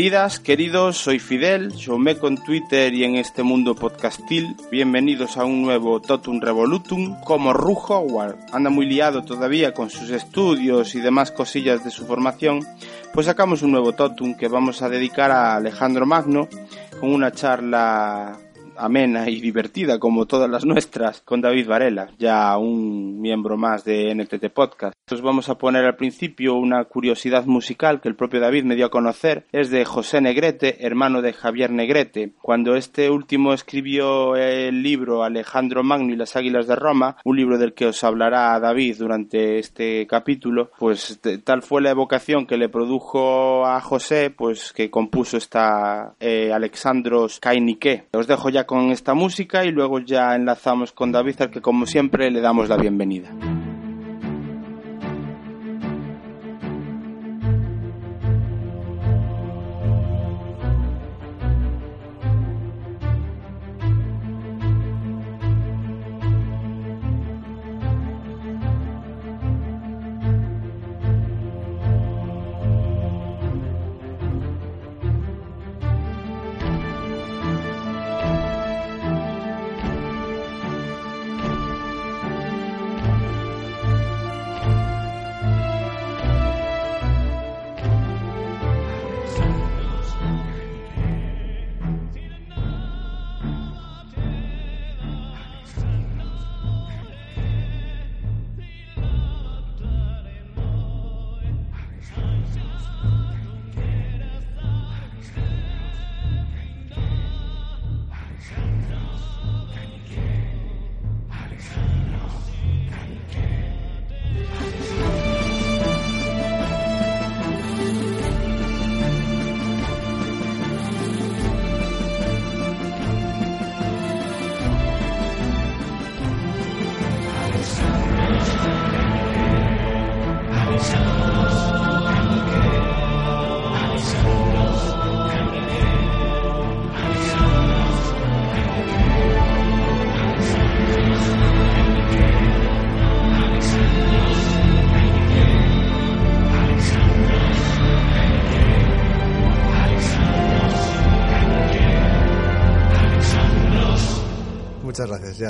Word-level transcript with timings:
Queridas, 0.00 0.40
queridos, 0.40 0.96
soy 0.96 1.18
Fidel, 1.18 1.74
me 1.98 2.16
con 2.16 2.38
Twitter 2.38 2.94
y 2.94 3.04
en 3.04 3.16
este 3.16 3.42
mundo 3.42 3.74
podcastil. 3.74 4.56
Bienvenidos 4.70 5.36
a 5.36 5.44
un 5.44 5.60
nuevo 5.60 6.00
Totum 6.00 6.40
Revolutum. 6.40 7.20
Como 7.20 7.52
Ru 7.52 7.74
Howard 7.74 8.38
anda 8.50 8.70
muy 8.70 8.86
liado 8.86 9.24
todavía 9.24 9.74
con 9.74 9.90
sus 9.90 10.08
estudios 10.08 10.94
y 10.94 11.02
demás 11.02 11.30
cosillas 11.30 11.84
de 11.84 11.90
su 11.90 12.06
formación, 12.06 12.66
pues 13.12 13.26
sacamos 13.26 13.60
un 13.60 13.72
nuevo 13.72 13.92
Totum 13.92 14.34
que 14.38 14.48
vamos 14.48 14.80
a 14.80 14.88
dedicar 14.88 15.30
a 15.30 15.56
Alejandro 15.56 16.06
Magno 16.06 16.48
con 16.98 17.12
una 17.12 17.30
charla 17.30 18.38
amena 18.80 19.28
y 19.28 19.40
divertida 19.40 19.98
como 19.98 20.26
todas 20.26 20.50
las 20.50 20.64
nuestras 20.64 21.20
con 21.20 21.40
David 21.40 21.68
Varela, 21.68 22.10
ya 22.18 22.56
un 22.58 23.20
miembro 23.20 23.56
más 23.56 23.84
de 23.84 24.14
NTT 24.14 24.52
Podcast. 24.52 24.94
Os 25.10 25.22
vamos 25.22 25.48
a 25.48 25.58
poner 25.58 25.84
al 25.84 25.96
principio 25.96 26.54
una 26.54 26.84
curiosidad 26.84 27.44
musical 27.44 28.00
que 28.00 28.08
el 28.08 28.14
propio 28.14 28.40
David 28.40 28.64
me 28.64 28.76
dio 28.76 28.86
a 28.86 28.90
conocer. 28.90 29.46
Es 29.50 29.70
de 29.70 29.84
José 29.84 30.20
Negrete, 30.20 30.86
hermano 30.86 31.20
de 31.20 31.32
Javier 31.32 31.70
Negrete. 31.70 32.32
Cuando 32.40 32.76
este 32.76 33.10
último 33.10 33.52
escribió 33.52 34.36
el 34.36 34.82
libro 34.82 35.24
Alejandro 35.24 35.82
Magno 35.82 36.12
y 36.12 36.16
las 36.16 36.36
Águilas 36.36 36.68
de 36.68 36.76
Roma, 36.76 37.16
un 37.24 37.36
libro 37.36 37.58
del 37.58 37.74
que 37.74 37.86
os 37.86 38.04
hablará 38.04 38.58
David 38.60 38.96
durante 38.98 39.58
este 39.58 40.06
capítulo, 40.06 40.70
pues 40.78 41.20
tal 41.44 41.62
fue 41.62 41.82
la 41.82 41.90
evocación 41.90 42.46
que 42.46 42.56
le 42.56 42.68
produjo 42.68 43.66
a 43.66 43.80
José, 43.80 44.30
pues 44.30 44.72
que 44.72 44.90
compuso 44.90 45.36
esta 45.36 46.14
eh, 46.20 46.52
Alexandros 46.52 47.40
Kainike. 47.40 48.06
Os 48.12 48.26
dejo 48.26 48.48
ya 48.48 48.64
con 48.70 48.92
esta 48.92 49.14
música 49.14 49.64
y 49.64 49.72
luego 49.72 49.98
ya 49.98 50.36
enlazamos 50.36 50.92
con 50.92 51.10
David 51.10 51.42
al 51.42 51.50
que 51.50 51.60
como 51.60 51.86
siempre 51.86 52.30
le 52.30 52.40
damos 52.40 52.68
la 52.68 52.76
bienvenida. 52.76 53.34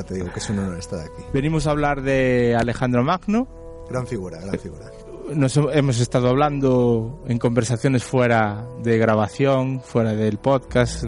Ya 0.00 0.06
te 0.06 0.14
digo 0.14 0.32
que 0.32 0.38
es 0.38 0.50
un 0.50 0.58
honor 0.58 0.78
estar 0.78 1.00
aquí. 1.00 1.22
Venimos 1.32 1.66
a 1.66 1.70
hablar 1.70 2.02
de 2.02 2.56
Alejandro 2.58 3.04
Magno. 3.04 3.46
Gran 3.88 4.06
figura, 4.06 4.40
gran 4.40 4.58
figura. 4.58 4.86
Nos 5.34 5.56
hemos 5.56 6.00
estado 6.00 6.28
hablando 6.28 7.22
en 7.28 7.38
conversaciones 7.38 8.02
fuera 8.02 8.66
de 8.82 8.98
grabación, 8.98 9.80
fuera 9.80 10.12
del 10.14 10.38
podcast, 10.38 11.04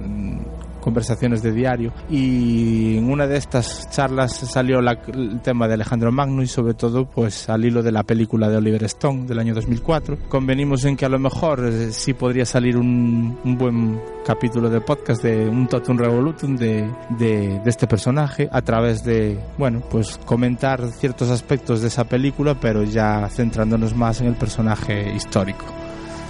conversaciones 0.82 1.43
de 1.43 1.53
diario. 1.53 1.94
Y 2.10 2.98
en 2.98 3.10
una 3.10 3.26
de 3.26 3.38
estas 3.38 3.88
charlas 3.91 4.32
salió 4.37 4.81
el 4.81 5.41
tema 5.41 5.69
de 5.69 5.75
Alejandro 5.75 6.12
Magno 6.12 6.43
y 6.43 6.47
sobre 6.47 6.75
todo 6.75 7.06
pues 7.06 7.48
al 7.48 7.65
hilo 7.65 7.82
de 7.82 7.93
la 7.93 8.03
película 8.03 8.50
de 8.50 8.56
Oliver 8.56 8.84
Stone 8.84 9.26
del 9.26 9.38
año 9.38 9.54
2004 9.54 10.19
convenimos 10.28 10.84
en 10.84 10.97
que 10.97 11.04
a 11.04 11.09
lo 11.09 11.19
mejor 11.19 11.65
eh, 11.65 11.93
sí 11.93 12.12
podría 12.15 12.44
salir 12.44 12.76
un, 12.76 13.38
buen 13.44 14.00
capítulo 14.26 14.69
de 14.69 14.81
podcast 14.81 15.22
de 15.22 15.48
un 15.48 15.69
totum 15.69 15.97
revolutum 15.97 16.56
de, 16.56 16.91
de, 17.10 17.60
de 17.60 17.70
este 17.70 17.87
personaje 17.87 18.49
a 18.50 18.62
través 18.62 19.04
de 19.04 19.38
bueno 19.56 19.82
pues 19.91 20.19
comentar 20.25 20.91
ciertos 20.91 21.31
aspectos 21.31 21.81
de 21.81 21.88
esa 21.88 22.04
película 22.04 22.56
pero 22.60 22.82
ya 22.82 23.28
centrándonos 23.28 23.94
más 23.94 24.20
en 24.20 24.26
el 24.28 24.34
personaje 24.34 25.14
histórico. 25.14 25.64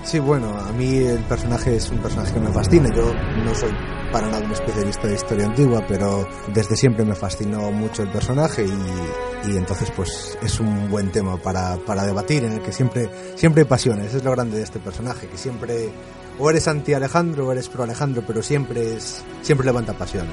Sí, 0.05 0.19
bueno, 0.19 0.49
a 0.59 0.73
mí 0.73 0.97
el 0.97 1.21
personaje 1.21 1.77
es 1.77 1.91
un 1.91 1.99
personaje 1.99 2.35
que 2.35 2.41
me 2.41 2.53
fascina. 2.53 2.89
Yo 2.95 3.15
no 3.45 3.55
soy 3.55 3.71
para 4.13 4.29
nada 4.29 4.45
un 4.45 4.53
especialista 4.53 5.09
de 5.09 5.15
historia 5.15 5.47
antigua, 5.47 5.85
pero 5.89 6.29
desde 6.53 6.77
siempre 6.77 7.05
me 7.05 7.15
fascinó 7.15 7.71
mucho 7.73 8.03
el 8.03 8.11
personaje 8.11 8.65
y, 8.65 9.57
entonces 9.57 9.91
pues 9.97 10.39
es 10.43 10.61
un 10.61 10.91
buen 10.91 11.11
tema 11.11 11.37
para, 11.37 11.77
para, 11.79 12.05
debatir 12.05 12.45
en 12.45 12.53
el 12.53 12.63
que 12.63 12.73
siempre, 12.73 13.11
siempre 13.35 13.63
hay 13.63 13.69
pasiones. 13.69 14.15
Es 14.15 14.23
lo 14.23 14.31
grande 14.31 14.59
de 14.59 14.63
este 14.63 14.79
personaje, 14.79 15.27
que 15.29 15.39
siempre 15.39 15.91
o 16.39 16.51
eres 16.51 16.69
anti 16.69 16.95
Alejandro 16.95 17.47
o 17.47 17.53
eres 17.53 17.69
pro 17.69 17.85
Alejandro, 17.85 18.23
pero 18.27 18.43
siempre, 18.43 18.97
es, 18.97 19.25
siempre 19.43 19.65
levanta 19.67 19.95
pasiones. 19.95 20.33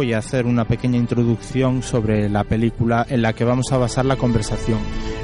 Voy 0.00 0.14
a 0.14 0.18
hacer 0.18 0.46
una 0.46 0.64
pequeña 0.64 0.96
introducción 0.96 1.82
sobre 1.82 2.30
la 2.30 2.42
película 2.44 3.04
en 3.10 3.20
la 3.20 3.34
que 3.34 3.44
vamos 3.44 3.70
a 3.70 3.76
basar 3.76 4.06
la 4.06 4.16
conversación. 4.16 4.78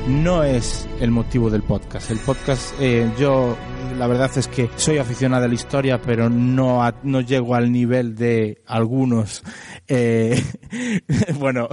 No 0.07 0.45
es 0.45 0.87
el 1.01 1.11
motivo 1.11 1.49
del 1.49 1.63
podcast. 1.63 2.11
El 2.11 2.19
podcast, 2.19 2.75
eh, 2.79 3.11
yo 3.19 3.57
la 3.99 4.07
verdad 4.07 4.31
es 4.37 4.49
que 4.49 4.69
soy 4.77 4.99
aficionado 4.99 5.45
a 5.45 5.49
la 5.49 5.55
historia, 5.55 6.01
pero 6.01 6.29
no, 6.29 6.83
no 7.03 7.21
llego 7.21 7.55
al 7.55 7.73
nivel 7.73 8.15
de 8.15 8.63
algunos. 8.67 9.43
Eh, 9.89 10.43
bueno, 11.39 11.69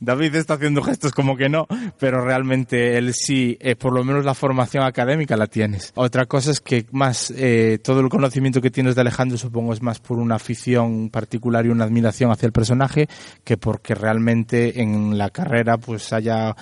David 0.00 0.34
está 0.34 0.54
haciendo 0.54 0.82
gestos 0.82 1.12
como 1.12 1.36
que 1.36 1.48
no, 1.48 1.66
pero 1.98 2.24
realmente 2.24 2.98
él 2.98 3.14
sí, 3.14 3.56
eh, 3.60 3.76
por 3.76 3.92
lo 3.92 4.04
menos 4.04 4.24
la 4.24 4.34
formación 4.34 4.84
académica 4.84 5.36
la 5.36 5.46
tienes. 5.46 5.92
Otra 5.94 6.26
cosa 6.26 6.50
es 6.50 6.60
que 6.60 6.86
más 6.92 7.32
eh, 7.36 7.78
todo 7.82 8.00
el 8.00 8.08
conocimiento 8.08 8.60
que 8.60 8.70
tienes 8.70 8.94
de 8.94 9.00
Alejandro 9.02 9.38
supongo 9.38 9.72
es 9.72 9.82
más 9.82 10.00
por 10.00 10.18
una 10.18 10.36
afición 10.36 11.10
particular 11.10 11.66
y 11.66 11.70
una 11.70 11.84
admiración 11.84 12.30
hacia 12.30 12.46
el 12.46 12.52
personaje 12.52 13.08
que 13.44 13.56
porque 13.56 13.94
realmente 13.94 14.80
en 14.80 15.16
la 15.16 15.30
carrera 15.30 15.78
pues 15.78 16.12
haya 16.12 16.54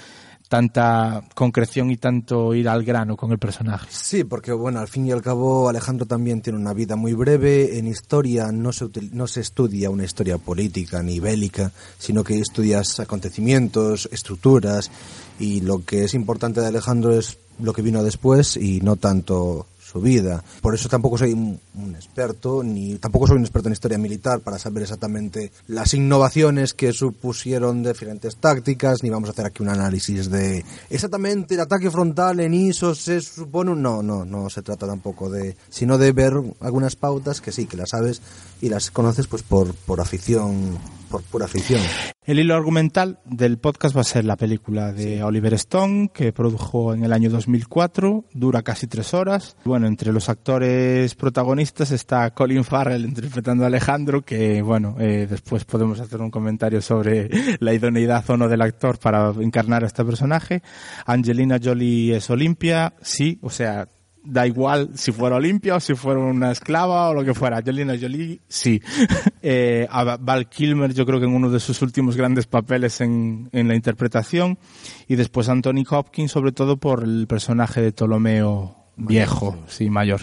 tanta 0.48 1.24
concreción 1.34 1.90
y 1.90 1.96
tanto 1.96 2.54
ir 2.54 2.68
al 2.68 2.84
grano 2.84 3.16
con 3.16 3.32
el 3.32 3.38
personaje. 3.38 3.88
Sí, 3.90 4.24
porque 4.24 4.52
bueno, 4.52 4.80
al 4.80 4.88
fin 4.88 5.06
y 5.06 5.12
al 5.12 5.22
cabo 5.22 5.68
Alejandro 5.68 6.06
también 6.06 6.42
tiene 6.42 6.58
una 6.58 6.74
vida 6.74 6.96
muy 6.96 7.14
breve. 7.14 7.78
En 7.78 7.86
historia 7.86 8.52
no 8.52 8.72
se, 8.72 8.86
no 9.12 9.26
se 9.26 9.40
estudia 9.40 9.90
una 9.90 10.04
historia 10.04 10.38
política 10.38 11.02
ni 11.02 11.20
bélica, 11.20 11.72
sino 11.98 12.22
que 12.22 12.38
estudias 12.38 13.00
acontecimientos, 13.00 14.08
estructuras 14.12 14.90
y 15.38 15.60
lo 15.60 15.84
que 15.84 16.04
es 16.04 16.14
importante 16.14 16.60
de 16.60 16.68
Alejandro 16.68 17.18
es 17.18 17.38
lo 17.58 17.72
que 17.72 17.82
vino 17.82 18.02
después 18.02 18.56
y 18.56 18.80
no 18.80 18.96
tanto 18.96 19.66
su 19.94 20.00
vida. 20.00 20.42
Por 20.60 20.74
eso 20.74 20.88
tampoco 20.88 21.16
soy 21.16 21.32
un, 21.32 21.60
experto, 21.94 22.64
ni 22.64 22.96
tampoco 22.96 23.28
soy 23.28 23.36
un 23.36 23.44
experto 23.44 23.68
en 23.68 23.74
historia 23.74 23.96
militar 23.96 24.40
para 24.40 24.58
saber 24.58 24.82
exactamente 24.82 25.52
las 25.68 25.94
innovaciones 25.94 26.74
que 26.74 26.92
supusieron 26.92 27.84
diferentes 27.84 28.36
tácticas, 28.36 29.04
ni 29.04 29.10
vamos 29.10 29.28
a 29.28 29.32
hacer 29.32 29.46
aquí 29.46 29.62
un 29.62 29.68
análisis 29.68 30.28
de 30.30 30.64
exactamente 30.90 31.54
el 31.54 31.60
ataque 31.60 31.92
frontal 31.92 32.40
en 32.40 32.54
ISO 32.54 32.94
se 32.94 33.20
supone. 33.20 33.74
No, 33.76 34.02
no, 34.02 34.24
no 34.24 34.50
se 34.50 34.62
trata 34.62 34.86
tampoco 34.86 35.30
de. 35.30 35.56
sino 35.70 35.96
de 35.96 36.10
ver 36.10 36.32
algunas 36.60 36.96
pautas 36.96 37.40
que 37.40 37.52
sí, 37.52 37.66
que 37.66 37.76
las 37.76 37.90
sabes 37.90 38.20
y 38.64 38.70
las 38.70 38.90
conoces 38.90 39.26
pues 39.26 39.42
por, 39.42 39.74
por 39.74 40.00
afición 40.00 40.78
por 41.10 41.22
pura 41.22 41.46
ficción. 41.46 41.82
El 42.24 42.38
hilo 42.38 42.54
argumental 42.54 43.18
del 43.26 43.58
podcast 43.58 43.94
va 43.94 44.00
a 44.00 44.04
ser 44.04 44.24
la 44.24 44.36
película 44.36 44.92
de 44.92 45.22
Oliver 45.22 45.52
Stone, 45.54 46.10
que 46.12 46.32
produjo 46.32 46.94
en 46.94 47.04
el 47.04 47.12
año 47.12 47.28
2004, 47.28 48.24
dura 48.32 48.62
casi 48.62 48.86
tres 48.86 49.12
horas. 49.12 49.56
Bueno, 49.64 49.86
entre 49.86 50.12
los 50.12 50.30
actores 50.30 51.14
protagonistas 51.14 51.90
está 51.90 52.30
Colin 52.32 52.64
Farrell 52.64 53.04
interpretando 53.04 53.64
a 53.64 53.66
Alejandro, 53.66 54.22
que 54.22 54.62
bueno, 54.62 54.96
eh, 54.98 55.26
después 55.28 55.64
podemos 55.66 56.00
hacer 56.00 56.20
un 56.22 56.30
comentario 56.30 56.80
sobre 56.80 57.28
la 57.60 57.74
idoneidad 57.74 58.28
o 58.30 58.36
no 58.38 58.48
del 58.48 58.62
actor 58.62 58.98
para 58.98 59.28
encarnar 59.38 59.84
a 59.84 59.88
este 59.88 60.04
personaje. 60.04 60.62
Angelina 61.04 61.60
Jolie 61.62 62.16
es 62.16 62.30
Olimpia, 62.30 62.94
sí, 63.02 63.38
o 63.42 63.50
sea, 63.50 63.88
da 64.24 64.46
igual 64.46 64.90
si 64.94 65.12
fuera 65.12 65.36
Olimpia 65.36 65.76
o 65.76 65.80
si 65.80 65.94
fuera 65.94 66.18
una 66.18 66.50
esclava 66.50 67.10
o 67.10 67.14
lo 67.14 67.24
que 67.24 67.34
fuera. 67.34 67.58
Angelina 67.58 67.94
Jolie, 68.00 68.40
sí. 68.48 68.80
eh, 69.42 69.86
a 69.90 70.16
Val 70.16 70.48
Kilmer 70.48 70.94
yo 70.94 71.04
creo 71.04 71.20
que 71.20 71.26
en 71.26 71.34
uno 71.34 71.50
de 71.50 71.60
sus 71.60 71.82
últimos 71.82 72.16
grandes 72.16 72.46
papeles 72.46 73.00
en, 73.00 73.50
en 73.52 73.68
la 73.68 73.74
interpretación. 73.74 74.58
Y 75.06 75.16
después 75.16 75.48
Anthony 75.48 75.84
Hopkins, 75.88 76.32
sobre 76.32 76.52
todo 76.52 76.78
por 76.78 77.04
el 77.04 77.26
personaje 77.26 77.82
de 77.82 77.92
Ptolomeo 77.92 78.76
viejo, 78.96 79.58
sí, 79.68 79.90
mayor. 79.90 80.22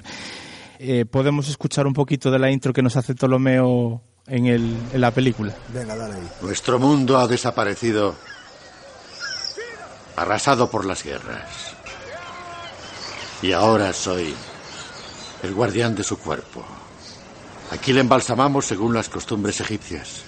Eh, 0.80 1.06
¿Podemos 1.06 1.48
escuchar 1.48 1.86
un 1.86 1.94
poquito 1.94 2.32
de 2.32 2.40
la 2.40 2.50
intro 2.50 2.74
que 2.74 2.82
nos 2.82 2.98
hace 2.98 3.14
Ptolomeo 3.14 4.02
en, 4.26 4.48
el, 4.48 4.76
en 4.92 5.02
la 5.02 5.12
película? 5.12 5.54
Venga, 5.72 5.96
dale 5.96 6.16
ahí. 6.16 6.28
Nuestro 6.42 6.80
mundo 6.80 7.20
ha 7.20 7.28
desaparecido, 7.28 8.16
arrasado 10.16 10.72
por 10.72 10.86
las 10.86 11.04
guerras. 11.04 11.71
Y 13.42 13.54
ahora 13.54 13.92
soy 13.92 14.36
el 15.42 15.54
guardián 15.54 15.96
de 15.96 16.04
su 16.04 16.18
cuerpo. 16.20 16.64
Aquí 17.72 17.92
le 17.94 18.02
embalsamamos 18.02 18.66
según 18.66 18.94
las 18.94 19.10
costumbres 19.10 19.60
egipcias. 19.62 20.24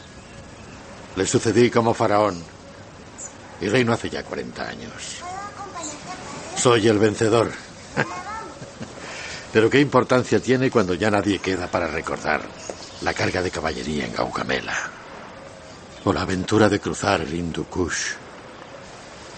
Le 1.15 1.27
sucedí 1.27 1.69
como 1.69 1.93
faraón 1.93 2.41
y 3.61 3.67
reino 3.67 3.93
hace 3.93 4.09
ya 4.09 4.23
40 4.23 4.67
años. 4.67 5.21
Soy 6.57 6.87
el 6.87 6.97
vencedor. 6.97 7.51
Pero 9.53 9.69
qué 9.69 9.79
importancia 9.79 10.39
tiene 10.39 10.71
cuando 10.71 10.95
ya 10.95 11.11
nadie 11.11 11.37
queda 11.37 11.67
para 11.67 11.87
recordar 11.87 12.41
la 13.01 13.13
carga 13.13 13.43
de 13.43 13.51
caballería 13.51 14.05
en 14.05 14.13
Gaugamela. 14.13 14.89
O 16.05 16.11
la 16.11 16.21
aventura 16.21 16.67
de 16.67 16.79
cruzar 16.79 17.21
el 17.21 17.33
Hindu 17.33 17.65
Kush 17.65 18.13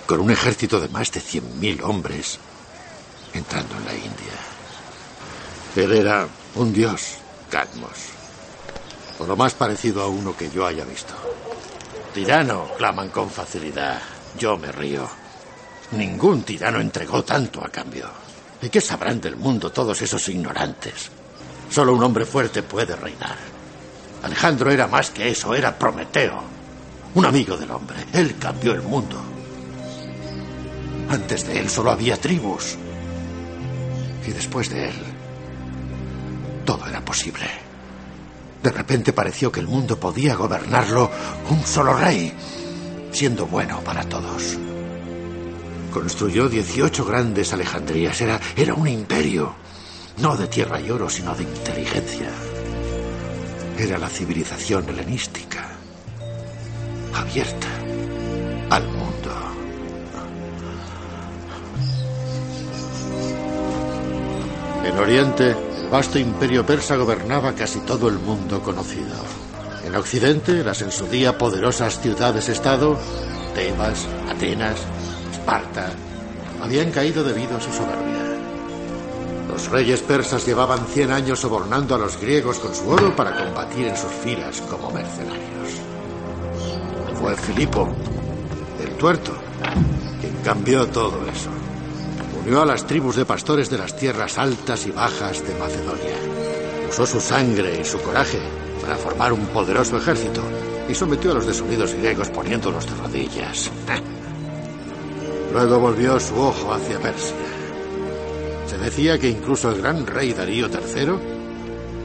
con 0.06 0.22
un 0.22 0.32
ejército 0.32 0.80
de 0.80 0.88
más 0.88 1.12
de 1.12 1.20
100.000 1.20 1.84
hombres 1.84 2.40
entrando 3.38 3.76
en 3.78 3.86
la 3.86 3.94
India. 3.94 4.36
Él 5.76 5.92
era 5.92 6.28
un 6.56 6.74
dios, 6.74 7.18
Cadmos. 7.50 8.16
O 9.20 9.26
lo 9.26 9.36
más 9.36 9.54
parecido 9.54 10.04
a 10.04 10.08
uno 10.08 10.36
que 10.36 10.50
yo 10.50 10.66
haya 10.66 10.86
visto. 10.86 11.14
Tirano, 12.14 12.70
claman 12.78 13.10
con 13.10 13.30
facilidad. 13.30 14.02
Yo 14.38 14.58
me 14.58 14.72
río. 14.72 15.08
Ningún 15.92 16.44
tirano 16.44 16.80
entregó 16.80 17.24
tanto 17.24 17.64
a 17.64 17.70
cambio. 17.70 18.10
¿Y 18.62 18.70
qué 18.70 18.82
sabrán 18.82 19.22
del 19.22 19.36
mundo 19.36 19.72
todos 19.72 20.02
esos 20.02 20.28
ignorantes? 20.30 21.12
Solo 21.70 21.94
un 21.94 22.04
hombre 22.04 22.26
fuerte 22.26 22.64
puede 22.64 22.96
reinar. 22.96 23.38
Alejandro 24.24 24.72
era 24.72 24.88
más 24.88 25.12
que 25.12 25.30
eso, 25.30 25.54
era 25.54 25.78
Prometeo. 25.78 26.42
Un 27.16 27.26
amigo 27.26 27.56
del 27.58 27.72
hombre. 27.72 27.98
Él 28.14 28.38
cambió 28.38 28.74
el 28.74 28.82
mundo. 28.82 29.22
Antes 31.10 31.46
de 31.48 31.60
él 31.60 31.70
solo 31.70 31.92
había 31.92 32.18
tribus. 32.18 32.78
Y 34.28 34.32
después 34.32 34.70
de 34.70 34.90
él, 34.90 34.96
todo 36.66 36.88
era 36.88 37.04
posible. 37.04 37.46
De 38.64 38.72
repente 38.72 39.14
pareció 39.14 39.52
que 39.52 39.60
el 39.60 39.68
mundo 39.68 40.00
podía 40.00 40.36
gobernarlo 40.36 41.12
un 41.50 41.64
solo 41.66 41.94
rey, 41.94 42.34
siendo 43.12 43.46
bueno 43.46 43.82
para 43.82 44.04
todos. 44.04 44.58
Construyó 45.94 46.50
18 46.50 47.06
grandes 47.06 47.54
Alejandrías. 47.54 48.20
Era, 48.20 48.40
era 48.56 48.74
un 48.74 48.88
imperio. 48.88 49.54
No 50.18 50.36
de 50.36 50.48
tierra 50.48 50.82
y 50.82 50.90
oro, 50.90 51.10
sino 51.10 51.36
de 51.36 51.44
inteligencia. 51.44 52.30
Era 53.78 53.98
la 53.98 54.10
civilización 54.10 54.90
helenística. 54.90 55.70
Abierta 57.14 57.68
al 58.70 58.95
En 64.86 65.00
Oriente, 65.00 65.50
el 65.50 65.90
vasto 65.90 66.20
imperio 66.20 66.64
persa 66.64 66.96
gobernaba 66.96 67.54
casi 67.54 67.80
todo 67.80 68.08
el 68.08 68.20
mundo 68.20 68.62
conocido. 68.62 69.16
En 69.84 69.96
Occidente, 69.96 70.64
las 70.64 70.84
en 70.84 70.92
su 70.92 71.08
día 71.08 71.40
poderosas 71.40 72.00
ciudades-estado, 72.00 72.96
Tebas, 73.56 74.06
Atenas, 74.30 74.78
Esparta, 75.32 75.90
habían 76.62 76.92
caído 76.92 77.24
debido 77.24 77.58
a 77.58 77.62
su 77.62 77.72
soberbia. 77.72 78.38
Los 79.48 79.72
reyes 79.72 80.02
persas 80.04 80.46
llevaban 80.46 80.86
100 80.86 81.12
años 81.12 81.40
sobornando 81.40 81.96
a 81.96 81.98
los 81.98 82.22
griegos 82.22 82.60
con 82.60 82.76
su 82.76 82.88
oro 82.88 83.16
para 83.16 83.36
combatir 83.36 83.88
en 83.88 83.98
sus 83.98 84.12
filas 84.12 84.62
como 84.70 84.92
mercenarios. 84.92 85.82
Fue 87.20 87.36
Filipo, 87.38 87.90
el 88.84 88.92
tuerto, 88.98 89.32
quien 90.22 90.36
cambió 90.44 90.86
todo 90.88 91.26
eso 91.26 91.65
unió 92.46 92.62
a 92.62 92.66
las 92.66 92.86
tribus 92.86 93.16
de 93.16 93.26
pastores 93.26 93.70
de 93.72 93.78
las 93.80 93.96
tierras 93.98 94.38
altas 94.38 94.86
y 94.86 94.92
bajas 94.92 95.46
de 95.48 95.56
Macedonia. 95.56 96.16
Usó 96.90 97.06
su 97.06 97.20
sangre 97.20 97.80
y 97.82 97.84
su 97.84 98.00
coraje 98.00 98.40
para 98.82 98.96
formar 98.98 99.34
un 99.34 99.48
poderoso 99.48 99.98
ejército 99.98 100.42
y 100.88 100.94
sometió 100.94 101.32
a 101.32 101.34
los 101.36 101.48
desunidos 101.48 101.96
griegos 101.96 102.30
poniéndolos 102.30 102.86
de 102.86 102.96
rodillas. 103.02 103.72
Luego 105.54 105.80
volvió 105.80 106.20
su 106.20 106.36
ojo 106.40 106.74
hacia 106.74 107.00
Persia. 107.00 107.36
Se 108.68 108.78
decía 108.78 109.18
que 109.18 109.30
incluso 109.30 109.72
el 109.72 109.82
gran 109.82 110.06
rey 110.06 110.34
Darío 110.34 110.68
III, 110.68 111.14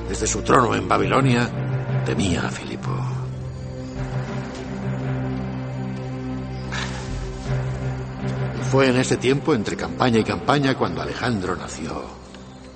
desde 0.08 0.26
su 0.26 0.40
trono 0.40 0.74
en 0.74 0.88
Babilonia, 0.88 1.50
temía 2.06 2.46
a 2.46 2.50
Filipo. 2.50 3.09
Fue 8.70 8.88
en 8.88 8.96
ese 8.96 9.16
tiempo, 9.16 9.52
entre 9.52 9.76
campaña 9.76 10.20
y 10.20 10.22
campaña, 10.22 10.76
cuando 10.76 11.02
Alejandro 11.02 11.56
nació 11.56 12.04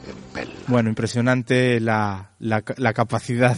en. 0.09 0.49
Bueno, 0.67 0.89
impresionante 0.89 1.79
la, 1.79 2.33
la, 2.41 2.63
capacidad, 2.93 3.57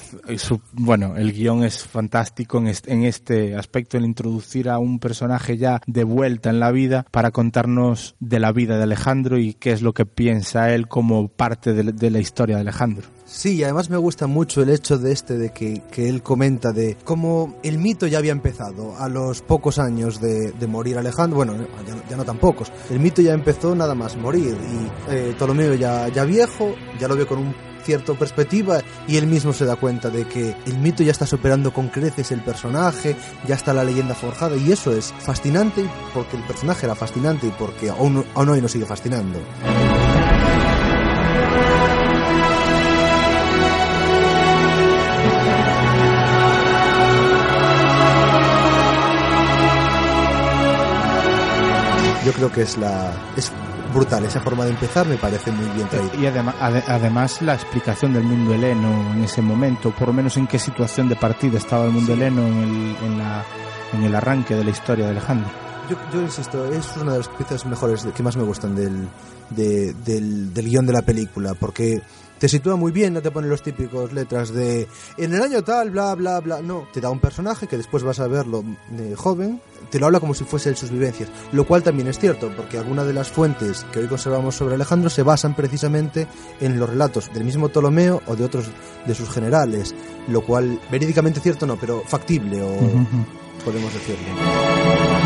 bueno, 0.72 1.16
el 1.16 1.32
guion 1.32 1.64
es 1.64 1.86
fantástico 1.86 2.58
en 2.58 2.66
este, 2.66 2.92
en 2.92 3.04
este 3.04 3.56
aspecto, 3.56 3.96
el 3.96 4.04
introducir 4.04 4.68
a 4.68 4.78
un 4.78 4.98
personaje 4.98 5.56
ya 5.56 5.80
de 5.86 6.04
vuelta 6.04 6.50
en 6.50 6.60
la 6.60 6.72
vida 6.72 7.06
para 7.10 7.30
contarnos 7.30 8.16
de 8.20 8.38
la 8.38 8.52
vida 8.52 8.76
de 8.76 8.82
Alejandro 8.82 9.38
y 9.38 9.54
qué 9.54 9.72
es 9.72 9.80
lo 9.80 9.94
que 9.94 10.04
piensa 10.04 10.74
él 10.74 10.88
como 10.88 11.28
parte 11.28 11.72
de 11.72 12.10
la 12.10 12.18
historia 12.18 12.56
de 12.56 12.60
Alejandro. 12.60 13.15
Sí, 13.26 13.64
además 13.64 13.90
me 13.90 13.96
gusta 13.96 14.28
mucho 14.28 14.62
el 14.62 14.68
hecho 14.68 14.98
de 14.98 15.10
este, 15.10 15.36
de 15.36 15.50
que, 15.50 15.82
que 15.90 16.08
él 16.08 16.22
comenta 16.22 16.70
de 16.70 16.96
cómo 17.02 17.56
el 17.64 17.78
mito 17.78 18.06
ya 18.06 18.18
había 18.18 18.30
empezado 18.30 18.96
a 18.96 19.08
los 19.08 19.42
pocos 19.42 19.80
años 19.80 20.20
de, 20.20 20.52
de 20.52 20.66
morir 20.68 20.96
Alejandro, 20.96 21.38
bueno, 21.38 21.54
ya, 22.08 22.16
no 22.16 22.24
tan 22.24 22.38
pocos, 22.38 22.70
el 22.88 23.00
mito 23.00 23.20
ya 23.22 23.34
empezó 23.34 23.74
nada 23.74 23.96
más 23.96 24.16
morir 24.16 24.56
y 24.56 25.12
eh, 25.12 25.34
Ptolomeo 25.36 25.74
ya, 25.74 26.06
ya 26.08 26.24
viejo, 26.24 26.76
ya 27.00 27.08
lo 27.08 27.16
ve 27.16 27.26
con 27.26 27.38
un 27.38 27.54
cierta 27.82 28.14
perspectiva 28.14 28.80
y 29.08 29.16
él 29.16 29.26
mismo 29.26 29.52
se 29.52 29.64
da 29.64 29.76
cuenta 29.76 30.08
de 30.10 30.26
que 30.26 30.54
el 30.66 30.78
mito 30.78 31.02
ya 31.02 31.12
está 31.12 31.26
superando 31.26 31.72
con 31.72 31.88
creces 31.88 32.32
el 32.32 32.42
personaje, 32.42 33.16
ya 33.46 33.54
está 33.54 33.72
la 33.72 33.84
leyenda 33.84 34.14
forjada 34.14 34.56
y 34.56 34.72
eso 34.72 34.92
es 34.92 35.12
fascinante 35.18 35.84
porque 36.12 36.36
el 36.36 36.42
personaje 36.44 36.86
era 36.86 36.94
fascinante 36.94 37.46
y 37.46 37.50
porque 37.50 37.90
aún, 37.90 38.24
aún 38.34 38.48
hoy 38.48 38.60
nos 38.60 38.72
sigue 38.72 38.86
fascinando. 38.86 39.40
Yo 52.26 52.32
creo 52.32 52.50
que 52.52 52.62
es 52.62 52.76
la 52.76 53.12
es 53.36 53.50
brutal. 53.94 54.24
Esa 54.24 54.40
forma 54.40 54.64
de 54.64 54.70
empezar 54.72 55.06
me 55.06 55.16
parece 55.16 55.50
muy 55.52 55.66
bien 55.76 55.88
traída. 55.88 56.14
Y 56.16 56.26
además 56.26 56.54
además 56.88 57.40
la 57.40 57.54
explicación 57.54 58.12
del 58.12 58.24
mundo 58.24 58.52
heleno 58.52 59.12
en 59.14 59.24
ese 59.24 59.40
momento 59.40 59.90
por 59.92 60.08
lo 60.08 60.12
menos 60.14 60.36
en 60.36 60.46
qué 60.46 60.58
situación 60.58 61.08
de 61.08 61.16
partida 61.16 61.56
estaba 61.58 61.84
el 61.86 61.92
mundo 61.92 62.12
heleno 62.12 62.42
en 62.46 62.58
el, 62.58 62.96
en, 63.06 63.18
la, 63.18 63.44
en 63.94 64.02
el 64.02 64.14
arranque 64.14 64.54
de 64.54 64.64
la 64.64 64.70
historia 64.70 65.04
de 65.06 65.12
Alejandro. 65.12 65.48
Yo, 65.88 65.96
yo 66.12 66.20
insisto, 66.20 66.64
es 66.72 66.96
una 66.96 67.12
de 67.12 67.18
las 67.18 67.28
piezas 67.28 67.64
mejores 67.64 68.04
que 68.14 68.22
más 68.24 68.36
me 68.36 68.42
gustan 68.42 68.74
del, 68.74 69.08
de- 69.50 69.94
del, 70.04 70.52
del 70.52 70.68
guion 70.68 70.84
de 70.84 70.92
la 70.92 71.02
película, 71.02 71.54
porque 71.54 72.02
te 72.38 72.48
sitúa 72.48 72.76
muy 72.76 72.92
bien, 72.92 73.14
no 73.14 73.22
te 73.22 73.30
pone 73.30 73.48
los 73.48 73.62
típicos 73.62 74.12
letras 74.12 74.52
de 74.52 74.88
en 75.16 75.34
el 75.34 75.42
año 75.42 75.62
tal, 75.62 75.90
bla, 75.90 76.14
bla, 76.14 76.40
bla. 76.40 76.60
No, 76.62 76.86
te 76.92 77.00
da 77.00 77.10
un 77.10 77.20
personaje 77.20 77.66
que 77.66 77.76
después 77.76 78.02
vas 78.02 78.20
a 78.20 78.28
verlo 78.28 78.64
eh, 78.98 79.14
joven, 79.16 79.60
te 79.90 79.98
lo 79.98 80.06
habla 80.06 80.20
como 80.20 80.34
si 80.34 80.44
fuese 80.44 80.70
de 80.70 80.76
sus 80.76 80.90
vivencias, 80.90 81.28
lo 81.52 81.66
cual 81.66 81.82
también 81.82 82.08
es 82.08 82.18
cierto, 82.18 82.50
porque 82.56 82.78
algunas 82.78 83.06
de 83.06 83.12
las 83.12 83.28
fuentes 83.28 83.84
que 83.92 84.00
hoy 84.00 84.06
conservamos 84.06 84.54
sobre 84.54 84.74
Alejandro 84.74 85.10
se 85.10 85.22
basan 85.22 85.54
precisamente 85.54 86.26
en 86.60 86.78
los 86.78 86.88
relatos 86.88 87.32
del 87.32 87.44
mismo 87.44 87.68
Ptolomeo 87.68 88.22
o 88.26 88.36
de 88.36 88.44
otros 88.44 88.66
de 89.06 89.14
sus 89.14 89.30
generales, 89.30 89.94
lo 90.28 90.42
cual 90.44 90.80
verídicamente 90.90 91.40
cierto 91.40 91.66
no, 91.66 91.76
pero 91.76 92.02
factible 92.06 92.62
o 92.62 92.78
podemos 93.64 93.92
decirlo. 93.92 95.25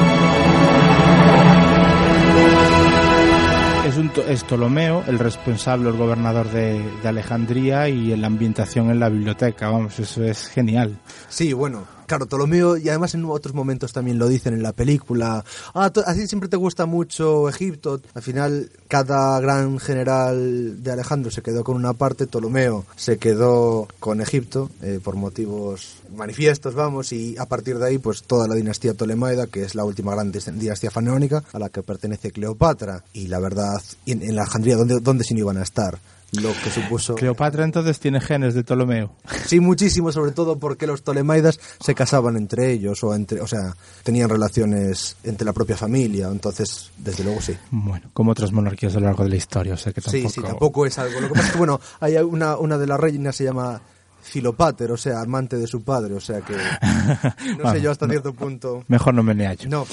Es, 3.90 3.98
es 4.28 4.44
Ptolomeo, 4.44 5.02
el 5.08 5.18
responsable, 5.18 5.88
el 5.88 5.96
gobernador 5.96 6.48
de, 6.48 6.80
de 7.02 7.08
Alejandría 7.08 7.88
y 7.88 8.16
la 8.16 8.28
ambientación 8.28 8.88
en 8.88 9.00
la 9.00 9.08
biblioteca. 9.08 9.68
Vamos, 9.68 9.98
eso 9.98 10.22
es 10.22 10.46
genial. 10.46 10.96
Sí, 11.28 11.52
bueno, 11.52 11.84
claro, 12.10 12.26
Ptolomeo, 12.26 12.76
y 12.76 12.88
además 12.88 13.14
en 13.14 13.24
otros 13.24 13.54
momentos 13.54 13.92
también 13.92 14.18
lo 14.18 14.26
dicen 14.26 14.52
en 14.52 14.64
la 14.64 14.72
película. 14.72 15.44
Ah, 15.74 15.92
así 16.06 16.26
siempre 16.26 16.48
te 16.48 16.56
gusta 16.56 16.84
mucho 16.84 17.48
Egipto. 17.48 18.00
Al 18.14 18.22
final, 18.22 18.68
cada 18.88 19.38
gran 19.38 19.78
general 19.78 20.82
de 20.82 20.90
Alejandro 20.90 21.30
se 21.30 21.40
quedó 21.40 21.62
con 21.62 21.76
una 21.76 21.92
parte, 21.92 22.26
Ptolomeo 22.26 22.84
se 22.96 23.18
quedó 23.18 23.86
con 24.00 24.20
Egipto 24.20 24.70
eh, 24.82 24.98
por 25.00 25.14
motivos 25.14 25.98
manifiestos, 26.16 26.74
vamos, 26.74 27.12
y 27.12 27.38
a 27.38 27.46
partir 27.46 27.78
de 27.78 27.86
ahí, 27.86 27.98
pues 27.98 28.24
toda 28.24 28.48
la 28.48 28.56
dinastía 28.56 28.94
Ptolemaida, 28.94 29.46
que 29.46 29.62
es 29.62 29.76
la 29.76 29.84
última 29.84 30.12
gran 30.12 30.32
dinastía 30.32 30.90
faraónica 30.90 31.44
a 31.52 31.60
la 31.60 31.68
que 31.68 31.84
pertenece 31.84 32.32
Cleopatra. 32.32 33.04
Y 33.12 33.28
la 33.28 33.38
verdad, 33.38 33.80
en, 34.04 34.20
en 34.22 34.36
Alejandría, 34.36 34.74
¿dónde, 34.74 34.98
¿dónde 34.98 35.22
se 35.22 35.38
iban 35.38 35.58
a 35.58 35.62
estar? 35.62 36.00
Lo 36.32 36.52
que 36.52 36.70
supuso. 36.70 37.14
Cleopatra 37.16 37.64
entonces 37.64 37.98
tiene 37.98 38.20
genes 38.20 38.54
de 38.54 38.62
Ptolomeo. 38.62 39.16
Sí, 39.46 39.58
muchísimo, 39.58 40.12
sobre 40.12 40.30
todo 40.30 40.58
porque 40.58 40.86
los 40.86 41.02
Ptolemaidas 41.02 41.58
se 41.80 41.94
casaban 41.94 42.36
entre 42.36 42.70
ellos, 42.70 43.02
o 43.02 43.14
entre, 43.14 43.40
o 43.40 43.46
sea, 43.46 43.74
tenían 44.04 44.28
relaciones 44.28 45.16
entre 45.24 45.44
la 45.44 45.52
propia 45.52 45.76
familia, 45.76 46.28
entonces, 46.28 46.92
desde 46.98 47.24
luego 47.24 47.40
sí. 47.40 47.56
Bueno, 47.70 48.10
como 48.12 48.30
otras 48.30 48.52
monarquías 48.52 48.94
a 48.94 49.00
lo 49.00 49.06
largo 49.06 49.24
de 49.24 49.30
la 49.30 49.36
historia, 49.36 49.74
o 49.74 49.76
sea 49.76 49.92
que 49.92 50.00
tampoco... 50.00 50.28
Sí, 50.28 50.34
sí, 50.34 50.42
tampoco 50.42 50.86
es 50.86 50.98
algo. 50.98 51.20
Lo 51.20 51.28
que 51.28 51.34
pasa 51.34 51.46
es 51.46 51.52
que, 51.52 51.58
bueno, 51.58 51.80
hay 51.98 52.16
una, 52.16 52.56
una 52.56 52.78
de 52.78 52.86
las 52.86 53.00
reinas 53.00 53.34
se 53.34 53.44
llama 53.44 53.80
Filopater, 54.22 54.92
o 54.92 54.96
sea, 54.96 55.20
amante 55.20 55.56
de 55.56 55.66
su 55.66 55.82
padre, 55.82 56.14
o 56.14 56.20
sea 56.20 56.40
que 56.42 56.54
no 57.58 57.72
sé 57.72 57.80
yo 57.80 57.90
hasta 57.90 58.06
cierto 58.08 58.32
punto. 58.32 58.84
Mejor 58.86 59.14
no 59.14 59.22
me 59.24 59.34
neallo. 59.34 59.68
No, 59.68 59.86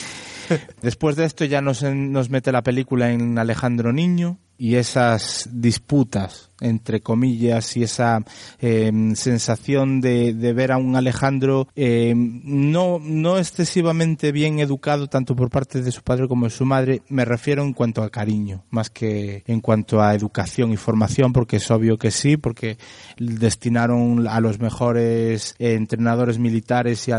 Después 0.82 1.16
de 1.16 1.26
esto 1.26 1.46
ya 1.46 1.62
nos, 1.62 1.84
nos 1.84 2.30
mete 2.30 2.52
la 2.52 2.62
película 2.62 3.12
en 3.12 3.38
Alejandro 3.38 3.92
Niño 3.92 4.40
y 4.58 4.76
esas 4.76 5.50
disputas, 5.52 6.47
entre 6.62 7.02
comillas, 7.02 7.78
y 7.78 7.84
esa 7.84 8.24
eh, 8.60 8.92
sensación 9.16 10.02
de, 10.02 10.34
de 10.34 10.54
ver 10.54 10.72
a 10.72 10.78
un 10.78 10.96
Alejandro 10.96 11.68
eh, 11.76 12.14
no, 12.16 13.00
no 13.02 13.38
excesivamente 13.38 14.32
bien 14.32 14.60
educado 14.60 15.08
tanto 15.08 15.36
por 15.36 15.50
parte 15.50 15.82
de 15.82 15.92
su 15.92 16.02
padre 16.02 16.28
como 16.28 16.46
de 16.46 16.52
su 16.52 16.66
madre, 16.66 17.02
me 17.10 17.26
refiero 17.26 17.64
en 17.64 17.74
cuanto 17.74 18.04
a 18.04 18.10
cariño, 18.10 18.64
más 18.70 18.90
que 18.90 19.44
en 19.48 19.62
cuanto 19.62 20.02
a 20.02 20.14
educación 20.14 20.72
y 20.72 20.78
formación, 20.78 21.34
porque 21.34 21.58
es 21.58 21.70
obvio 21.72 21.98
que 21.98 22.12
sí, 22.12 22.38
porque 22.38 22.78
destinaron 23.18 24.28
a 24.28 24.40
los 24.40 24.60
mejores 24.60 25.56
eh, 25.60 25.74
entrenadores 25.74 26.40
militares 26.40 27.08
y, 27.08 27.12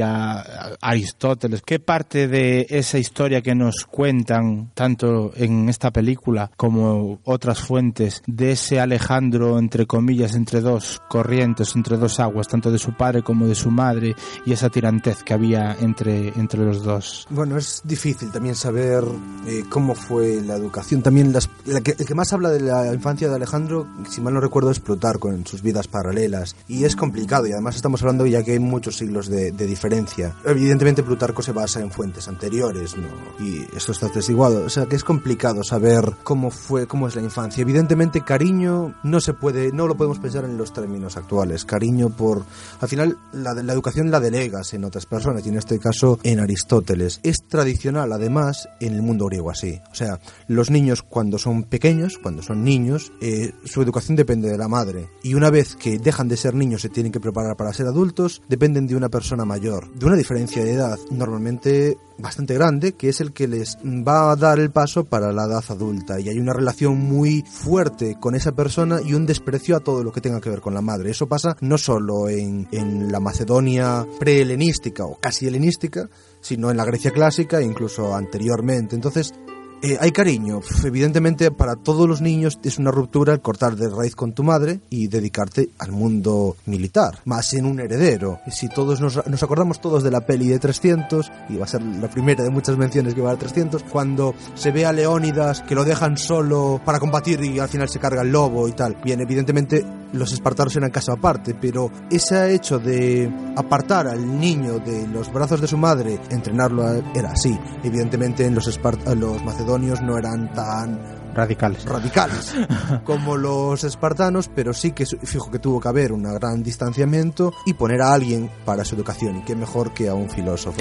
a 0.00 0.76
Aristóteles. 0.80 1.62
¿Qué 1.62 1.78
parte 1.78 2.28
de 2.28 2.66
esa 2.70 2.98
historia 2.98 3.42
que 3.42 3.54
nos 3.54 3.84
cuentan, 3.84 4.70
tanto 4.74 5.32
en 5.36 5.68
esta 5.68 5.90
película 5.90 6.50
como 6.56 7.20
otras 7.24 7.60
fuentes, 7.60 8.22
de 8.26 8.52
ese 8.52 8.80
Alejandro, 8.86 9.58
entre 9.58 9.86
comillas, 9.86 10.34
entre 10.34 10.60
dos 10.60 11.00
corrientes, 11.08 11.74
entre 11.76 11.96
dos 11.96 12.18
aguas, 12.20 12.48
tanto 12.48 12.70
de 12.70 12.78
su 12.78 12.94
padre 12.94 13.22
como 13.22 13.46
de 13.46 13.54
su 13.54 13.70
madre, 13.70 14.16
y 14.44 14.52
esa 14.52 14.70
tirantez 14.70 15.22
que 15.22 15.34
había 15.34 15.76
entre, 15.80 16.28
entre 16.38 16.64
los 16.64 16.82
dos? 16.82 17.26
Bueno, 17.30 17.56
es 17.58 17.82
difícil 17.84 18.30
también 18.30 18.54
saber 18.54 19.04
eh, 19.46 19.64
cómo 19.68 19.94
fue 19.94 20.40
la 20.40 20.54
educación. 20.56 21.02
También 21.02 21.32
las, 21.32 21.48
la 21.66 21.80
que- 21.80 21.96
el 21.98 22.06
que 22.06 22.14
más 22.14 22.32
habla 22.32 22.50
de 22.50 22.60
la 22.60 22.92
infancia 22.94 23.28
de 23.28 23.34
Alejandro, 23.36 23.86
si 24.08 24.20
mal 24.20 24.34
no 24.34 24.40
recuerdo, 24.40 24.70
es 24.70 24.80
Plutarco 24.80 25.30
en 25.30 25.46
sus 25.46 25.62
vidas 25.62 25.88
paralelas. 25.88 26.56
Y 26.68 26.84
es 26.84 26.96
complicado, 26.96 27.46
y 27.46 27.52
además 27.52 27.76
estamos 27.76 28.00
hablando 28.02 28.26
ya 28.26 28.42
que 28.42 28.52
hay 28.52 28.58
muchos 28.58 28.96
siglos 28.96 29.28
de, 29.28 29.52
de 29.52 29.66
diferencia. 29.66 30.34
Evidentemente 30.44 31.02
Plutarco 31.02 31.42
se 31.42 31.52
basa 31.52 31.80
en 31.80 31.90
fuentes 31.90 32.28
anteriores, 32.28 32.96
¿no? 32.96 33.08
Y 33.44 33.66
esto 33.76 33.92
está 33.92 34.08
testiguado. 34.08 34.64
O 34.64 34.70
sea 34.70 34.86
que 34.86 34.96
es 34.96 35.04
complicado 35.04 35.62
saber 35.64 36.12
cómo 36.22 36.50
fue, 36.50 36.86
cómo 36.86 37.08
es 37.08 37.16
la 37.16 37.22
infancia. 37.22 37.62
Evidentemente 37.62 38.20
cariño 38.22 38.75
no 39.02 39.20
se 39.20 39.34
puede, 39.34 39.72
no 39.72 39.86
lo 39.86 39.96
podemos 39.96 40.18
pensar 40.18 40.44
en 40.44 40.56
los 40.56 40.72
términos 40.72 41.16
actuales. 41.16 41.64
Cariño 41.64 42.10
por... 42.10 42.44
Al 42.80 42.88
final 42.88 43.18
la, 43.32 43.54
la 43.54 43.72
educación 43.72 44.10
la 44.10 44.20
delegas 44.20 44.74
en 44.74 44.84
otras 44.84 45.06
personas, 45.06 45.44
y 45.44 45.48
en 45.48 45.56
este 45.56 45.78
caso 45.78 46.18
en 46.22 46.40
Aristóteles. 46.40 47.20
Es 47.22 47.36
tradicional, 47.48 48.12
además, 48.12 48.68
en 48.80 48.94
el 48.94 49.02
mundo 49.02 49.26
griego 49.26 49.50
así. 49.50 49.80
O 49.90 49.94
sea, 49.94 50.20
los 50.48 50.70
niños 50.70 51.02
cuando 51.02 51.38
son 51.38 51.64
pequeños, 51.64 52.18
cuando 52.18 52.42
son 52.42 52.64
niños, 52.64 53.12
eh, 53.20 53.52
su 53.64 53.82
educación 53.82 54.16
depende 54.16 54.50
de 54.50 54.58
la 54.58 54.68
madre. 54.68 55.08
Y 55.22 55.34
una 55.34 55.50
vez 55.50 55.76
que 55.76 55.98
dejan 55.98 56.28
de 56.28 56.36
ser 56.36 56.54
niños 56.54 56.82
se 56.82 56.88
tienen 56.88 57.12
que 57.12 57.20
preparar 57.20 57.56
para 57.56 57.72
ser 57.72 57.86
adultos, 57.86 58.42
dependen 58.48 58.86
de 58.86 58.96
una 58.96 59.08
persona 59.08 59.44
mayor. 59.44 59.92
De 59.94 60.06
una 60.06 60.16
diferencia 60.16 60.62
de 60.62 60.72
edad 60.72 60.98
normalmente 61.10 61.98
bastante 62.18 62.54
grande, 62.54 62.92
que 62.92 63.08
es 63.08 63.20
el 63.20 63.32
que 63.32 63.48
les 63.48 63.76
va 63.76 64.30
a 64.30 64.36
dar 64.36 64.58
el 64.58 64.70
paso 64.70 65.04
para 65.04 65.32
la 65.32 65.44
edad 65.44 65.64
adulta. 65.68 66.20
Y 66.20 66.28
hay 66.28 66.38
una 66.38 66.52
relación 66.52 66.98
muy 66.98 67.42
fuerte 67.42 68.16
con 68.20 68.34
esa 68.34 68.52
persona 68.52 69.00
y 69.04 69.14
un 69.14 69.26
desprecio 69.26 69.76
a 69.76 69.80
todo 69.80 70.02
lo 70.02 70.12
que 70.12 70.20
tenga 70.20 70.40
que 70.40 70.50
ver 70.50 70.60
con 70.60 70.74
la 70.74 70.80
madre. 70.80 71.10
Eso 71.10 71.28
pasa 71.28 71.56
no 71.60 71.78
solo 71.78 72.28
en, 72.28 72.68
en 72.72 73.12
la 73.12 73.20
Macedonia 73.20 74.06
pre-helenística 74.18 75.04
o 75.04 75.18
casi 75.20 75.46
helenística, 75.46 76.08
sino 76.40 76.70
en 76.70 76.76
la 76.76 76.84
Grecia 76.84 77.10
clásica 77.10 77.60
e 77.60 77.64
incluso 77.64 78.14
anteriormente. 78.14 78.94
Entonces, 78.94 79.34
eh, 79.82 79.98
hay 80.00 80.10
cariño. 80.12 80.60
Evidentemente, 80.84 81.50
para 81.50 81.76
todos 81.76 82.08
los 82.08 82.20
niños 82.20 82.58
es 82.62 82.78
una 82.78 82.90
ruptura 82.90 83.32
el 83.34 83.40
cortar 83.40 83.76
de 83.76 83.88
raíz 83.88 84.16
con 84.16 84.32
tu 84.32 84.42
madre 84.42 84.80
y 84.90 85.08
dedicarte 85.08 85.68
al 85.78 85.92
mundo 85.92 86.56
militar, 86.66 87.18
más 87.24 87.52
en 87.54 87.66
un 87.66 87.80
heredero. 87.80 88.40
Si 88.50 88.68
todos 88.68 89.00
nos, 89.00 89.16
acordamos 89.42 89.80
todos 89.80 90.02
de 90.02 90.10
la 90.10 90.22
peli 90.22 90.48
de 90.48 90.58
300, 90.58 91.30
y 91.50 91.56
va 91.56 91.64
a 91.64 91.68
ser 91.68 91.82
la 91.82 92.08
primera 92.08 92.42
de 92.42 92.50
muchas 92.50 92.76
menciones 92.78 93.14
que 93.14 93.20
va 93.20 93.32
a 93.32 93.36
300, 93.36 93.82
cuando 93.84 94.34
se 94.54 94.70
ve 94.72 94.86
a 94.86 94.92
Leónidas 94.92 95.60
que 95.62 95.74
lo 95.74 95.84
dejan 95.84 96.16
solo 96.16 96.80
para 96.84 96.98
combatir 96.98 97.42
y 97.44 97.58
al 97.58 97.68
final 97.68 97.88
se 97.88 97.98
carga 97.98 98.22
el 98.22 98.32
lobo 98.32 98.66
y 98.68 98.72
tal. 98.72 98.96
Bien, 99.04 99.20
evidentemente 99.20 99.84
los 100.12 100.32
espartanos 100.32 100.74
eran 100.76 100.90
caso 100.90 101.12
aparte, 101.12 101.54
pero 101.60 101.90
ese 102.10 102.54
hecho 102.54 102.78
de 102.78 103.30
apartar 103.56 104.06
al 104.06 104.40
niño 104.40 104.78
de 104.78 105.06
los 105.08 105.30
brazos 105.32 105.60
de 105.60 105.66
su 105.66 105.76
madre, 105.76 106.18
entrenarlo 106.30 106.86
era 107.14 107.32
así. 107.32 107.58
Evidentemente 107.84 108.46
en 108.46 108.54
los, 108.54 108.66
espart- 108.68 109.04
los 109.14 109.42
macedonios 109.44 109.65
no 110.02 110.16
eran 110.16 110.52
tan 110.52 111.00
Radicales. 111.34 111.84
radicales 111.84 112.54
como 113.04 113.36
los 113.36 113.84
espartanos, 113.84 114.48
pero 114.48 114.72
sí 114.72 114.92
que 114.92 115.04
fijo 115.04 115.50
que 115.50 115.58
tuvo 115.58 115.80
que 115.80 115.88
haber 115.88 116.12
un 116.12 116.22
gran 116.22 116.62
distanciamiento 116.62 117.52
y 117.66 117.74
poner 117.74 118.00
a 118.00 118.14
alguien 118.14 118.50
para 118.64 118.84
su 118.84 118.94
educación, 118.94 119.38
y 119.38 119.42
qué 119.42 119.54
mejor 119.54 119.92
que 119.92 120.08
a 120.08 120.14
un 120.14 120.30
filósofo. 120.30 120.80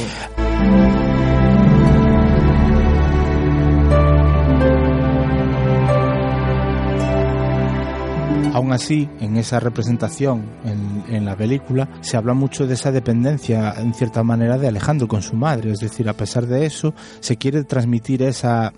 Aún 8.55 8.71
así, 8.71 9.09
en 9.19 9.35
esa 9.35 9.59
representación, 9.59 10.45
en, 10.63 11.25
la 11.25 11.35
película, 11.35 11.89
se 11.99 12.15
habla 12.15 12.33
mucho 12.33 12.65
de 12.65 12.75
esa 12.75 12.89
dependencia, 12.89 13.73
en 13.73 13.93
cierta 13.93 14.23
manera, 14.23 14.57
de 14.57 14.69
Alejandro 14.69 15.09
con 15.09 15.21
su 15.21 15.35
madre. 15.35 15.73
Es 15.73 15.79
decir, 15.79 16.07
a 16.07 16.13
pesar 16.13 16.47
de 16.47 16.65
eso, 16.65 16.93
se 17.19 17.35
quiere 17.35 17.65
transmitir 17.65 18.23
esa 18.23 18.71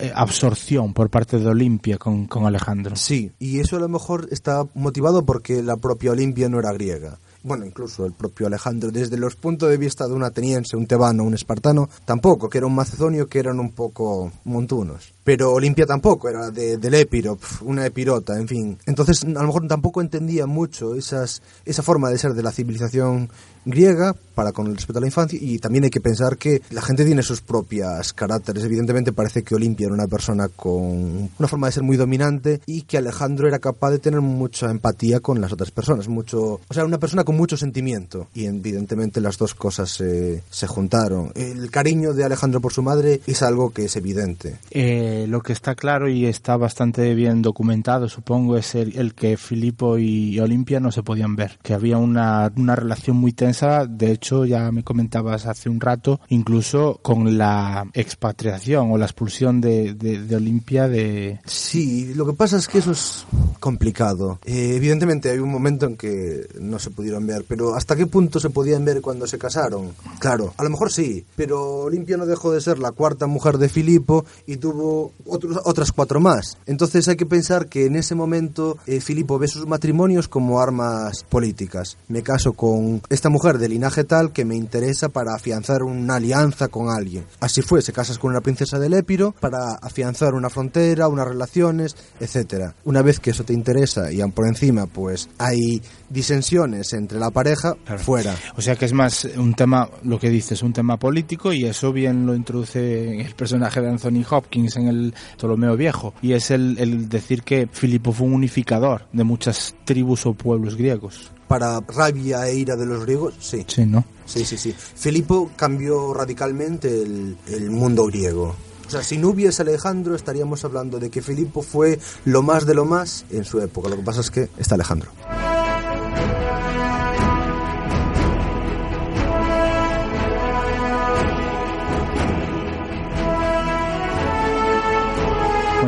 eh, 0.00 0.10
absorción 0.12 0.92
por 0.92 1.08
parte 1.08 1.38
de 1.38 1.46
Olimpia 1.46 1.98
con, 1.98 2.26
con 2.26 2.46
Alejandro. 2.46 2.96
Sí, 2.96 3.30
y 3.38 3.60
eso 3.60 3.76
a 3.76 3.78
lo 3.78 3.88
mejor 3.88 4.26
está 4.32 4.64
motivado 4.74 5.24
porque 5.24 5.62
la 5.62 5.76
propia 5.76 6.10
Olimpia 6.10 6.48
no 6.48 6.58
era 6.58 6.72
griega. 6.72 7.16
Bueno, 7.44 7.66
incluso 7.66 8.06
el 8.06 8.12
propio 8.12 8.46
Alejandro, 8.46 8.92
desde 8.92 9.16
los 9.16 9.34
puntos 9.34 9.68
de 9.68 9.76
vista 9.76 10.06
de 10.06 10.14
un 10.14 10.22
ateniense, 10.22 10.76
un 10.76 10.86
tebano, 10.86 11.24
un 11.24 11.34
espartano, 11.34 11.88
tampoco, 12.04 12.48
que 12.48 12.58
era 12.58 12.68
un 12.68 12.74
macedonio, 12.74 13.26
que 13.26 13.40
eran 13.40 13.58
un 13.58 13.72
poco 13.72 14.32
montunos. 14.44 15.12
Pero 15.24 15.52
Olimpia 15.52 15.86
tampoco, 15.86 16.28
era 16.28 16.50
de, 16.50 16.76
del 16.78 16.94
Épiro, 16.94 17.38
una 17.62 17.86
epirota, 17.86 18.36
en 18.38 18.48
fin. 18.48 18.78
Entonces, 18.86 19.24
a 19.24 19.28
lo 19.28 19.46
mejor 19.46 19.66
tampoco 19.68 20.00
entendía 20.00 20.46
mucho 20.46 20.94
esas, 20.94 21.42
esa 21.64 21.82
forma 21.82 22.10
de 22.10 22.18
ser 22.18 22.32
de 22.32 22.42
la 22.42 22.52
civilización 22.52 23.30
griega 23.64 24.14
para 24.34 24.52
con 24.52 24.66
el 24.66 24.76
respeto 24.76 24.98
a 24.98 25.00
la 25.00 25.06
infancia 25.06 25.38
y 25.40 25.58
también 25.58 25.84
hay 25.84 25.90
que 25.90 26.00
pensar 26.00 26.36
que 26.36 26.62
la 26.70 26.82
gente 26.82 27.04
tiene 27.04 27.22
sus 27.22 27.42
propias 27.42 28.12
caracteres. 28.12 28.64
Evidentemente 28.64 29.12
parece 29.12 29.42
que 29.42 29.54
Olimpia 29.54 29.86
era 29.86 29.94
una 29.94 30.08
persona 30.08 30.48
con 30.48 31.30
una 31.38 31.48
forma 31.48 31.68
de 31.68 31.72
ser 31.72 31.82
muy 31.82 31.96
dominante 31.96 32.60
y 32.66 32.82
que 32.82 32.98
Alejandro 32.98 33.46
era 33.46 33.58
capaz 33.58 33.90
de 33.90 33.98
tener 33.98 34.20
mucha 34.20 34.70
empatía 34.70 35.20
con 35.20 35.40
las 35.40 35.52
otras 35.52 35.70
personas, 35.70 36.08
mucho, 36.08 36.60
o 36.66 36.74
sea, 36.74 36.84
una 36.84 36.98
persona 36.98 37.24
con 37.24 37.36
mucho 37.36 37.56
sentimiento 37.56 38.28
y 38.34 38.46
evidentemente 38.46 39.20
las 39.20 39.38
dos 39.38 39.54
cosas 39.54 39.90
se, 39.90 40.42
se 40.50 40.66
juntaron. 40.66 41.30
El 41.34 41.70
cariño 41.70 42.14
de 42.14 42.24
Alejandro 42.24 42.60
por 42.60 42.72
su 42.72 42.82
madre 42.82 43.20
es 43.26 43.42
algo 43.42 43.70
que 43.70 43.84
es 43.84 43.96
evidente. 43.96 44.56
Eh, 44.70 45.11
lo 45.26 45.42
que 45.42 45.52
está 45.52 45.74
claro 45.74 46.08
y 46.08 46.26
está 46.26 46.56
bastante 46.56 47.14
bien 47.14 47.42
documentado, 47.42 48.08
supongo, 48.08 48.56
es 48.56 48.74
el, 48.74 48.96
el 48.98 49.14
que 49.14 49.36
Filipo 49.36 49.98
y 49.98 50.38
Olimpia 50.40 50.80
no 50.80 50.92
se 50.92 51.02
podían 51.02 51.36
ver, 51.36 51.58
que 51.62 51.74
había 51.74 51.98
una, 51.98 52.52
una 52.56 52.76
relación 52.76 53.16
muy 53.16 53.32
tensa 53.32 53.86
de 53.86 54.12
hecho 54.12 54.44
ya 54.44 54.70
me 54.72 54.84
comentabas 54.84 55.46
hace 55.46 55.68
un 55.68 55.80
rato, 55.80 56.20
incluso 56.28 56.98
con 57.02 57.38
la 57.38 57.86
expatriación 57.94 58.90
o 58.92 58.98
la 58.98 59.06
expulsión 59.06 59.60
de, 59.60 59.94
de, 59.94 60.36
Olimpia 60.36 60.88
de... 60.88 61.40
Sí, 61.44 62.14
lo 62.14 62.26
que 62.26 62.32
pasa 62.32 62.56
es 62.56 62.68
que 62.68 62.78
eso 62.78 62.92
es 62.92 63.26
complicado. 63.60 64.38
Eh, 64.44 64.72
evidentemente 64.76 65.30
hay 65.30 65.38
un 65.38 65.50
momento 65.50 65.86
en 65.86 65.96
que 65.96 66.46
no 66.60 66.78
se 66.78 66.90
pudieron 66.90 67.26
ver, 67.26 67.44
pero 67.46 67.74
¿hasta 67.74 67.96
qué 67.96 68.06
punto 68.06 68.40
se 68.40 68.50
podían 68.50 68.84
ver 68.84 69.00
cuando 69.00 69.26
se 69.26 69.38
casaron? 69.38 69.92
Claro, 70.18 70.54
a 70.56 70.64
lo 70.64 70.70
mejor 70.70 70.90
sí, 70.90 71.24
pero 71.36 71.82
Olimpia 71.82 72.16
no 72.16 72.26
dejó 72.26 72.52
de 72.52 72.60
ser 72.60 72.78
la 72.78 72.92
cuarta 72.92 73.26
mujer 73.26 73.58
de 73.58 73.68
Filipo 73.68 74.24
y 74.46 74.56
tuvo 74.56 75.01
otras 75.26 75.92
cuatro 75.92 76.20
más. 76.20 76.58
Entonces 76.66 77.08
hay 77.08 77.16
que 77.16 77.26
pensar 77.26 77.66
que 77.66 77.86
en 77.86 77.96
ese 77.96 78.14
momento 78.14 78.78
eh, 78.86 79.00
Filipo 79.00 79.38
ve 79.38 79.48
sus 79.48 79.66
matrimonios 79.66 80.28
como 80.28 80.60
armas 80.60 81.24
políticas. 81.28 81.96
Me 82.08 82.22
caso 82.22 82.52
con 82.52 83.02
esta 83.08 83.28
mujer 83.28 83.58
de 83.58 83.68
linaje 83.68 84.04
tal 84.04 84.32
que 84.32 84.44
me 84.44 84.56
interesa 84.56 85.08
para 85.08 85.34
afianzar 85.34 85.82
una 85.82 86.16
alianza 86.16 86.68
con 86.68 86.90
alguien. 86.90 87.24
Así 87.40 87.62
fue, 87.62 87.82
se 87.82 87.92
casas 87.92 88.18
con 88.18 88.30
una 88.30 88.40
princesa 88.40 88.78
del 88.78 88.94
Épiro 88.94 89.34
para 89.40 89.74
afianzar 89.80 90.34
una 90.34 90.50
frontera, 90.50 91.08
unas 91.08 91.28
relaciones, 91.28 91.96
etcétera. 92.20 92.74
Una 92.84 93.02
vez 93.02 93.20
que 93.20 93.30
eso 93.30 93.44
te 93.44 93.52
interesa 93.52 94.12
y 94.12 94.20
aún 94.20 94.32
por 94.32 94.46
encima 94.46 94.86
pues 94.86 95.28
hay 95.38 95.82
disensiones 96.12 96.92
entre 96.92 97.18
la 97.18 97.30
pareja, 97.30 97.76
fuera. 97.98 98.36
O 98.56 98.62
sea 98.62 98.76
que 98.76 98.84
es 98.84 98.92
más 98.92 99.24
un 99.36 99.54
tema, 99.54 99.88
lo 100.04 100.18
que 100.18 100.30
dices, 100.30 100.62
un 100.62 100.72
tema 100.72 100.98
político 100.98 101.52
y 101.52 101.64
eso 101.64 101.92
bien 101.92 102.26
lo 102.26 102.34
introduce 102.34 103.20
el 103.20 103.34
personaje 103.34 103.80
de 103.80 103.88
Anthony 103.88 104.24
Hopkins 104.28 104.76
en 104.76 104.88
el 104.88 105.14
Ptolomeo 105.36 105.76
Viejo 105.76 106.14
y 106.22 106.32
es 106.32 106.50
el, 106.50 106.76
el 106.78 107.08
decir 107.08 107.42
que 107.42 107.68
Filipo 107.70 108.12
fue 108.12 108.26
un 108.26 108.34
unificador 108.34 109.06
de 109.12 109.24
muchas 109.24 109.74
tribus 109.84 110.26
o 110.26 110.34
pueblos 110.34 110.76
griegos 110.76 111.32
para 111.48 111.80
rabia 111.80 112.48
e 112.48 112.54
ira 112.54 112.76
de 112.76 112.86
los 112.86 113.04
griegos, 113.04 113.34
sí. 113.38 113.62
Sí, 113.68 113.84
¿no? 113.84 114.06
Sí, 114.24 114.42
sí, 114.42 114.56
sí. 114.56 114.72
Filipo 114.72 115.50
cambió 115.54 116.14
radicalmente 116.14 117.02
el, 117.02 117.36
el 117.46 117.70
mundo 117.70 118.06
griego. 118.06 118.56
O 118.86 118.90
sea, 118.90 119.02
si 119.02 119.18
no 119.18 119.28
hubiese 119.28 119.60
Alejandro, 119.60 120.14
estaríamos 120.14 120.64
hablando 120.64 120.98
de 120.98 121.10
que 121.10 121.20
Filipo 121.20 121.60
fue 121.60 121.98
lo 122.24 122.42
más 122.42 122.64
de 122.64 122.74
lo 122.74 122.86
más 122.86 123.26
en 123.30 123.44
su 123.44 123.60
época. 123.60 123.90
Lo 123.90 123.96
que 123.96 124.02
pasa 124.02 124.22
es 124.22 124.30
que 124.30 124.48
está 124.56 124.76
Alejandro. 124.76 125.10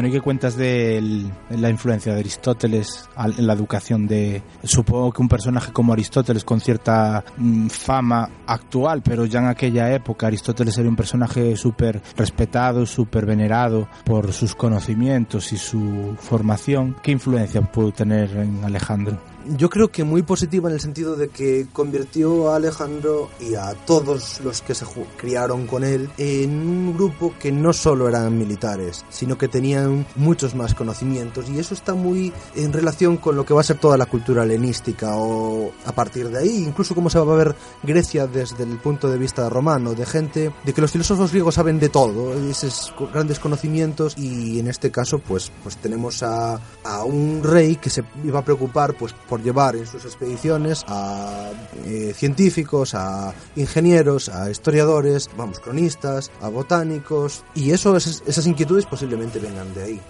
Bueno, 0.04 0.16
¿y 0.16 0.18
qué 0.18 0.23
cuentas 0.23 0.54
de 0.58 1.30
la 1.49 1.70
influencia 1.70 2.12
de 2.12 2.20
Aristóteles 2.20 3.08
en 3.16 3.46
la 3.46 3.54
educación 3.54 4.06
de... 4.06 4.42
Supongo 4.62 5.11
que 5.11 5.23
un 5.23 5.30
personaje 5.30 5.73
como 5.73 5.94
Aristóteles 5.94 6.44
con 6.44 6.61
cierta 6.61 7.25
mm, 7.38 7.68
fama 7.68 8.28
actual, 8.46 9.00
pero 9.02 9.25
ya 9.25 9.38
en 9.38 9.46
aquella 9.46 9.90
época 9.94 10.26
Aristóteles 10.26 10.76
era 10.76 10.90
un 10.90 10.96
personaje 10.96 11.56
súper 11.56 12.02
respetado, 12.18 12.84
súper 12.84 13.25
venerado 13.25 13.88
por 14.04 14.34
sus 14.34 14.54
conocimientos 14.54 15.54
y 15.54 15.56
su 15.56 16.14
formación. 16.18 16.96
¿Qué 17.02 17.11
influencia 17.11 17.62
pudo 17.62 17.90
tener 17.92 18.30
en 18.37 18.62
Alejandro? 18.62 19.34
Yo 19.46 19.68
creo 19.68 19.88
que 19.88 20.04
muy 20.04 20.22
positiva 20.22 20.68
en 20.68 20.74
el 20.74 20.80
sentido 20.80 21.16
de 21.16 21.28
que 21.28 21.66
convirtió 21.72 22.50
a 22.50 22.56
Alejandro 22.56 23.30
y 23.40 23.54
a 23.54 23.74
todos 23.86 24.40
los 24.40 24.62
que 24.62 24.74
se 24.74 24.86
criaron 25.16 25.66
con 25.66 25.84
él 25.84 26.08
en 26.18 26.50
un 26.66 26.94
grupo 26.94 27.34
que 27.38 27.52
no 27.52 27.72
solo 27.72 28.08
eran 28.08 28.36
militares, 28.38 29.04
sino 29.10 29.36
que 29.36 29.48
tenían 29.48 30.07
muchos 30.16 30.54
más 30.54 30.74
conocimientos. 30.74 31.48
Y 31.48 31.59
eso 31.59 31.74
está 31.74 31.94
muy 31.94 32.33
en 32.54 32.72
relación 32.72 33.16
con 33.16 33.37
lo 33.37 33.44
que 33.44 33.54
va 33.54 33.61
a 33.61 33.64
ser 33.64 33.78
toda 33.78 33.96
la 33.96 34.07
cultura 34.07 34.44
helenística 34.44 35.16
o 35.16 35.72
a 35.85 35.92
partir 35.92 36.28
de 36.28 36.38
ahí, 36.38 36.64
incluso 36.66 36.94
cómo 36.94 37.11
se 37.11 37.18
va 37.18 37.35
a 37.35 37.37
ver 37.37 37.57
Grecia 37.83 38.26
desde 38.26 38.64
el 38.64 38.78
punto 38.78 39.11
de 39.11 39.18
vista 39.18 39.48
romano, 39.48 39.94
de 39.94 40.07
gente, 40.07 40.52
de 40.64 40.72
que 40.72 40.80
los 40.80 40.90
filósofos 40.90 41.30
griegos 41.30 41.54
saben 41.54 41.78
de 41.78 41.88
todo, 41.88 42.35
esos 42.48 42.94
grandes 43.12 43.38
conocimientos. 43.38 44.16
Y 44.16 44.59
en 44.59 44.68
este 44.68 44.90
caso 44.90 45.18
pues, 45.18 45.52
pues 45.62 45.76
tenemos 45.76 46.22
a, 46.22 46.61
a 46.85 47.04
un 47.04 47.42
rey 47.42 47.76
que 47.76 47.90
se 47.90 48.04
iba 48.24 48.40
a 48.40 48.44
preocupar 48.44 48.94
pues 48.94 49.12
por 49.28 49.34
llevar 49.42 49.77
en 49.77 49.87
sus 49.87 50.05
expediciones 50.05 50.85
a 50.88 51.51
eh, 51.85 52.12
científicos, 52.14 52.94
a 52.94 53.35
ingenieros, 53.57 54.29
a 54.29 54.51
historiadores, 54.51 55.31
vamos, 55.37 55.61
cronistas, 55.61 56.31
a 56.40 56.49
botánicos, 56.49 57.44
y 57.55 57.73
eso, 57.73 57.97
esas 57.97 58.47
inquietudes 58.47 58.87
posiblemente 58.87 59.38
vengan 59.38 59.73
de 59.75 59.83
ahí. 59.83 60.01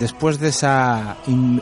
Después 0.00 0.40
de 0.40 0.48
esa 0.48 1.18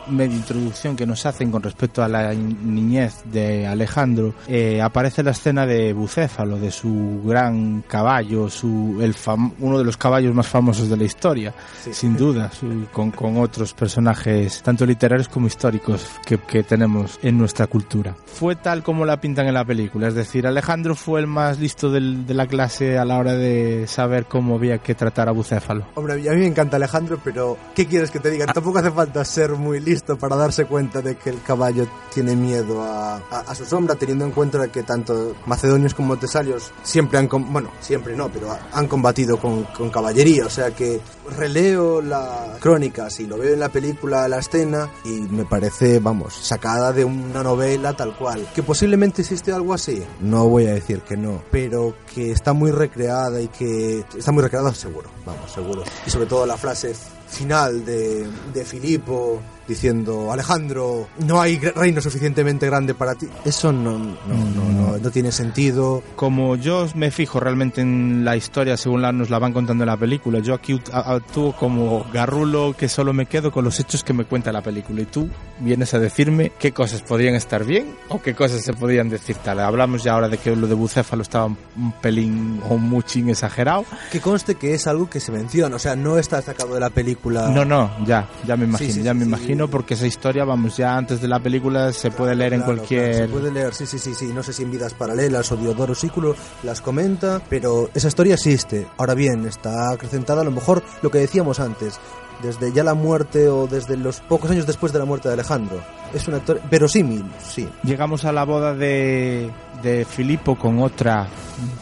media 0.07 0.37
introducción 0.37 0.97
que 0.97 1.05
nos 1.05 1.27
hacen 1.27 1.51
con 1.51 1.63
respecto 1.63 2.03
a 2.03 2.09
la 2.09 2.33
niñez 2.33 3.23
de 3.25 3.67
Alejandro, 3.67 4.35
eh, 4.47 4.81
aparece 4.81 5.23
la 5.23 5.33
escena 5.33 5.67
de 5.67 5.93
Bucéfalo, 5.93 6.59
de 6.59 6.71
su 6.71 7.21
gran 7.25 7.83
caballo, 7.83 8.49
su, 8.49 8.99
el 9.03 9.15
uno 9.59 9.79
de 9.79 9.85
los 9.85 9.97
caballos 9.97 10.35
más 10.35 10.47
famosos 10.47 10.89
de 10.89 10.97
la 10.97 11.05
historia, 11.05 11.53
sin 11.91 12.17
duda, 12.17 12.51
con, 12.93 13.11
con, 13.11 13.39
otros 13.39 13.75
personajes, 13.75 14.63
tanto 14.63 14.87
literarios 14.87 15.29
como 15.29 15.49
históricos, 15.49 16.07
que, 16.25 16.39
que, 16.39 16.63
tenemos 16.63 17.19
en 17.23 17.37
nuestra 17.37 17.67
cultura. 17.67 18.15
Fue 18.27 18.55
tal 18.55 18.83
como 18.83 19.05
la 19.05 19.21
pintan 19.21 19.49
en 19.49 19.55
la 19.55 19.65
película, 19.65 20.09
es 20.09 20.15
decir, 20.15 20.47
Alejandro 20.47 20.95
fue 20.95 21.21
el 21.21 21.27
más 21.27 21.59
listo 21.59 21.91
del, 21.91 22.27
de 22.27 22.35
la 22.35 22.47
clase 22.47 22.99
a 22.99 23.05
la 23.05 23.19
hora 23.19 23.35
de 23.35 23.87
saber 23.89 24.27
cómo 24.27 24.55
había 24.55 24.79
que 24.79 24.95
tratar 24.95 25.29
a 25.29 25.33
Bucéfalo. 25.33 25.87
Hombre, 25.95 26.15
a 26.15 26.33
mí 26.33 26.41
me 26.41 26.47
encanta 26.47 26.77
Alejandro, 26.77 27.21
pero 27.23 27.59
¿qué 27.75 27.87
quieres 27.87 28.11
que 28.11 28.21
te 28.21 28.28
diga, 28.31 28.47
tampoco 28.47 28.79
hace 28.79 28.91
falta 28.91 29.25
ser 29.25 29.53
muy 29.53 29.81
listo 29.81 30.17
para 30.17 30.37
darse 30.37 30.65
cuenta 30.65 31.01
de 31.03 31.17
que 31.17 31.31
el 31.31 31.43
caballo 31.43 31.87
tiene 32.13 32.37
miedo 32.37 32.83
a, 32.83 33.17
a, 33.17 33.55
su 33.55 33.65
sombra, 33.65 33.95
teniendo 33.95 34.25
en 34.25 34.31
cuenta 34.33 34.69
que 34.69 34.83
tanto 34.83 35.35
macedonios 35.47 35.95
como 35.95 36.19
tesalios 36.19 36.73
siempre 36.83 37.19
han, 37.19 37.29
bueno, 37.29 37.71
siempre 37.81 38.17
no, 38.17 38.29
pero 38.29 38.57
han 38.73 38.89
combatido 38.89 39.39
con, 39.39 39.65
con 39.65 39.91
caballería, 39.91 40.47
o 40.47 40.51
sea 40.51 40.71
que 40.71 41.01
releo 41.37 42.01
las 42.01 42.59
crónicas 42.61 43.21
y 43.21 43.27
lo 43.27 43.39
veo 43.39 43.55
en 43.55 43.61
la 43.61 43.69
película, 43.69 44.29
la 44.29 44.39
escena, 44.39 44.91
y 45.05 45.11
me 45.11 45.45
parece, 45.45 45.99
vamos, 45.99 46.35
sacada 46.35 46.93
de 46.93 47.05
una 47.05 47.43
novela 47.43 47.95
tal 47.95 48.17
cual. 48.17 48.49
Que 48.55 48.63
posiblemente 48.63 49.23
existe 49.23 49.53
algo 49.53 49.75
así, 49.75 50.03
no 50.21 50.49
voy 50.49 50.67
a 50.67 50.75
decir 50.75 51.01
que 51.01 51.17
no, 51.17 51.43
pero 51.51 51.95
que 52.15 52.33
está 52.33 52.53
muy 52.53 52.71
recreada 52.71 53.41
y 53.41 53.49
que 53.49 54.05
está 54.17 54.33
muy 54.33 54.43
recreada 54.43 54.73
seguro, 54.75 55.11
vamos, 55.25 55.51
seguro. 55.53 55.83
Y 56.07 56.11
sobre 56.11 56.27
todo 56.27 56.47
la 56.47 56.57
frase 56.57 56.95
final 57.29 57.85
de, 57.85 58.27
de 58.53 58.65
Filipo 58.65 59.41
diciendo 59.69 60.33
Alejandro, 60.33 61.09
no 61.19 61.41
hay 61.41 61.59
reino 61.59 62.01
suficientemente 62.01 62.67
grande 62.67 62.95
para 62.95 63.15
ti. 63.15 63.29
Eso 63.45 63.73
no, 63.73 63.99
no, 63.99 64.15
no, 64.55 64.99
no, 64.99 65.11
tiene 65.11 65.31
sentido. 65.31 66.03
Como 66.17 66.57
yo 66.57 66.87
me 66.95 67.11
fijo 67.11 67.39
realmente 67.39 67.81
en 67.81 68.25
la 68.25 68.37
historia 68.37 68.77
según 68.77 69.03
la, 69.03 69.13
nos 69.13 69.31
la 69.31 69.39
van 69.39 69.53
contando 69.53 69.85
en 69.85 69.89
la 69.89 69.97
película, 69.97 70.41
yo 70.41 70.55
aquí 70.55 70.81
actúo 70.93 71.55
como 71.55 72.05
garrulo 72.13 72.75
que 72.77 72.89
solo 72.89 73.13
me 73.13 73.27
quedo 73.27 73.53
con 73.53 73.65
los 73.65 73.79
hechos 73.79 74.03
que 74.03 74.13
me 74.13 74.25
cuenta 74.25 74.53
la 74.53 74.63
película 74.63 75.03
y 75.03 75.07
tú 75.07 75.29
vienes 75.61 75.93
a 75.95 75.99
decirme 75.99 76.53
qué 76.59 76.73
cosas 76.73 77.03
podrían 77.03 77.35
estar 77.35 77.65
bien 77.65 77.95
o 78.09 78.21
qué 78.23 78.35
cosas 78.35 78.63
se 78.63 78.73
podrían 78.73 79.09
decir 79.09 79.37
tal. 79.37 79.61
Hablamos 79.61 80.03
ya 80.03 80.15
ahora 80.15 80.29
de 80.29 80.39
que 80.39 80.57
lo 80.57 80.67
de 80.67 80.75
Bucéfalo 80.75 81.23
estaba 81.23 81.47
un 81.47 81.93
pelín 82.01 82.61
o 82.69 82.79
muchín 82.79 83.29
exagerado. 83.29 83.85
Que 84.11 84.21
conste 84.21 84.55
que 84.55 84.75
es 84.75 84.87
algo 84.87 85.11
que 85.11 85.21
se 85.21 85.33
menciona, 85.33 85.77
o 85.77 85.79
sea, 85.79 85.97
no 85.97 86.19
está 86.19 86.41
sacado 86.41 86.75
de 86.75 86.81
la 86.81 86.91
película. 86.91 87.49
No, 87.49 87.65
no, 87.65 87.91
ya, 88.07 88.29
ya 88.47 88.57
me 88.57 88.65
imagino, 88.65 89.03
ya 89.03 89.15
me 89.15 89.25
imagino 89.25 89.58
porque 89.67 89.95
esa 89.95 90.07
historia, 90.07 90.45
vamos, 90.45 90.77
ya 90.77 90.97
antes 90.97 91.21
de 91.21 91.27
la 91.27 91.41
película 91.41 91.93
se 91.93 92.13
puede 92.13 92.37
leer 92.37 92.55
en 92.55 92.63
cualquier... 92.63 93.15
se 93.15 93.29
puede 93.29 93.51
leer, 93.51 93.75
sí, 93.75 93.87
sí, 93.87 93.99
sí, 93.99 94.15
sí, 94.15 94.27
no 94.27 94.45
sé 94.45 94.53
si 94.53 94.63
en 94.63 94.71
Vidas 94.71 94.95
Paralelas 94.95 95.51
o 95.51 95.57
Diodoro 95.57 95.97
Sículo 95.97 96.37
las 96.63 96.81
comenta, 96.81 97.43
pero 97.49 97.91
esa 97.95 98.09
historia 98.09 98.35
existe. 98.35 98.87
Ahora 98.99 99.15
bien, 99.15 99.47
está 99.47 99.91
acrecentada 99.93 100.43
a 100.43 100.45
lo 100.45 100.53
mejor 100.53 100.85
lo 101.03 101.11
que 101.11 101.19
decíamos 101.19 101.59
antes, 101.59 101.99
desde 102.43 102.73
ya 102.73 102.85
la 102.85 102.95
muerte 102.95 103.49
o 103.49 103.67
desde 103.67 103.97
los 103.97 104.21
pocos 104.21 104.51
años 104.51 104.67
después 104.67 104.93
de 104.93 104.99
la 104.99 105.05
muerte 105.05 105.29
de 105.29 105.35
Alejandro. 105.35 105.81
Es 106.15 106.27
un 106.27 106.35
actor 106.35 106.61
verosímil, 106.71 107.25
sí. 107.43 107.69
Llegamos 107.83 108.25
a 108.25 108.33
la 108.33 108.45
boda 108.45 108.75
de, 108.75 109.51
de 109.83 110.05
Filipo 110.05 110.57
con 110.57 110.81
otra 110.81 111.29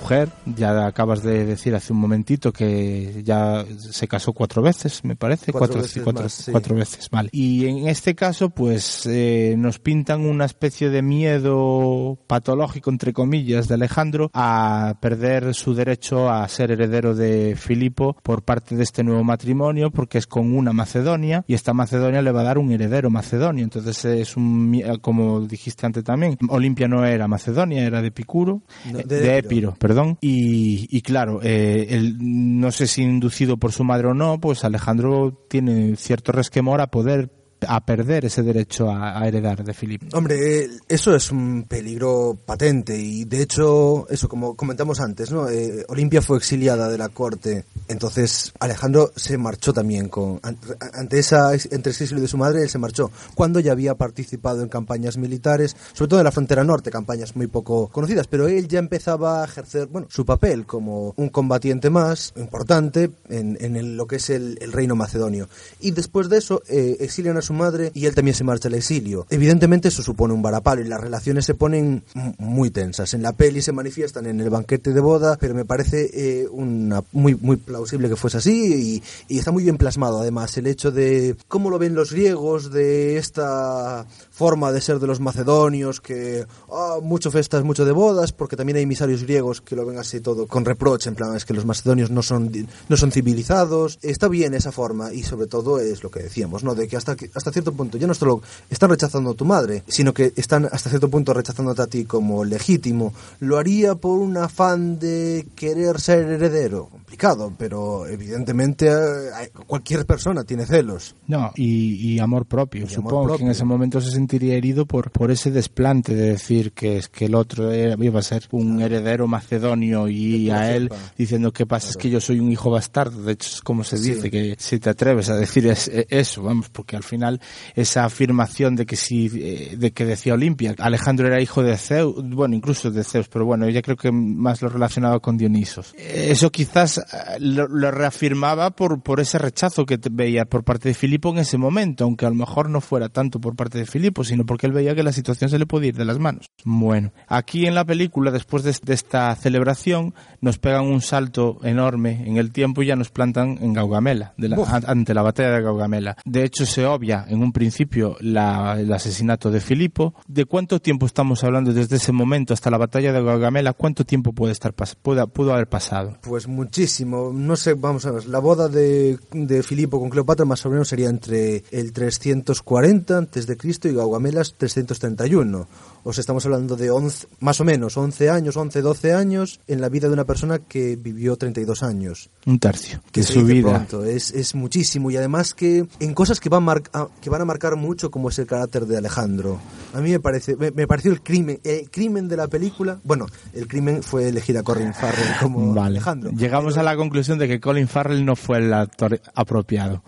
mujer. 0.01 0.29
Ya 0.45 0.87
acabas 0.87 1.23
de 1.23 1.45
decir 1.45 1.75
hace 1.75 1.93
un 1.93 2.01
momentito 2.01 2.53
que 2.53 3.23
ya 3.25 3.65
se 3.79 4.09
casó 4.09 4.33
cuatro 4.33 4.63
veces, 4.63 5.05
me 5.05 5.17
parece. 5.17 5.53
Cuatro, 5.53 5.81
veces, 5.81 6.03
cuatro, 6.03 6.25
más, 6.25 6.33
sí. 6.33 6.53
cuatro 6.53 6.75
veces, 6.75 7.09
vale. 7.11 7.29
Y 7.33 7.67
en 7.67 7.89
este 7.89 8.15
caso, 8.15 8.51
pues 8.51 9.07
eh, 9.07 9.55
nos 9.59 9.79
pintan 9.79 10.23
una 10.23 10.45
especie 10.45 10.91
de 10.91 11.03
miedo 11.03 12.19
patológico, 12.27 12.91
entre 12.91 13.13
comillas, 13.13 13.69
de 13.69 13.75
Alejandro 13.75 14.31
a 14.33 14.97
perder 15.01 15.55
su 15.55 15.75
derecho 15.75 16.31
a 16.31 16.47
ser 16.49 16.71
heredero 16.71 17.15
de 17.15 17.57
Filipo 17.57 18.17
por 18.23 18.43
parte 18.43 18.77
de 18.77 18.83
este 18.83 19.05
nuevo 19.05 19.25
matrimonio, 19.25 19.91
porque 19.91 20.19
es 20.19 20.27
con 20.27 20.46
una 20.55 20.73
Macedonia 20.73 21.45
y 21.47 21.55
esta 21.55 21.73
Macedonia 21.73 22.23
le 22.23 22.33
va 22.33 22.41
a 22.41 22.45
dar 22.45 22.59
un 22.59 22.71
heredero 22.73 23.11
macedonio. 23.11 23.65
Entonces 23.65 24.05
es 24.05 24.37
un, 24.37 24.81
como 25.01 25.41
dijiste 25.41 25.87
antes 25.87 26.05
también, 26.05 26.37
Olimpia 26.49 26.89
no 26.89 27.05
era 27.05 27.29
Macedonia, 27.29 27.85
era 27.85 28.03
de 28.03 28.11
Picuro, 28.11 28.63
No, 28.93 28.99
eh, 29.01 29.05
de 29.07 29.21
de, 29.21 29.43
perdón. 29.79 30.19
Y, 30.21 30.89
y 30.91 31.01
claro, 31.03 31.41
eh, 31.43 31.87
el- 31.91 32.17
no 32.19 32.71
sé 32.73 32.87
si 32.87 33.03
inducido 33.03 33.57
por 33.57 33.73
su 33.73 33.85
madre 33.85 34.09
o 34.09 34.15
no, 34.15 34.41
pues 34.41 34.65
Alejandro 34.65 35.47
tiene 35.49 35.97
cierto 35.97 36.33
resquemor 36.33 36.81
a 36.81 36.89
poder 36.89 37.31
a 37.67 37.81
perder 37.85 38.25
ese 38.25 38.43
derecho 38.43 38.91
a, 38.91 39.19
a 39.21 39.27
heredar 39.29 39.63
de 39.65 39.75
Filipo. 39.75 40.07
Hombre, 40.17 40.69
eso 40.89 41.15
es 41.15 41.31
un 41.31 41.65
peligro 41.69 42.37
patente 42.47 42.97
y 42.99 43.25
de 43.25 43.43
hecho, 43.43 44.07
eso 44.09 44.29
como 44.29 44.55
comentamos 44.57 45.01
antes, 45.01 45.31
¿no? 45.31 45.49
Eh, 45.49 45.85
Olimpia 45.89 46.23
fue 46.23 46.39
exiliada 46.39 46.89
de 46.89 46.99
la 46.99 47.09
corte, 47.09 47.65
entonces 47.89 48.53
Alejandro 48.61 49.13
se 49.17 49.39
marchó 49.39 49.73
también 49.73 50.09
con 50.09 50.41
an- 50.43 50.59
ante 50.95 51.19
esa 51.19 51.53
entre 51.55 51.93
exilio 51.93 52.21
de 52.21 52.29
su 52.29 52.37
madre, 52.37 52.63
él 52.63 52.69
se 52.69 52.79
marchó 52.79 53.11
cuando 53.35 53.61
ya 53.61 53.73
había 53.73 53.95
participado 53.95 54.63
en 54.63 54.69
campañas 54.69 55.17
militares, 55.17 55.77
sobre 55.93 56.09
todo 56.11 56.21
en 56.21 56.25
la 56.25 56.33
frontera 56.33 56.65
norte, 56.65 56.91
campañas 56.91 57.37
muy 57.37 57.47
poco 57.47 57.89
conocidas, 57.89 58.27
pero 58.27 58.49
él 58.49 58.69
ya 58.69 58.79
empezaba 58.79 59.43
a 59.43 59.45
ejercer, 59.45 59.87
bueno, 59.87 60.07
su 60.11 60.25
papel 60.25 60.67
como 60.67 61.15
un 61.17 61.29
combatiente 61.29 61.91
más 61.91 62.33
importante 62.37 63.11
en, 63.29 63.57
en 63.61 63.77
el- 63.77 63.97
lo 63.97 64.07
que 64.07 64.17
es 64.17 64.31
el, 64.31 64.59
el 64.61 64.73
reino 64.73 64.97
macedonio. 64.97 65.49
Y 65.81 65.93
después 65.93 66.29
de 66.29 66.39
eso, 66.39 66.63
eh, 66.69 66.97
exilian 67.01 67.37
a 67.37 67.43
su 67.43 67.53
madre 67.57 67.91
y 67.95 68.07
él 68.07 68.15
también 68.15 68.35
se 68.35 68.45
marcha 68.45 68.69
al 68.69 68.75
exilio. 68.75 69.27
Evidentemente 69.31 69.89
eso 69.89 70.03
supone 70.03 70.35
un 70.35 70.43
varapalo 70.43 70.83
y 70.83 70.89
las 70.89 71.01
relaciones 71.01 71.45
se 71.45 71.55
ponen 71.55 72.05
muy 72.39 72.71
tensas. 72.71 73.15
En 73.15 73.23
la 73.23 73.33
peli 73.33 73.63
se 73.63 73.73
manifiestan 73.73 74.27
en 74.27 74.41
el 74.41 74.51
banquete 74.51 74.93
de 74.93 75.01
boda, 75.01 75.37
pero 75.41 75.55
me 75.55 75.65
parece 75.65 76.11
eh, 76.13 76.49
una, 76.49 77.03
muy, 77.13 77.35
muy 77.35 77.57
plausible 77.57 78.09
que 78.09 78.17
fuese 78.17 78.39
así 78.39 79.03
y, 79.29 79.37
está 79.39 79.53
muy 79.53 79.63
bien 79.63 79.77
plasmado 79.77 80.21
además 80.21 80.57
el 80.57 80.67
hecho 80.67 80.91
de 80.91 81.37
cómo 81.49 81.71
lo 81.71 81.79
ven 81.79 81.95
los 81.95 82.13
griegos, 82.13 82.71
de 82.73 83.17
esta 83.17 84.07
forma 84.31 84.73
de 84.73 84.81
ser 84.81 84.99
de 84.99 85.07
los 85.07 85.21
macedonios, 85.21 86.01
que 86.01 86.47
ah, 86.71 86.97
mucho 87.03 87.31
festas, 87.31 87.65
mucho 87.65 87.85
de 87.85 87.93
bodas, 87.93 88.33
porque 88.33 88.57
también 88.57 88.77
hay 88.77 88.83
emisarios 88.83 89.23
griegos 89.23 89.61
que 89.61 89.77
lo 89.77 89.87
ven 89.87 89.99
así 89.99 90.21
todo 90.21 90.47
con 90.47 90.65
reproche, 90.65 91.09
en 91.09 91.15
plan 91.15 91.37
es 91.37 91.45
que 91.45 91.55
los 91.55 91.65
macedonios 91.65 92.11
no 92.11 92.23
son, 92.23 92.53
no 92.89 92.97
son 92.97 93.13
civilizados. 93.13 93.99
Está 94.03 94.29
bien 94.29 94.55
esa 94.55 94.73
forma 94.73 95.13
y 95.13 95.23
sobre 95.23 95.47
todo 95.47 95.79
es 95.79 96.03
lo 96.03 96.11
que 96.11 96.23
decíamos, 96.23 96.65
¿no? 96.65 96.75
De 96.75 96.89
que 96.89 96.97
hasta, 96.97 97.17
hasta 97.37 97.53
cierto 97.53 97.73
punto 97.73 97.99
ya 97.99 98.07
no 98.07 98.15
solo 98.15 98.43
están 98.71 98.91
rechazando 98.91 99.31
a 99.31 99.35
tu 99.35 99.45
madre, 99.45 99.83
sino 99.87 100.13
que 100.15 100.33
están 100.37 100.67
hasta 100.71 100.91
cierto 100.91 101.09
punto 101.11 101.33
rechazándote 101.35 101.83
a 101.83 101.87
ti 101.87 102.05
como 102.05 102.45
legítimo. 102.45 103.13
Lo 103.41 103.59
haría 103.59 103.95
por 103.95 104.19
un 104.19 104.37
afán 104.37 104.99
de 104.99 105.47
querer 105.55 106.01
ser 106.01 106.25
heredero. 106.27 106.89
Complicado, 106.91 107.53
pero 107.57 108.07
evidentemente 108.09 108.87
eh, 108.89 109.51
cualquier 109.67 110.05
persona 110.07 110.45
tiene 110.45 110.67
celos. 110.67 111.15
No, 111.29 111.53
y, 111.55 112.15
y 112.15 112.19
amor 112.19 112.47
propio. 112.47 112.81
Y 112.83 112.85
amor 112.85 112.95
Supongo 112.95 113.27
que 113.27 113.33
en 113.33 113.39
propio. 113.39 113.51
ese 113.53 113.65
momento 113.65 114.01
se 114.01 114.11
sentiría 114.11 114.55
herido 114.55 114.87
por, 114.87 115.11
por 115.11 115.31
ese 115.31 115.51
desplante 115.51 116.15
de 116.15 116.31
decir 116.31 116.73
que 116.73 116.97
es 116.99 117.09
que 117.09 117.27
el 117.27 117.35
otro 117.35 117.71
era- 117.71 117.97
iba 118.05 118.19
a 118.21 118.23
ser 118.23 118.45
un 118.51 118.81
heredero 118.81 119.27
macedonio 119.27 120.09
y 120.09 120.51
a 120.51 120.75
él 120.75 120.91
diciendo 121.17 121.53
que 121.53 121.67
pasa 121.67 121.89
es 121.91 121.95
Claro. 121.97 122.03
que 122.03 122.11
yo 122.11 122.21
soy 122.21 122.41
un 122.41 122.51
hijo 122.53 122.71
bastardo. 122.71 123.23
De 123.23 123.33
hecho, 123.33 123.51
es 123.55 123.61
como 123.61 123.85
se 123.85 123.97
Sí. 123.99 124.15
dice, 124.15 124.31
que 124.31 124.57
si 124.59 124.79
te 124.79 124.91
atreves 124.91 125.29
a 125.31 125.37
decir 125.37 125.67
es- 125.67 125.89
e- 125.89 126.07
eso, 126.11 126.43
vamos, 126.43 126.69
porque 126.71 126.97
al 126.97 127.03
final 127.03 127.26
esa 127.75 128.05
afirmación 128.05 128.77
de 128.77 128.87
que 128.87 128.97
si, 128.97 129.31
eh, 129.35 129.77
de 129.77 129.91
que 129.93 130.05
decía 130.05 130.35
Olimpia, 130.35 130.75
Alejandro 130.79 131.27
era 131.27 131.41
hijo 131.41 131.63
de 131.63 131.77
Zeus, 131.77 132.15
bueno, 132.29 132.55
incluso 132.55 132.91
de 132.91 133.05
Zeus, 133.05 133.29
pero 133.29 133.45
bueno, 133.45 133.69
ya 133.69 133.83
creo 133.83 133.97
que 133.97 134.11
más 134.13 134.63
lo 134.63 134.69
relacionaba 134.69 135.21
con 135.21 135.37
Dionisos. 135.37 135.95
Eso 135.99 136.51
quizás 136.51 136.99
eh, 136.99 137.03
lo, 137.41 137.69
lo 137.69 137.91
reafirmaba 137.91 138.71
por, 138.71 139.01
por 139.03 139.21
ese 139.21 139.39
rechazo 139.39 139.87
que 139.87 139.99
veía 140.11 140.45
por 140.45 140.65
parte 140.65 140.89
de 140.89 140.95
Filipo 140.95 141.31
en 141.31 141.39
ese 141.39 141.59
momento, 141.59 142.05
aunque 142.05 142.27
a 142.27 142.31
lo 142.31 142.35
mejor 142.35 142.69
no 142.71 142.81
fuera 142.81 143.09
tanto 143.09 143.41
por 143.41 143.57
parte 143.57 143.79
de 143.79 143.87
Filipo, 143.87 144.25
sino 144.25 144.45
porque 144.47 144.67
él 144.67 144.73
veía 144.73 144.95
que 144.95 145.03
la 145.03 145.13
situación 145.13 145.51
se 145.51 145.59
le 145.59 145.67
podía 145.67 145.89
ir 145.89 145.97
de 145.97 146.05
las 146.05 146.19
manos. 146.19 146.47
Bueno, 146.65 147.13
aquí 147.29 147.67
en 147.67 147.75
la 147.75 147.85
película, 147.85 148.31
después 148.31 148.63
de, 148.63 148.75
de 148.83 148.95
esta 148.95 149.35
celebración, 149.37 150.15
nos 150.41 150.59
pegan 150.59 150.85
un 150.85 151.01
salto 151.01 151.59
enorme 151.63 152.23
en 152.27 152.37
el 152.37 152.53
tiempo 152.53 152.83
y 152.83 152.87
ya 152.87 152.97
nos 152.97 153.11
plantan 153.11 153.59
en 153.61 153.73
Gaugamela, 153.73 154.35
de 154.37 154.49
la- 154.51 154.83
ante 154.87 155.15
la 155.15 155.23
batalla 155.23 155.51
de 155.53 155.63
Gaugamela. 155.63 156.17
De 156.25 156.45
hecho, 156.45 156.67
se 156.67 156.85
obvia 156.85 157.16
en 157.29 157.43
un 157.43 157.53
principio 157.53 158.17
la- 158.21 158.79
el 158.79 158.93
asesinato 158.93 159.51
de 159.51 159.61
Filipo. 159.61 160.15
¿De 160.27 160.45
cuánto 160.45 160.81
tiempo 160.81 161.07
estamos 161.07 161.43
hablando 161.45 161.73
desde 161.73 161.97
ese 161.97 162.13
momento 162.13 162.53
hasta 162.53 162.71
la 162.71 162.79
batalla 162.79 163.13
de 163.13 163.23
Gaugamela? 163.23 163.73
¿Cuánto 163.73 164.05
tiempo 164.05 164.33
puede 164.33 164.53
estar 164.53 164.75
pueda- 164.75 165.27
pudo 165.27 165.53
haber 165.55 165.69
pasado? 165.69 166.17
Pues 166.23 166.49
muchísimo. 166.49 167.33
No 167.33 167.57
sé, 167.57 167.75
vamos 167.75 168.05
a 168.07 168.11
ver. 168.11 168.27
La 168.27 168.39
boda 168.39 168.69
de, 168.69 169.19
de 169.33 169.63
Filipo 169.63 169.99
con 170.01 170.11
Cleopatra 170.11 170.45
más 170.45 170.65
o 170.67 170.71
menos 170.71 170.89
sería 170.89 171.09
entre 171.09 171.63
el 171.71 171.93
340 171.93 173.19
antes 173.19 173.47
de 173.47 173.57
Cristo 173.57 173.89
y 173.89 173.95
Gaugamelas 173.95 174.55
331. 174.57 175.67
O 176.09 176.13
sea, 176.13 176.21
estamos 176.21 176.45
hablando 176.47 176.77
de 176.77 176.91
11, 176.91 177.27
más 177.41 177.61
o 177.61 177.65
menos 177.65 177.97
11 177.97 178.31
años, 178.31 178.57
11, 178.57 178.81
12 178.81 179.13
años 179.13 179.59
en 179.67 179.81
la 179.81 179.89
vida 179.89 180.07
de 180.07 180.15
una 180.15 180.25
persona 180.25 180.61
que 180.61 180.95
vivió 180.95 181.37
32 181.37 181.83
años. 181.83 182.31
Un 182.47 182.61
tercio 182.61 183.01
Que 183.11 183.23
de 183.23 183.27
su 183.27 183.45
vida. 183.45 183.85
es 184.05 184.55
muchísimo 184.55 185.11
y 185.11 185.17
además 185.17 185.53
que 185.53 185.87
en 185.99 186.15
cosas 186.15 186.39
que 186.39 186.49
van, 186.49 186.63
mar- 186.63 186.83
a, 187.07 187.21
que 187.21 187.31
van 187.31 187.41
a 187.41 187.45
marcar 187.45 187.77
mucho 187.77 188.11
como 188.11 188.29
es 188.29 188.39
el 188.39 188.47
carácter 188.47 188.87
de 188.87 188.97
Alejandro. 188.99 189.59
A 189.95 190.01
mí 190.01 190.11
me 190.11 190.21
parece 190.21 190.57
me, 190.57 190.71
me 190.71 190.87
pareció 190.87 191.11
el 191.13 191.23
crimen 191.23 191.59
el 191.65 191.91
crimen 191.91 192.29
de 192.29 192.37
la 192.37 192.49
película. 192.49 192.99
Bueno, 193.05 193.27
el 193.55 193.67
crimen 193.67 194.03
fue 194.03 194.29
elegir 194.29 194.57
a 194.59 194.63
Corin 194.63 194.93
Farrell 194.95 195.37
como 195.41 195.73
Vale. 195.75 195.87
Alejandro. 195.97 196.31
Llegamos 196.33 196.77
a 196.79 196.83
la 196.83 196.97
conclusión 196.97 197.39
de 197.39 197.49
que 197.49 197.61
Colin 197.61 197.89
Farrell 197.89 198.25
no 198.25 198.37
fue 198.37 198.59
el 198.59 198.73
actor 198.75 199.21
apropiado. 199.35 200.03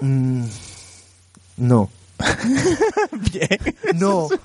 Mm, 0.00 0.44
no. 1.58 1.90
Bien. 3.32 3.58
No. 3.96 4.28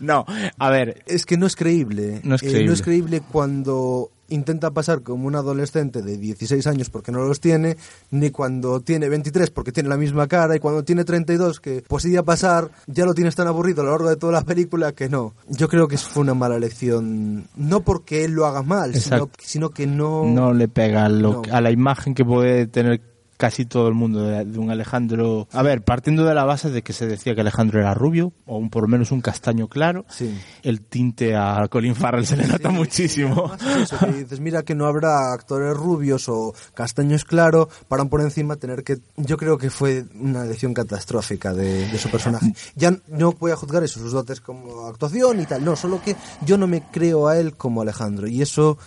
No, 0.00 0.24
a 0.58 0.70
ver, 0.70 1.02
Es 1.06 1.26
que 1.26 1.36
no 1.36 1.46
es 1.46 1.56
creíble. 1.56 2.20
No 2.24 2.34
es 2.36 2.42
Eh, 2.42 2.46
creíble. 2.46 2.66
no 2.66 2.72
es 2.72 2.82
creíble 2.82 3.22
cuando 3.32 4.10
intenta 4.28 4.70
pasar 4.70 5.02
como 5.02 5.26
un 5.26 5.34
adolescente 5.36 6.02
de 6.02 6.16
16 6.16 6.66
años 6.66 6.90
porque 6.90 7.12
no 7.12 7.24
los 7.24 7.40
tiene, 7.40 7.76
ni 8.10 8.30
cuando 8.30 8.80
tiene 8.80 9.08
23 9.08 9.50
porque 9.50 9.72
tiene 9.72 9.88
la 9.88 9.96
misma 9.96 10.26
cara, 10.26 10.56
y 10.56 10.58
cuando 10.60 10.84
tiene 10.84 11.04
32 11.04 11.60
que 11.60 11.84
pues 11.86 12.04
iba 12.06 12.20
a 12.20 12.24
pasar, 12.24 12.70
ya 12.86 13.04
lo 13.04 13.14
tienes 13.14 13.34
tan 13.34 13.46
aburrido 13.46 13.82
a 13.82 13.84
lo 13.84 13.90
largo 13.92 14.08
de 14.08 14.16
toda 14.16 14.32
la 14.32 14.42
película 14.42 14.92
que 14.92 15.08
no. 15.08 15.34
Yo 15.48 15.68
creo 15.68 15.88
que 15.88 15.98
fue 15.98 16.22
una 16.22 16.34
mala 16.34 16.56
elección, 16.56 17.48
no 17.56 17.80
porque 17.80 18.24
él 18.24 18.32
lo 18.32 18.46
haga 18.46 18.62
mal, 18.62 18.94
sino, 18.94 19.30
sino 19.38 19.70
que 19.70 19.86
no... 19.86 20.24
no 20.24 20.52
le 20.52 20.68
pega 20.68 21.08
lo 21.08 21.24
No. 21.24 21.42
a 21.52 21.60
la 21.60 21.70
imagen 21.70 22.14
que 22.14 22.24
puede 22.24 22.66
tener 22.66 23.00
casi 23.36 23.64
todo 23.64 23.88
el 23.88 23.94
mundo 23.94 24.22
de, 24.22 24.44
de 24.44 24.58
un 24.58 24.70
Alejandro. 24.70 25.48
A 25.52 25.62
ver, 25.62 25.82
partiendo 25.82 26.24
de 26.24 26.34
la 26.34 26.44
base 26.44 26.70
de 26.70 26.82
que 26.82 26.92
se 26.92 27.06
decía 27.06 27.34
que 27.34 27.40
Alejandro 27.40 27.80
era 27.80 27.94
rubio, 27.94 28.32
o 28.46 28.56
un, 28.58 28.70
por 28.70 28.82
lo 28.82 28.88
menos 28.88 29.10
un 29.10 29.20
castaño 29.20 29.68
claro, 29.68 30.04
Sí. 30.08 30.36
el 30.62 30.80
tinte 30.82 31.34
a 31.36 31.66
Colin 31.68 31.94
Farrell 31.94 32.26
se 32.26 32.36
le 32.36 32.46
nota 32.46 32.70
muchísimo. 32.70 33.50
Además 33.52 33.76
es 33.76 33.92
eso, 33.92 33.98
que 34.06 34.12
dices, 34.12 34.40
mira 34.40 34.62
que 34.62 34.74
no 34.74 34.86
habrá 34.86 35.32
actores 35.32 35.76
rubios 35.76 36.28
o 36.28 36.54
castaños 36.74 37.24
claro 37.24 37.68
para 37.88 38.04
por 38.04 38.20
encima 38.20 38.56
tener 38.56 38.84
que... 38.84 38.98
Yo 39.16 39.36
creo 39.36 39.58
que 39.58 39.70
fue 39.70 40.04
una 40.14 40.44
elección 40.44 40.74
catastrófica 40.74 41.52
de, 41.52 41.88
de 41.88 41.98
su 41.98 42.08
personaje. 42.10 42.54
Ya 42.76 42.96
no 43.08 43.32
voy 43.32 43.50
a 43.52 43.56
juzgar 43.56 43.82
eso, 43.82 44.00
sus 44.00 44.12
dotes 44.12 44.40
como 44.40 44.86
actuación 44.86 45.40
y 45.40 45.46
tal, 45.46 45.64
no, 45.64 45.76
solo 45.76 46.00
que 46.02 46.16
yo 46.44 46.56
no 46.58 46.66
me 46.66 46.82
creo 46.82 47.28
a 47.28 47.38
él 47.38 47.54
como 47.56 47.82
Alejandro 47.82 48.26
y 48.28 48.42
eso 48.42 48.78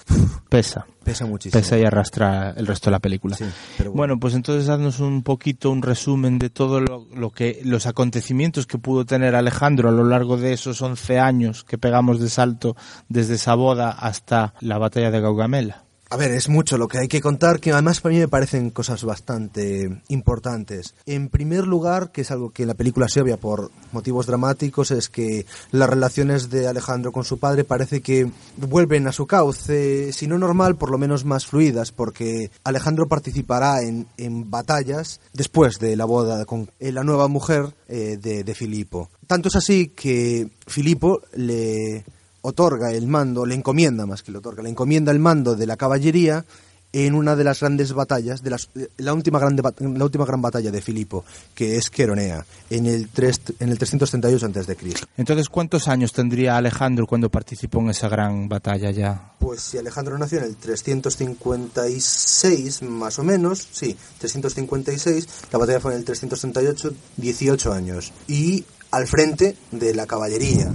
Pesa. 0.49 0.85
Pesa 1.07 1.25
muchísimo. 1.25 1.61
Pesa 1.61 1.77
y 1.77 1.83
arrastra 1.83 2.53
el 2.57 2.67
resto 2.67 2.89
de 2.89 2.91
la 2.91 2.99
película. 2.99 3.35
Sí, 3.35 3.45
pero 3.77 3.91
bueno. 3.91 3.97
bueno. 3.97 4.19
pues 4.19 4.33
entonces 4.33 4.67
haznos 4.69 4.99
un 4.99 5.23
poquito 5.23 5.71
un 5.71 5.81
resumen 5.81 6.37
de 6.37 6.49
todo 6.49 6.81
lo, 6.81 7.07
lo 7.15 7.31
que 7.31 7.61
los 7.63 7.85
acontecimientos 7.87 8.67
que 8.67 8.77
pudo 8.77 9.05
tener 9.05 9.35
Alejandro 9.35 9.89
a 9.89 9.91
lo 9.93 10.03
largo 10.03 10.37
de 10.37 10.53
esos 10.53 10.81
11 10.81 11.19
años 11.19 11.63
que 11.63 11.77
pegamos 11.77 12.19
de 12.19 12.29
salto 12.29 12.75
desde 13.07 13.35
esa 13.35 13.55
boda 13.55 13.91
hasta 13.91 14.53
la 14.59 14.77
batalla 14.77 15.09
de 15.09 15.21
Gaugamela. 15.21 15.86
A 16.09 16.15
ver, 16.15 16.31
es 16.31 16.47
mucho 16.47 16.77
lo 16.77 16.87
que 16.87 16.99
hay 16.99 17.09
que 17.09 17.19
contar, 17.19 17.59
que 17.59 17.73
además 17.73 17.99
para 17.99 18.13
mí 18.13 18.19
me 18.19 18.29
parecen 18.29 18.69
cosas 18.69 19.03
bastante 19.03 20.01
importantes. 20.07 20.95
En 21.05 21.27
primer 21.27 21.67
lugar, 21.67 22.13
que 22.13 22.21
es 22.21 22.31
algo 22.31 22.51
que 22.51 22.63
en 22.63 22.69
la 22.69 22.75
película 22.75 23.09
se 23.09 23.19
obvia 23.19 23.35
por 23.35 23.71
motivos 23.91 24.25
dramáticos, 24.25 24.91
es 24.91 25.09
que 25.09 25.45
las 25.71 25.89
relaciones 25.89 26.49
de 26.49 26.67
Alejandro 26.67 27.11
con 27.11 27.25
su 27.25 27.39
padre 27.39 27.65
parece 27.65 28.01
que 28.01 28.31
vuelven 28.55 29.07
a 29.07 29.11
su 29.11 29.27
cauce, 29.27 30.13
si 30.13 30.27
no 30.27 30.37
normal, 30.37 30.77
por 30.77 30.91
lo 30.91 30.97
menos 30.97 31.25
más 31.25 31.45
fluidas, 31.45 31.91
porque 31.91 32.51
Alejandro 32.63 33.09
participará 33.09 33.81
en, 33.81 34.07
en 34.15 34.49
batallas 34.49 35.19
después 35.33 35.77
de 35.77 35.97
la 35.97 36.05
boda 36.05 36.45
con 36.45 36.71
eh, 36.79 36.93
la 36.93 37.03
nueva 37.03 37.27
mujer 37.27 37.75
eh, 37.89 38.17
de, 38.21 38.45
de 38.45 38.55
Filipo. 38.55 39.09
Tanto 39.27 39.49
es 39.49 39.57
así 39.57 39.89
que 39.89 40.49
Filipo 40.65 41.21
le 41.35 42.05
otorga 42.41 42.91
el 42.91 43.07
mando, 43.07 43.45
le 43.45 43.55
encomienda 43.55 44.05
más 44.05 44.23
que 44.23 44.31
le 44.31 44.39
otorga, 44.39 44.63
le 44.63 44.69
encomienda 44.69 45.11
el 45.11 45.19
mando 45.19 45.55
de 45.55 45.67
la 45.67 45.77
caballería 45.77 46.45
en 46.93 47.13
una 47.13 47.35
de 47.35 47.43
las 47.43 47.59
grandes 47.59 47.91
batallas, 47.93 48.41
de 48.41 48.49
las, 48.49 48.69
la, 48.97 49.13
última 49.13 49.37
grande, 49.39 49.61
la 49.61 50.05
última 50.05 50.25
gran 50.25 50.41
batalla 50.41 50.71
de 50.71 50.81
Filipo, 50.81 51.25
que 51.53 51.75
es 51.75 51.89
Queronea, 51.89 52.45
en 52.69 52.85
el, 52.85 53.09
tres, 53.09 53.41
en 53.59 53.67
el 53.69 53.77
338 53.77 54.45
a.C. 54.45 54.77
Entonces, 55.17 55.49
¿cuántos 55.49 55.89
años 55.89 56.13
tendría 56.13 56.57
Alejandro 56.57 57.05
cuando 57.05 57.29
participó 57.29 57.81
en 57.81 57.89
esa 57.89 58.09
gran 58.09 58.49
batalla 58.49 58.89
ya? 58.91 59.33
Pues 59.39 59.61
si 59.61 59.77
Alejandro 59.77 60.17
nació 60.17 60.39
en 60.39 60.45
el 60.45 60.55
356, 60.55 62.81
más 62.83 63.19
o 63.19 63.23
menos, 63.23 63.67
sí, 63.71 63.95
356, 64.19 65.27
la 65.51 65.59
batalla 65.59 65.79
fue 65.79 65.93
en 65.93 65.99
el 65.99 66.05
338, 66.05 66.93
18 67.17 67.73
años. 67.73 68.11
Y 68.27 68.65
al 68.91 69.07
frente 69.07 69.55
de 69.71 69.93
la 69.93 70.07
caballería. 70.07 70.71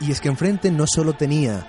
Y 0.00 0.10
es 0.10 0.20
que 0.22 0.28
enfrente 0.28 0.70
no 0.70 0.86
solo 0.86 1.12
tenía 1.12 1.66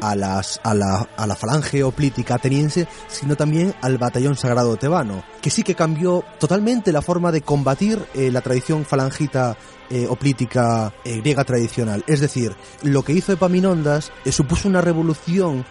a, 0.00 0.16
las, 0.16 0.60
a, 0.64 0.74
la, 0.74 1.08
a 1.16 1.26
la 1.26 1.36
falange 1.36 1.82
oplítica 1.82 2.34
ateniense, 2.34 2.88
sino 3.08 3.36
también 3.36 3.74
al 3.80 3.98
batallón 3.98 4.36
sagrado 4.36 4.76
tebano, 4.76 5.22
que 5.40 5.50
sí 5.50 5.62
que 5.62 5.74
cambió 5.74 6.24
totalmente 6.38 6.92
la 6.92 7.02
forma 7.02 7.30
de 7.32 7.42
combatir 7.42 8.04
eh, 8.14 8.30
la 8.30 8.40
tradición 8.40 8.84
falangita 8.84 9.56
eh, 9.90 10.06
oplítica 10.08 10.92
eh, 11.04 11.18
griega 11.20 11.44
tradicional. 11.44 12.02
Es 12.06 12.20
decir, 12.20 12.56
lo 12.82 13.02
que 13.02 13.12
hizo 13.12 13.32
Epaminondas 13.32 14.10
supuso 14.30 14.68
una 14.68 14.80
revolución 14.80 15.64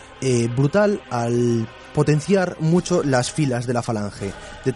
brutal 0.55 1.01
al 1.09 1.67
potenciar 1.93 2.57
mucho 2.59 3.03
las 3.03 3.31
filas 3.31 3.67
de 3.67 3.73
la 3.73 3.81
falange. 3.81 4.31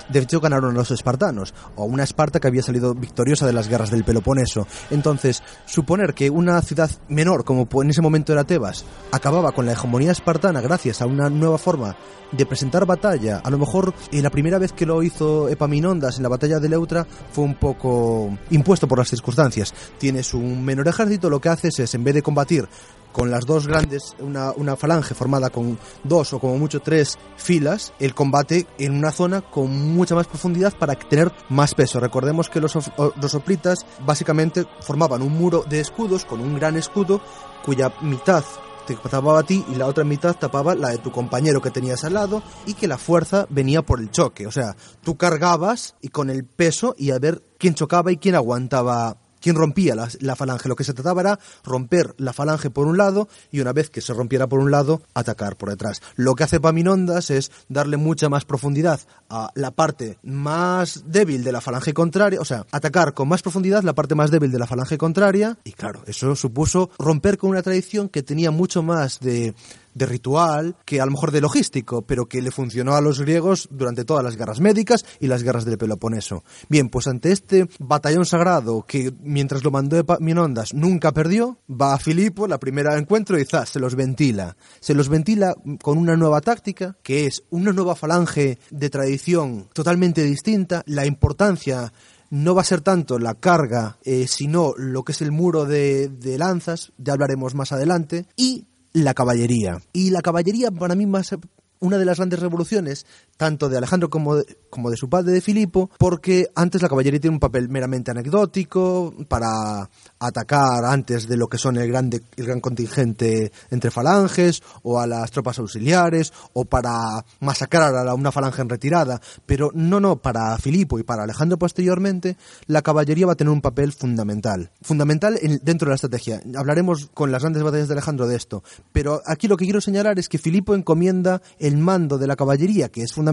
De, 0.10 0.20
hecho, 0.20 0.40
ganaron 0.40 0.74
los 0.74 0.92
espartanos, 0.92 1.54
o 1.76 1.86
una 1.86 2.04
Esparta 2.04 2.40
que 2.40 2.48
había 2.48 2.62
salido 2.62 2.94
victoriosa 2.94 3.46
de 3.46 3.54
las 3.54 3.68
guerras 3.68 3.92
del 3.92 4.04
Peloponeso. 4.04 4.68
Entonces, 4.90 5.42
suponer 5.66 6.14
que 6.14 6.30
una 6.30 6.62
ciudad 6.62 6.90
menor, 7.10 7.44
como 7.44 7.68
en 7.82 7.90
ese 7.90 8.02
momento 8.02 8.34
era 8.34 8.44
Tebas, 8.44 8.86
acababa 9.12 9.52
con 9.52 9.66
la 9.66 9.74
hegemonía 9.74 10.12
espartana 10.12 10.62
gracias 10.62 11.02
a 11.02 11.06
una 11.06 11.30
nueva 11.30 11.58
forma 11.58 11.96
de 12.32 12.46
presentar 12.46 12.86
batalla, 12.86 13.42
a 13.44 13.50
lo 13.50 13.58
mejor 13.58 13.94
eh, 14.12 14.22
la 14.22 14.30
primera 14.30 14.58
vez 14.58 14.74
que 14.74 14.86
lo 14.86 15.04
hizo 15.04 15.48
Epaminondas 15.50 16.18
en 16.18 16.24
la 16.24 16.30
batalla 16.30 16.60
de 16.60 16.70
Leutra 16.70 17.06
fue 17.32 17.44
un 17.44 17.56
poco 17.56 18.38
impuesto 18.50 18.88
por 18.88 19.00
las 19.00 19.10
circunstancias. 19.10 19.74
Tienes 19.98 20.34
un 20.34 20.64
menor 20.64 20.88
ejército, 20.88 21.30
lo 21.30 21.40
que 21.40 21.50
haces 21.50 21.80
es, 21.80 21.94
en 21.94 22.04
vez 22.04 22.16
de 22.16 22.24
combatir 22.24 22.68
con 23.16 23.32
las 23.32 23.46
dos 23.46 23.66
grandes, 23.66 24.14
una, 24.20 24.52
una, 24.52 24.76
falange 24.76 25.14
formada 25.14 25.50
con 25.50 25.80
dos 26.04 26.34
o 26.34 26.40
como 26.40 26.58
mucho 26.58 26.82
tres 26.82 27.18
filas, 27.38 27.94
el 27.98 28.14
combate 28.14 28.68
en 28.78 28.92
una 28.94 29.10
zona 29.10 29.40
con 29.40 29.72
mucha 29.96 30.16
más 30.16 30.28
profundidad 30.28 30.78
para 30.78 30.96
tener 30.96 31.32
más 31.48 31.74
peso. 31.76 32.02
Recordemos 32.02 32.50
que 32.50 32.60
los, 32.60 32.74
los 32.76 33.32
soplitas 33.32 33.86
básicamente 34.06 34.66
formaban 34.82 35.22
un 35.22 35.32
muro 35.32 35.64
de 35.64 35.80
escudos 35.80 36.26
con 36.26 36.42
un 36.42 36.56
gran 36.56 36.76
escudo 36.76 37.22
cuya 37.64 37.94
mitad 38.02 38.44
te 38.86 38.96
tapaba 38.96 39.40
a 39.40 39.44
ti 39.44 39.64
y 39.72 39.76
la 39.76 39.88
otra 39.88 40.04
mitad 40.04 40.36
tapaba 40.36 40.76
la 40.76 40.90
de 40.90 40.98
tu 40.98 41.10
compañero 41.14 41.62
que 41.62 41.72
tenías 41.72 42.04
al 42.04 42.16
lado 42.16 42.44
y 42.66 42.74
que 42.74 42.90
la 42.90 42.98
fuerza 42.98 43.48
venía 43.50 43.82
por 43.82 44.02
el 44.02 44.12
choque. 44.12 44.46
O 44.46 44.52
sea, 44.52 44.76
tú 45.04 45.16
cargabas 45.16 45.96
y 46.02 46.10
con 46.10 46.30
el 46.30 46.44
peso 46.44 46.94
y 46.98 47.12
a 47.12 47.20
ver 47.20 47.42
quién 47.58 47.76
chocaba 47.76 48.12
y 48.12 48.18
quién 48.18 48.36
aguantaba 48.36 49.16
quién 49.46 49.56
rompía 49.56 49.94
la, 49.94 50.10
la, 50.22 50.36
falange. 50.36 50.68
Lo 50.68 50.76
que 50.76 50.84
se 50.84 50.96
trataba 50.96 51.22
era 51.22 51.40
romper 51.64 52.16
la 52.18 52.34
falange 52.34 52.72
por 52.72 52.88
un 52.88 52.98
lado 52.98 53.30
y 53.52 53.60
una 53.60 53.74
vez 53.74 53.92
que 53.92 54.02
se 54.02 54.12
rompiera 54.12 54.48
por 54.48 54.60
un 54.60 54.72
lado, 54.72 55.04
atacar 55.14 55.56
por 55.56 55.70
detrás. 55.70 56.02
Lo 56.16 56.34
que 56.34 56.46
hace 56.46 56.60
Paminondas 56.60 57.30
es 57.30 57.52
darle 57.70 57.98
mucha 57.98 58.28
más 58.28 58.44
profundidad 58.44 59.02
a 59.30 59.52
la 59.54 59.70
parte 59.70 60.18
más 60.24 61.04
débil 61.06 61.44
de 61.44 61.52
la 61.52 61.62
falange 61.62 61.94
contraria, 61.94 62.42
o 62.42 62.46
sea, 62.46 62.66
atacar 62.72 63.14
con 63.14 63.28
más 63.28 63.44
profundidad 63.44 63.84
la 63.84 63.94
parte 63.94 64.16
más 64.16 64.32
débil 64.32 64.52
de 64.52 64.58
la 64.58 64.66
falange 64.66 64.98
contraria 64.98 65.60
y 65.64 65.74
claro, 65.74 66.02
eso 66.08 66.36
supuso 66.36 66.90
romper 66.98 67.38
con 67.38 67.52
una 67.52 67.62
tradición 67.62 68.10
que 68.10 68.24
tenía 68.24 68.50
mucho 68.50 68.82
más 68.82 69.20
de 69.20 69.54
de 69.96 70.06
ritual 70.06 70.76
que 70.86 71.02
a 71.02 71.06
lo 71.06 71.12
mejor 71.12 71.32
de 71.32 71.42
logístico, 71.42 72.04
pero 72.04 72.28
que 72.28 72.42
le 72.42 72.52
funcionó 72.52 72.96
a 72.96 73.02
los 73.02 73.20
griegos 73.20 73.68
durante 73.72 74.06
todas 74.06 74.24
las 74.24 74.36
guerras 74.36 74.60
médicas 74.60 75.06
y 75.20 75.28
las 75.28 75.42
guerras 75.42 75.66
del 75.66 75.80
Peloponeso. 75.80 76.44
Bien, 76.70 76.90
pues 76.90 77.08
ante 77.08 77.32
este 77.32 77.68
batallón 77.80 78.26
sagrado 78.26 78.84
que 78.84 79.12
mientras 79.22 79.64
lo 79.64 79.72
mandó 79.72 79.98
Epaminondas 79.98 80.74
nunca 80.74 81.14
perdió, 81.14 81.58
va 81.70 81.96
a 81.96 82.00
Filipo, 82.00 82.48
la 82.48 82.60
primera 82.60 82.98
encuentro, 82.98 83.40
y 83.40 83.46
zas, 83.46 83.70
se 83.70 83.80
los 83.80 83.96
ventila. 83.96 84.58
Se 84.80 84.94
los 84.94 85.10
ventila 85.10 85.56
con 85.82 85.98
una 85.98 86.16
nueva 86.16 86.42
táctica, 86.42 86.98
que 87.02 87.26
es 87.26 87.44
una 87.50 87.72
nueva 87.72 87.96
falange 87.96 88.60
de 88.70 88.90
tradición 88.90 89.70
totalmente 89.74 90.24
distinta, 90.24 90.84
la 90.86 91.06
importancia 91.06 91.94
no 92.30 92.54
va 92.54 92.62
a 92.62 92.66
ser 92.66 92.82
tanto 92.82 93.18
la 93.18 93.36
carga, 93.36 93.98
eh, 94.04 94.26
sino 94.28 94.74
lo 94.78 95.04
que 95.04 95.14
es 95.14 95.22
el 95.22 95.32
muro 95.32 95.66
de, 95.66 96.10
de 96.10 96.38
lanzas, 96.38 96.92
ya 96.98 97.14
hablaremos 97.14 97.56
más 97.56 97.72
adelante, 97.72 98.26
y 98.36 98.66
la 98.96 99.14
caballería. 99.14 99.82
Y 99.92 100.12
la 100.12 100.22
caballería 100.22 100.72
para 100.72 100.96
mí 100.96 101.06
más 101.06 101.36
una 101.80 101.98
de 101.98 102.06
las 102.06 102.18
grandes 102.18 102.40
revoluciones, 102.40 103.06
tanto 103.38 103.70
de 103.70 103.78
Alejandro 103.78 104.10
como 104.10 104.36
de, 104.36 104.58
como 104.70 104.90
de 104.90 104.98
su 104.98 105.10
padre 105.10 105.32
de 105.32 105.42
Filipo, 105.42 105.90
porque 105.98 106.48
antes 106.56 106.82
la 106.82 106.90
caballería 106.90 107.20
tiene 107.20 107.36
un 107.36 107.40
papel 107.40 107.70
meramente 107.70 108.12
anecdótico 108.12 109.14
para 109.28 109.90
atacar 110.20 110.86
antes 110.86 111.28
de 111.28 111.38
lo 111.38 111.48
que 111.48 111.58
son 111.58 111.78
el, 111.78 111.88
grande, 111.88 112.22
el 112.38 112.46
gran 112.46 112.60
contingente 112.60 113.52
entre 113.72 113.92
falanges 113.92 114.62
o 114.84 115.00
a 115.00 115.08
las 115.08 115.32
tropas 115.32 115.60
auxiliares 115.60 116.34
o 116.54 116.66
para 116.66 117.24
masacrar 117.40 117.96
a 117.96 118.14
una 118.14 118.32
falange 118.32 118.62
en 118.62 118.70
retirada, 118.70 119.22
pero 119.46 119.72
no, 119.74 120.00
no, 120.00 120.18
para 120.18 120.58
Filipo 120.58 121.00
y 121.00 121.04
para 121.04 121.24
Alejandro 121.24 121.58
posteriormente, 121.58 122.38
la 122.68 122.82
caballería 122.82 123.28
va 123.28 123.34
a 123.34 123.36
tener 123.36 123.52
un 123.52 123.62
papel 123.62 123.92
fundamental, 123.92 124.72
fundamental 124.82 125.38
en, 125.42 125.60
dentro 125.64 125.88
de 125.88 125.92
la 125.92 125.96
estrategia. 125.96 126.42
Hablaremos 126.56 127.10
con 127.14 127.32
las 127.32 127.42
grandes 127.42 127.64
batallas 127.64 127.88
de 127.88 127.94
Alejandro 127.94 128.28
de 128.28 128.36
esto, 128.36 128.64
pero 128.92 129.22
aquí 129.26 129.48
lo 129.48 129.58
que 129.58 129.66
quiero 129.66 129.82
señalar 129.82 130.20
es 130.20 130.30
que 130.30 130.38
Filipo 130.38 130.76
encomienda 130.76 131.42
el 131.60 131.78
mando 131.78 132.18
de 132.18 132.28
la 132.28 132.36
caballería, 132.36 132.90
que 132.90 133.04
es 133.04 133.14
fundamental, 133.14 133.25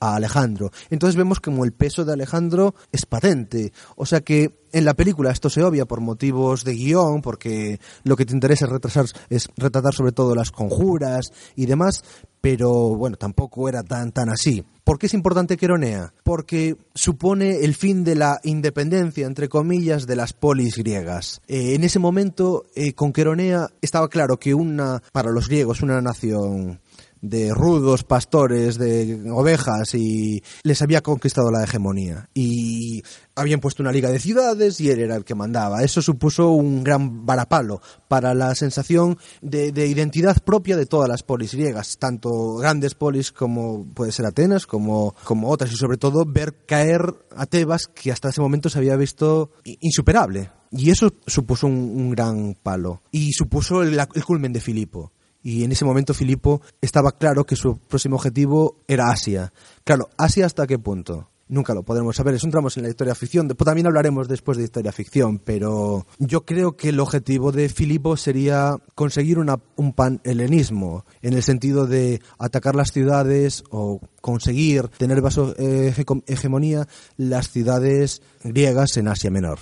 a 0.00 0.14
Alejandro. 0.14 0.70
Entonces 0.90 1.16
vemos 1.16 1.40
como 1.40 1.64
el 1.64 1.72
peso 1.72 2.04
de 2.04 2.12
Alejandro 2.12 2.74
es 2.92 3.06
patente. 3.06 3.72
O 3.96 4.06
sea 4.06 4.20
que 4.20 4.52
en 4.72 4.84
la 4.84 4.94
película 4.94 5.30
esto 5.30 5.50
se 5.50 5.62
obvia 5.62 5.86
por 5.86 6.00
motivos 6.00 6.64
de 6.64 6.74
guion, 6.74 7.22
porque 7.22 7.80
lo 8.04 8.16
que 8.16 8.26
te 8.26 8.34
interesa 8.34 8.66
es, 8.66 8.70
retrasar, 8.70 9.06
es 9.30 9.48
retratar 9.56 9.94
sobre 9.94 10.12
todo 10.12 10.34
las 10.34 10.50
conjuras 10.50 11.32
y 11.56 11.66
demás, 11.66 12.02
pero 12.40 12.94
bueno, 12.94 13.16
tampoco 13.16 13.68
era 13.68 13.82
tan, 13.82 14.12
tan 14.12 14.28
así. 14.28 14.64
¿Por 14.84 14.98
qué 14.98 15.06
es 15.06 15.14
importante 15.14 15.56
Queronea? 15.56 16.12
Porque 16.22 16.76
supone 16.94 17.58
el 17.64 17.74
fin 17.74 18.04
de 18.04 18.14
la 18.14 18.40
independencia, 18.42 19.26
entre 19.26 19.48
comillas, 19.48 20.06
de 20.06 20.16
las 20.16 20.32
polis 20.32 20.76
griegas. 20.76 21.40
Eh, 21.46 21.74
en 21.74 21.84
ese 21.84 21.98
momento, 21.98 22.64
eh, 22.74 22.92
con 22.94 23.12
Queronea 23.12 23.68
estaba 23.82 24.08
claro 24.08 24.38
que 24.38 24.54
una, 24.54 25.02
para 25.12 25.30
los 25.30 25.48
griegos, 25.48 25.82
una 25.82 26.00
nación 26.00 26.80
de 27.20 27.52
rudos 27.52 28.04
pastores 28.04 28.78
de 28.78 29.30
ovejas 29.30 29.94
y 29.94 30.42
les 30.62 30.82
había 30.82 31.02
conquistado 31.02 31.50
la 31.50 31.64
hegemonía 31.64 32.28
y 32.34 33.02
habían 33.34 33.60
puesto 33.60 33.82
una 33.82 33.92
liga 33.92 34.10
de 34.10 34.18
ciudades 34.18 34.80
y 34.80 34.90
él 34.90 35.00
era 35.00 35.16
el 35.16 35.24
que 35.24 35.34
mandaba. 35.34 35.82
Eso 35.82 36.02
supuso 36.02 36.50
un 36.50 36.82
gran 36.82 37.24
varapalo 37.24 37.80
para 38.08 38.34
la 38.34 38.54
sensación 38.54 39.18
de, 39.40 39.72
de 39.72 39.86
identidad 39.86 40.36
propia 40.42 40.76
de 40.76 40.86
todas 40.86 41.08
las 41.08 41.22
polis 41.22 41.54
griegas, 41.54 41.98
tanto 41.98 42.56
grandes 42.56 42.94
polis 42.94 43.32
como 43.32 43.86
puede 43.94 44.12
ser 44.12 44.26
Atenas, 44.26 44.66
como, 44.66 45.14
como 45.24 45.50
otras, 45.50 45.72
y 45.72 45.76
sobre 45.76 45.98
todo 45.98 46.24
ver 46.26 46.54
caer 46.66 47.14
a 47.36 47.46
Tebas 47.46 47.86
que 47.86 48.12
hasta 48.12 48.28
ese 48.28 48.40
momento 48.40 48.68
se 48.68 48.78
había 48.78 48.96
visto 48.96 49.52
insuperable. 49.64 50.50
Y 50.70 50.90
eso 50.90 51.14
supuso 51.26 51.66
un, 51.66 52.10
gran 52.10 52.54
palo. 52.62 53.00
Y 53.10 53.32
supuso 53.32 53.82
el 53.82 53.98
culmen 54.24 54.52
de 54.52 54.60
Filipo 54.60 55.12
y 55.42 55.64
en 55.64 55.72
ese 55.72 55.84
momento 55.84 56.14
Filipo 56.14 56.60
estaba 56.80 57.12
claro 57.12 57.44
que 57.44 57.56
su 57.56 57.78
próximo 57.78 58.16
objetivo 58.16 58.82
era 58.88 59.10
Asia. 59.10 59.52
Claro, 59.84 60.08
¿Asia 60.16 60.46
hasta 60.46 60.66
qué 60.66 60.78
punto? 60.78 61.28
nunca 61.48 61.74
lo 61.74 61.82
podremos 61.82 62.16
saber. 62.16 62.34
Es 62.34 62.44
un 62.44 62.50
tramo 62.50 62.68
en 62.74 62.82
la 62.82 62.88
historia 62.88 63.14
ficción. 63.14 63.48
También 63.48 63.86
hablaremos 63.86 64.28
después 64.28 64.58
de 64.58 64.64
historia 64.64 64.92
ficción, 64.92 65.38
pero 65.38 66.06
yo 66.18 66.44
creo 66.44 66.76
que 66.76 66.90
el 66.90 67.00
objetivo 67.00 67.52
de 67.52 67.68
Filipo 67.68 68.16
sería 68.16 68.76
conseguir 68.94 69.38
una, 69.38 69.58
un 69.76 69.92
pan-helenismo, 69.92 71.04
en 71.22 71.34
el 71.34 71.42
sentido 71.42 71.86
de 71.86 72.20
atacar 72.38 72.74
las 72.74 72.92
ciudades 72.92 73.64
o 73.70 74.00
conseguir 74.20 74.88
tener 74.88 75.20
bajo 75.20 75.54
eh, 75.58 75.94
hegemonía 76.26 76.86
las 77.16 77.50
ciudades 77.50 78.22
griegas 78.44 78.96
en 78.96 79.08
Asia 79.08 79.30
Menor, 79.30 79.58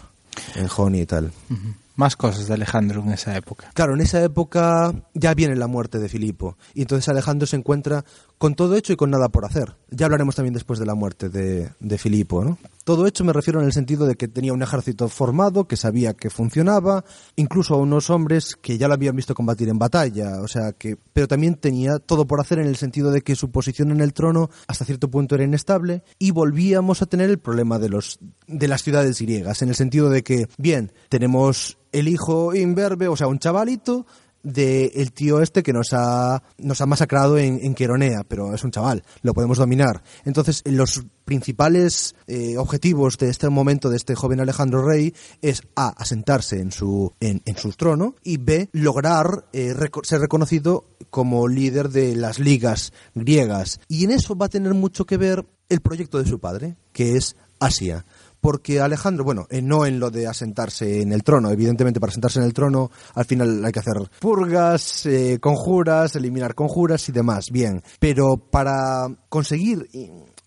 en 0.55 0.69
Joni 0.69 1.01
y 1.01 1.07
tal. 1.07 1.33
Más 1.97 2.15
cosas 2.15 2.47
de 2.47 2.55
Alejandro 2.55 3.03
en 3.03 3.13
esa 3.13 3.37
época. 3.37 3.71
Claro, 3.75 3.95
en 3.95 4.01
esa 4.01 4.23
época 4.23 4.93
ya 5.15 5.35
viene 5.35 5.57
la 5.57 5.67
muerte 5.67 5.99
de 5.99 6.09
Filipo 6.09 6.57
y 6.75 6.83
entonces 6.83 7.09
Alejandro 7.09 7.47
se 7.47 7.57
encuentra 7.57 8.05
con 8.39 8.55
todo 8.55 8.77
hecho 8.77 8.93
y 8.93 8.97
con 8.97 9.11
nada 9.11 9.29
por 9.29 9.45
hacer. 9.45 9.77
Ya 9.91 10.07
hablaremos 10.07 10.35
también 10.35 10.55
después 10.55 10.79
de 10.79 10.87
la 10.87 10.95
muerte 10.95 11.29
de, 11.29 11.71
de 11.81 11.99
Filipo, 11.99 12.45
¿no? 12.45 12.59
Todo 12.85 13.07
hecho 13.07 13.25
me 13.25 13.33
refiero 13.33 13.61
en 13.61 13.67
el 13.67 13.73
sentido 13.73 14.07
de 14.07 14.15
que 14.15 14.29
tenía 14.29 14.53
un 14.53 14.63
ejército 14.63 15.09
formado, 15.09 15.67
que 15.67 15.77
sabía 15.77 16.15
que 16.15 16.31
funcionaba, 16.31 17.05
incluso 17.35 17.75
a 17.75 17.79
unos 17.79 18.11
hombres 18.11 18.55
que 18.55 18.79
ya 18.79 18.87
lo 18.87 18.95
habían 18.95 19.17
visto 19.17 19.35
combatir 19.35 19.69
en 19.69 19.79
batalla, 19.79 20.41
o 20.41 20.47
sea 20.47 20.73
que, 20.73 20.97
pero 21.13 21.27
también 21.27 21.57
tenía 21.57 21.99
todo 21.99 22.27
por 22.27 22.41
hacer 22.41 22.61
en 22.61 22.69
el 22.69 22.77
sentido 22.77 23.11
de 23.11 23.23
que 23.23 23.35
su 23.35 23.51
posición 23.51 23.91
en 23.91 24.01
el 24.01 24.13
trono 24.13 24.51
hasta 24.69 24.85
cierto 24.85 25.11
punto 25.11 25.35
era 25.35 25.43
inestable 25.43 26.05
y 26.19 26.31
volvíamos 26.31 27.03
a 27.03 27.07
tener 27.07 27.29
el 27.29 27.39
problema 27.39 27.81
de 27.81 27.89
los 27.89 28.21
de 28.47 28.69
las 28.69 28.85
ciudades 28.85 29.21
griegas, 29.21 29.63
en 29.63 29.71
el 29.71 29.75
sentido 29.75 30.09
de 30.09 30.23
que, 30.23 30.47
bien, 30.57 30.93
tenemos 31.09 31.79
el 31.93 32.09
hijo 32.09 32.55
imberbe, 32.55 33.09
o 33.09 33.17
sea, 33.17 33.27
un 33.27 33.39
chavalito, 33.39 34.07
del 34.47 35.13
tío 35.13 35.43
este 35.43 35.65
que 35.65 35.73
nos 35.73 35.89
ha, 35.93 36.41
nos 36.59 36.81
ha 36.81 36.87
masacrado 36.87 37.37
en, 37.37 37.75
Queronea, 37.75 38.23
pero 38.27 38.55
es 38.55 38.63
un 38.63 38.71
chaval, 38.71 39.03
lo 39.23 39.35
podemos 39.35 39.59
dominar. 39.59 40.05
Entonces, 40.25 40.63
los 40.65 41.05
principales 41.25 42.15
eh, 42.29 42.57
objetivos 42.57 43.19
de 43.19 43.29
este 43.29 43.49
momento 43.49 43.91
de 43.91 43.97
este 43.97 44.15
joven 44.15 44.41
Alejandro 44.41 44.87
Rey 44.87 45.13
es 45.43 45.63
A, 45.75 45.89
asentarse 45.89 46.61
en 46.61 46.71
su, 46.71 47.13
en, 47.19 47.43
en 47.45 47.57
su 47.57 47.73
trono 47.73 48.15
y 48.23 48.37
B, 48.37 48.69
lograr 48.73 49.49
eh, 49.53 49.75
ser 50.05 50.21
reconocido 50.21 50.85
como 51.11 51.49
líder 51.49 51.89
de 51.89 52.15
las 52.15 52.39
ligas 52.39 52.93
griegas. 53.17 53.81
Y 53.89 54.05
en 54.05 54.13
eso 54.13 54.37
va 54.37 54.47
a 54.47 54.51
tener 54.51 54.75
mucho 54.75 55.07
que 55.07 55.17
ver 55.17 55.45
el 55.69 55.81
proyecto 55.81 56.23
de 56.23 56.29
su 56.31 56.39
padre, 56.39 56.77
que 56.93 57.17
es 57.17 57.35
Asia 57.59 58.07
porque 58.47 58.81
Alejandro, 58.81 59.25
bueno, 59.25 59.49
eh, 59.51 59.61
no 59.61 59.87
en 59.87 59.99
lo 59.99 60.13
de 60.13 60.29
asentarse 60.29 61.03
en 61.03 61.11
el 61.11 61.25
trono, 61.25 61.51
evidentemente 61.51 61.99
para 61.99 62.11
asentarse 62.11 62.39
en 62.39 62.45
el 62.45 62.53
trono 62.53 62.93
al 63.17 63.25
final 63.25 63.65
hay 63.65 63.73
que 63.73 63.81
hacer 63.81 63.97
purgas, 64.21 65.05
eh, 65.05 65.41
conjuras, 65.41 66.15
eliminar 66.15 66.55
conjuras 66.55 67.09
y 67.09 67.13
demás, 67.13 67.47
bien, 67.51 67.83
pero 67.99 68.37
para 68.37 69.09
conseguir 69.29 69.89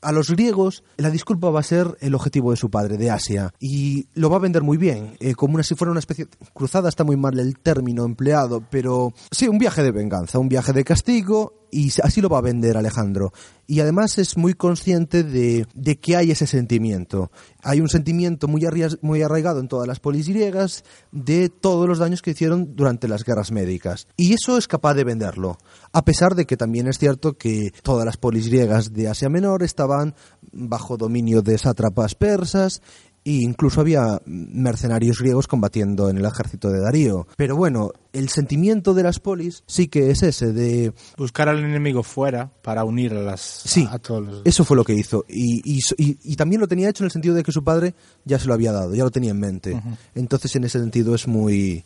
a 0.02 0.14
los 0.14 0.30
griegos 0.30 0.86
la 0.96 1.10
disculpa 1.10 1.50
va 1.50 1.60
a 1.60 1.64
ser 1.64 1.98
el 2.00 2.16
objetivo 2.16 2.52
de 2.52 2.56
su 2.56 2.70
padre, 2.70 2.96
de 2.96 3.12
Asia, 3.12 3.54
y 3.60 4.08
lo 4.14 4.30
va 4.30 4.38
a 4.38 4.40
vender 4.40 4.64
muy 4.64 4.78
bien, 4.78 5.18
eh, 5.20 5.36
como 5.36 5.56
una, 5.56 5.64
si 5.64 5.76
fuera 5.76 5.92
una 5.92 6.00
especie... 6.00 6.28
Cruzada 6.54 6.88
está 6.88 7.04
muy 7.04 7.18
mal 7.18 7.38
el 7.38 7.60
término 7.60 8.06
empleado, 8.06 8.64
pero 8.72 9.12
sí, 9.30 9.50
un 9.50 9.58
viaje 9.58 9.84
de 9.84 9.92
venganza, 9.92 10.40
un 10.40 10.48
viaje 10.48 10.72
de 10.72 10.86
castigo, 10.86 11.59
y 11.72 11.92
así 12.04 12.22
lo 12.22 12.30
va 12.30 12.40
a 12.40 12.42
vender 12.42 12.78
Alejandro. 12.78 13.32
Y 13.68 13.82
además 13.82 14.18
es 14.18 14.36
muy 14.38 14.54
consciente 14.56 15.24
de, 15.24 15.68
de 15.76 16.00
que 16.00 16.16
hay 16.16 16.32
ese 16.32 16.48
sentimiento. 16.48 17.32
Hay 17.62 17.82
un 17.82 17.90
sentimiento 17.90 18.48
muy, 18.48 18.66
muy 19.02 19.22
arraigado 19.22 19.60
en 19.60 19.68
todas 19.68 19.88
las 19.88 20.00
polis 20.00 20.28
griegas 20.28 20.84
de 21.12 21.50
todos 21.50 21.88
los 21.88 22.00
daños 22.00 22.22
que 22.22 22.32
hicieron 22.32 22.76
durante 22.76 23.08
las 23.08 23.24
guerras 23.24 23.52
médicas. 23.52 24.08
Y 24.18 24.34
eso 24.34 24.58
es 24.58 24.68
capaz 24.68 24.96
de 24.96 25.04
venderlo. 25.04 25.58
A 25.92 26.04
pesar 26.04 26.36
de 26.36 26.46
que 26.46 26.58
también 26.58 26.88
es 26.88 26.98
cierto 26.98 27.38
que 27.38 27.72
todas 27.84 28.06
las 28.06 28.18
polis 28.18 28.48
griegas 28.48 28.94
de 28.94 29.08
Asia 29.08 29.30
Menor 29.30 29.64
estaban 29.64 30.16
bajo 30.52 30.98
dominio 30.98 31.42
de 31.42 31.58
sátrapas 31.58 32.16
persas 32.16 32.82
e 33.26 33.32
incluso 33.42 33.82
había 33.82 34.22
mercenarios 34.26 35.20
griegos 35.20 35.48
combatiendo 35.48 36.10
en 36.10 36.18
el 36.18 36.26
ejército 36.26 36.70
de 36.70 36.80
Darío. 36.80 37.28
Pero 37.36 37.56
bueno, 37.56 37.92
el 38.14 38.30
sentimiento 38.30 38.94
de 38.94 39.04
las 39.04 39.20
polis 39.20 39.64
sí 39.68 39.88
que 39.88 40.10
es 40.10 40.24
ese 40.24 40.52
de 40.52 40.94
buscar 41.18 41.50
al 41.50 41.60
enemigo 41.60 42.04
fuera 42.04 42.52
para 42.62 42.84
unir 42.84 43.14
a 43.14 43.22
las 43.22 43.42
sí, 43.42 43.88
a, 43.90 44.00
todos 44.00 44.26
los... 44.26 44.42
eso 44.46 44.66
fue 44.66 44.76
lo 44.78 44.84
que 44.84 44.94
hizo 44.94 45.26
y, 45.28 45.62
y, 45.64 45.80
y, 45.98 46.18
y, 46.24 46.36
también 46.36 46.60
lo 46.60 46.68
tenía 46.68 46.90
hecho 46.90 47.04
en 47.04 47.06
el 47.06 47.12
sentido 47.12 47.36
de 47.36 47.44
que 47.44 47.52
su 47.52 47.64
padre 47.64 47.94
ya 48.30 48.40
se 48.40 48.48
lo 48.48 48.54
había 48.54 48.72
dado 48.72 48.96
ya 48.96 49.04
lo 49.04 49.12
tenía 49.12 49.32
en 49.32 49.40
mente 49.40 49.74
uh 49.74 49.78
-huh. 49.78 49.98
entonces 50.16 50.56
en 50.56 50.64
ese 50.64 50.80
sentido 50.80 51.16
es 51.16 51.28
muy 51.28 51.84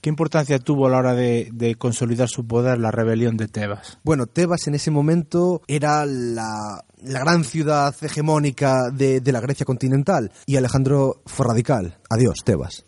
qué 0.00 0.08
importancia 0.08 0.58
tuvo 0.58 0.86
a 0.86 0.90
la 0.90 0.98
hora 0.98 1.14
de, 1.14 1.48
de, 1.52 1.76
consolidar 1.76 2.28
su 2.28 2.46
poder 2.46 2.78
la 2.78 2.90
rebelión 2.90 3.36
de 3.36 3.46
Tebas 3.46 3.98
bueno 4.02 4.26
Tebas 4.26 4.66
en 4.66 4.74
ese 4.74 4.90
momento 4.90 5.62
era 5.68 6.04
la 6.06 6.84
la 7.04 7.18
gran 7.18 7.44
ciudad 7.44 7.94
hegemónica 8.00 8.90
de, 8.92 9.20
de 9.20 9.32
la 9.32 9.40
Grecia 9.40 9.66
continental 9.66 10.32
y 10.46 10.56
Alejandro 10.56 11.22
fue 11.26 11.46
radical 11.46 11.98
adiós 12.08 12.38
Tebas 12.44 12.84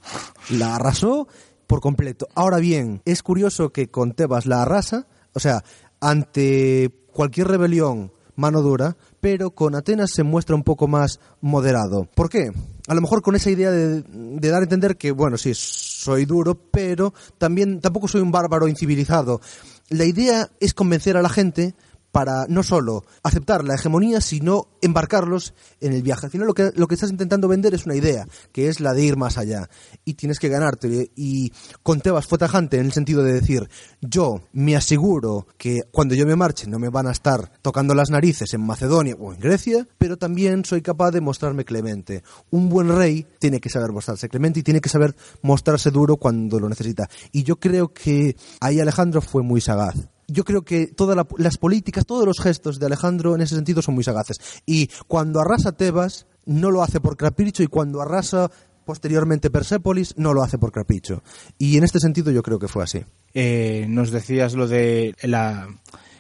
la 0.51 0.77
arrasó 0.77 1.29
por 1.67 1.81
completo. 1.81 2.29
Ahora 2.35 2.59
bien, 2.59 3.03
es 3.05 3.23
curioso 3.23 3.71
que 3.71 3.91
con 3.91 4.13
Tebas 4.13 4.47
la 4.47 4.63
arrasa, 4.63 5.07
o 5.33 5.41
sea, 5.41 5.65
ante 6.01 6.91
cualquier 7.13 7.49
rebelión 7.49 8.13
mano 8.37 8.63
dura, 8.63 8.97
pero 9.21 9.51
con 9.51 9.75
Atenas 9.75 10.11
se 10.13 10.23
muestra 10.23 10.55
un 10.55 10.63
poco 10.63 10.89
más 10.89 11.21
moderado. 11.41 12.09
¿Por 12.15 12.29
qué? 12.29 12.51
A 12.87 12.95
lo 12.95 13.01
mejor 13.01 13.23
con 13.23 13.37
esa 13.37 13.51
idea 13.51 13.71
de, 13.71 14.03
de 14.03 14.49
dar 14.49 14.61
a 14.61 14.65
entender 14.65 14.97
que, 14.97 15.13
bueno, 15.13 15.39
sí, 15.39 15.53
soy 15.55 16.25
duro, 16.25 16.55
pero 16.55 17.15
también 17.39 17.81
tampoco 17.81 18.09
soy 18.09 18.21
un 18.21 18.33
bárbaro 18.33 18.69
incivilizado. 18.69 19.41
La 19.89 20.05
idea 20.05 20.51
es 20.61 20.75
convencer 20.75 21.17
a 21.17 21.23
la 21.23 21.29
gente 21.29 21.75
para 22.15 22.47
no 22.49 22.63
solo 22.63 23.05
aceptar 23.25 23.65
la 23.65 23.75
hegemonía, 23.75 24.21
sino 24.21 24.69
embarcarlos 24.81 25.53
en 25.81 25.95
el 25.95 26.03
viaje. 26.05 26.27
Al 26.27 26.31
final 26.31 26.47
lo 26.47 26.55
que, 26.55 26.95
estás 26.95 27.11
intentando 27.11 27.49
vender 27.49 27.75
es 27.75 27.87
una 27.87 27.97
idea, 27.97 28.29
que 28.53 28.69
es 28.69 28.79
la 28.79 28.93
de 28.93 29.03
ir 29.03 29.17
más 29.17 29.37
allá. 29.37 29.69
Y 30.05 30.15
tienes 30.15 30.39
que 30.39 30.49
ganarte. 30.49 31.11
Y 31.17 31.53
con 31.83 32.01
Tebas 32.01 32.29
fue 32.29 32.39
tajante 32.39 32.79
en 32.79 32.87
el 32.87 32.93
sentido 32.93 33.25
de 33.25 33.33
decir, 33.33 33.69
yo 34.01 34.43
me 34.53 34.77
aseguro 34.77 35.49
que 35.59 35.83
cuando 35.91 36.15
yo 36.15 36.25
me 36.25 36.37
marche 36.37 36.69
no 36.69 36.79
me 36.79 36.89
van 36.89 37.09
a 37.09 37.11
estar 37.11 37.51
tocando 37.63 37.97
las 37.97 38.11
narices 38.11 38.55
en 38.55 38.65
Macedonia 38.65 39.17
o 39.19 39.33
en 39.33 39.41
Grecia, 39.41 39.89
pero 39.99 40.17
también 40.17 40.65
soy 40.65 40.83
capaz 40.83 41.11
de 41.11 41.21
mostrarme 41.21 41.65
clemente. 41.65 42.23
Un 42.53 42.69
buen 42.69 42.97
rey 42.97 43.27
tiene 43.41 43.61
que 43.61 43.71
saber 43.71 43.91
mostrarse 43.91 44.29
clemente 44.29 44.61
y 44.61 44.63
tiene 44.63 44.81
que 44.81 44.89
saber 44.89 45.17
mostrarse 45.43 45.91
duro 45.91 46.17
cuando 46.17 46.61
lo 46.61 46.69
necesita. 46.69 47.11
Y 47.33 47.43
yo 47.43 47.57
creo 47.57 47.93
que 47.93 48.37
ahí 48.61 48.79
Alejandro 48.79 49.21
fue 49.21 49.43
muy 49.43 49.61
sagaz 49.61 50.14
yo 50.29 50.45
creo 50.45 50.63
que 50.63 50.87
todas 50.87 51.17
la, 51.17 51.27
las 51.39 51.59
políticas, 51.59 52.07
todos 52.07 52.27
los 52.27 52.41
gestos 52.41 52.79
de 52.79 52.87
Alejandro 52.87 53.35
en 53.35 53.43
ese 53.43 53.55
sentido 53.55 53.83
son 53.83 53.95
muy 53.95 54.05
sagaces. 54.05 54.39
Y 54.67 54.89
cuando 55.07 55.41
arrasa 55.41 55.73
Tebas, 55.73 56.27
no 56.47 56.71
lo 56.71 56.83
hace 56.83 57.01
por 57.01 57.17
capricho, 57.17 57.63
y 57.63 57.67
cuando 57.67 58.01
arrasa 58.01 58.51
posteriormente 58.85 59.51
Persépolis, 59.51 60.15
no 60.17 60.35
lo 60.35 60.43
hace 60.43 60.59
por 60.59 60.73
capricho. 60.73 61.23
Y 61.59 61.77
en 61.77 61.85
este 61.85 62.01
sentido 62.01 62.31
yo 62.31 62.43
creo 62.43 62.59
que 62.59 62.69
fue 62.69 62.85
así. 62.85 63.05
Eh, 63.33 63.87
nos 63.89 64.11
decías 64.11 64.55
lo 64.55 64.69
de 64.69 65.15
la 65.23 65.69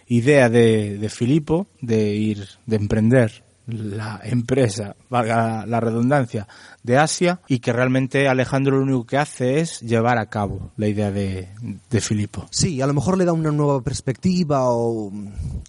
idea 0.06 0.48
de, 0.48 0.98
de 0.98 1.08
Filipo 1.08 1.66
de 1.80 2.14
ir, 2.14 2.46
de 2.66 2.76
emprender 2.76 3.44
la 3.66 4.20
empresa, 4.22 4.94
valga 5.08 5.64
la 5.66 5.80
redundancia, 5.80 6.46
de 6.84 6.98
Asia 6.98 7.40
y 7.48 7.58
que 7.58 7.72
realmente 7.72 8.28
Alejandro 8.28 8.76
lo 8.76 8.84
único 8.84 9.06
que 9.06 9.16
hace 9.16 9.58
es 9.58 9.80
llevar 9.80 10.18
a 10.18 10.28
cabo 10.28 10.70
la 10.76 10.86
idea 10.86 11.10
de, 11.10 11.48
de 11.90 12.00
Filipo. 12.00 12.46
Sí, 12.50 12.80
a 12.80 12.86
lo 12.86 12.94
mejor 12.94 13.18
le 13.18 13.24
da 13.24 13.32
una 13.32 13.50
nueva 13.50 13.82
perspectiva 13.82 14.70
o, 14.70 15.10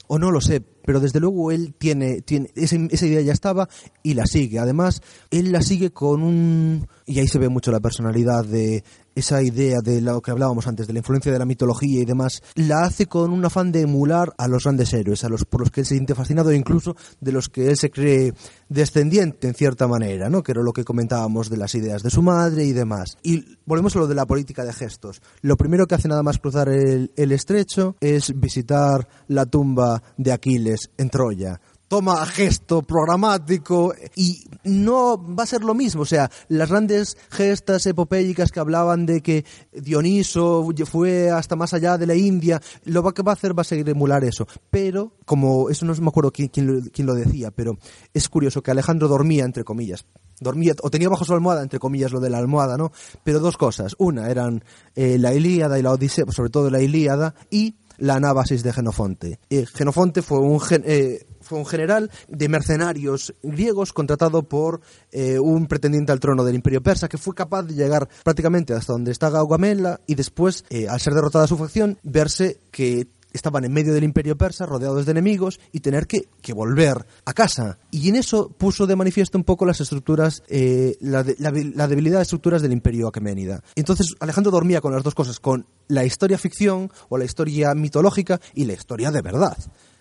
o 0.08 0.20
no 0.20 0.30
lo 0.30 0.42
sé, 0.42 0.62
pero 0.86 1.00
desde 1.00 1.22
luego 1.22 1.52
él 1.52 1.74
tiene, 1.78 2.22
tiene 2.22 2.52
ese, 2.56 2.88
esa 2.92 3.06
idea 3.08 3.22
ya 3.22 3.34
estaba 3.34 3.68
y 4.04 4.14
la 4.14 4.28
sigue. 4.28 4.60
Además, 4.60 5.02
él 5.32 5.52
la 5.52 5.62
sigue 5.62 5.92
con 5.92 6.22
un... 6.22 6.88
Y 7.08 7.20
ahí 7.20 7.28
se 7.28 7.40
ve 7.40 7.50
mucho 7.50 7.72
la 7.72 7.80
personalidad 7.80 8.46
de 8.46 8.84
esa 9.16 9.42
idea 9.42 9.80
de 9.82 10.02
lo 10.02 10.22
que 10.22 10.32
hablábamos 10.32 10.68
antes, 10.68 10.88
de 10.88 10.94
la 10.94 11.00
influencia 11.00 11.32
de 11.32 11.40
la 11.40 11.46
mitología 11.46 12.02
y 12.02 12.06
demás, 12.06 12.44
la 12.56 12.84
hace 12.84 13.08
con 13.08 13.32
un 13.32 13.44
afán 13.46 13.72
de 13.72 13.82
emular 13.82 14.34
a 14.38 14.48
los 14.48 14.64
grandes 14.64 14.94
héroes, 14.94 15.24
a 15.24 15.30
los 15.30 15.46
por 15.46 15.62
los 15.62 15.72
que 15.72 15.82
él 15.82 15.86
se 15.86 15.96
siente 15.96 16.16
fascinado 16.16 16.52
e 16.52 16.56
incluso 16.56 16.96
de 17.20 17.32
los 17.32 17.50
que 17.50 17.70
él 17.70 17.78
se 17.78 17.90
cree 17.90 18.34
descendiente 18.70 19.48
en 19.48 19.54
cierta 19.54 19.88
manera, 19.88 20.30
¿no? 20.30 20.44
Que 20.44 20.52
era 20.52 20.62
lo 20.62 20.74
que 20.74 20.84
comentábamos 20.84 21.50
de 21.50 21.58
las 21.58 21.74
ideas 21.76 22.04
de 22.04 22.10
su 22.10 22.22
madre 22.22 22.66
y 22.66 22.74
demás. 22.74 23.18
Y 23.24 23.58
volvemos 23.66 23.96
a 23.96 24.00
lo 24.00 24.08
de 24.08 24.16
la 24.16 24.26
política 24.26 24.66
de 24.66 24.74
gestos. 24.74 25.22
Lo 25.42 25.56
primero 25.56 25.88
que 25.88 25.96
hace 25.96 26.08
nada 26.08 26.24
más 26.24 26.40
cruzar 26.40 26.70
el, 26.70 27.12
el 27.16 27.32
estrecho 27.32 27.96
es 28.02 28.38
visitar 28.40 29.08
la 29.28 29.46
tumba 29.46 30.04
de 30.18 30.32
Aquiles 30.34 30.92
en 30.98 31.10
Troya 31.10 31.60
toma 31.88 32.26
gesto 32.26 32.82
programático 32.82 33.94
y 34.16 34.46
no 34.64 35.18
va 35.36 35.44
a 35.44 35.48
ser 35.48 35.64
lo 35.64 35.74
mismo. 35.74 36.02
O 36.02 36.06
sea, 36.06 36.30
las 36.48 36.70
grandes 36.70 37.18
gestas 37.30 37.86
epopélicas 37.86 38.52
que 38.52 38.60
hablaban 38.60 39.06
de 39.06 39.22
que 39.22 39.46
Dioniso 39.72 40.68
fue 40.86 41.30
hasta 41.30 41.56
más 41.56 41.74
allá 41.74 41.98
de 41.98 42.08
la 42.08 42.16
India, 42.16 42.62
lo 42.86 43.14
que 43.14 43.22
va 43.22 43.32
a 43.32 43.36
hacer 43.36 43.58
va 43.58 43.62
a 43.62 43.66
seguir 43.66 43.88
emular 43.90 44.24
eso. 44.24 44.48
Pero, 44.70 45.14
como 45.26 45.70
eso 45.70 45.86
no 45.86 45.94
me 45.96 46.08
acuerdo 46.08 46.32
quién, 46.32 46.50
lo, 46.66 46.74
lo 46.98 47.14
decía, 47.14 47.52
pero 47.52 47.78
es 48.14 48.30
curioso 48.30 48.62
que 48.62 48.72
Alejandro 48.72 49.08
dormía, 49.08 49.46
entre 49.46 49.64
comillas, 49.64 50.06
dormía 50.40 50.74
o 50.82 50.90
tenía 50.90 51.10
bajo 51.10 51.26
su 51.26 51.34
almohada, 51.34 51.62
entre 51.64 51.80
comillas, 51.80 52.12
lo 52.12 52.20
de 52.20 52.30
la 52.30 52.40
almohada, 52.40 52.78
¿no? 52.78 52.92
Pero 53.24 53.40
dos 53.40 53.58
cosas. 53.58 53.96
Una 53.98 54.30
eran 54.30 54.64
eh, 54.96 55.18
la 55.18 55.34
Ilíada 55.34 55.80
y 55.80 55.82
la 55.82 55.92
Odisea, 55.92 56.26
sobre 56.30 56.50
todo 56.50 56.70
la 56.70 56.82
Ilíada, 56.82 57.36
y 57.50 57.76
la 57.98 58.16
Anábasis 58.16 58.64
de 58.64 58.74
Genofonte. 58.74 59.40
Eh, 59.50 59.66
Genofonte 59.66 60.22
fue 60.22 60.40
un, 60.40 60.60
gen, 60.60 60.84
eh, 60.86 61.26
fue 61.46 61.58
un 61.60 61.66
general 61.66 62.12
de 62.28 62.50
mercenarios 62.50 63.34
griegos 63.44 63.94
contratado 63.94 64.44
por 64.44 64.82
eh, 65.12 65.40
un 65.40 65.68
pretendiente 65.68 66.12
al 66.12 66.20
trono 66.20 66.44
del 66.44 66.56
imperio 66.56 66.82
persa 66.82 67.08
que 67.08 67.18
fue 67.18 67.34
capaz 67.34 67.64
de 67.64 67.76
llegar 67.76 68.10
prácticamente 68.24 68.74
hasta 68.74 68.94
donde 68.94 69.12
está 69.12 69.30
Gaugamela 69.30 70.02
y 70.08 70.16
después, 70.16 70.66
eh, 70.70 70.88
al 70.90 71.00
ser 71.00 71.14
derrotada 71.14 71.48
su 71.48 71.56
facción, 71.58 71.98
verse 72.04 72.60
que 72.72 73.08
estaban 73.34 73.66
en 73.66 73.74
medio 73.74 73.94
del 73.94 74.06
imperio 74.06 74.38
persa, 74.38 74.66
rodeados 74.66 75.06
de 75.06 75.12
enemigos, 75.12 75.60
y 75.74 75.82
tener 75.82 76.08
que, 76.08 76.30
que 76.42 76.54
volver 76.54 77.06
a 77.26 77.34
casa. 77.34 77.78
Y 77.92 78.08
en 78.08 78.16
eso 78.16 78.48
puso 78.48 78.88
de 78.88 78.96
manifiesto 78.96 79.38
un 79.38 79.44
poco 79.44 79.66
las 79.66 79.82
estructuras, 79.82 80.42
eh, 80.48 80.96
la, 81.02 81.22
de- 81.22 81.36
la, 81.40 81.52
la 81.52 81.88
debilidad 81.90 82.20
de 82.20 82.24
estructuras 82.24 82.62
del 82.62 82.72
imperio 82.72 83.10
aqueménida. 83.10 83.62
Entonces 83.76 84.16
Alejandro 84.22 84.52
dormía 84.54 84.80
con 84.80 84.94
las 84.94 85.04
dos 85.04 85.16
cosas, 85.16 85.42
con 85.42 85.66
la 85.90 86.06
historia 86.06 86.38
ficción 86.38 86.90
o 87.10 87.18
la 87.18 87.26
historia 87.26 87.76
mitológica 87.76 88.40
y 88.54 88.64
la 88.64 88.72
historia 88.74 89.12
de 89.12 89.22
verdad. 89.22 89.58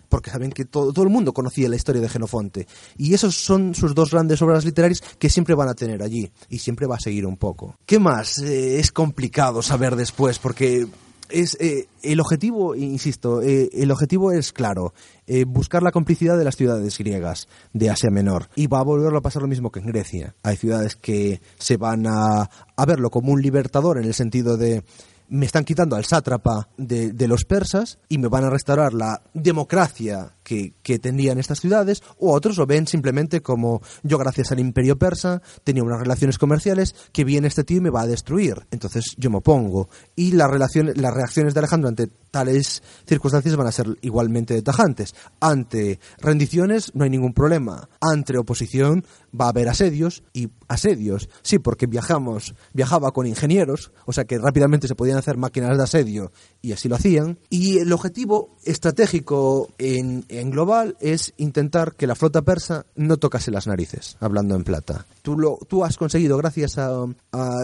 Porque 0.08 0.30
saben 0.30 0.50
que 0.50 0.64
todo, 0.64 1.02
el 1.02 1.08
mundo 1.08 1.32
conocía 1.32 1.68
la 1.68 1.76
historia 1.76 2.02
de 2.02 2.08
Genofonte. 2.08 2.66
Y 2.96 3.14
esos 3.14 3.34
son 3.34 3.74
sus 3.74 3.94
dos 3.94 4.10
grandes 4.10 4.40
obras 4.42 4.64
literarias 4.64 5.02
que 5.18 5.30
siempre 5.30 5.54
van 5.54 5.68
a 5.68 5.74
tener 5.74 6.02
allí. 6.02 6.30
Y 6.48 6.58
siempre 6.58 6.86
va 6.86 6.96
a 6.96 7.00
seguir 7.00 7.26
un 7.26 7.36
poco. 7.36 7.76
¿Qué 7.86 7.98
más? 7.98 8.38
Eh, 8.38 8.78
es 8.78 8.92
complicado 8.92 9.62
saber 9.62 9.96
después 9.96 10.38
porque 10.38 10.86
es 11.30 11.56
eh, 11.58 11.88
el 12.02 12.20
objetivo, 12.20 12.74
insisto, 12.74 13.42
eh, 13.42 13.70
el 13.72 13.90
objetivo 13.90 14.30
es 14.30 14.52
claro, 14.52 14.92
buscar 15.46 15.82
la 15.82 15.90
complicidad 15.90 16.36
de 16.36 16.44
las 16.44 16.54
ciudades 16.54 16.98
griegas 16.98 17.48
de 17.72 17.88
Asia 17.88 18.10
Menor 18.10 18.50
y 18.54 18.66
va 18.66 18.80
a 18.80 18.84
volverlo 18.84 19.18
a 19.18 19.22
pasar 19.22 19.40
lo 19.40 19.48
mismo 19.48 19.70
que 19.70 19.80
en 19.80 19.86
Grecia. 19.86 20.34
Hay 20.42 20.56
ciudades 20.56 20.96
que 20.96 21.40
se 21.58 21.78
van 21.78 22.06
a, 22.06 22.50
a 22.76 22.86
verlo 22.86 23.10
como 23.10 23.32
un 23.32 23.40
libertador 23.40 23.98
en 23.98 24.04
el 24.04 24.12
sentido 24.12 24.58
de 24.58 24.84
me 25.28 25.46
están 25.46 25.64
quitando 25.64 25.96
al 25.96 26.04
sátrapa 26.04 26.68
de, 26.76 27.28
los 27.28 27.44
persas 27.44 27.98
y 28.08 28.18
me 28.18 28.28
van 28.28 28.44
a 28.44 28.50
restaurar 28.50 28.92
la 28.92 29.22
democracia 29.32 30.33
que, 30.44 30.74
que 30.82 31.00
estas 31.38 31.60
ciudades, 31.60 32.02
o 32.18 32.32
otros 32.32 32.56
lo 32.56 32.66
ven 32.66 32.86
simplemente 32.86 33.40
como 33.40 33.82
yo 34.02 34.18
gracias 34.18 34.52
al 34.52 34.60
imperio 34.60 34.98
persa 34.98 35.42
tenía 35.64 35.82
unas 35.82 36.00
relaciones 36.00 36.38
comerciales 36.38 36.94
que 37.12 37.24
viene 37.24 37.48
este 37.48 37.64
tío 37.64 37.78
y 37.78 37.80
me 37.80 37.90
va 37.90 38.02
a 38.02 38.06
destruir. 38.06 38.66
Entonces 38.70 39.14
yo 39.16 39.30
me 39.30 39.38
opongo. 39.38 39.88
Y 40.14 40.32
las, 40.32 40.50
relaciones, 40.50 40.96
las 40.98 41.14
reacciones 41.14 41.54
de 41.54 41.60
Alejandro 41.60 41.88
ante 41.88 42.08
tales 42.30 42.82
circunstancias 43.06 43.56
van 43.56 43.66
a 43.66 43.72
ser 43.72 43.86
igualmente 44.02 44.60
tajantes. 44.62 45.14
Ante 45.40 45.98
rendiciones 46.18 46.94
no 46.94 47.04
hay 47.04 47.10
ningún 47.10 47.32
problema. 47.32 47.88
Ante 48.00 48.36
oposición 48.38 49.04
va 49.38 49.46
a 49.46 49.48
haber 49.48 49.68
asedios 49.68 50.22
y 50.32 50.48
asedios. 50.68 51.28
Sí, 51.42 51.58
porque 51.58 51.86
viajamos, 51.86 52.54
viajaba 52.72 53.12
con 53.12 53.26
ingenieros, 53.26 53.92
o 54.06 54.12
sea 54.12 54.24
que 54.24 54.38
rápidamente 54.38 54.88
se 54.88 54.94
podían 54.94 55.18
hacer 55.18 55.36
máquinas 55.36 55.76
de 55.76 55.84
asedio 55.84 56.32
y 56.60 56.72
así 56.72 56.88
lo 56.88 56.96
hacían. 56.96 57.38
Y 57.50 57.78
el 57.78 57.92
objetivo 57.92 58.56
estratégico 58.64 59.72
en, 59.78 60.24
en 60.38 60.50
global 60.50 60.96
es 61.00 61.34
intentar 61.36 61.94
que 61.94 62.06
la 62.06 62.14
flota 62.14 62.42
persa 62.42 62.86
no 62.94 63.16
tocase 63.16 63.50
las 63.50 63.66
narices, 63.66 64.16
hablando 64.20 64.54
en 64.54 64.64
plata. 64.64 65.06
Tú, 65.24 65.38
lo, 65.38 65.58
tú 65.66 65.82
has 65.86 65.96
conseguido, 65.96 66.36
gracias 66.36 66.76
a, 66.76 67.06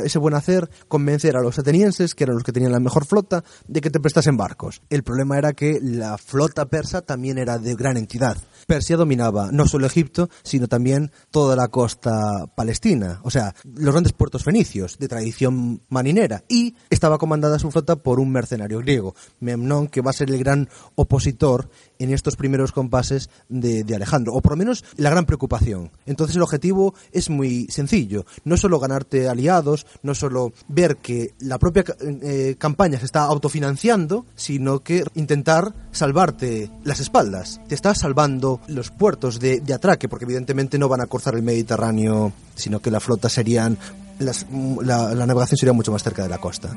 ese 0.03 0.19
buen 0.19 0.33
hacer, 0.33 0.71
convencer 0.89 1.37
a 1.37 1.43
los 1.43 1.59
atenienses, 1.59 2.15
que 2.15 2.25
eran 2.25 2.37
los 2.37 2.43
que 2.43 2.53
tenían 2.53 2.73
la 2.73 2.81
mejor 2.81 3.05
flota, 3.05 3.45
de 3.69 3.83
que 3.83 3.91
te 3.91 4.01
prestasen 4.01 4.39
barcos. 4.39 4.81
El 4.89 5.03
problema 5.03 5.37
era 5.37 5.53
que 5.53 5.79
la 5.83 6.17
flota 6.17 6.71
persa 6.71 7.03
también 7.03 7.37
era 7.37 7.59
de 7.59 7.75
gran 7.75 7.99
entidad. 7.99 8.39
Persia 8.67 8.97
dominaba 8.97 9.51
no 9.53 9.67
solo 9.67 9.87
Egipto, 9.87 10.31
sino 10.43 10.69
también 10.69 11.13
toda 11.31 11.55
la 11.55 11.69
costa 11.69 12.47
palestina, 12.55 13.21
o 13.25 13.31
sea, 13.31 13.55
los 13.65 13.93
grandes 13.93 14.15
puertos 14.15 14.43
fenicios 14.43 14.97
de 14.99 15.09
tradición 15.09 15.83
marinera, 15.91 16.45
y 16.49 16.77
estaba 16.89 17.19
comandada 17.19 17.59
su 17.59 17.71
flota 17.71 17.97
por 17.97 18.21
un 18.21 18.33
mercenario 18.33 18.79
griego, 18.79 19.15
Memnón, 19.39 19.89
que 19.89 20.01
va 20.01 20.13
a 20.13 20.15
ser 20.15 20.31
el 20.31 20.39
gran 20.39 20.71
opositor 20.95 21.69
en 21.99 22.11
estos 22.11 22.37
primeros 22.37 22.73
compases 22.73 23.29
de, 23.51 23.85
de 23.85 23.97
Alejandro, 23.97 24.33
o 24.33 24.41
por 24.41 24.53
lo 24.53 24.57
menos 24.57 24.83
la 24.97 25.11
gran 25.11 25.27
preocupación. 25.27 25.91
Entonces 26.07 26.37
el 26.37 26.43
objetivo 26.43 26.95
es 27.13 27.29
muy 27.29 27.50
sencillo, 27.71 28.25
no 28.45 28.57
solo 28.57 28.79
ganarte 28.79 29.29
aliados, 29.29 29.87
no 30.03 30.15
solo 30.15 30.53
ver 30.69 30.97
que 30.97 31.35
la 31.41 31.59
propia 31.59 31.85
eh, 32.01 32.57
campaña 32.59 32.99
se 32.99 33.07
está 33.07 33.25
autofinanciando, 33.25 34.27
sino 34.35 34.81
que 34.81 35.05
intentar 35.15 35.75
salvarte 35.93 36.71
las 36.85 37.01
espaldas. 37.01 37.61
Te 37.69 37.75
estás 37.75 37.99
salvando 37.99 38.61
los 38.69 38.91
puertos 38.91 39.41
de, 39.41 39.61
de 39.61 39.75
atraque, 39.75 40.09
porque 40.09 40.25
evidentemente 40.25 40.79
no 40.79 40.89
van 40.89 41.01
a 41.01 41.07
cruzar 41.07 41.35
el 41.35 41.43
Mediterráneo, 41.43 42.33
sino 42.55 42.81
que 42.81 42.91
la 42.91 43.01
flota 43.01 43.29
serían, 43.29 43.79
la, 44.19 45.15
navegación 45.27 45.59
sería 45.59 45.73
mucho 45.73 45.93
más 45.93 46.03
cerca 46.03 46.23
de 46.23 46.29
la 46.29 46.39
costa. 46.39 46.71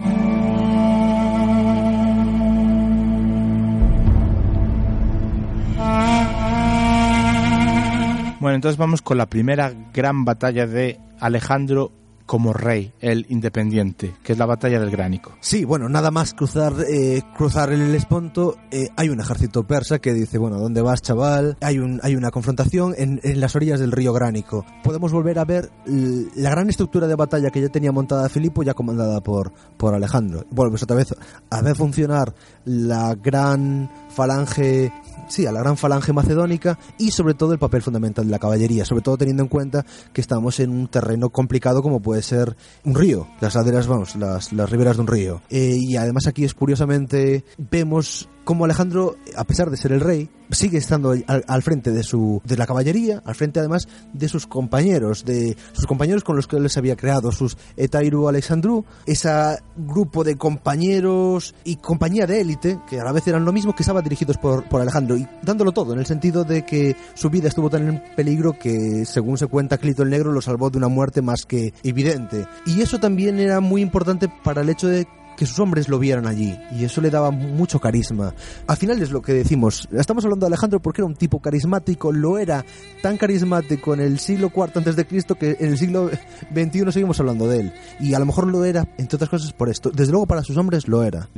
Bueno, 8.43 8.55
entonces 8.55 8.77
vamos 8.77 9.01
con 9.01 9.17
la 9.17 9.27
primera 9.27 9.73
gran 9.93 10.25
batalla 10.25 10.67
de 10.67 10.99
Alejandro 11.21 11.93
como 12.25 12.51
rey, 12.51 12.91
el 12.99 13.25
independiente, 13.29 14.15
que 14.21 14.33
es 14.33 14.37
la 14.37 14.45
batalla 14.45 14.81
del 14.81 14.91
Gránico. 14.91 15.31
Sí, 15.39 15.63
bueno, 15.63 15.87
nada 15.87 16.11
más 16.11 16.33
cruzar 16.33 16.73
eh, 16.89 17.21
cruzar 17.37 17.71
el 17.71 17.95
Esponto, 17.95 18.57
eh, 18.69 18.87
hay 18.97 19.07
un 19.07 19.21
ejército 19.21 19.63
persa 19.63 19.99
que 19.99 20.13
dice, 20.13 20.37
bueno, 20.37 20.59
¿dónde 20.59 20.81
vas, 20.81 21.01
chaval? 21.01 21.57
Hay, 21.61 21.79
un, 21.79 22.01
hay 22.03 22.17
una 22.17 22.31
confrontación 22.31 22.93
en, 22.97 23.21
en 23.23 23.39
las 23.39 23.55
orillas 23.55 23.79
del 23.79 23.93
río 23.93 24.11
Gránico. 24.11 24.65
Podemos 24.83 25.13
volver 25.13 25.39
a 25.39 25.45
ver 25.45 25.69
la 25.85 26.49
gran 26.49 26.69
estructura 26.69 27.07
de 27.07 27.15
batalla 27.15 27.49
que 27.49 27.61
ya 27.61 27.69
tenía 27.69 27.93
montada 27.93 28.27
Filipo, 28.27 28.63
ya 28.63 28.73
comandada 28.73 29.21
por, 29.21 29.53
por 29.77 29.93
Alejandro. 29.95 30.45
Vuelves 30.49 30.83
otra 30.83 30.97
vez 30.97 31.15
a 31.49 31.61
ver 31.61 31.77
funcionar 31.77 32.33
la 32.65 33.15
gran 33.15 33.89
falange 34.09 34.91
sí, 35.27 35.45
a 35.45 35.51
la 35.51 35.61
gran 35.61 35.77
falange 35.77 36.13
macedónica 36.13 36.77
y 36.97 37.11
sobre 37.11 37.33
todo 37.33 37.53
el 37.53 37.59
papel 37.59 37.81
fundamental 37.81 38.25
de 38.25 38.31
la 38.31 38.39
caballería, 38.39 38.85
sobre 38.85 39.01
todo 39.01 39.17
teniendo 39.17 39.43
en 39.43 39.49
cuenta 39.49 39.85
que 40.11 40.21
estamos 40.21 40.59
en 40.59 40.71
un 40.71 40.87
terreno 40.87 41.29
complicado 41.29 41.81
como 41.81 42.01
puede 42.01 42.21
ser 42.21 42.55
un 42.83 42.95
río, 42.95 43.27
las 43.41 43.55
laderas, 43.55 43.87
vamos, 43.87 44.15
las, 44.15 44.53
las 44.53 44.69
riberas 44.69 44.97
de 44.97 45.01
un 45.01 45.07
río. 45.07 45.41
Eh, 45.49 45.77
y 45.79 45.95
además 45.95 46.27
aquí 46.27 46.43
es 46.43 46.53
curiosamente, 46.53 47.43
vemos 47.57 48.29
como 48.43 48.65
Alejandro, 48.65 49.15
a 49.35 49.43
pesar 49.43 49.69
de 49.69 49.77
ser 49.77 49.91
el 49.91 50.01
rey, 50.01 50.29
sigue 50.51 50.77
estando 50.77 51.11
al, 51.11 51.43
al, 51.47 51.63
frente 51.63 51.91
de 51.91 52.03
su 52.03 52.41
de 52.43 52.57
la 52.57 52.67
caballería, 52.67 53.21
al 53.25 53.35
frente 53.35 53.59
además 53.59 53.87
de 54.13 54.27
sus 54.27 54.45
compañeros, 54.45 55.25
de 55.25 55.57
sus 55.71 55.85
compañeros 55.85 56.23
con 56.23 56.35
los 56.35 56.47
que 56.47 56.57
él 56.57 56.63
les 56.63 56.77
había 56.77 56.95
creado, 56.95 57.31
sus 57.31 57.57
Etairu 57.77 58.27
Alexandru, 58.27 58.85
ese 59.05 59.29
grupo 59.75 60.23
de 60.23 60.37
compañeros 60.37 61.55
y 61.63 61.77
compañía 61.77 62.27
de 62.27 62.41
élite, 62.41 62.79
que 62.89 62.99
a 62.99 63.03
la 63.03 63.11
vez 63.11 63.27
eran 63.27 63.45
lo 63.45 63.53
mismo, 63.53 63.73
que 63.73 63.83
estaban 63.83 64.03
dirigidos 64.03 64.37
por, 64.37 64.67
por 64.67 64.81
Alejandro, 64.81 65.17
y 65.17 65.27
dándolo 65.41 65.71
todo, 65.71 65.93
en 65.93 65.99
el 65.99 66.05
sentido 66.05 66.43
de 66.43 66.65
que 66.65 66.95
su 67.15 67.29
vida 67.29 67.47
estuvo 67.47 67.69
tan 67.69 67.87
en 67.87 68.03
peligro 68.15 68.57
que, 68.59 69.05
según 69.05 69.37
se 69.37 69.47
cuenta, 69.47 69.77
Clito 69.77 70.03
el 70.03 70.09
Negro 70.09 70.31
lo 70.31 70.41
salvó 70.41 70.69
de 70.69 70.77
una 70.77 70.87
muerte 70.87 71.21
más 71.21 71.45
que 71.45 71.73
evidente. 71.83 72.45
Y 72.65 72.81
eso 72.81 72.99
también 72.99 73.39
era 73.39 73.59
muy 73.59 73.81
importante 73.81 74.29
para 74.43 74.61
el 74.61 74.69
hecho 74.69 74.87
de 74.87 75.07
que 75.35 75.45
sus 75.45 75.59
hombres 75.59 75.89
lo 75.89 75.99
vieran 75.99 76.27
allí 76.27 76.57
y 76.71 76.83
eso 76.83 77.01
le 77.01 77.09
daba 77.09 77.31
mucho 77.31 77.79
carisma. 77.79 78.33
Al 78.67 78.77
final 78.77 79.01
es 79.01 79.11
lo 79.11 79.21
que 79.21 79.33
decimos, 79.33 79.87
estamos 79.91 80.23
hablando 80.23 80.45
de 80.45 80.49
Alejandro 80.49 80.81
porque 80.81 81.01
era 81.01 81.07
un 81.07 81.15
tipo 81.15 81.39
carismático, 81.39 82.11
lo 82.11 82.37
era 82.37 82.65
tan 83.01 83.17
carismático 83.17 83.93
en 83.93 84.01
el 84.01 84.19
siglo 84.19 84.51
IV 84.55 84.71
antes 84.75 84.95
de 84.95 85.05
Cristo 85.05 85.35
que 85.35 85.57
en 85.59 85.69
el 85.69 85.77
siglo 85.77 86.09
XXI 86.53 86.91
seguimos 86.91 87.19
hablando 87.19 87.47
de 87.47 87.61
él 87.61 87.73
y 87.99 88.13
a 88.13 88.19
lo 88.19 88.25
mejor 88.25 88.47
lo 88.47 88.65
era 88.65 88.87
entre 88.97 89.15
otras 89.15 89.29
cosas 89.29 89.53
por 89.53 89.69
esto. 89.69 89.91
Desde 89.91 90.11
luego 90.11 90.27
para 90.27 90.43
sus 90.43 90.57
hombres 90.57 90.87
lo 90.87 91.03
era. 91.03 91.29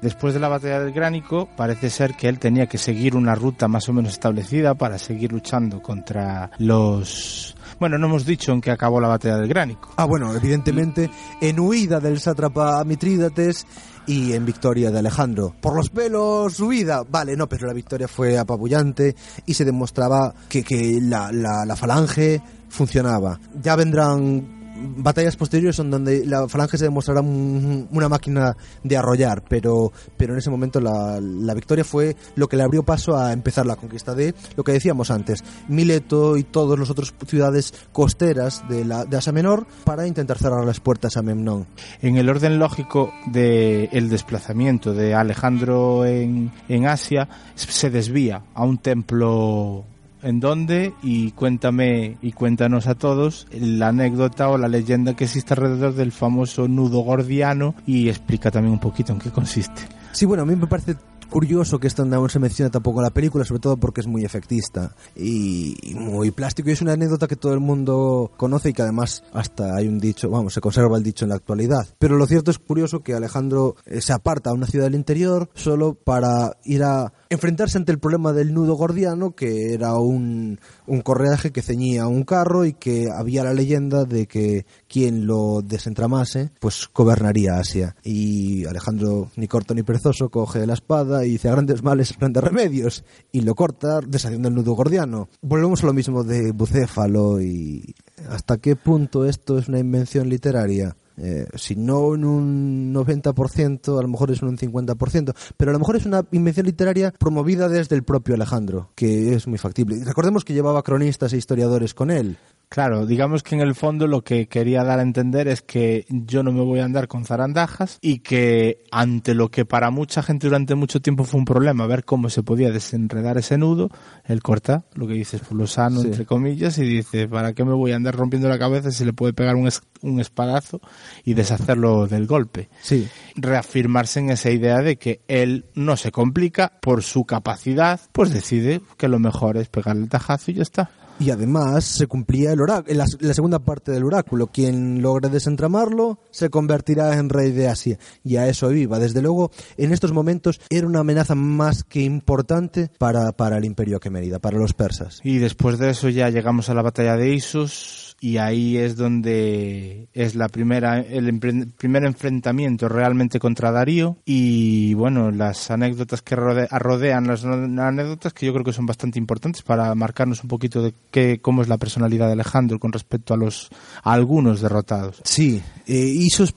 Después 0.00 0.32
de 0.32 0.38
la 0.38 0.48
batalla 0.48 0.80
del 0.80 0.92
Gránico, 0.92 1.48
parece 1.56 1.90
ser 1.90 2.14
que 2.14 2.28
él 2.28 2.38
tenía 2.38 2.66
que 2.66 2.78
seguir 2.78 3.16
una 3.16 3.34
ruta 3.34 3.66
más 3.66 3.88
o 3.88 3.92
menos 3.92 4.12
establecida 4.12 4.74
para 4.74 4.96
seguir 4.96 5.32
luchando 5.32 5.82
contra 5.82 6.52
los... 6.58 7.56
Bueno, 7.80 7.98
no 7.98 8.06
hemos 8.06 8.26
dicho 8.26 8.52
en 8.52 8.60
qué 8.60 8.70
acabó 8.70 9.00
la 9.00 9.08
batalla 9.08 9.36
del 9.36 9.48
Gránico. 9.48 9.90
Ah, 9.96 10.04
bueno, 10.04 10.34
evidentemente 10.34 11.10
en 11.40 11.60
huida 11.60 12.00
del 12.00 12.18
sátrapa 12.20 12.82
Mitrídates 12.84 13.66
y 14.06 14.32
en 14.32 14.44
victoria 14.46 14.90
de 14.90 14.98
Alejandro. 14.98 15.54
Por 15.60 15.76
los 15.76 15.90
pelos, 15.90 16.58
huida. 16.60 17.04
Vale, 17.08 17.36
no, 17.36 17.48
pero 17.48 17.66
la 17.66 17.74
victoria 17.74 18.08
fue 18.08 18.38
apabullante 18.38 19.14
y 19.46 19.54
se 19.54 19.64
demostraba 19.64 20.34
que, 20.48 20.64
que 20.64 20.98
la, 21.00 21.30
la, 21.30 21.64
la 21.64 21.76
falange 21.76 22.42
funcionaba. 22.68 23.38
Ya 23.62 23.76
vendrán 23.76 24.57
batallas 24.78 25.36
posteriores 25.36 25.76
son 25.76 25.90
donde 25.90 26.24
la 26.24 26.48
falange 26.48 26.78
se 26.78 26.84
demostrará 26.84 27.20
un, 27.20 27.88
una 27.90 28.08
máquina 28.08 28.56
de 28.82 28.96
arrollar, 28.96 29.42
pero, 29.48 29.92
pero 30.16 30.32
en 30.32 30.38
ese 30.38 30.50
momento 30.50 30.80
la, 30.80 31.20
la, 31.20 31.54
victoria 31.54 31.84
fue 31.84 32.16
lo 32.36 32.48
que 32.48 32.56
le 32.56 32.62
abrió 32.62 32.82
paso 32.82 33.16
a 33.16 33.32
empezar 33.32 33.66
la 33.66 33.76
conquista 33.76 34.14
de 34.14 34.34
lo 34.56 34.64
que 34.64 34.72
decíamos 34.72 35.10
antes, 35.10 35.42
Mileto 35.68 36.36
y 36.36 36.44
todas 36.44 36.78
las 36.78 36.90
otras 36.90 37.14
ciudades 37.26 37.74
costeras 37.92 38.62
de, 38.68 38.84
de 38.84 39.16
Asia 39.16 39.32
Menor 39.32 39.66
para 39.84 40.06
intentar 40.06 40.38
cerrar 40.38 40.64
las 40.64 40.80
puertas 40.80 41.16
a 41.16 41.22
Memnón. 41.22 41.66
En 42.00 42.16
el 42.16 42.28
orden 42.28 42.58
lógico 42.58 43.12
del 43.26 43.90
de 43.90 44.00
desplazamiento 44.08 44.94
de 44.94 45.14
Alejandro 45.14 46.06
en, 46.06 46.52
en 46.68 46.86
Asia, 46.86 47.28
se 47.54 47.90
desvía 47.90 48.42
a 48.54 48.64
un 48.64 48.78
templo 48.78 49.84
en 50.22 50.40
dónde 50.40 50.92
y 51.02 51.32
cuéntame 51.32 52.16
y 52.22 52.32
cuéntanos 52.32 52.86
a 52.86 52.94
todos 52.94 53.46
la 53.52 53.88
anécdota 53.88 54.48
o 54.48 54.58
la 54.58 54.68
leyenda 54.68 55.14
que 55.14 55.24
existe 55.24 55.54
alrededor 55.54 55.94
del 55.94 56.12
famoso 56.12 56.68
nudo 56.68 57.00
gordiano 57.00 57.74
y 57.86 58.08
explica 58.08 58.50
también 58.50 58.72
un 58.72 58.80
poquito 58.80 59.12
en 59.12 59.18
qué 59.18 59.30
consiste. 59.30 59.82
Sí, 60.12 60.26
bueno, 60.26 60.42
a 60.42 60.46
mí 60.46 60.56
me 60.56 60.66
parece 60.66 60.96
curioso 61.28 61.78
que 61.78 61.86
esto 61.86 62.04
no 62.04 62.28
se 62.28 62.38
menciona 62.38 62.70
tampoco 62.70 63.00
en 63.00 63.04
la 63.04 63.10
película, 63.10 63.44
sobre 63.44 63.60
todo 63.60 63.76
porque 63.76 64.00
es 64.00 64.06
muy 64.06 64.24
efectista 64.24 64.94
y, 65.16 65.76
muy 65.94 66.30
plástico. 66.30 66.68
Y 66.68 66.72
es 66.72 66.82
una 66.82 66.92
anécdota 66.92 67.26
que 67.26 67.36
todo 67.36 67.54
el 67.54 67.60
mundo 67.60 68.30
conoce 68.36 68.70
y 68.70 68.72
que 68.72 68.82
además 68.82 69.22
hasta 69.32 69.76
hay 69.76 69.88
un 69.88 69.98
dicho, 69.98 70.30
vamos, 70.30 70.54
se 70.54 70.60
conserva 70.60 70.96
el 70.96 71.02
dicho 71.02 71.24
en 71.24 71.30
la 71.30 71.36
actualidad. 71.36 71.86
Pero 71.98 72.16
lo 72.16 72.26
cierto 72.26 72.50
es 72.50 72.58
curioso 72.58 73.00
que 73.00 73.14
Alejandro 73.14 73.76
eh, 73.86 74.00
se 74.00 74.12
aparta 74.12 74.50
a 74.50 74.54
una 74.54 74.66
ciudad 74.66 74.86
del 74.86 74.94
interior 74.94 75.48
solo 75.54 75.94
para 75.94 76.56
ir 76.64 76.82
a 76.82 77.12
enfrentarse 77.30 77.78
ante 77.78 77.92
el 77.92 77.98
problema 77.98 78.32
del 78.32 78.54
nudo 78.54 78.74
gordiano, 78.74 79.32
que 79.32 79.74
era 79.74 79.94
un, 79.94 80.58
un 80.88 81.02
correaje 81.02 81.52
que 81.52 81.62
ceñía 81.62 82.06
un 82.08 82.24
carro 82.24 82.64
y 82.64 82.72
que 82.72 83.08
había 83.14 83.44
la 83.44 83.54
leyenda 83.54 84.04
de 84.04 84.26
que 84.26 84.66
quien 84.88 85.26
lo 85.26 85.62
desentramase, 85.62 86.50
pues 86.58 86.88
gobernaría 86.92 87.58
Asia. 87.58 87.94
Y 88.02 88.64
Alejandro, 88.64 89.30
ni 89.36 89.46
corto 89.46 89.74
ni 89.74 89.82
perezoso, 89.82 90.30
coge 90.30 90.66
la 90.66 90.74
espada 90.74 91.24
y 91.24 91.32
dice 91.32 91.48
a 91.48 91.52
grandes 91.52 91.82
males, 91.82 92.16
grandes 92.18 92.42
remedios, 92.42 93.04
y 93.30 93.42
lo 93.42 93.54
corta 93.54 94.00
deshaciendo 94.00 94.48
el 94.48 94.54
nudo 94.54 94.72
gordiano. 94.72 95.28
Volvemos 95.42 95.82
a 95.82 95.86
lo 95.86 95.92
mismo 95.92 96.24
de 96.24 96.52
Bucéfalo 96.52 97.40
y 97.40 97.94
hasta 98.28 98.56
qué 98.56 98.74
punto 98.74 99.24
esto 99.26 99.58
es 99.58 99.68
una 99.68 99.78
invención 99.78 100.28
literaria. 100.28 100.96
Eh, 101.20 101.46
si 101.54 101.76
no 101.76 102.14
en 102.14 102.24
un 102.24 102.94
90%, 102.94 103.98
a 103.98 104.02
lo 104.02 104.08
mejor 104.08 104.30
es 104.30 104.42
en 104.42 104.48
un 104.48 104.58
50%, 104.58 105.34
pero 105.56 105.70
a 105.70 105.72
lo 105.72 105.78
mejor 105.78 105.96
es 105.96 106.06
una 106.06 106.24
invención 106.32 106.66
literaria 106.66 107.12
promovida 107.12 107.68
desde 107.68 107.96
el 107.96 108.04
propio 108.04 108.34
Alejandro, 108.34 108.90
que 108.94 109.34
es 109.34 109.46
muy 109.46 109.58
factible. 109.58 110.02
Recordemos 110.04 110.44
que 110.44 110.54
llevaba 110.54 110.82
cronistas 110.82 111.32
e 111.32 111.36
historiadores 111.36 111.94
con 111.94 112.10
él. 112.10 112.38
Claro, 112.70 113.06
digamos 113.06 113.42
que 113.42 113.54
en 113.54 113.62
el 113.62 113.74
fondo 113.74 114.06
lo 114.06 114.22
que 114.22 114.46
quería 114.46 114.84
dar 114.84 114.98
a 114.98 115.02
entender 115.02 115.48
es 115.48 115.62
que 115.62 116.04
yo 116.10 116.42
no 116.42 116.52
me 116.52 116.60
voy 116.62 116.80
a 116.80 116.84
andar 116.84 117.08
con 117.08 117.24
zarandajas 117.24 117.96
y 118.02 118.18
que 118.18 118.84
ante 118.90 119.32
lo 119.32 119.50
que 119.50 119.64
para 119.64 119.90
mucha 119.90 120.22
gente 120.22 120.48
durante 120.48 120.74
mucho 120.74 121.00
tiempo 121.00 121.24
fue 121.24 121.38
un 121.38 121.46
problema, 121.46 121.86
ver 121.86 122.04
cómo 122.04 122.28
se 122.28 122.42
podía 122.42 122.70
desenredar 122.70 123.38
ese 123.38 123.56
nudo, 123.56 123.88
él 124.26 124.42
corta 124.42 124.84
lo 124.94 125.06
que 125.06 125.14
dices 125.14 125.40
por 125.40 125.56
lo 125.56 125.66
sano, 125.66 126.00
Sí. 126.02 126.08
entre 126.08 126.26
comillas, 126.26 126.76
y 126.78 126.82
dice, 126.82 127.26
¿para 127.26 127.54
qué 127.54 127.64
me 127.64 127.72
voy 127.72 127.92
a 127.92 127.96
andar 127.96 128.14
rompiendo 128.14 128.50
la 128.50 128.58
cabeza 128.58 128.90
si 128.90 129.04
le 129.06 129.14
puede 129.14 129.32
pegar 129.32 129.56
un, 129.56 129.66
es- 129.66 129.80
un 130.02 130.20
espadazo 130.20 130.82
y 131.24 131.32
deshacerlo 131.32 132.06
del 132.06 132.26
golpe? 132.26 132.68
Sí. 132.82 133.08
reafirmarse 133.34 134.20
en 134.20 134.30
esa 134.30 134.50
idea 134.50 134.78
de 134.82 134.96
que 134.96 135.22
él 135.28 135.64
no 135.74 135.96
se 135.96 136.12
complica 136.12 136.72
por 136.82 137.02
su 137.02 137.24
capacidad, 137.24 138.00
pues 138.12 138.30
decide 138.32 138.80
que 138.96 139.08
lo 139.08 139.18
mejor 139.18 139.56
es 139.56 139.68
pegarle 139.68 140.02
el 140.02 140.08
tajazo 140.08 140.50
y 140.50 140.54
ya 140.54 140.62
está. 140.62 140.90
Y 141.20 141.30
además 141.30 141.84
se 141.84 142.06
cumplía 142.06 142.52
el 142.52 142.58
la 142.58 143.06
segunda 143.06 143.58
parte 143.58 143.90
del 143.92 144.04
oráculo. 144.04 144.46
Quien 144.46 145.02
logre 145.02 145.28
desentramarlo 145.28 146.20
se 146.30 146.50
convertirá 146.50 147.16
en 147.16 147.28
rey 147.28 147.50
de 147.50 147.68
Asia. 147.68 147.98
Y 148.22 148.36
a 148.36 148.46
eso 148.46 148.72
iba. 148.72 148.98
Desde 148.98 149.22
luego, 149.22 149.50
en 149.76 149.92
estos 149.92 150.12
momentos 150.12 150.60
era 150.70 150.86
una 150.86 151.00
amenaza 151.00 151.34
más 151.34 151.82
que 151.82 152.02
importante 152.02 152.90
para, 152.98 153.32
para 153.32 153.58
el 153.58 153.64
imperio 153.64 153.96
aquemenida, 153.96 154.38
para 154.38 154.58
los 154.58 154.74
persas. 154.74 155.20
Y 155.24 155.38
después 155.38 155.78
de 155.78 155.90
eso 155.90 156.08
ya 156.08 156.30
llegamos 156.30 156.68
a 156.68 156.74
la 156.74 156.82
batalla 156.82 157.16
de 157.16 157.34
Isus 157.34 158.07
y 158.20 158.38
ahí 158.38 158.76
es 158.76 158.96
donde 158.96 160.08
es 160.12 160.34
la 160.34 160.48
primera 160.48 160.98
el 161.00 161.38
primer 161.76 162.04
enfrentamiento 162.04 162.88
realmente 162.88 163.38
contra 163.38 163.70
Darío. 163.70 164.16
Y 164.24 164.94
bueno 164.94 165.30
las 165.30 165.70
anécdotas 165.70 166.22
que 166.22 166.36
rode- 166.36 166.68
rodean 166.78 167.26
las 167.26 167.44
anécdotas 167.44 168.32
que 168.32 168.46
yo 168.46 168.52
creo 168.52 168.64
que 168.64 168.72
son 168.72 168.86
bastante 168.86 169.18
importantes 169.18 169.62
para 169.62 169.94
marcarnos 169.94 170.42
un 170.42 170.48
poquito 170.48 170.82
de 170.82 170.92
qué 171.10 171.38
cómo 171.40 171.62
es 171.62 171.68
la 171.68 171.78
personalidad 171.78 172.26
de 172.26 172.32
Alejandro 172.32 172.78
con 172.78 172.92
respecto 172.92 173.34
a 173.34 173.36
los 173.36 173.68
algunos 174.02 174.60
derrotados. 174.60 175.20
Sí, 175.24 175.62
eh, 175.86 175.94
Isos 175.96 176.54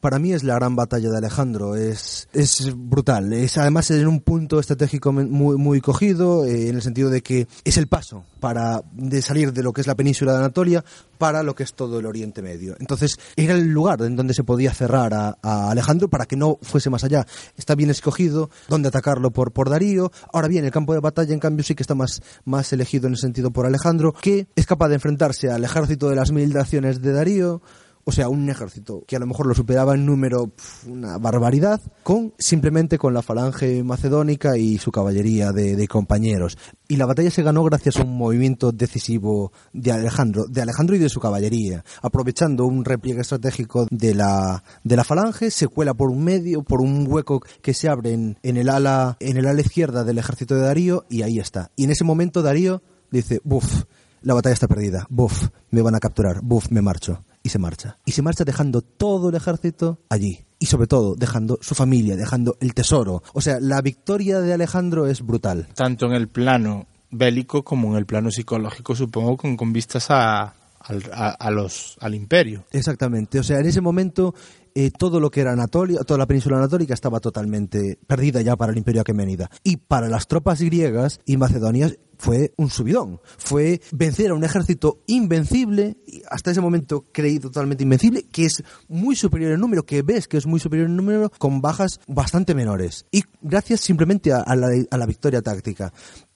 para 0.00 0.18
mí 0.18 0.32
es 0.32 0.44
la 0.44 0.54
gran 0.54 0.76
batalla 0.76 1.10
de 1.10 1.18
Alejandro. 1.18 1.74
Es, 1.76 2.28
es 2.32 2.72
brutal. 2.74 3.32
Es 3.32 3.58
además 3.58 3.90
en 3.90 4.06
un 4.06 4.20
punto 4.20 4.60
estratégico 4.60 5.12
muy, 5.12 5.56
muy 5.56 5.80
cogido, 5.80 6.44
eh, 6.44 6.68
en 6.68 6.76
el 6.76 6.82
sentido 6.82 7.10
de 7.10 7.22
que 7.22 7.46
es 7.64 7.76
el 7.76 7.88
paso 7.88 8.24
para 8.40 8.82
de 8.92 9.22
salir 9.22 9.52
de 9.52 9.62
lo 9.62 9.72
que 9.72 9.80
es 9.80 9.86
la 9.86 9.94
península 9.94 10.32
de 10.32 10.38
Anatolia 10.38 10.84
para 11.18 11.44
lo 11.44 11.54
que 11.54 11.62
es 11.62 11.74
todo 11.74 12.00
el 12.00 12.06
Oriente 12.06 12.42
Medio. 12.42 12.74
Entonces 12.80 13.16
era 13.36 13.54
el 13.54 13.68
lugar 13.68 14.02
en 14.02 14.16
donde 14.16 14.34
se 14.34 14.42
podía 14.42 14.74
cerrar 14.74 15.14
a, 15.14 15.70
Alejandro 15.70 16.08
para 16.08 16.26
que 16.26 16.36
no 16.36 16.58
fuese 16.62 16.90
más 16.90 17.04
allá. 17.04 17.24
Está 17.56 17.76
bien 17.76 17.90
escogido 17.90 18.50
donde 18.68 18.88
atacarlo 18.88 19.30
por, 19.30 19.52
por 19.52 19.70
Darío. 19.70 20.10
Ahora 20.32 20.48
bien, 20.48 20.64
el 20.64 20.72
campo 20.72 20.92
de 20.94 21.00
batalla 21.00 21.32
en 21.32 21.38
cambio 21.38 21.64
sí 21.64 21.76
que 21.76 21.84
está 21.84 21.94
más, 21.94 22.22
más 22.44 22.72
elegido 22.72 23.06
en 23.06 23.12
el 23.12 23.18
sentido 23.18 23.52
por 23.52 23.66
Alejandro, 23.66 24.12
que 24.12 24.48
es 24.56 24.66
capaz 24.66 24.88
de 24.88 24.96
enfrentarse 24.96 25.48
al 25.48 25.62
ejército 25.62 26.08
de 26.08 26.16
las 26.16 26.32
mil 26.32 26.52
naciones 26.52 27.00
de 27.00 27.12
Darío 27.12 27.62
o 28.04 28.12
sea, 28.12 28.28
un 28.28 28.48
ejército 28.48 29.04
que 29.06 29.16
a 29.16 29.18
lo 29.18 29.26
mejor 29.26 29.46
lo 29.46 29.54
superaba 29.54 29.94
en 29.94 30.06
número 30.06 30.52
una 30.86 31.18
barbaridad, 31.18 31.80
con 32.02 32.34
simplemente 32.38 32.98
con 32.98 33.14
la 33.14 33.22
falange 33.22 33.82
macedónica 33.84 34.56
y 34.56 34.78
su 34.78 34.90
caballería 34.90 35.52
de, 35.52 35.86
compañeros. 35.88 36.58
Y 36.88 36.96
la 36.96 37.06
batalla 37.06 37.30
se 37.30 37.42
ganó 37.42 37.62
gracias 37.64 37.96
a 37.96 38.02
un 38.02 38.16
movimiento 38.16 38.72
decisivo 38.72 39.52
de 39.72 39.92
Alejandro, 39.92 40.44
de 40.48 40.62
Alejandro 40.62 40.96
y 40.96 40.98
de 40.98 41.08
su 41.08 41.20
caballería, 41.20 41.84
aprovechando 42.02 42.66
un 42.66 42.84
repliegue 42.84 43.20
estratégico 43.20 43.86
de 43.90 44.14
la, 44.14 44.62
de 44.84 44.96
la 44.96 45.04
falange, 45.04 45.50
se 45.50 45.68
cuela 45.68 45.94
por 45.94 46.10
un 46.10 46.24
medio, 46.24 46.62
por 46.62 46.80
un 46.80 47.06
hueco 47.08 47.40
que 47.60 47.74
se 47.74 47.88
abre 47.88 48.12
en, 48.12 48.38
en 48.42 48.56
el 48.56 48.68
ala, 48.68 49.16
en 49.20 49.36
el 49.36 49.46
ala 49.46 49.60
izquierda 49.60 50.04
del 50.04 50.18
ejército 50.18 50.54
de 50.54 50.62
Darío, 50.62 51.04
y 51.08 51.22
ahí 51.22 51.38
está. 51.38 51.70
Y 51.76 51.84
en 51.84 51.90
ese 51.90 52.04
momento 52.04 52.42
Darío 52.42 52.82
dice, 53.10 53.40
buf, 53.44 53.84
la 54.22 54.34
batalla 54.34 54.54
está 54.54 54.68
perdida, 54.68 55.06
buf, 55.10 55.48
me 55.70 55.82
van 55.82 55.94
a 55.94 56.00
capturar, 56.00 56.40
buf, 56.42 56.70
me 56.70 56.80
marcho. 56.80 57.24
Y 57.42 57.48
se 57.48 57.58
marcha. 57.58 57.98
Y 58.04 58.12
se 58.12 58.22
marcha 58.22 58.44
dejando 58.44 58.82
todo 58.82 59.30
el 59.30 59.34
ejército 59.34 59.98
allí. 60.08 60.44
Y 60.58 60.66
sobre 60.66 60.86
todo, 60.86 61.16
dejando 61.16 61.58
su 61.60 61.74
familia, 61.74 62.16
dejando 62.16 62.56
el 62.60 62.72
tesoro. 62.72 63.22
O 63.34 63.40
sea, 63.40 63.58
la 63.60 63.80
victoria 63.80 64.40
de 64.40 64.52
Alejandro 64.52 65.06
es 65.06 65.22
brutal. 65.22 65.68
tanto 65.74 66.06
en 66.06 66.12
el 66.12 66.28
plano 66.28 66.86
bélico 67.10 67.62
como 67.64 67.92
en 67.92 67.98
el 67.98 68.06
plano 68.06 68.30
psicológico, 68.30 68.94
supongo, 68.94 69.36
con, 69.36 69.56
con 69.56 69.72
vistas 69.72 70.06
a, 70.10 70.54
al, 70.80 71.02
a, 71.12 71.30
a 71.30 71.50
los, 71.50 71.96
al 72.00 72.14
imperio. 72.14 72.64
Exactamente. 72.70 73.38
O 73.38 73.42
sea, 73.42 73.58
en 73.58 73.66
ese 73.66 73.80
momento 73.80 74.34
eh, 74.74 74.90
todo 74.90 75.20
lo 75.20 75.30
que 75.30 75.40
era 75.40 75.52
Anatolia, 75.52 76.00
toda 76.00 76.18
la 76.18 76.26
península 76.26 76.56
anatólica 76.58 76.94
estaba 76.94 77.20
totalmente 77.20 77.98
perdida 78.06 78.40
ya 78.42 78.56
para 78.56 78.72
el 78.72 78.78
imperio 78.78 79.02
aqueménida. 79.02 79.50
Y 79.62 79.76
para 79.76 80.08
las 80.08 80.26
tropas 80.26 80.60
griegas 80.60 81.20
y 81.24 81.36
macedonias 81.36 81.98
fue 82.18 82.52
un 82.56 82.70
subidón. 82.70 83.20
Fue 83.36 83.80
vencer 83.90 84.30
a 84.30 84.34
un 84.34 84.44
ejército 84.44 85.00
invencible, 85.06 85.96
hasta 86.30 86.52
ese 86.52 86.60
momento 86.60 87.04
creído 87.12 87.50
totalmente 87.50 87.82
invencible, 87.82 88.24
que 88.30 88.44
es 88.44 88.62
muy 88.88 89.16
superior 89.16 89.52
en 89.52 89.60
número, 89.60 89.84
que 89.84 90.02
ves 90.02 90.28
que 90.28 90.36
es 90.36 90.46
muy 90.46 90.60
superior 90.60 90.88
en 90.88 90.96
número, 90.96 91.30
con 91.38 91.60
bajas 91.60 92.00
bastante 92.06 92.54
menores. 92.54 93.06
Y 93.10 93.24
gracias 93.40 93.80
simplemente 93.80 94.32
a 94.32 94.54
la, 94.54 94.68
a 94.90 94.96
la 94.96 95.06
victoria 95.06 95.42
táctica. 95.42 95.92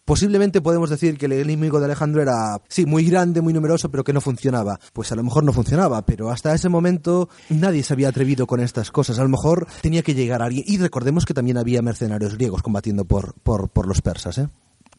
Posiblemente 0.07 0.63
podemos 0.63 0.89
decir 0.89 1.19
que 1.19 1.27
el 1.27 1.33
enemigo 1.33 1.79
de 1.81 1.85
Alejandro 1.87 2.23
era, 2.23 2.63
sí, 2.69 2.87
muy 2.87 3.05
grande, 3.05 3.43
muy 3.43 3.53
numeroso, 3.53 3.91
pero 3.91 4.05
que 4.05 4.13
no 4.15 4.21
funcionaba. 4.23 4.79
Pues 4.95 5.11
a 5.13 5.17
lo 5.17 5.23
mejor 5.25 5.45
no 5.45 5.53
funcionaba, 5.53 6.07
pero 6.07 6.31
hasta 6.31 6.55
ese 6.55 6.69
momento 6.71 7.29
nadie 7.51 7.83
se 7.83 7.93
había 7.93 8.09
atrevido 8.09 8.47
con 8.47 8.61
estas 8.61 8.91
cosas. 8.93 9.19
A 9.19 9.23
lo 9.25 9.29
mejor 9.29 9.67
tenía 9.83 10.03
que 10.03 10.15
llegar 10.15 10.41
alguien. 10.43 10.65
Y 10.67 10.79
recordemos 10.79 11.27
que 11.27 11.35
también 11.35 11.59
había 11.59 11.83
mercenarios 11.83 12.37
griegos 12.37 12.63
combatiendo 12.63 13.05
por, 13.05 13.35
por, 13.43 13.69
por 13.69 13.87
los 13.89 14.01
persas, 14.01 14.39
¿eh? 14.39 14.49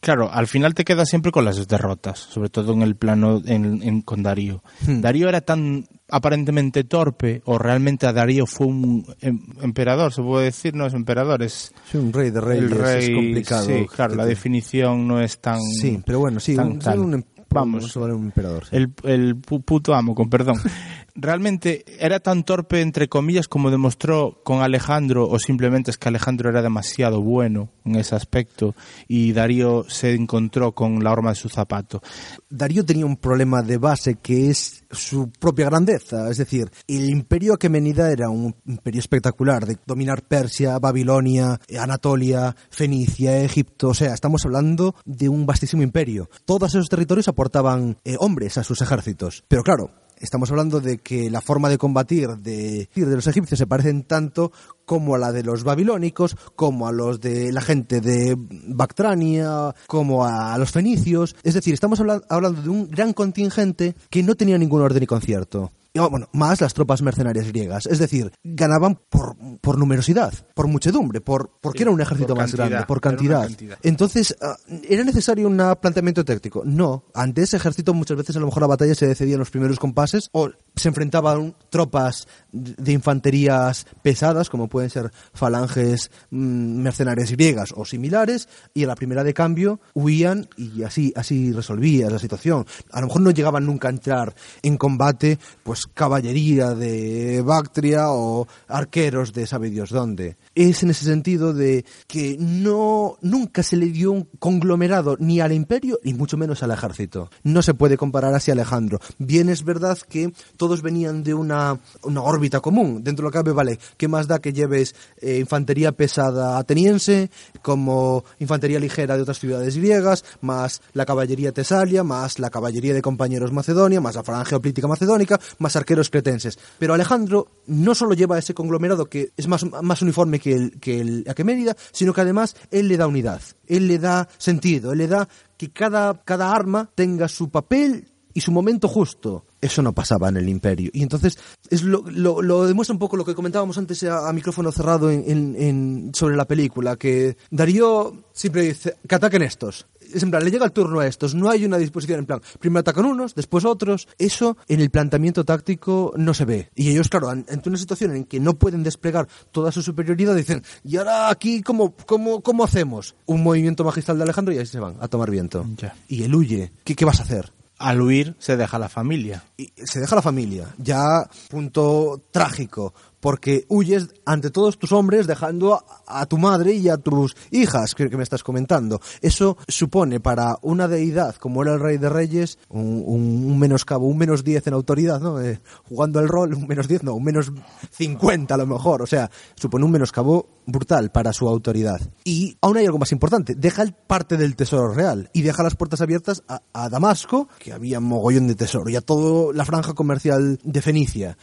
Claro, 0.00 0.30
al 0.32 0.46
final 0.46 0.74
te 0.74 0.84
quedas 0.84 1.08
siempre 1.08 1.32
con 1.32 1.44
las 1.44 1.66
derrotas, 1.66 2.18
sobre 2.20 2.50
todo 2.50 2.72
en 2.72 2.82
el 2.82 2.94
plano 2.94 3.42
en, 3.44 3.82
en- 3.82 4.02
con 4.02 4.22
Darío. 4.22 4.62
Hmm. 4.86 5.00
Darío 5.00 5.28
era 5.28 5.40
tan 5.40 5.88
aparentemente 6.10 6.84
torpe, 6.84 7.42
o 7.44 7.58
realmente 7.58 8.06
a 8.06 8.12
Darío 8.12 8.46
fue 8.46 8.66
un 8.66 9.04
em- 9.20 9.40
emperador, 9.62 10.12
se 10.12 10.22
puede 10.22 10.46
decir, 10.46 10.74
no 10.74 10.86
es 10.86 10.94
emperador, 10.94 11.42
es 11.42 11.72
Sí, 11.90 11.98
un 11.98 12.12
rey 12.12 12.30
de 12.30 12.40
reyes 12.40 12.64
el 12.64 12.70
rey. 12.78 13.04
es 13.04 13.10
complicado. 13.10 13.66
Sí, 13.66 13.86
claro, 13.94 14.14
la 14.14 14.24
definición 14.26 15.06
no 15.06 15.20
es 15.20 15.38
tan. 15.38 15.60
Sí, 15.60 16.00
pero 16.04 16.20
bueno, 16.20 16.40
sí, 16.40 16.56
tan 16.56 16.68
un, 16.72 16.78
tal. 16.78 16.98
un, 17.00 17.24
Vamos, 17.50 17.96
un, 17.96 18.02
un 18.10 18.24
emperador. 18.26 18.64
sí. 18.66 18.76
el, 18.76 18.92
el 19.04 19.36
pu- 19.36 19.62
puto 19.64 19.94
amo, 19.94 20.14
con 20.14 20.28
perdón. 20.28 20.56
Realmente 21.20 21.84
era 21.98 22.20
tan 22.20 22.44
torpe, 22.44 22.80
entre 22.80 23.08
comillas, 23.08 23.48
como 23.48 23.72
demostró 23.72 24.40
con 24.44 24.62
Alejandro, 24.62 25.28
o 25.28 25.40
simplemente 25.40 25.90
es 25.90 25.98
que 25.98 26.08
Alejandro 26.08 26.48
era 26.48 26.62
demasiado 26.62 27.20
bueno 27.22 27.70
en 27.84 27.96
ese 27.96 28.14
aspecto 28.14 28.76
y 29.08 29.32
Darío 29.32 29.84
se 29.88 30.14
encontró 30.14 30.76
con 30.76 31.02
la 31.02 31.10
horma 31.10 31.30
de 31.30 31.34
su 31.34 31.48
zapato. 31.48 32.00
Darío 32.48 32.84
tenía 32.84 33.04
un 33.04 33.16
problema 33.16 33.62
de 33.62 33.78
base 33.78 34.14
que 34.22 34.48
es 34.48 34.84
su 34.92 35.28
propia 35.30 35.66
grandeza. 35.66 36.30
Es 36.30 36.36
decir, 36.36 36.70
el 36.86 37.10
imperio 37.10 37.54
aquemenida 37.54 38.12
era 38.12 38.30
un 38.30 38.54
imperio 38.64 39.00
espectacular 39.00 39.66
de 39.66 39.76
dominar 39.84 40.22
Persia, 40.22 40.78
Babilonia, 40.78 41.58
Anatolia, 41.80 42.54
Fenicia, 42.70 43.42
Egipto. 43.42 43.88
O 43.88 43.94
sea, 43.94 44.14
estamos 44.14 44.44
hablando 44.44 44.94
de 45.04 45.28
un 45.28 45.46
vastísimo 45.46 45.82
imperio. 45.82 46.30
Todos 46.44 46.76
esos 46.76 46.88
territorios 46.88 47.26
aportaban 47.26 47.98
eh, 48.04 48.14
hombres 48.20 48.56
a 48.56 48.62
sus 48.62 48.80
ejércitos. 48.82 49.42
Pero 49.48 49.64
claro, 49.64 49.90
estamos 50.20 50.50
hablando 50.50 50.80
de 50.80 50.98
que 50.98 51.30
la 51.30 51.40
forma 51.40 51.68
de 51.68 51.78
combatir 51.78 52.28
de, 52.38 52.88
los 52.94 53.26
egipcios 53.26 53.58
se 53.58 53.66
parecen 53.66 54.02
tanto 54.04 54.52
como 54.84 55.14
a 55.14 55.18
la 55.18 55.32
de 55.32 55.42
los 55.42 55.64
babilónicos, 55.64 56.36
como 56.56 56.88
a 56.88 56.92
los 56.92 57.20
de 57.20 57.52
la 57.52 57.60
gente 57.60 58.00
de 58.00 58.36
Bactrania, 58.38 59.74
como 59.86 60.24
a 60.24 60.56
los 60.58 60.70
fenicios. 60.72 61.36
Es 61.42 61.54
decir, 61.54 61.74
estamos 61.74 62.00
habla- 62.00 62.22
hablando 62.28 62.62
de 62.62 62.68
un 62.68 62.90
gran 62.90 63.12
contingente 63.12 63.94
que 64.10 64.22
no 64.22 64.34
tenía 64.34 64.58
ningún 64.58 64.80
orden 64.82 65.02
y 65.02 65.06
concierto. 65.06 65.72
Bueno, 66.06 66.28
más 66.32 66.60
las 66.60 66.74
tropas 66.74 67.02
mercenarias 67.02 67.48
griegas. 67.48 67.86
Es 67.86 67.98
decir, 67.98 68.32
ganaban 68.44 69.00
por, 69.08 69.36
por 69.60 69.78
numerosidad, 69.78 70.32
por 70.54 70.68
muchedumbre, 70.68 71.20
por, 71.20 71.50
porque 71.60 71.78
Sí, 71.78 71.82
era 71.82 71.90
un 71.90 72.00
ejército 72.00 72.34
más 72.34 72.50
cantidad, 72.50 72.68
grande, 72.68 72.86
por 72.86 73.00
cantidad. 73.00 73.48
Entonces, 73.82 74.36
ah, 74.40 74.56
¿era 74.88 75.04
necesario 75.04 75.46
un 75.46 75.56
planteamiento 75.80 76.24
táctico? 76.24 76.62
No. 76.64 77.04
Ante 77.14 77.42
ese 77.42 77.56
ejército 77.56 77.94
muchas 77.94 78.16
veces 78.16 78.36
a 78.36 78.40
lo 78.40 78.46
mejor 78.46 78.62
la 78.62 78.68
batalla 78.68 78.94
se 78.94 79.06
decidía 79.06 79.34
en 79.34 79.40
los 79.40 79.50
primeros 79.50 79.78
compases 79.78 80.28
o 80.32 80.50
se 80.78 80.88
enfrentaban 80.88 81.54
tropas 81.70 82.26
de 82.52 82.92
infanterías 82.92 83.86
pesadas, 84.02 84.48
como 84.50 84.68
pueden 84.68 84.90
ser 84.90 85.10
falanges 85.32 86.10
mm, 86.30 86.80
mercenarias 86.82 87.30
griegas 87.32 87.72
o 87.76 87.84
similares, 87.84 88.48
y 88.74 88.84
a 88.84 88.86
la 88.86 88.94
primera 88.94 89.24
de 89.24 89.34
cambio 89.34 89.80
huían 89.94 90.48
y 90.56 90.82
así, 90.82 91.12
así 91.16 91.52
resolvía 91.52 92.10
la 92.10 92.18
situación. 92.18 92.66
A 92.90 93.00
lo 93.00 93.06
mejor 93.06 93.22
no 93.22 93.30
llegaban 93.30 93.66
nunca 93.66 93.88
a 93.88 93.92
entrar 93.92 94.34
en 94.62 94.76
combate 94.76 95.38
pues 95.62 95.86
caballería 95.86 96.74
de 96.74 97.42
Bactria 97.42 98.10
o 98.10 98.46
arqueros 98.66 99.32
de 99.32 99.46
sabe 99.46 99.70
Dios 99.70 99.90
dónde. 99.90 100.36
Es 100.58 100.82
en 100.82 100.90
ese 100.90 101.04
sentido 101.04 101.52
de 101.52 101.84
que 102.08 102.36
no 102.36 103.16
nunca 103.22 103.62
se 103.62 103.76
le 103.76 103.86
dio 103.90 104.10
un 104.10 104.28
conglomerado 104.40 105.16
ni 105.20 105.38
al 105.38 105.52
imperio 105.52 106.00
ni 106.02 106.14
mucho 106.14 106.36
menos 106.36 106.64
al 106.64 106.72
ejército. 106.72 107.30
No 107.44 107.62
se 107.62 107.74
puede 107.74 107.96
comparar 107.96 108.34
así 108.34 108.50
a 108.50 108.54
Alejandro. 108.54 108.98
Bien 109.18 109.50
es 109.50 109.62
verdad 109.62 109.96
que 109.96 110.32
todos 110.56 110.82
venían 110.82 111.22
de 111.22 111.32
una, 111.32 111.78
una 112.02 112.22
órbita 112.22 112.58
común. 112.58 113.04
Dentro 113.04 113.22
de 113.22 113.26
lo 113.28 113.30
que 113.30 113.38
cabe, 113.38 113.52
vale, 113.52 113.78
¿qué 113.96 114.08
más 114.08 114.26
da 114.26 114.40
que 114.40 114.52
lleves 114.52 114.96
eh, 115.20 115.38
infantería 115.38 115.92
pesada 115.92 116.58
ateniense 116.58 117.30
como 117.62 118.24
infantería 118.40 118.80
ligera 118.80 119.14
de 119.14 119.22
otras 119.22 119.38
ciudades 119.38 119.76
griegas, 119.76 120.24
más 120.40 120.82
la 120.92 121.06
caballería 121.06 121.52
tesalia, 121.52 122.02
más 122.02 122.40
la 122.40 122.50
caballería 122.50 122.94
de 122.94 123.02
compañeros 123.02 123.52
macedonia, 123.52 124.00
más 124.00 124.16
la 124.16 124.24
falange 124.24 124.56
hoplítica 124.56 124.88
macedónica, 124.88 125.38
más 125.60 125.76
arqueros 125.76 126.10
cretenses. 126.10 126.58
Pero 126.80 126.94
Alejandro 126.94 127.46
no 127.68 127.94
solo 127.94 128.14
lleva 128.14 128.40
ese 128.40 128.54
conglomerado 128.54 129.06
que 129.06 129.30
es 129.36 129.46
más, 129.46 129.64
más 129.82 130.02
uniforme 130.02 130.40
que 130.40 130.47
el, 130.52 130.80
que 130.80 131.00
el 131.00 131.24
Aquemérida, 131.28 131.76
sino 131.92 132.12
que 132.12 132.20
además 132.20 132.56
él 132.70 132.88
le 132.88 132.96
da 132.96 133.06
unidad, 133.06 133.40
él 133.66 133.88
le 133.88 133.98
da 133.98 134.28
sentido, 134.38 134.92
él 134.92 134.98
le 134.98 135.08
da 135.08 135.28
que 135.56 135.70
cada, 135.70 136.22
cada 136.24 136.52
arma 136.52 136.90
tenga 136.94 137.28
su 137.28 137.50
papel 137.50 138.08
y 138.38 138.40
su 138.40 138.52
momento 138.52 138.86
justo. 138.86 139.44
Eso 139.60 139.82
no 139.82 139.92
pasaba 139.92 140.28
en 140.28 140.36
el 140.36 140.48
imperio. 140.48 140.90
Y 140.92 141.02
entonces 141.02 141.36
es 141.70 141.82
lo, 141.82 142.04
lo, 142.06 142.40
lo 142.40 142.68
demuestra 142.68 142.92
un 142.92 143.00
poco 143.00 143.16
lo 143.16 143.24
que 143.24 143.34
comentábamos 143.34 143.76
antes 143.78 144.04
a, 144.04 144.28
a 144.28 144.32
micrófono 144.32 144.70
cerrado 144.70 145.10
en, 145.10 145.24
en, 145.26 145.56
en, 145.58 146.10
sobre 146.14 146.36
la 146.36 146.44
película, 146.44 146.94
que 146.94 147.36
Darío 147.50 148.22
siempre 148.32 148.62
dice 148.62 148.94
que 149.08 149.14
ataquen 149.16 149.42
estos. 149.42 149.88
Es 150.14 150.22
en 150.22 150.30
plan, 150.30 150.44
le 150.44 150.52
llega 150.52 150.64
el 150.64 150.70
turno 150.70 151.00
a 151.00 151.06
estos, 151.08 151.34
no 151.34 151.50
hay 151.50 151.64
una 151.64 151.78
disposición 151.78 152.20
en 152.20 152.26
plan, 152.26 152.40
primero 152.60 152.78
atacan 152.80 153.06
unos, 153.06 153.34
después 153.34 153.64
otros. 153.64 154.06
Eso 154.18 154.56
en 154.68 154.80
el 154.80 154.90
planteamiento 154.90 155.44
táctico 155.44 156.12
no 156.16 156.32
se 156.32 156.44
ve. 156.44 156.70
Y 156.76 156.90
ellos, 156.90 157.08
claro, 157.08 157.28
ante 157.28 157.68
una 157.68 157.76
situación 157.76 158.14
en 158.14 158.24
que 158.24 158.38
no 158.38 158.54
pueden 158.54 158.84
desplegar 158.84 159.26
toda 159.50 159.72
su 159.72 159.82
superioridad, 159.82 160.36
dicen, 160.36 160.62
¿y 160.84 160.96
ahora 160.96 161.28
aquí 161.28 161.60
cómo, 161.62 161.92
cómo, 162.06 162.40
cómo 162.40 162.62
hacemos? 162.62 163.16
Un 163.26 163.42
movimiento 163.42 163.82
magistral 163.82 164.16
de 164.16 164.22
Alejandro 164.22 164.54
y 164.54 164.58
ahí 164.58 164.66
se 164.66 164.78
van 164.78 164.94
a 165.00 165.08
tomar 165.08 165.28
viento. 165.28 165.66
Y 166.06 166.22
él 166.22 166.34
huye. 166.36 166.70
¿Qué, 166.84 166.94
qué 166.94 167.04
vas 167.04 167.18
a 167.18 167.24
hacer? 167.24 167.52
Al 167.78 168.00
huir 168.00 168.36
se 168.38 168.56
deja 168.56 168.78
la 168.78 168.88
familia. 168.88 169.44
se 169.56 170.00
deja 170.00 170.16
la 170.16 170.22
familia. 170.22 170.74
Ya 170.78 171.28
punto 171.48 172.22
trágico, 172.30 172.92
porque 173.20 173.64
huyes 173.68 174.08
ante 174.24 174.50
todos 174.50 174.78
tus 174.78 174.92
hombres 174.92 175.26
dejando 175.26 175.82
a, 176.06 176.26
tu 176.26 176.38
madre 176.38 176.72
y 176.74 176.88
a 176.88 176.96
tus 176.96 177.36
hijas, 177.50 177.94
que, 177.94 178.08
que, 178.08 178.16
me 178.16 178.22
estás 178.22 178.42
comentando. 178.42 179.00
Eso 179.20 179.56
supone 179.66 180.20
para 180.20 180.56
una 180.62 180.88
deidad 180.88 181.36
como 181.36 181.62
era 181.62 181.74
el 181.74 181.80
rey 181.80 181.98
de 181.98 182.08
reyes 182.08 182.58
un 182.68 183.58
menoscabo, 183.58 184.06
un 184.06 184.18
menos 184.18 184.44
10 184.44 184.66
en 184.68 184.74
autoridad, 184.74 185.20
¿no? 185.20 185.40
Eh, 185.40 185.60
jugando 185.88 186.20
el 186.20 186.28
rol, 186.28 186.54
un 186.54 186.66
menos 186.66 186.88
10, 186.88 187.04
no, 187.04 187.14
un 187.14 187.24
menos 187.24 187.52
50 187.92 188.54
a 188.54 188.56
lo 188.56 188.66
mejor. 188.66 189.02
O 189.02 189.06
sea, 189.06 189.30
supone 189.54 189.84
un 189.84 189.90
menoscabo 189.90 190.48
brutal 190.66 191.10
para 191.10 191.32
su 191.32 191.48
autoridad. 191.48 192.00
Y 192.24 192.56
aún 192.60 192.76
hay 192.76 192.86
algo 192.86 192.98
más 192.98 193.12
importante, 193.12 193.54
deja 193.54 193.82
el 193.82 193.92
parte 193.92 194.36
del 194.36 194.56
tesoro 194.56 194.92
real 194.92 195.30
y 195.32 195.42
deja 195.42 195.62
las 195.62 195.76
puertas 195.76 196.00
abiertas 196.00 196.42
a, 196.48 196.62
a 196.72 196.88
Damasco, 196.88 197.48
que 197.58 197.72
había 197.72 198.00
mogollón 198.00 198.48
de 198.48 198.54
tesoro, 198.54 198.88
y 198.90 198.96
a 198.96 199.00
toda 199.00 199.52
la 199.54 199.64
franja 199.64 199.94
comercial 199.94 200.58
de 200.62 200.82
Fenicia. 200.82 201.38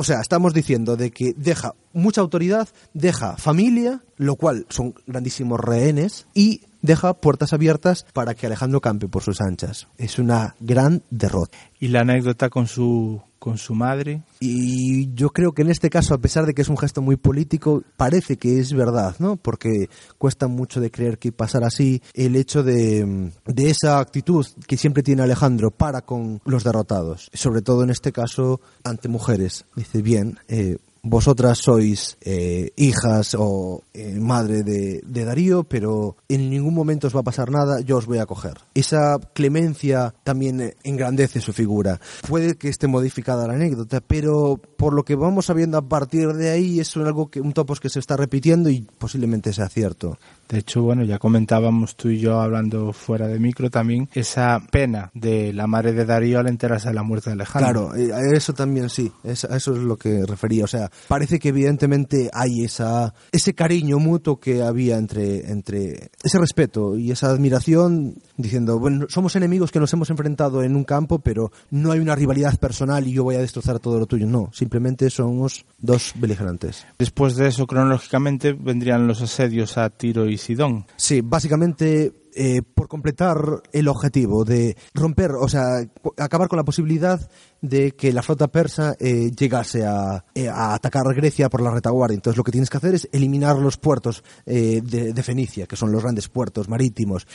O 0.00 0.04
sea, 0.04 0.20
estamos 0.20 0.54
diciendo 0.54 0.96
de 0.96 1.10
que 1.10 1.34
deja 1.36 1.74
mucha 1.92 2.20
autoridad, 2.20 2.68
deja 2.94 3.36
familia, 3.36 4.00
lo 4.16 4.36
cual 4.36 4.64
son 4.68 4.94
grandísimos 5.08 5.58
rehenes, 5.58 6.28
y 6.34 6.60
deja 6.82 7.14
puertas 7.14 7.52
abiertas 7.52 8.06
para 8.12 8.36
que 8.36 8.46
Alejandro 8.46 8.80
campe 8.80 9.08
por 9.08 9.24
sus 9.24 9.40
anchas. 9.40 9.88
Es 9.98 10.20
una 10.20 10.54
gran 10.60 11.02
derrota. 11.10 11.58
Y 11.80 11.88
la 11.88 12.02
anécdota 12.02 12.48
con 12.48 12.68
su 12.68 13.22
con 13.38 13.58
su 13.58 13.74
madre. 13.74 14.22
Y 14.40 15.12
yo 15.14 15.30
creo 15.30 15.52
que 15.52 15.62
en 15.62 15.70
este 15.70 15.90
caso, 15.90 16.14
a 16.14 16.18
pesar 16.18 16.46
de 16.46 16.54
que 16.54 16.62
es 16.62 16.68
un 16.68 16.78
gesto 16.78 17.02
muy 17.02 17.16
político, 17.16 17.82
parece 17.96 18.36
que 18.36 18.58
es 18.58 18.72
verdad, 18.72 19.16
¿no? 19.18 19.36
Porque 19.36 19.88
cuesta 20.18 20.48
mucho 20.48 20.80
de 20.80 20.90
creer 20.90 21.18
que 21.18 21.32
pasara 21.32 21.68
así 21.68 22.02
el 22.14 22.36
hecho 22.36 22.62
de, 22.62 23.32
de 23.46 23.70
esa 23.70 24.00
actitud 24.00 24.46
que 24.66 24.76
siempre 24.76 25.02
tiene 25.02 25.22
Alejandro 25.22 25.70
para 25.70 26.02
con 26.02 26.40
los 26.44 26.64
derrotados, 26.64 27.30
sobre 27.32 27.62
todo 27.62 27.82
en 27.82 27.90
este 27.90 28.12
caso 28.12 28.60
ante 28.84 29.08
mujeres. 29.08 29.64
Dice, 29.76 30.02
bien, 30.02 30.38
eh, 30.48 30.78
vosotras 31.08 31.58
sois 31.58 32.16
eh, 32.20 32.72
hijas 32.76 33.34
o 33.38 33.82
eh, 33.94 34.18
madre 34.20 34.62
de, 34.62 35.00
de, 35.04 35.24
Darío, 35.24 35.64
pero 35.64 36.16
en 36.28 36.50
ningún 36.50 36.74
momento 36.74 37.06
os 37.06 37.16
va 37.16 37.20
a 37.20 37.24
pasar 37.24 37.50
nada, 37.50 37.80
yo 37.80 37.96
os 37.96 38.06
voy 38.06 38.18
a 38.18 38.26
coger. 38.26 38.58
Esa 38.74 39.18
clemencia 39.32 40.14
también 40.24 40.74
engrandece 40.84 41.40
su 41.40 41.52
figura. 41.52 42.00
Puede 42.28 42.56
que 42.56 42.68
esté 42.68 42.86
modificada 42.86 43.46
la 43.46 43.54
anécdota, 43.54 44.00
pero 44.00 44.60
por 44.76 44.94
lo 44.94 45.04
que 45.04 45.16
vamos 45.16 45.46
sabiendo 45.46 45.78
a 45.78 45.88
partir 45.88 46.32
de 46.34 46.50
ahí 46.50 46.80
es 46.80 46.96
algo 46.96 47.30
que 47.30 47.40
un 47.40 47.52
topos 47.52 47.80
que 47.80 47.88
se 47.88 47.98
está 47.98 48.16
repitiendo 48.16 48.70
y 48.70 48.82
posiblemente 48.82 49.52
sea 49.52 49.68
cierto. 49.68 50.18
De 50.48 50.58
hecho, 50.58 50.82
bueno, 50.82 51.04
ya 51.04 51.18
comentábamos 51.18 51.94
tú 51.94 52.08
y 52.08 52.20
yo 52.20 52.40
hablando 52.40 52.92
fuera 52.94 53.28
de 53.28 53.38
micro 53.38 53.68
también 53.68 54.08
esa 54.14 54.60
pena 54.70 55.10
de 55.12 55.52
la 55.52 55.66
madre 55.66 55.92
de 55.92 56.06
Darío 56.06 56.38
al 56.38 56.48
enterarse 56.48 56.88
de 56.88 56.94
la 56.94 57.02
muerte 57.02 57.28
de 57.28 57.34
Alejandro. 57.34 57.90
Claro, 57.90 57.94
eh, 57.94 58.36
eso 58.36 58.54
también 58.54 58.88
sí, 58.88 59.12
eso 59.24 59.48
es 59.52 59.66
lo 59.66 59.96
que 59.96 60.24
refería. 60.24 60.64
O 60.64 60.68
sea, 60.68 60.90
parece 61.06 61.38
que 61.38 61.50
evidentemente 61.50 62.30
hay 62.32 62.64
esa, 62.64 63.14
ese 63.32 63.54
cariño 63.54 63.98
mutuo 63.98 64.40
que 64.40 64.62
había 64.62 64.96
entre, 64.96 65.50
entre 65.50 66.10
ese 66.22 66.38
respeto 66.38 66.96
y 66.96 67.10
esa 67.10 67.30
admiración 67.30 68.16
diciendo, 68.36 68.78
bueno, 68.78 69.06
somos 69.08 69.36
enemigos 69.36 69.70
que 69.70 69.80
nos 69.80 69.92
hemos 69.92 70.10
enfrentado 70.10 70.62
en 70.62 70.76
un 70.76 70.84
campo, 70.84 71.18
pero 71.18 71.50
no 71.70 71.92
hay 71.92 72.00
una 72.00 72.14
rivalidad 72.14 72.58
personal 72.58 73.06
y 73.06 73.12
yo 73.12 73.24
voy 73.24 73.36
a 73.36 73.40
destrozar 73.40 73.78
todo 73.78 73.98
lo 73.98 74.06
tuyo. 74.06 74.26
No, 74.26 74.50
simplemente 74.52 75.10
somos 75.10 75.64
dos 75.78 76.12
beligerantes. 76.16 76.86
Después 76.98 77.36
de 77.36 77.48
eso, 77.48 77.66
cronológicamente, 77.66 78.52
vendrían 78.52 79.06
los 79.06 79.22
asedios 79.22 79.78
a 79.78 79.90
Tiro 79.90 80.28
y 80.28 80.38
Sidón. 80.38 80.86
Sí, 80.96 81.20
básicamente 81.20 82.12
eh, 82.38 82.62
por 82.62 82.86
completar 82.86 83.62
el 83.72 83.88
objetivo 83.88 84.44
de 84.44 84.76
romper, 84.94 85.32
o 85.32 85.48
sea, 85.48 85.80
acabar 86.16 86.48
con 86.48 86.56
la 86.56 86.64
posibilidad 86.64 87.20
de 87.60 87.92
que 87.92 88.12
la 88.12 88.22
flota 88.22 88.48
persa 88.48 88.94
eh, 89.00 89.30
llegase 89.36 89.84
a, 89.84 90.24
eh, 90.34 90.48
atacar 90.48 91.02
Grecia 91.14 91.48
por 91.48 91.60
la 91.60 91.70
retaguardia. 91.70 92.14
Entonces 92.14 92.36
lo 92.36 92.44
que 92.44 92.52
tienes 92.52 92.70
que 92.70 92.76
hacer 92.76 92.94
es 92.94 93.08
eliminar 93.12 93.58
los 93.58 93.76
puertos 93.76 94.22
eh, 94.46 94.80
de, 94.82 95.22
Fenicia, 95.22 95.66
que 95.66 95.76
son 95.76 95.90
los 95.90 96.02
grandes 96.02 96.28
puertos 96.28 96.68
marítimos. 96.68 97.26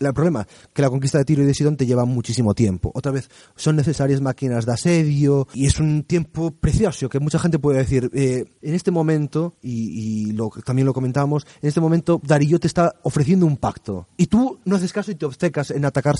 El 0.00 0.12
problema 0.12 0.46
que 0.72 0.82
la 0.82 0.90
conquista 0.90 1.18
de 1.18 1.24
Tiro 1.24 1.42
y 1.42 1.46
de 1.46 1.54
Sidón 1.54 1.76
te 1.76 1.86
lleva 1.86 2.04
muchísimo 2.04 2.54
tiempo. 2.54 2.90
Otra 2.94 3.12
vez, 3.12 3.28
son 3.56 3.76
necesarias 3.76 4.20
máquinas 4.20 4.66
de 4.66 4.72
asedio 4.72 5.48
y 5.54 5.66
es 5.66 5.80
un 5.80 6.04
tiempo 6.04 6.50
precioso 6.50 7.08
que 7.08 7.20
mucha 7.20 7.38
gente 7.38 7.58
puede 7.58 7.78
decir, 7.78 8.10
eh, 8.14 8.44
en 8.62 8.74
este 8.74 8.90
momento, 8.90 9.54
y, 9.62 10.28
y 10.28 10.32
lo, 10.32 10.50
también 10.64 10.86
lo 10.86 10.94
comentamos, 10.94 11.46
en 11.62 11.68
este 11.68 11.80
momento 11.80 12.20
Darío 12.22 12.58
te 12.58 12.66
está 12.66 12.94
ofreciendo 13.02 13.46
un 13.46 13.56
pacto. 13.56 14.08
Y 14.16 14.26
tú 14.26 14.58
no 14.64 14.76
haces 14.76 14.92
caso 14.92 15.10
y 15.10 15.14
te 15.14 15.26
obstecas 15.26 15.70
en 15.70 15.84
atacar 15.84 16.16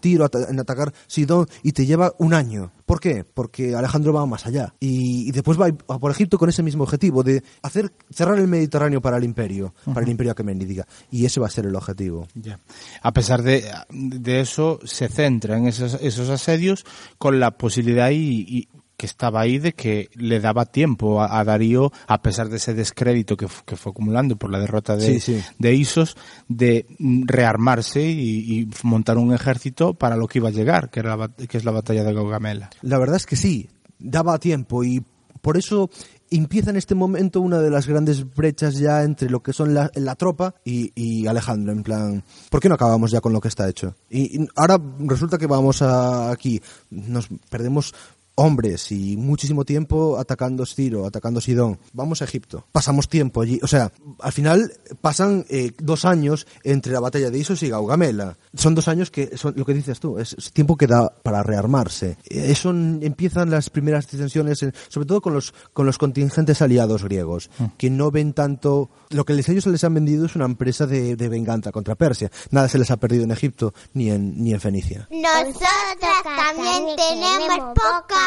Tiro, 0.00 0.30
en 0.48 0.60
atacar 0.60 0.92
Sidón 1.06 1.46
y 1.62 1.72
te 1.72 1.86
lleva 1.86 2.12
un 2.18 2.34
año. 2.34 2.72
¿Por 2.84 3.00
qué? 3.00 3.24
Porque 3.24 3.74
Alejandro 3.74 4.12
va 4.12 4.26
más 4.26 4.46
allá. 4.46 4.74
Y, 4.78 5.28
y, 5.28 5.32
después 5.32 5.60
va 5.60 5.66
a 5.66 5.98
por 5.98 6.10
Egipto 6.10 6.38
con 6.38 6.48
ese 6.48 6.62
mismo 6.62 6.84
objetivo 6.84 7.22
de 7.22 7.42
hacer 7.62 7.92
cerrar 8.10 8.38
el 8.38 8.46
Mediterráneo 8.46 9.00
para 9.00 9.16
el 9.16 9.24
imperio, 9.24 9.74
uh 9.86 9.90
-huh. 9.90 9.94
para 9.94 10.04
el 10.04 10.10
imperio 10.10 10.32
aqueménida. 10.32 10.86
Y 11.10 11.26
ese 11.26 11.40
va 11.40 11.46
a 11.46 11.50
ser 11.50 11.66
el 11.66 11.74
objetivo. 11.74 12.28
Yeah. 12.40 12.60
A 13.02 13.12
pesar 13.16 13.42
de, 13.42 13.64
de, 13.90 14.40
eso, 14.40 14.78
se 14.84 15.08
centra 15.08 15.56
en 15.56 15.66
esos, 15.66 15.94
esos 16.02 16.28
asedios 16.28 16.84
con 17.16 17.40
la 17.40 17.52
posibilidad 17.52 18.10
y, 18.10 18.44
y 18.46 18.68
que 18.98 19.06
estaba 19.06 19.40
ahí 19.40 19.58
de 19.58 19.72
que 19.72 20.10
le 20.14 20.38
daba 20.38 20.66
tiempo 20.66 21.22
a, 21.22 21.38
a 21.38 21.44
Darío, 21.44 21.92
a 22.06 22.20
pesar 22.20 22.50
de 22.50 22.56
ese 22.56 22.74
descrédito 22.74 23.36
que, 23.36 23.46
que, 23.64 23.76
fue 23.76 23.90
acumulando 23.90 24.36
por 24.36 24.50
la 24.50 24.58
derrota 24.58 24.96
de, 24.96 25.06
sí, 25.06 25.20
sí. 25.20 25.42
de 25.58 25.74
Isos, 25.74 26.16
de 26.48 26.86
rearmarse 26.98 28.02
y, 28.02 28.60
y, 28.60 28.68
montar 28.82 29.16
un 29.16 29.32
ejército 29.32 29.94
para 29.94 30.16
lo 30.16 30.28
que 30.28 30.38
iba 30.38 30.48
a 30.48 30.52
llegar, 30.52 30.90
que, 30.90 31.00
era 31.00 31.16
la, 31.16 31.28
que 31.28 31.56
es 31.56 31.64
la 31.64 31.72
batalla 31.72 32.04
de 32.04 32.12
Gaugamela. 32.12 32.70
La 32.82 32.98
verdad 32.98 33.16
es 33.16 33.24
que 33.24 33.36
sí, 33.36 33.70
daba 33.98 34.38
tiempo 34.38 34.84
y 34.84 35.02
por 35.40 35.56
eso 35.56 35.90
empieza 36.30 36.70
en 36.70 36.76
este 36.76 36.94
momento 36.94 37.40
una 37.40 37.58
de 37.60 37.70
las 37.70 37.86
grandes 37.86 38.34
brechas 38.34 38.76
ya 38.76 39.02
entre 39.02 39.30
lo 39.30 39.42
que 39.42 39.52
son 39.52 39.74
la, 39.74 40.14
tropa 40.16 40.54
y, 40.64 40.92
y, 40.94 41.26
Alejandro, 41.26 41.72
en 41.72 41.82
plan, 41.82 42.24
¿por 42.50 42.60
qué 42.60 42.68
no 42.68 42.74
acabamos 42.74 43.10
ya 43.10 43.20
con 43.20 43.32
lo 43.32 43.40
que 43.40 43.48
está 43.48 43.68
hecho? 43.68 43.94
Y, 44.10 44.42
y 44.42 44.48
ahora 44.56 44.78
resulta 45.00 45.38
que 45.38 45.46
vamos 45.46 45.82
a, 45.82 46.30
aquí, 46.30 46.60
nos 46.90 47.28
perdemos 47.50 47.94
hombres 48.36 48.92
y 48.92 49.16
muchísimo 49.16 49.64
tiempo 49.64 50.18
atacando 50.18 50.64
Ciro, 50.64 51.06
atacando 51.06 51.40
Sidón. 51.40 51.78
Vamos 51.92 52.22
a 52.22 52.24
Egipto. 52.24 52.66
Pasamos 52.70 53.08
tiempo 53.08 53.42
allí. 53.42 53.58
O 53.62 53.66
sea, 53.66 53.90
al 54.20 54.32
final 54.32 54.72
pasan 55.00 55.44
eh, 55.48 55.72
dos 55.78 56.04
años 56.04 56.46
entre 56.62 56.92
la 56.92 57.00
batalla 57.00 57.30
de 57.30 57.38
Isos 57.38 57.62
y 57.62 57.70
Gaugamela. 57.70 58.36
Son 58.54 58.74
dos 58.74 58.88
años 58.88 59.10
que 59.10 59.36
son 59.36 59.54
lo 59.56 59.64
que 59.64 59.74
dices 59.74 59.98
tú, 60.00 60.18
es, 60.18 60.36
tiempo 60.52 60.76
que 60.76 60.86
da 60.86 61.08
para 61.22 61.42
rearmarse. 61.42 62.18
Eso 62.24 62.70
empiezan 62.70 63.50
las 63.50 63.70
primeras 63.70 64.08
disensiones, 64.10 64.64
sobre 64.88 65.06
todo 65.06 65.20
con 65.20 65.32
los, 65.32 65.54
con 65.72 65.86
los 65.86 65.98
contingentes 65.98 66.62
aliados 66.62 67.04
griegos, 67.04 67.50
mm. 67.58 67.64
que 67.78 67.90
no 67.90 68.10
ven 68.10 68.32
tanto. 68.32 68.90
Lo 69.10 69.24
que 69.24 69.32
les, 69.32 69.48
ellos 69.48 69.64
se 69.64 69.70
les 69.70 69.82
han 69.84 69.94
vendido 69.94 70.26
es 70.26 70.36
una 70.36 70.44
empresa 70.44 70.86
de, 70.86 71.16
de 71.16 71.28
venganza 71.28 71.72
contra 71.72 71.94
Persia. 71.94 72.30
Nada 72.50 72.68
se 72.68 72.78
les 72.78 72.90
ha 72.90 72.98
perdido 72.98 73.24
en 73.24 73.30
Egipto 73.30 73.72
ni 73.94 74.10
en, 74.10 74.42
ni 74.42 74.52
en 74.52 74.60
Fenicia. 74.60 75.08
Nosotras 75.10 76.22
también 76.24 76.96
tenemos 76.96 77.74
poca. 77.74 78.25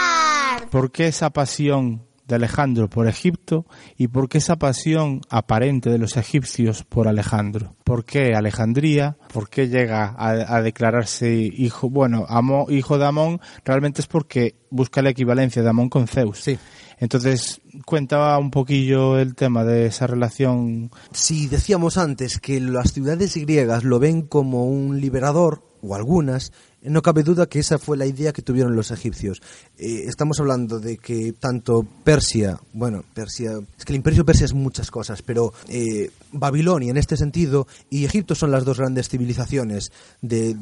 ¿Por 0.72 0.92
qué 0.92 1.08
esa 1.08 1.32
pasión 1.32 2.10
de 2.30 2.36
Alejandro 2.36 2.90
por 2.90 3.08
Egipto 3.08 3.66
y 3.98 4.08
por 4.08 4.30
qué 4.30 4.38
esa 4.38 4.56
pasión 4.56 5.22
aparente 5.30 5.90
de 5.90 5.98
los 5.98 6.16
egipcios 6.16 6.84
por 6.84 7.08
Alejandro. 7.08 7.76
¿Por 7.84 8.06
qué 8.06 8.34
Alejandría? 8.36 9.18
¿Por 9.34 9.50
qué 9.50 9.68
llega 9.68 10.16
a, 10.18 10.62
declararse 10.62 11.34
hijo, 11.34 11.90
bueno, 11.90 12.26
hijo 12.70 12.98
de 13.00 13.06
Amón? 13.06 13.42
Realmente 13.66 14.02
es 14.02 14.08
porque 14.08 14.56
busca 14.70 15.02
la 15.02 15.10
equivalencia 15.10 15.64
de 15.64 15.70
Amón 15.70 15.90
con 15.90 16.08
Zeus. 16.08 16.40
Sí. 16.40 16.58
Entonces, 17.00 17.62
cuenta 17.86 18.38
un 18.38 18.52
poquillo 18.52 19.18
el 19.18 19.34
tema 19.34 19.64
de 19.64 19.88
esa 19.88 20.06
relación. 20.06 20.92
Si 21.12 21.48
decíamos 21.48 21.98
antes 21.98 22.40
que 22.40 22.60
las 22.60 22.92
ciudades 22.94 23.36
griegas 23.38 23.84
lo 23.84 24.00
ven 24.00 24.22
como 24.22 24.66
un 24.66 25.02
liberador, 25.02 25.64
o 25.82 25.96
algunas, 25.96 26.52
no 26.82 27.02
cabe 27.02 27.24
duda 27.24 27.48
que 27.48 27.60
esa 27.60 27.78
fue 27.78 27.98
la 27.98 28.06
idea 28.06 28.34
que 28.34 28.42
tuvieron 28.42 28.76
los 28.76 28.92
egipcios. 28.92 29.42
Eh, 29.78 30.06
estamos 30.08 30.40
hablando 30.40 30.80
de 30.80 30.98
que 30.98 31.34
tanto 31.34 31.86
Persia, 32.04 32.60
bueno, 32.74 33.04
Persia, 33.14 33.60
es 33.78 33.86
que 33.86 33.94
el 33.94 33.98
imperio 33.98 34.26
persia 34.26 34.46
es 34.46 34.54
muchas 34.54 34.92
cosas, 34.92 35.22
pero 35.22 35.54
eh, 35.68 36.12
Babilonia 36.32 36.92
en 36.92 36.98
este 36.98 37.18
sentido 37.18 37.68
y 37.90 38.06
Egipto 38.06 38.36
son 38.36 38.52
las 38.52 38.66
dos 38.66 38.78
grandes 38.78 39.10
civilizaciones 39.10 39.92
de, 40.22 40.56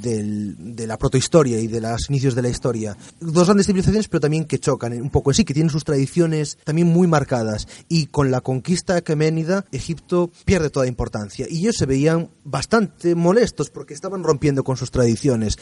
la 0.88 0.97
protohistoria 0.97 1.59
y 1.59 1.68
de 1.68 1.82
los 1.82 2.09
inicios 2.09 2.36
de 2.36 2.41
la 2.41 2.49
historia. 2.49 2.97
Dos 3.20 3.45
grandes 3.45 3.68
civilizaciones, 3.68 4.07
pero 4.07 4.22
también 4.22 4.45
que 4.45 4.59
chocan 4.59 4.93
un 4.93 5.09
poco 5.09 5.34
sí, 5.34 5.43
que 5.43 5.53
tienen 5.53 5.70
sus 5.70 5.84
tradiciones 5.84 6.57
también 6.63 6.88
muy 6.88 7.07
marcadas. 7.07 7.68
Y 7.89 8.07
con 8.07 8.32
la 8.32 8.41
conquista 8.41 8.95
aqueménida, 8.95 9.65
Egipto 9.72 10.32
pierde 10.45 10.70
toda 10.70 10.88
importancia. 10.88 11.47
Y 11.49 11.59
ellos 11.59 11.76
se 11.78 11.86
veían 11.86 12.30
bastante 12.43 13.15
molestos 13.15 13.70
porque 13.70 13.93
estaban 13.93 14.24
rompiendo 14.24 14.63
con 14.63 14.78
sus 14.78 14.91
tradiciones. 14.91 15.57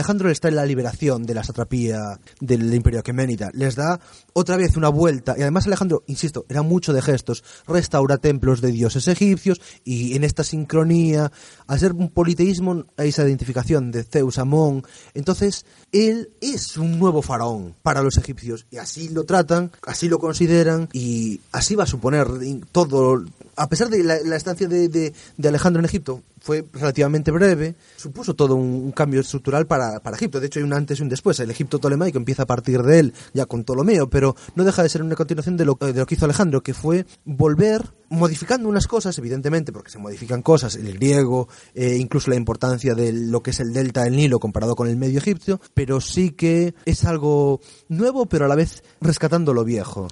Alejandro 0.00 0.30
les 0.30 0.40
trae 0.40 0.52
la 0.52 0.64
liberación 0.64 1.26
de 1.26 1.34
la 1.34 1.44
satrapía 1.44 2.18
del 2.40 2.72
imperio 2.72 3.00
aqueménida, 3.00 3.50
les 3.52 3.76
da 3.76 4.00
otra 4.32 4.56
vez 4.56 4.76
una 4.76 4.88
vuelta, 4.88 5.34
y 5.36 5.42
además 5.42 5.66
Alejandro, 5.66 6.02
insisto, 6.06 6.46
era 6.48 6.62
mucho 6.62 6.92
de 6.92 7.02
gestos, 7.02 7.44
restaura 7.66 8.18
templos 8.18 8.60
de 8.60 8.72
dioses 8.72 9.08
egipcios, 9.08 9.60
y 9.84 10.16
en 10.16 10.24
esta 10.24 10.44
sincronía, 10.44 11.30
al 11.66 11.78
ser 11.78 11.92
un 11.92 12.08
politeísmo, 12.10 12.84
hay 12.96 13.08
esa 13.10 13.26
identificación 13.26 13.90
de 13.90 14.04
Zeus, 14.04 14.38
Amón, 14.38 14.84
entonces 15.14 15.66
él 15.92 16.30
es 16.40 16.76
un 16.76 16.98
nuevo 16.98 17.22
faraón 17.22 17.74
para 17.82 18.02
los 18.02 18.16
egipcios, 18.18 18.66
y 18.70 18.78
así 18.78 19.08
lo 19.08 19.24
tratan, 19.24 19.70
así 19.86 20.08
lo 20.08 20.18
consideran, 20.18 20.88
y 20.92 21.40
así 21.52 21.74
va 21.74 21.84
a 21.84 21.88
suponer 21.88 22.28
todo, 22.72 23.24
a 23.56 23.68
pesar 23.68 23.88
de 23.88 24.02
la, 24.04 24.36
estancia 24.36 24.68
de 24.68 25.12
Alejandro 25.48 25.80
en 25.80 25.86
Egipto, 25.86 26.22
fue 26.40 26.64
relativamente 26.72 27.30
breve, 27.30 27.74
supuso 27.96 28.34
todo 28.34 28.56
un, 28.56 28.92
cambio 28.92 29.20
estructural 29.20 29.66
para, 29.66 30.00
para, 30.00 30.16
Egipto. 30.16 30.40
De 30.40 30.46
hecho, 30.46 30.58
hay 30.58 30.64
un 30.64 30.72
antes 30.72 30.98
y 30.98 31.02
un 31.02 31.08
después. 31.08 31.38
El 31.40 31.50
Egipto 31.50 31.78
tolemaico 31.78 32.18
empieza 32.18 32.42
a 32.44 32.46
partir 32.46 32.82
de 32.82 32.98
él, 32.98 33.14
ya 33.34 33.46
con 33.46 33.62
Ptolomeo, 33.62 34.08
pero 34.08 34.19
no 34.54 34.64
deja 34.64 34.82
de 34.82 34.88
ser 34.88 35.02
una 35.02 35.16
continuación 35.16 35.56
de 35.56 35.64
lo, 35.64 35.74
de 35.74 35.94
lo 35.94 36.06
que 36.06 36.14
hizo 36.14 36.24
Alejandro, 36.24 36.62
que 36.62 36.74
fue 36.74 37.06
volver 37.24 37.82
modificando 38.08 38.68
unas 38.68 38.86
cosas, 38.86 39.16
evidentemente, 39.18 39.72
porque 39.72 39.90
se 39.90 39.98
modifican 39.98 40.42
cosas, 40.42 40.74
el 40.76 40.94
griego, 40.94 41.48
eh, 41.74 41.96
incluso 41.98 42.30
la 42.30 42.36
importancia 42.36 42.94
de 42.94 43.12
lo 43.12 43.42
que 43.42 43.50
es 43.50 43.60
el 43.60 43.72
delta 43.72 44.04
del 44.04 44.16
Nilo 44.16 44.40
comparado 44.40 44.74
con 44.74 44.88
el 44.88 44.96
medio 44.96 45.18
egipcio, 45.18 45.60
pero 45.74 46.00
sí 46.00 46.32
que 46.32 46.74
es 46.84 47.04
algo 47.04 47.60
nuevo, 47.88 48.26
pero 48.26 48.44
a 48.44 48.48
la 48.48 48.56
vez 48.56 48.82
rescatando 49.00 49.54
lo 49.54 49.64
viejo 49.64 50.08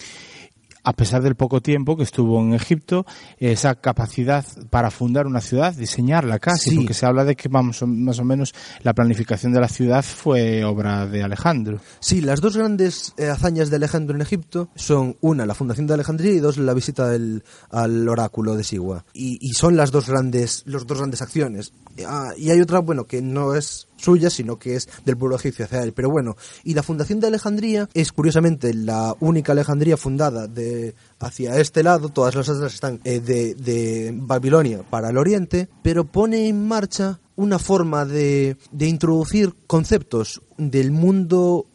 a 0.89 0.95
pesar 0.95 1.21
del 1.21 1.35
poco 1.35 1.61
tiempo 1.61 1.99
que 1.99 2.03
estuvo 2.03 2.41
en 2.41 2.55
Egipto, 2.55 3.05
esa 3.37 3.75
capacidad 3.75 4.43
para 4.71 4.91
fundar 4.91 5.27
una 5.27 5.43
ciudad, 5.43 5.75
diseñarla 5.75 6.39
casi, 6.39 6.77
porque 6.77 6.95
se 6.95 7.05
habla 7.05 7.27
de 7.27 7.37
que 7.37 7.51
vamos, 7.51 7.83
más 7.83 8.19
o 8.21 8.25
menos 8.25 8.55
la 8.83 8.95
planificación 8.95 9.53
de 9.53 9.61
la 9.61 9.69
ciudad 9.69 10.03
fue 10.03 10.65
obra 10.65 11.07
de 11.07 11.23
Alejandro. 11.23 11.79
Sí, 12.01 12.23
las 12.23 12.41
dos 12.41 12.57
grandes 12.57 13.13
eh, 13.19 13.29
hazañas 13.29 13.69
de 13.69 13.77
Alejandro 13.77 14.17
en 14.17 14.23
Egipto 14.23 14.71
son 14.77 15.19
una, 15.21 15.45
la 15.45 15.55
fundación 15.55 15.87
de 15.87 15.93
Alejandría 15.93 16.33
y 16.33 16.39
dos, 16.39 16.57
la 16.57 16.73
visita 16.73 17.13
al 17.13 18.09
oráculo 18.09 18.57
de 18.57 18.65
Sigua. 18.65 19.05
Y, 19.13 19.39
y 19.43 19.53
son 19.53 19.77
las 19.77 19.91
dos 19.91 20.09
grandes, 20.09 20.63
los 20.65 20.87
dos 20.87 20.97
grandes 20.97 21.21
acciones. 21.21 21.75
Ah, 22.07 22.33
y 22.37 22.51
hay 22.51 22.61
otra, 22.61 22.81
bueno, 22.81 23.05
que 23.05 23.23
no 23.23 23.55
es 23.55 23.89
suya, 23.97 24.31
sino 24.31 24.59
que 24.59 24.77
es 24.77 24.89
del 25.05 25.17
pueblo 25.17 25.37
egipcio 25.37 25.65
hacia 25.65 25.83
él. 25.83 25.93
Pero 25.93 26.11
bueno, 26.11 26.37
y 26.65 26.75
la 26.75 26.83
fundación 26.83 27.21
de 27.21 27.29
Alejandría 27.29 27.89
es 27.95 28.13
curiosamente 28.13 28.75
la 28.75 29.15
única 29.21 29.53
Alejandría 29.53 29.97
fundada 29.97 30.47
de 30.47 30.95
hacia 31.19 31.59
este 31.59 31.83
lado, 31.83 32.09
todas 32.11 32.35
las 32.35 32.49
otras 32.49 32.75
están 32.75 33.01
eh, 33.05 33.21
de, 33.21 33.55
de 33.55 34.13
Babilonia 34.15 34.83
para 34.89 35.11
el 35.11 35.19
oriente, 35.19 35.69
pero 35.83 36.05
pone 36.05 36.49
en 36.49 36.67
marcha 36.67 37.21
una 37.37 37.59
forma 37.59 38.05
de, 38.05 38.57
de 38.73 38.87
introducir 38.87 39.55
conceptos 39.67 40.43
del 40.57 40.91
mundo 40.91 41.67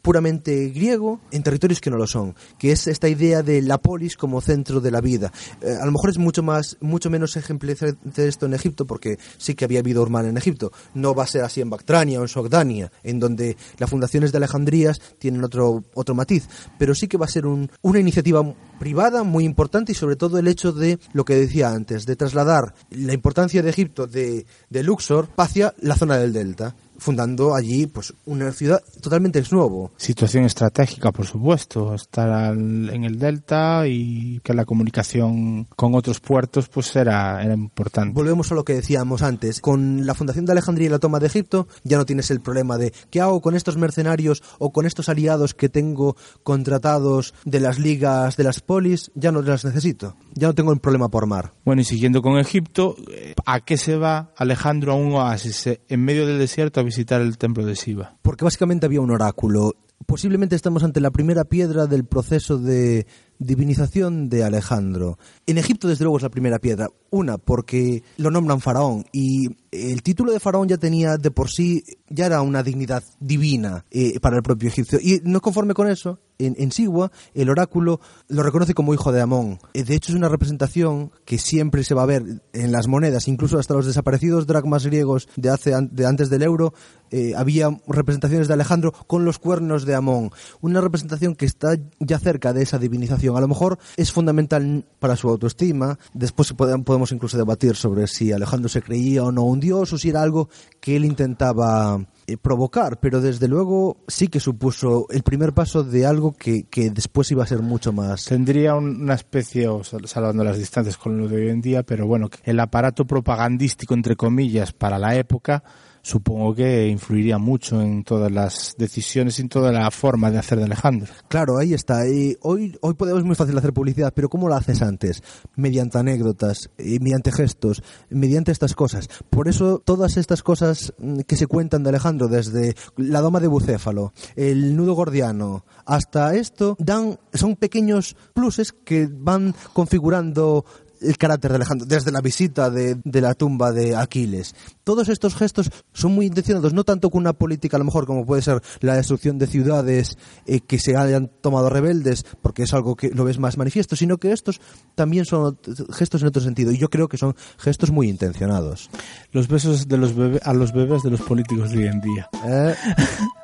puramente 0.00 0.68
griego 0.68 1.20
en 1.30 1.42
territorios 1.42 1.80
que 1.80 1.90
no 1.90 1.96
lo 1.96 2.06
son, 2.06 2.34
que 2.58 2.72
es 2.72 2.86
esta 2.86 3.08
idea 3.08 3.42
de 3.42 3.62
la 3.62 3.78
polis 3.78 4.16
como 4.16 4.40
centro 4.40 4.80
de 4.80 4.90
la 4.90 5.00
vida. 5.00 5.32
Eh, 5.60 5.76
a 5.80 5.84
lo 5.86 5.92
mejor 5.92 6.10
es 6.10 6.18
mucho 6.18 6.42
más, 6.42 6.76
mucho 6.80 7.10
menos 7.10 7.36
ejemplificar 7.36 7.96
esto 8.16 8.46
en 8.46 8.54
Egipto, 8.54 8.86
porque 8.86 9.18
sí 9.38 9.54
que 9.54 9.64
había 9.64 9.82
vida 9.82 10.00
urbana 10.00 10.28
en 10.28 10.36
Egipto. 10.36 10.72
No 10.94 11.14
va 11.14 11.24
a 11.24 11.26
ser 11.26 11.42
así 11.42 11.60
en 11.60 11.70
Bactrania 11.70 12.20
o 12.20 12.22
en 12.22 12.28
Sogdania, 12.28 12.90
en 13.02 13.18
donde 13.18 13.56
las 13.78 13.90
fundaciones 13.90 14.32
de 14.32 14.38
Alejandrías 14.38 15.00
tienen 15.18 15.44
otro, 15.44 15.84
otro 15.94 16.14
matiz, 16.14 16.48
pero 16.78 16.94
sí 16.94 17.08
que 17.08 17.18
va 17.18 17.26
a 17.26 17.28
ser 17.28 17.46
un, 17.46 17.70
una 17.82 18.00
iniciativa 18.00 18.42
privada 18.78 19.22
muy 19.22 19.44
importante 19.44 19.92
y 19.92 19.94
sobre 19.94 20.16
todo 20.16 20.38
el 20.38 20.48
hecho 20.48 20.72
de 20.72 20.98
lo 21.12 21.24
que 21.24 21.36
decía 21.36 21.70
antes, 21.70 22.06
de 22.06 22.16
trasladar 22.16 22.74
la 22.90 23.12
importancia 23.12 23.62
de 23.62 23.70
Egipto 23.70 24.06
de, 24.06 24.46
de 24.70 24.82
Luxor 24.82 25.28
hacia 25.36 25.74
la 25.80 25.96
zona 25.96 26.16
del 26.18 26.32
delta 26.32 26.74
fundando 27.02 27.54
allí 27.54 27.86
pues 27.86 28.14
una 28.24 28.52
ciudad 28.52 28.82
totalmente 29.00 29.42
nuevo. 29.50 29.92
Situación 29.96 30.44
estratégica, 30.44 31.12
por 31.12 31.26
supuesto, 31.26 31.94
estar 31.94 32.54
en 32.54 33.04
el 33.04 33.18
delta 33.18 33.86
y 33.86 34.40
que 34.44 34.54
la 34.54 34.64
comunicación 34.64 35.66
con 35.76 35.94
otros 35.94 36.20
puertos 36.20 36.68
pues 36.68 36.94
era, 36.96 37.42
era 37.42 37.54
importante. 37.54 38.14
Volvemos 38.14 38.52
a 38.52 38.54
lo 38.54 38.64
que 38.64 38.74
decíamos 38.74 39.22
antes, 39.22 39.60
con 39.60 40.06
la 40.06 40.14
fundación 40.14 40.44
de 40.44 40.52
Alejandría 40.52 40.86
y 40.86 40.90
la 40.90 40.98
toma 40.98 41.18
de 41.18 41.26
Egipto 41.26 41.66
ya 41.82 41.96
no 41.96 42.06
tienes 42.06 42.30
el 42.30 42.40
problema 42.40 42.78
de 42.78 42.92
qué 43.10 43.20
hago 43.20 43.40
con 43.40 43.54
estos 43.54 43.76
mercenarios 43.76 44.42
o 44.58 44.72
con 44.72 44.86
estos 44.86 45.08
aliados 45.08 45.54
que 45.54 45.68
tengo 45.68 46.16
contratados 46.42 47.34
de 47.44 47.60
las 47.60 47.78
ligas 47.78 48.36
de 48.36 48.44
las 48.44 48.60
polis, 48.60 49.10
ya 49.14 49.32
no 49.32 49.42
las 49.42 49.64
necesito, 49.64 50.16
ya 50.34 50.48
no 50.48 50.54
tengo 50.54 50.72
el 50.72 50.80
problema 50.80 51.08
por 51.08 51.26
mar. 51.26 51.54
Bueno, 51.64 51.82
y 51.82 51.84
siguiendo 51.84 52.22
con 52.22 52.38
Egipto, 52.38 52.96
¿a 53.44 53.60
qué 53.60 53.76
se 53.76 53.96
va 53.96 54.32
Alejandro 54.36 54.92
a 54.92 54.96
un 54.96 55.12
oasis 55.12 55.78
en 55.88 56.04
medio 56.04 56.26
del 56.26 56.38
desierto 56.38 56.80
a 56.80 56.82
visitar 56.82 57.20
el 57.20 57.38
templo 57.38 57.64
de 57.64 57.74
Shiva? 57.74 58.16
Porque 58.22 58.44
básicamente 58.44 58.86
había 58.86 59.00
un 59.00 59.10
oráculo. 59.10 59.74
Posiblemente 60.06 60.56
estamos 60.56 60.82
ante 60.82 61.00
la 61.00 61.12
primera 61.12 61.44
piedra 61.44 61.86
del 61.86 62.04
proceso 62.04 62.58
de 62.58 63.06
divinización 63.38 64.28
de 64.28 64.44
Alejandro. 64.44 65.18
En 65.46 65.58
Egipto, 65.58 65.88
desde 65.88 66.04
luego, 66.04 66.16
es 66.16 66.22
la 66.22 66.30
primera 66.30 66.58
piedra. 66.58 66.88
Una, 67.10 67.38
porque 67.38 68.02
lo 68.16 68.30
nombran 68.30 68.60
faraón 68.60 69.04
y 69.12 69.48
el 69.70 70.02
título 70.02 70.32
de 70.32 70.40
faraón 70.40 70.68
ya 70.68 70.76
tenía 70.76 71.16
de 71.18 71.30
por 71.30 71.50
sí, 71.50 71.84
ya 72.08 72.26
era 72.26 72.42
una 72.42 72.62
dignidad 72.62 73.02
divina 73.20 73.84
eh, 73.90 74.18
para 74.20 74.36
el 74.36 74.42
propio 74.42 74.68
egipcio. 74.68 74.98
Y 75.00 75.20
no 75.24 75.40
conforme 75.40 75.74
con 75.74 75.88
eso, 75.88 76.18
en, 76.46 76.72
Sigua, 76.72 77.12
el 77.34 77.50
oráculo 77.50 78.00
lo 78.28 78.42
reconoce 78.42 78.74
como 78.74 78.94
hijo 78.94 79.12
de 79.12 79.20
Amón. 79.20 79.58
Eh, 79.74 79.84
de 79.84 79.94
hecho, 79.94 80.12
es 80.12 80.16
una 80.16 80.28
representación 80.28 81.12
que 81.24 81.38
siempre 81.38 81.84
se 81.84 81.94
va 81.94 82.02
a 82.02 82.06
ver 82.06 82.42
en 82.52 82.72
las 82.72 82.88
monedas, 82.88 83.28
incluso 83.28 83.58
hasta 83.58 83.74
los 83.74 83.86
desaparecidos 83.86 84.46
dracmas 84.46 84.86
griegos 84.86 85.28
de, 85.36 85.50
hace, 85.50 85.72
de 85.90 86.06
antes 86.06 86.30
del 86.30 86.42
euro, 86.42 86.72
eh, 87.12 87.34
había 87.36 87.68
representaciones 87.86 88.48
de 88.48 88.54
Alejandro 88.54 88.92
con 89.06 89.26
los 89.26 89.38
cuernos 89.38 89.84
de 89.84 89.94
Amón. 89.94 90.30
Una 90.62 90.80
representación 90.80 91.34
que 91.34 91.44
está 91.44 91.76
ya 92.00 92.18
cerca 92.18 92.54
de 92.54 92.62
esa 92.62 92.78
divinización. 92.78 93.36
A 93.36 93.40
lo 93.40 93.48
mejor 93.48 93.78
es 93.96 94.10
fundamental 94.12 94.86
para 94.98 95.16
su 95.16 95.28
autoestima. 95.28 95.98
Después 96.14 96.54
podemos 96.54 97.12
incluso 97.12 97.36
debatir 97.36 97.76
sobre 97.76 98.06
si 98.06 98.32
Alejandro 98.32 98.70
se 98.70 98.80
creía 98.80 99.24
o 99.24 99.30
no 99.30 99.42
un 99.42 99.60
dios 99.60 99.92
o 99.92 99.98
si 99.98 100.08
era 100.08 100.22
algo 100.22 100.48
que 100.80 100.96
él 100.96 101.04
intentaba 101.04 102.00
provocar, 102.36 103.00
pero 103.00 103.20
desde 103.20 103.48
luego 103.48 103.98
sí 104.08 104.28
que 104.28 104.40
supuso 104.40 105.06
el 105.10 105.22
primer 105.22 105.52
paso 105.52 105.82
de 105.84 106.06
algo 106.06 106.32
que, 106.32 106.64
que 106.64 106.90
después 106.90 107.30
iba 107.30 107.44
a 107.44 107.46
ser 107.46 107.60
mucho 107.60 107.92
más. 107.92 108.24
Tendría 108.26 108.74
una 108.74 109.14
especie, 109.14 109.68
o 109.68 109.82
salvando 109.84 110.44
las 110.44 110.58
distancias 110.58 110.96
con 110.96 111.18
lo 111.18 111.28
de 111.28 111.36
hoy 111.36 111.48
en 111.48 111.60
día, 111.60 111.82
pero 111.82 112.06
bueno, 112.06 112.28
el 112.44 112.60
aparato 112.60 113.06
propagandístico, 113.06 113.94
entre 113.94 114.16
comillas, 114.16 114.72
para 114.72 114.98
la 114.98 115.16
época 115.16 115.62
supongo 116.02 116.54
que 116.54 116.88
influiría 116.88 117.38
mucho 117.38 117.80
en 117.80 118.04
todas 118.04 118.30
las 118.30 118.74
decisiones 118.76 119.38
y 119.38 119.42
en 119.42 119.48
toda 119.48 119.72
la 119.72 119.90
forma 119.90 120.30
de 120.30 120.38
hacer 120.38 120.58
de 120.58 120.64
Alejandro. 120.64 121.12
Claro, 121.28 121.58
ahí 121.58 121.74
está. 121.74 122.06
Y 122.08 122.36
hoy, 122.42 122.76
hoy 122.80 122.94
podemos 122.94 123.24
muy 123.24 123.36
fácil 123.36 123.56
hacer 123.56 123.72
publicidad, 123.72 124.12
pero 124.14 124.28
¿cómo 124.28 124.48
lo 124.48 124.54
haces 124.54 124.82
antes? 124.82 125.22
Mediante 125.56 125.98
anécdotas, 125.98 126.70
y 126.78 126.98
mediante 126.98 127.32
gestos, 127.32 127.82
mediante 128.10 128.52
estas 128.52 128.74
cosas. 128.74 129.08
Por 129.30 129.48
eso 129.48 129.78
todas 129.78 130.16
estas 130.16 130.42
cosas 130.42 130.92
mm, 130.98 131.20
que 131.20 131.36
se 131.36 131.46
cuentan 131.46 131.82
de 131.82 131.90
Alejandro, 131.90 132.28
desde 132.28 132.74
la 132.96 133.20
doma 133.20 133.40
de 133.40 133.48
bucéfalo, 133.48 134.12
el 134.36 134.76
nudo 134.76 134.94
gordiano, 134.94 135.64
hasta 135.86 136.34
esto, 136.34 136.76
dan, 136.78 137.18
son 137.32 137.56
pequeños 137.56 138.16
pluses 138.34 138.72
que 138.72 139.08
van 139.10 139.54
configurando 139.72 140.64
el 141.02 141.18
carácter 141.18 141.50
de 141.50 141.56
Alejandro, 141.56 141.86
desde 141.86 142.12
la 142.12 142.20
visita 142.20 142.70
de, 142.70 142.96
de, 143.04 143.20
la 143.20 143.34
tumba 143.34 143.72
de 143.72 143.96
Aquiles. 143.96 144.54
Todos 144.84 145.08
estos 145.08 145.34
gestos 145.34 145.70
son 145.92 146.12
muy 146.12 146.26
intencionados, 146.26 146.72
no 146.72 146.84
tanto 146.84 147.10
con 147.10 147.20
una 147.20 147.32
política 147.32 147.76
a 147.76 147.78
lo 147.78 147.84
mejor 147.84 148.06
como 148.06 148.24
puede 148.24 148.42
ser 148.42 148.62
la 148.80 148.96
destrucción 148.96 149.38
de 149.38 149.46
ciudades 149.46 150.16
eh, 150.46 150.60
que 150.60 150.78
se 150.78 150.96
hayan 150.96 151.30
tomado 151.40 151.68
rebeldes, 151.68 152.24
porque 152.40 152.64
es 152.64 152.72
algo 152.74 152.96
que 152.96 153.10
lo 153.10 153.24
ves 153.24 153.38
más 153.38 153.58
manifiesto, 153.58 153.96
sino 153.96 154.18
que 154.18 154.32
estos 154.32 154.60
también 154.94 155.24
son 155.24 155.58
gestos 155.92 156.22
en 156.22 156.28
otro 156.28 156.42
sentido, 156.42 156.72
y 156.72 156.78
yo 156.78 156.88
creo 156.88 157.08
que 157.08 157.18
son 157.18 157.34
gestos 157.58 157.90
muy 157.90 158.08
intencionados. 158.08 158.90
Los 159.32 159.48
besos 159.48 159.88
de 159.88 159.98
los 159.98 160.14
bebés 160.14 160.40
a 160.44 160.52
los 160.54 160.72
bebés 160.72 161.02
de 161.02 161.10
los 161.10 161.20
políticos 161.22 161.70
de 161.70 161.78
hoy 161.78 161.86
en 161.86 162.00
día. 162.00 162.28
¿Eh? 162.44 162.74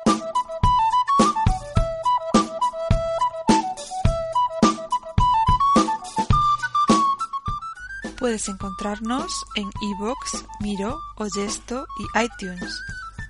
Puedes 8.29 8.47
encontrarnos 8.47 9.43
en 9.55 9.71
iVoox, 9.81 10.45
Miro, 10.59 11.01
Oyesto 11.17 11.87
y 11.97 12.05
iTunes. 12.23 12.79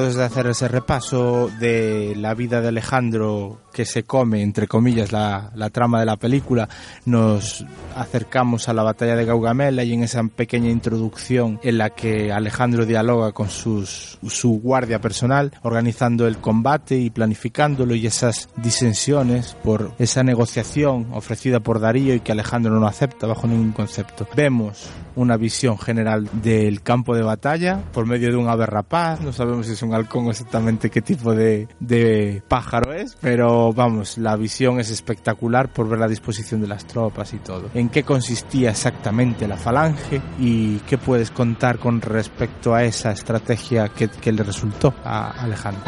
Entonces 0.00 0.16
de 0.16 0.24
hacer 0.24 0.46
ese 0.46 0.66
repaso 0.66 1.50
de 1.60 2.14
la 2.16 2.32
vida 2.32 2.62
de 2.62 2.68
Alejandro 2.68 3.58
que 3.72 3.84
se 3.84 4.04
come, 4.04 4.42
entre 4.42 4.66
comillas, 4.66 5.12
la, 5.12 5.50
la, 5.54 5.70
trama 5.70 6.00
de 6.00 6.06
la 6.06 6.16
película, 6.16 6.68
nos 7.04 7.64
acercamos 7.96 8.68
a 8.68 8.72
la 8.72 8.82
batalla 8.82 9.16
de 9.16 9.24
Gaugamela 9.24 9.84
y 9.84 9.92
en 9.92 10.02
esa 10.02 10.22
pequeña 10.24 10.70
introducción 10.70 11.60
en 11.62 11.78
la 11.78 11.90
que 11.90 12.32
Alejandro 12.32 12.86
dialoga 12.86 13.32
con 13.32 13.48
sus, 13.48 14.18
su 14.28 14.60
guardia 14.60 15.00
personal, 15.00 15.52
organizando 15.62 16.26
el 16.26 16.38
combate 16.38 16.96
y 16.96 17.10
planificándolo 17.10 17.94
y 17.94 18.06
esas 18.06 18.48
disensiones 18.56 19.56
por 19.62 19.92
esa 19.98 20.22
negociación 20.22 21.08
ofrecida 21.12 21.60
por 21.60 21.80
Darío 21.80 22.14
y 22.14 22.20
que 22.20 22.32
Alejandro 22.32 22.78
no 22.78 22.86
acepta 22.86 23.26
bajo 23.26 23.46
ningún 23.46 23.72
concepto. 23.72 24.26
Vemos 24.34 24.88
una 25.16 25.36
visión 25.36 25.78
general 25.78 26.28
del 26.32 26.82
campo 26.82 27.14
de 27.14 27.22
batalla 27.22 27.82
por 27.92 28.06
medio 28.06 28.30
de 28.30 28.36
un 28.36 28.48
ave 28.48 28.66
rapaz, 28.66 29.20
no 29.20 29.32
sabemos 29.32 29.66
si 29.66 29.72
es 29.72 29.82
un 29.82 29.94
halcón 29.94 30.28
exactamente 30.28 30.90
qué 30.90 31.02
tipo 31.02 31.34
de, 31.34 31.68
de 31.80 32.42
pájaro 32.48 32.92
es, 32.92 33.16
pero 33.20 33.59
vamos, 33.72 34.18
la 34.18 34.36
visión 34.36 34.80
es 34.80 34.90
espectacular 34.90 35.68
por 35.68 35.88
ver 35.88 35.98
la 35.98 36.08
disposición 36.08 36.60
de 36.60 36.68
las 36.68 36.86
tropas 36.86 37.32
y 37.32 37.38
todo. 37.38 37.70
¿En 37.74 37.88
qué 37.88 38.02
consistía 38.02 38.70
exactamente 38.70 39.46
la 39.46 39.56
falange 39.56 40.20
y 40.38 40.78
qué 40.80 40.98
puedes 40.98 41.30
contar 41.30 41.78
con 41.78 42.00
respecto 42.00 42.74
a 42.74 42.84
esa 42.84 43.12
estrategia 43.12 43.88
que, 43.88 44.08
que 44.08 44.32
le 44.32 44.42
resultó 44.42 44.94
a 45.04 45.30
Alejandro? 45.42 45.84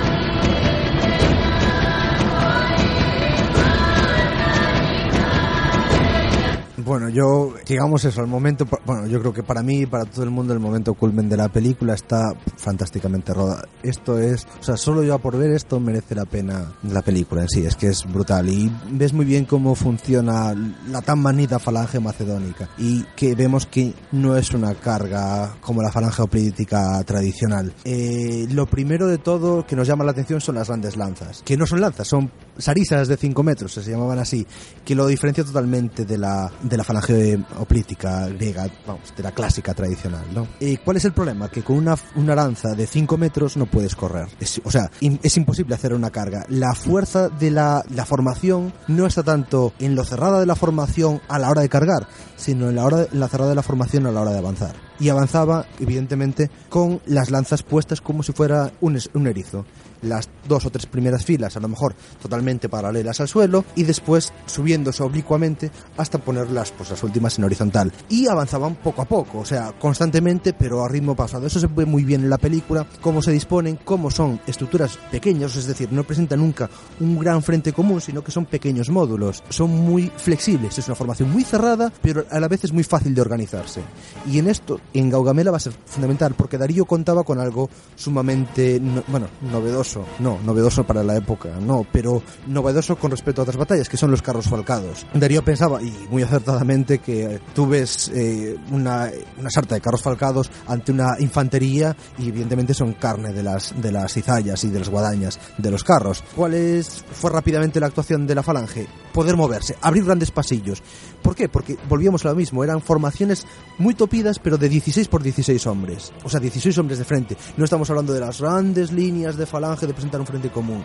Bueno, 6.85 7.09
yo, 7.09 7.55
digamos 7.66 8.05
eso, 8.05 8.20
el 8.22 8.26
momento, 8.26 8.66
bueno, 8.85 9.07
yo 9.07 9.20
creo 9.20 9.33
que 9.33 9.43
para 9.43 9.62
mí 9.62 9.83
y 9.83 9.87
para 9.87 10.05
todo 10.05 10.24
el 10.24 10.30
mundo 10.30 10.53
el 10.53 10.59
momento 10.59 10.95
culmen 10.95 11.28
de 11.28 11.37
la 11.37 11.49
película 11.49 11.95
está 11.95 12.35
fantásticamente 12.57 13.33
rodada. 13.33 13.64
Esto 13.83 14.18
es, 14.18 14.47
o 14.61 14.62
sea, 14.62 14.76
solo 14.76 15.03
ya 15.05 15.18
por 15.18 15.37
ver 15.37 15.53
esto 15.53 15.78
merece 15.78 16.14
la 16.14 16.24
pena 16.24 16.72
la 16.83 17.03
película 17.03 17.43
en 17.43 17.49
sí, 17.49 17.64
es 17.64 17.76
que 17.76 17.89
es 17.89 18.05
brutal 18.11 18.49
y 18.49 18.72
ves 18.91 19.12
muy 19.12 19.24
bien 19.24 19.45
cómo 19.45 19.74
funciona 19.74 20.55
la 20.89 21.03
tan 21.03 21.20
manida 21.20 21.59
falange 21.59 22.01
macedónica 22.01 22.68
y 22.78 23.05
que 23.16 23.35
vemos 23.35 23.66
que 23.66 23.95
no 24.12 24.37
es 24.37 24.53
una 24.53 24.74
carga 24.74 25.55
como 25.61 25.83
la 25.83 25.93
falange 25.93 26.26
política 26.26 27.03
tradicional. 27.05 27.72
Eh, 27.85 28.47
lo 28.51 28.66
primero 28.66 29.07
de 29.07 29.18
todo 29.18 29.66
que 29.66 29.76
nos 29.76 29.87
llama 29.87 30.05
la 30.05 30.12
atención 30.12 30.41
son 30.41 30.57
las 30.57 30.68
grandes 30.68 30.97
lanzas, 30.97 31.43
que 31.45 31.57
no 31.57 31.66
son 31.66 31.80
lanzas, 31.80 32.09
son 32.09 32.30
sarisas 32.59 33.09
de 33.09 33.16
5 33.16 33.43
metros, 33.43 33.72
se 33.72 33.91
llamaban 33.91 34.18
así, 34.18 34.47
que 34.85 34.95
lo 34.95 35.07
diferencia 35.07 35.45
totalmente 35.45 36.05
de 36.05 36.18
la, 36.18 36.51
de 36.72 36.78
la 36.78 36.84
falange 36.84 37.38
oplítica 37.58 38.28
griega, 38.28 38.66
vamos, 38.86 39.12
de 39.14 39.22
la 39.22 39.32
clásica 39.32 39.74
tradicional, 39.74 40.24
¿no? 40.34 40.48
¿Y 40.58 40.78
cuál 40.78 40.96
es 40.96 41.04
el 41.04 41.12
problema? 41.12 41.50
Que 41.50 41.62
con 41.62 41.76
una, 41.76 41.96
una 42.16 42.34
lanza 42.34 42.70
de 42.70 42.86
5 42.86 43.18
metros 43.18 43.58
no 43.58 43.66
puedes 43.66 43.94
correr. 43.94 44.26
O 44.64 44.70
sea, 44.70 44.90
es 45.00 45.36
imposible 45.36 45.74
hacer 45.74 45.92
una 45.92 46.08
carga. 46.08 46.46
La 46.48 46.74
fuerza 46.74 47.28
de 47.28 47.50
la, 47.50 47.84
la, 47.94 48.06
formación 48.06 48.72
no 48.88 49.06
está 49.06 49.22
tanto 49.22 49.74
en 49.80 49.94
lo 49.94 50.02
cerrada 50.04 50.40
de 50.40 50.46
la 50.46 50.56
formación 50.56 51.20
a 51.28 51.38
la 51.38 51.50
hora 51.50 51.60
de 51.60 51.68
cargar, 51.68 52.08
sino 52.36 52.70
en 52.70 52.76
la, 52.76 52.86
hora, 52.86 53.06
en 53.12 53.20
la 53.20 53.28
cerrada 53.28 53.50
de 53.50 53.56
la 53.56 53.62
formación 53.62 54.06
a 54.06 54.10
la 54.10 54.22
hora 54.22 54.32
de 54.32 54.38
avanzar. 54.38 54.74
Y 54.98 55.10
avanzaba, 55.10 55.66
evidentemente, 55.78 56.50
con 56.70 57.02
las 57.04 57.30
lanzas 57.30 57.62
puestas 57.62 58.00
como 58.00 58.22
si 58.22 58.32
fuera 58.32 58.72
un, 58.80 58.98
un 59.12 59.26
erizo 59.26 59.66
las 60.03 60.28
dos 60.48 60.66
o 60.66 60.70
tres 60.70 60.86
primeras 60.86 61.24
filas 61.24 61.57
a 61.57 61.61
lo 61.61 61.68
mejor 61.68 61.94
totalmente 62.20 62.68
paralelas 62.68 63.20
al 63.20 63.28
suelo 63.28 63.64
y 63.74 63.84
después 63.84 64.32
subiéndose 64.46 65.03
oblicuamente 65.03 65.70
hasta 65.96 66.18
poner 66.18 66.50
las, 66.50 66.72
pues, 66.72 66.90
las 66.90 67.03
últimas 67.03 67.38
en 67.38 67.44
horizontal 67.44 67.92
y 68.09 68.26
avanzaban 68.26 68.74
poco 68.76 69.03
a 69.03 69.05
poco, 69.05 69.38
o 69.38 69.44
sea, 69.44 69.72
constantemente 69.78 70.53
pero 70.53 70.84
a 70.84 70.88
ritmo 70.88 71.14
pasado. 71.14 71.46
Eso 71.46 71.61
se 71.61 71.66
ve 71.68 71.86
muy 71.86 72.05
bien 72.05 72.22
en 72.22 72.30
la 72.30 72.38
película, 72.38 72.86
cómo 73.00 73.22
se 73.22 73.32
disponen, 73.32 73.78
cómo 73.84 74.11
son 74.11 74.40
estructuras 74.46 74.98
pequeñas, 75.11 75.57
es 75.57 75.66
decir, 75.66 75.92
no 75.92 76.05
presentan 76.05 76.40
nunca 76.40 76.68
un 77.00 77.18
gran 77.18 77.42
frente 77.42 77.72
común, 77.72 78.00
sino 78.00 78.22
que 78.22 78.32
son 78.32 78.46
pequeños 78.46 78.90
módulos, 78.90 79.42
son 79.48 79.70
muy 79.70 80.11
flexibles, 80.16 80.78
es 80.78 80.86
una 80.86 80.96
formación 80.96 81.30
muy 81.30 81.44
cerrada, 81.44 81.92
pero 82.03 82.24
a 82.30 82.40
la 82.40 82.48
vez 82.48 82.64
es 82.64 82.72
muy 82.72 82.84
fácil 82.84 83.14
de 83.14 83.20
organizarse. 83.20 83.82
Y 84.30 84.38
en 84.38 84.48
esto, 84.48 84.80
en 84.92 85.11
Gaugamela 85.11 85.50
va 85.50 85.57
a 85.59 85.61
ser 85.61 85.72
fundamental, 85.86 86.34
porque 86.34 86.59
Darío 86.59 86.84
contaba 86.84 87.22
con 87.24 87.38
algo 87.38 87.68
sumamente, 87.96 88.80
no, 88.80 89.03
bueno, 89.09 89.28
novedoso 89.40 89.91
no, 90.18 90.38
novedoso 90.45 90.84
para 90.84 91.03
la 91.03 91.16
época, 91.16 91.51
no, 91.61 91.86
pero 91.90 92.22
novedoso 92.47 92.97
con 92.97 93.11
respecto 93.11 93.40
a 93.40 93.45
otras 93.45 93.57
batallas, 93.57 93.88
que 93.88 93.97
son 93.97 94.11
los 94.11 94.22
carros 94.22 94.49
falcados. 94.49 95.07
Darío 95.14 95.45
pensaba, 95.45 95.82
y 95.82 95.93
muy 96.11 96.22
acertadamente, 96.22 96.99
que 96.99 97.40
tú 97.55 97.66
ves 97.66 98.11
eh, 98.14 98.57
una, 98.70 99.11
una 99.38 99.51
sarta 99.51 99.74
de 99.74 99.80
carros 99.80 100.03
falcados 100.03 100.51
ante 100.66 100.93
una 100.93 101.16
infantería 101.18 101.97
y 102.18 102.28
evidentemente 102.28 102.74
son 102.74 102.95
carne 102.95 103.32
de 103.32 103.43
las, 103.43 103.80
de 103.80 103.93
las 103.93 104.12
cizallas 104.12 104.64
y 104.64 104.70
de 104.70 104.78
las 104.78 104.88
guadañas 104.88 105.38
de 105.59 105.70
los 105.70 105.84
carros. 105.84 106.22
¿Cuál 106.34 106.55
es, 106.55 107.05
fue 107.12 107.30
rápidamente 107.30 107.80
la 107.80 107.86
actuación 107.86 108.26
de 108.26 108.34
la 108.34 108.43
falange? 108.43 108.86
Poder 109.12 109.36
moverse, 109.36 109.76
abrir 109.80 110.05
grandes 110.05 110.30
pasillos. 110.30 110.82
¿Por 111.22 111.34
qué? 111.34 111.49
Porque 111.49 111.76
volvíamos 111.88 112.24
a 112.24 112.30
lo 112.30 112.34
mismo, 112.34 112.64
eran 112.64 112.80
formaciones 112.80 113.47
muy 113.78 113.95
topidas, 113.95 114.38
pero 114.38 114.59
de 114.59 114.68
16 114.68 115.09
por 115.09 115.22
16 115.22 115.66
hombres. 115.66 116.12
O 116.24 116.28
sea, 116.28 116.40
16 116.40 116.76
hombres 116.78 116.99
de 116.99 117.05
frente. 117.05 117.36
No 117.57 117.64
estamos 117.64 117.88
hablando 117.90 118.12
de 118.12 118.20
las 118.20 118.40
grandes 118.40 118.93
líneas 118.93 119.36
de 119.36 119.47
falange 119.47 119.82
de 119.87 119.95
presentar 119.95 120.20
un 120.20 120.26
frente 120.26 120.51
común. 120.51 120.85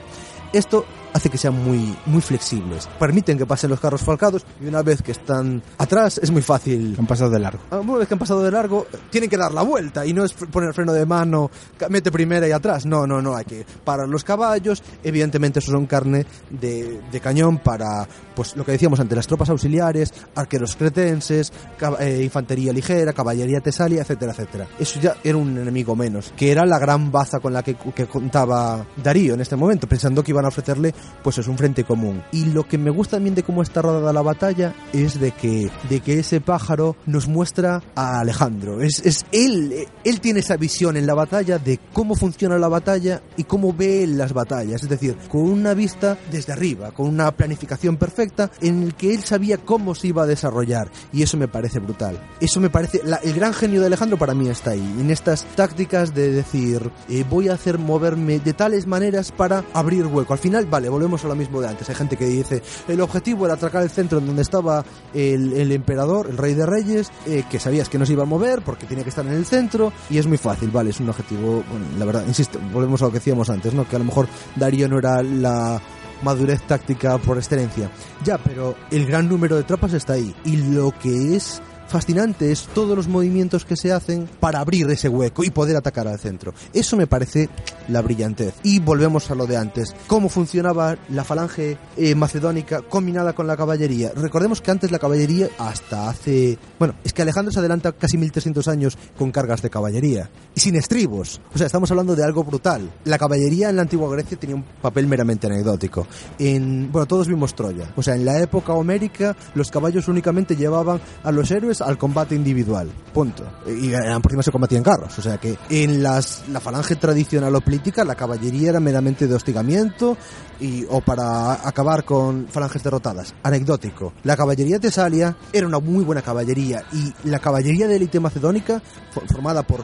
Esto 0.53 0.85
hace 1.17 1.29
que 1.29 1.37
sean 1.37 1.55
muy, 1.63 1.95
muy 2.05 2.21
flexibles. 2.21 2.87
Permiten 2.99 3.37
que 3.37 3.45
pasen 3.45 3.69
los 3.69 3.79
carros 3.79 4.01
falcados 4.01 4.45
y 4.61 4.67
una 4.67 4.81
vez 4.81 5.01
que 5.01 5.11
están 5.11 5.61
atrás 5.77 6.19
es 6.21 6.31
muy 6.31 6.41
fácil. 6.41 6.95
Han 6.97 7.07
pasado 7.07 7.29
de 7.29 7.39
largo. 7.39 7.59
Una 7.71 7.97
vez 7.97 8.07
que 8.07 8.13
han 8.13 8.19
pasado 8.19 8.43
de 8.43 8.51
largo, 8.51 8.87
tienen 9.09 9.29
que 9.29 9.37
dar 9.37 9.51
la 9.53 9.63
vuelta 9.63 10.05
y 10.05 10.13
no 10.13 10.23
es 10.23 10.33
poner 10.33 10.73
freno 10.73 10.93
de 10.93 11.05
mano, 11.05 11.49
mete 11.89 12.11
primera 12.11 12.47
y 12.47 12.51
atrás. 12.51 12.85
No, 12.85 13.05
no, 13.05 13.21
no. 13.21 13.35
Hay 13.35 13.45
que 13.45 13.65
parar 13.83 14.07
los 14.07 14.23
caballos. 14.23 14.83
Evidentemente, 15.03 15.59
eso 15.59 15.71
son 15.71 15.85
carne 15.85 16.25
de, 16.49 17.01
de 17.11 17.19
cañón 17.19 17.57
para, 17.57 18.07
pues 18.35 18.55
lo 18.55 18.63
que 18.63 18.73
decíamos 18.73 18.99
antes, 18.99 19.15
las 19.15 19.27
tropas 19.27 19.49
auxiliares, 19.49 20.13
arqueros 20.35 20.75
cretenses, 20.75 21.51
eh, 21.99 22.21
infantería 22.23 22.71
ligera, 22.71 23.13
caballería 23.13 23.59
tesalia, 23.59 24.01
etcétera, 24.01 24.31
etcétera. 24.31 24.67
Eso 24.79 24.99
ya 24.99 25.15
era 25.23 25.37
un 25.37 25.57
enemigo 25.57 25.95
menos, 25.95 26.33
que 26.35 26.51
era 26.51 26.65
la 26.65 26.79
gran 26.79 27.11
baza 27.11 27.39
con 27.39 27.53
la 27.53 27.63
que, 27.63 27.75
que 27.75 28.05
contaba 28.05 28.85
Darío 28.95 29.33
en 29.33 29.41
este 29.41 29.55
momento, 29.55 29.87
pensando 29.87 30.23
que 30.23 30.31
iban 30.31 30.45
a 30.45 30.49
ofrecerle 30.49 30.93
pues 31.23 31.37
es 31.37 31.47
un 31.47 31.57
frente 31.57 31.83
común. 31.83 32.23
Y 32.31 32.45
lo 32.45 32.67
que 32.67 32.77
me 32.77 32.89
gusta 32.89 33.17
también 33.17 33.35
de 33.35 33.43
cómo 33.43 33.61
está 33.61 33.81
rodada 33.81 34.13
la 34.13 34.21
batalla 34.21 34.75
es 34.93 35.19
de 35.19 35.31
que, 35.31 35.69
de 35.89 35.99
que 36.01 36.19
ese 36.19 36.41
pájaro 36.41 36.95
nos 37.05 37.27
muestra 37.27 37.81
a 37.95 38.19
Alejandro. 38.19 38.81
Es, 38.81 39.05
es 39.05 39.25
él, 39.31 39.87
él 40.03 40.21
tiene 40.21 40.41
esa 40.41 40.57
visión 40.57 40.97
en 40.97 41.07
la 41.07 41.13
batalla 41.13 41.57
de 41.57 41.79
cómo 41.93 42.15
funciona 42.15 42.57
la 42.57 42.67
batalla 42.67 43.21
y 43.35 43.43
cómo 43.43 43.73
ve 43.73 44.05
las 44.07 44.33
batallas. 44.33 44.83
Es 44.83 44.89
decir, 44.89 45.17
con 45.29 45.41
una 45.41 45.73
vista 45.73 46.17
desde 46.31 46.53
arriba, 46.53 46.91
con 46.91 47.07
una 47.07 47.31
planificación 47.31 47.97
perfecta 47.97 48.51
en 48.61 48.83
el 48.83 48.95
que 48.95 49.13
él 49.13 49.23
sabía 49.23 49.57
cómo 49.57 49.95
se 49.95 50.07
iba 50.07 50.23
a 50.23 50.27
desarrollar. 50.27 50.91
Y 51.11 51.23
eso 51.23 51.37
me 51.37 51.47
parece 51.47 51.79
brutal. 51.79 52.19
Eso 52.39 52.59
me 52.59 52.69
parece, 52.69 53.01
el 53.23 53.33
gran 53.33 53.53
genio 53.53 53.79
de 53.81 53.87
Alejandro 53.87 54.17
para 54.17 54.33
mí 54.33 54.47
está 54.49 54.71
ahí, 54.71 54.95
en 54.99 55.09
estas 55.11 55.45
tácticas 55.55 56.13
de 56.13 56.31
decir, 56.31 56.91
eh, 57.09 57.25
voy 57.29 57.49
a 57.49 57.53
hacer 57.53 57.77
moverme 57.77 58.39
de 58.39 58.53
tales 58.53 58.87
maneras 58.87 59.31
para 59.31 59.63
abrir 59.73 60.05
hueco. 60.05 60.33
Al 60.33 60.39
final, 60.39 60.65
vale, 60.65 60.89
volvemos 60.97 61.23
a 61.23 61.27
lo 61.27 61.35
mismo 61.35 61.61
de 61.61 61.67
antes. 61.67 61.87
Hay 61.89 61.95
gente 61.95 62.17
que 62.17 62.25
dice, 62.25 62.63
el 62.87 62.99
objetivo 63.01 63.45
era 63.45 63.53
atracar 63.53 63.83
el 63.83 63.89
centro 63.91 64.17
en 64.17 64.25
donde 64.25 64.41
estaba 64.41 64.83
el, 65.13 65.71
emperador, 65.71 66.27
el 66.29 66.37
rey 66.37 66.55
de 66.55 66.65
reyes, 66.65 67.11
eh, 67.27 67.43
que 67.49 67.59
sabías 67.59 67.87
que 67.87 67.99
no 67.99 68.05
se 68.05 68.13
iba 68.13 68.23
a 68.23 68.25
mover 68.25 68.63
porque 68.63 68.87
tenía 68.87 69.03
que 69.03 69.11
estar 69.11 69.25
en 69.25 69.33
el 69.33 69.45
centro, 69.45 69.93
y 70.09 70.17
es 70.17 70.25
muy 70.25 70.37
fácil, 70.37 70.71
vale, 70.71 70.89
es 70.89 70.99
un 70.99 71.09
objetivo, 71.09 71.63
bueno, 71.69 71.85
la 71.99 72.05
verdad, 72.05 72.23
insisto, 72.27 72.59
volvemos 72.73 73.01
a 73.01 73.05
lo 73.05 73.11
que 73.11 73.19
decíamos 73.19 73.49
antes, 73.51 73.73
¿no? 73.75 73.87
Que 73.87 73.95
a 73.95 73.99
lo 73.99 74.05
mejor 74.05 74.27
Darío 74.55 74.87
no 74.87 74.97
era 74.97 75.21
la 75.21 75.79
madurez 76.23 76.61
táctica 76.63 77.17
por 77.19 77.37
excelencia. 77.37 77.91
Ya, 78.23 78.39
pero 78.39 78.75
el 78.89 79.05
gran 79.05 79.29
número 79.29 79.55
de 79.55 79.63
tropas 79.63 79.93
está 79.93 80.13
ahí. 80.13 80.33
Y 80.45 80.57
lo 80.57 80.91
que 80.91 81.35
es 81.35 81.61
fascinante 81.87 82.51
es 82.51 82.67
todos 82.73 82.95
los 82.95 83.07
movimientos 83.07 83.65
que 83.65 83.75
se 83.75 83.91
hacen 83.91 84.29
para 84.39 84.59
abrir 84.59 84.89
ese 84.89 85.09
hueco 85.09 85.43
y 85.43 85.49
poder 85.49 85.75
atacar 85.77 86.07
al 86.07 86.19
centro. 86.19 86.53
Eso 86.73 86.97
me 86.97 87.07
parece 87.07 87.49
la 87.87 88.01
brillantez. 88.01 88.53
Y 88.63 88.79
volvemos 88.79 89.31
a 89.31 89.35
lo 89.35 89.47
de 89.47 89.57
antes. 89.57 89.95
¿Cómo 90.07 90.29
funcionaba 90.29 90.97
la 91.09 91.23
falange 91.23 91.77
eh, 91.95 92.15
macedónica 92.15 92.81
combinada 92.81 93.33
con 93.33 93.47
la 93.47 93.57
caballería? 93.57 94.11
Recordemos 94.15 94.61
que 94.61 94.71
antes 94.71 94.91
la 94.91 94.99
caballería, 94.99 95.49
hasta 95.57 96.09
hace... 96.09 96.57
Bueno, 96.79 96.95
es 97.03 97.13
que 97.13 97.21
Alejandro 97.21 97.51
se 97.51 97.59
adelanta 97.59 97.91
casi 97.93 98.17
1300 98.17 98.67
años 98.67 98.97
con 99.17 99.31
cargas 99.31 99.61
de 99.61 99.69
caballería. 99.69 100.29
Y 100.55 100.59
sin 100.59 100.75
estribos. 100.75 101.41
O 101.53 101.57
sea, 101.57 101.67
estamos 101.67 101.89
hablando 101.91 102.15
de 102.15 102.23
algo 102.23 102.43
brutal. 102.43 102.91
La 103.05 103.17
caballería 103.17 103.69
en 103.69 103.77
la 103.77 103.83
antigua 103.83 104.09
Grecia 104.11 104.37
tenía 104.37 104.55
un 104.55 104.63
papel 104.81 105.07
meramente 105.07 105.47
anecdótico. 105.47 106.07
En, 106.39 106.91
bueno, 106.91 107.05
todos 107.05 107.27
vimos 107.27 107.55
Troya. 107.55 107.91
O 107.95 108.03
sea, 108.03 108.15
en 108.15 108.25
la 108.25 108.39
época 108.39 108.73
homérica, 108.73 109.35
los 109.55 109.71
caballos 109.71 110.07
únicamente 110.07 110.55
llevaban 110.55 110.99
a 111.23 111.31
los 111.31 111.49
héroes 111.51 111.76
al 111.81 111.97
combate 111.97 112.35
individual. 112.35 112.89
Punto. 113.13 113.43
Y 113.67 113.91
eh, 113.93 113.97
por 114.21 114.31
encima 114.31 114.43
se 114.43 114.51
combatían 114.51 114.83
carros. 114.83 115.17
O 115.17 115.21
sea 115.21 115.37
que 115.37 115.57
en 115.69 116.03
las, 116.03 116.43
la 116.49 116.59
falange 116.59 116.95
tradicional 116.95 117.55
o 117.55 117.61
política, 117.61 118.03
la 118.03 118.15
caballería 118.15 118.69
era 118.69 118.79
meramente 118.79 119.27
de 119.27 119.35
hostigamiento 119.35 120.17
y, 120.59 120.85
o 120.89 121.01
para 121.01 121.67
acabar 121.67 122.03
con 122.05 122.47
falanges 122.49 122.83
derrotadas. 122.83 123.33
Anecdótico. 123.43 124.13
La 124.23 124.35
caballería 124.37 124.79
tesalia 124.79 125.35
era 125.51 125.67
una 125.67 125.79
muy 125.79 126.03
buena 126.03 126.21
caballería 126.21 126.83
y 126.93 127.13
la 127.27 127.39
caballería 127.39 127.87
de 127.87 127.95
élite 127.95 128.19
macedónica, 128.19 128.81
fo- 129.13 129.27
formada 129.31 129.63
por, 129.63 129.83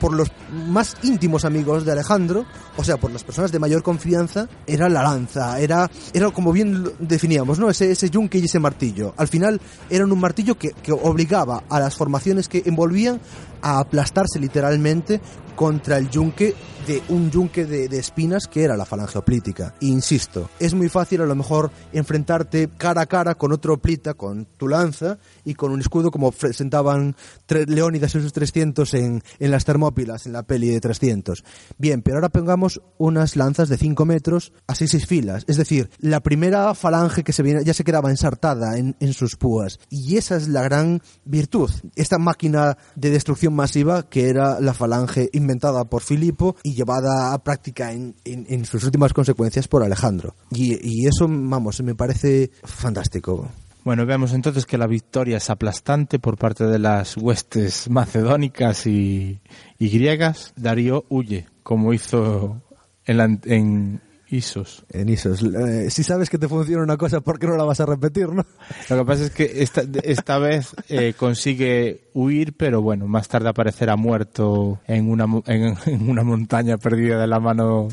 por 0.00 0.12
los 0.14 0.28
más 0.68 0.96
íntimos 1.02 1.44
amigos 1.44 1.84
de 1.84 1.92
Alejandro, 1.92 2.44
o 2.76 2.84
sea, 2.84 2.96
por 2.96 3.10
las 3.10 3.24
personas 3.24 3.52
de 3.52 3.58
mayor 3.58 3.82
confianza, 3.82 4.48
era 4.66 4.88
la 4.88 5.02
lanza, 5.02 5.58
era, 5.60 5.90
era 6.12 6.30
como 6.30 6.52
bien 6.52 6.84
definíamos, 6.98 7.58
¿no? 7.58 7.68
Ese, 7.70 7.90
ese 7.90 8.10
yunque 8.10 8.38
y 8.38 8.44
ese 8.44 8.58
martillo. 8.58 9.14
Al 9.16 9.28
final 9.28 9.60
eran 9.90 10.10
un 10.12 10.20
martillo 10.20 10.56
que, 10.58 10.70
que 10.70 10.92
obligaba 11.14 11.62
a 11.68 11.78
las 11.78 11.94
formaciones 11.94 12.48
que 12.48 12.62
envolvían 12.66 13.20
a 13.64 13.80
aplastarse 13.80 14.38
literalmente 14.38 15.20
contra 15.56 15.96
el 15.96 16.10
yunque 16.10 16.54
de 16.86 17.02
un 17.08 17.30
yunque 17.30 17.64
de, 17.64 17.86
espinas 17.96 18.46
que 18.46 18.62
era 18.62 18.76
la 18.76 18.84
falange 18.84 19.18
oplítica. 19.18 19.74
Insisto, 19.80 20.50
es 20.58 20.74
muy 20.74 20.90
fácil 20.90 21.22
a 21.22 21.26
lo 21.26 21.34
mejor 21.34 21.70
enfrentarte 21.92 22.68
cara 22.76 23.02
a 23.02 23.06
cara 23.06 23.36
con 23.36 23.52
otro 23.52 23.74
oplita, 23.74 24.12
con 24.12 24.46
tu 24.58 24.68
lanza 24.68 25.18
y 25.44 25.54
con 25.54 25.72
un 25.72 25.80
escudo 25.80 26.10
como 26.10 26.30
presentaban 26.30 27.16
Leónidas 27.48 28.14
y 28.14 28.20
sus 28.20 28.34
300 28.34 28.92
en, 28.94 29.22
en 29.38 29.50
las 29.50 29.64
Termópilas, 29.64 30.26
en 30.26 30.34
la 30.34 30.42
peli 30.42 30.68
de 30.68 30.80
300. 30.80 31.42
Bien, 31.78 32.02
pero 32.02 32.18
ahora 32.18 32.28
pongamos 32.28 32.82
unas 32.98 33.36
lanzas 33.36 33.70
de 33.70 33.78
5 33.78 34.04
metros 34.04 34.52
a 34.66 34.74
6 34.74 35.06
filas. 35.06 35.44
Es 35.46 35.56
decir, 35.56 35.88
la 36.00 36.20
primera 36.20 36.74
falange 36.74 37.24
que 37.24 37.32
se 37.32 37.42
viene 37.42 37.64
ya 37.64 37.72
se 37.72 37.84
quedaba 37.84 38.10
ensartada 38.10 38.76
en, 38.76 38.94
en 39.00 39.14
sus 39.14 39.36
púas. 39.36 39.78
Y 39.88 40.18
esa 40.18 40.36
es 40.36 40.48
la 40.48 40.62
gran 40.62 41.00
virtud. 41.24 41.70
Esta 41.96 42.18
máquina 42.18 42.76
de 42.94 43.10
destrucción 43.10 43.53
masiva 43.54 44.02
que 44.08 44.28
era 44.28 44.60
la 44.60 44.74
falange 44.74 45.30
inventada 45.32 45.84
por 45.84 46.02
Filipo 46.02 46.56
y 46.62 46.74
llevada 46.74 47.32
a 47.32 47.42
práctica 47.42 47.92
en, 47.92 48.14
sus 48.66 48.84
últimas 48.84 49.12
consecuencias 49.12 49.68
por 49.68 49.82
Alejandro. 49.82 50.34
Y, 50.50 50.74
y 50.86 51.06
eso, 51.06 51.26
vamos, 51.28 51.80
me 51.82 51.94
parece 51.94 52.50
fantástico. 52.62 53.48
Bueno, 53.84 54.06
vemos 54.06 54.32
entonces 54.32 54.64
que 54.66 54.78
la 54.78 54.86
victoria 54.86 55.36
es 55.36 55.50
aplastante 55.50 56.18
por 56.18 56.38
parte 56.38 56.64
de 56.66 56.78
las 56.78 57.16
huestes 57.16 57.90
macedónicas 57.90 58.86
y, 58.86 59.40
y 59.78 59.88
griegas. 59.90 60.52
Darío 60.56 61.04
huye, 61.10 61.46
como 61.62 61.92
hizo 61.92 62.62
en, 63.04 63.16
la- 63.18 63.38
en 63.44 64.00
Isos. 64.34 64.84
En 64.90 65.08
Isos, 65.08 65.42
eh, 65.42 65.90
si 65.90 66.02
sabes 66.02 66.28
que 66.28 66.38
te 66.38 66.48
funciona 66.48 66.82
una 66.82 66.96
cosa, 66.96 67.20
¿por 67.20 67.38
qué 67.38 67.46
no 67.46 67.56
la 67.56 67.64
vas 67.64 67.80
a 67.80 67.86
repetir, 67.86 68.28
no? 68.28 68.44
Lo 68.90 68.98
que 68.98 69.04
pasa 69.04 69.24
es 69.24 69.30
que 69.30 69.62
esta, 69.62 69.82
esta 70.02 70.38
vez 70.38 70.74
eh, 70.88 71.14
consigue 71.16 72.10
huir, 72.14 72.56
pero 72.56 72.82
bueno, 72.82 73.06
más 73.06 73.28
tarde 73.28 73.48
aparecerá 73.48 73.96
muerto 73.96 74.80
en 74.86 75.08
una, 75.08 75.26
en, 75.46 75.76
en 75.86 76.08
una 76.10 76.22
montaña 76.22 76.76
perdida 76.78 77.18
de 77.20 77.26
la 77.26 77.40
mano 77.40 77.88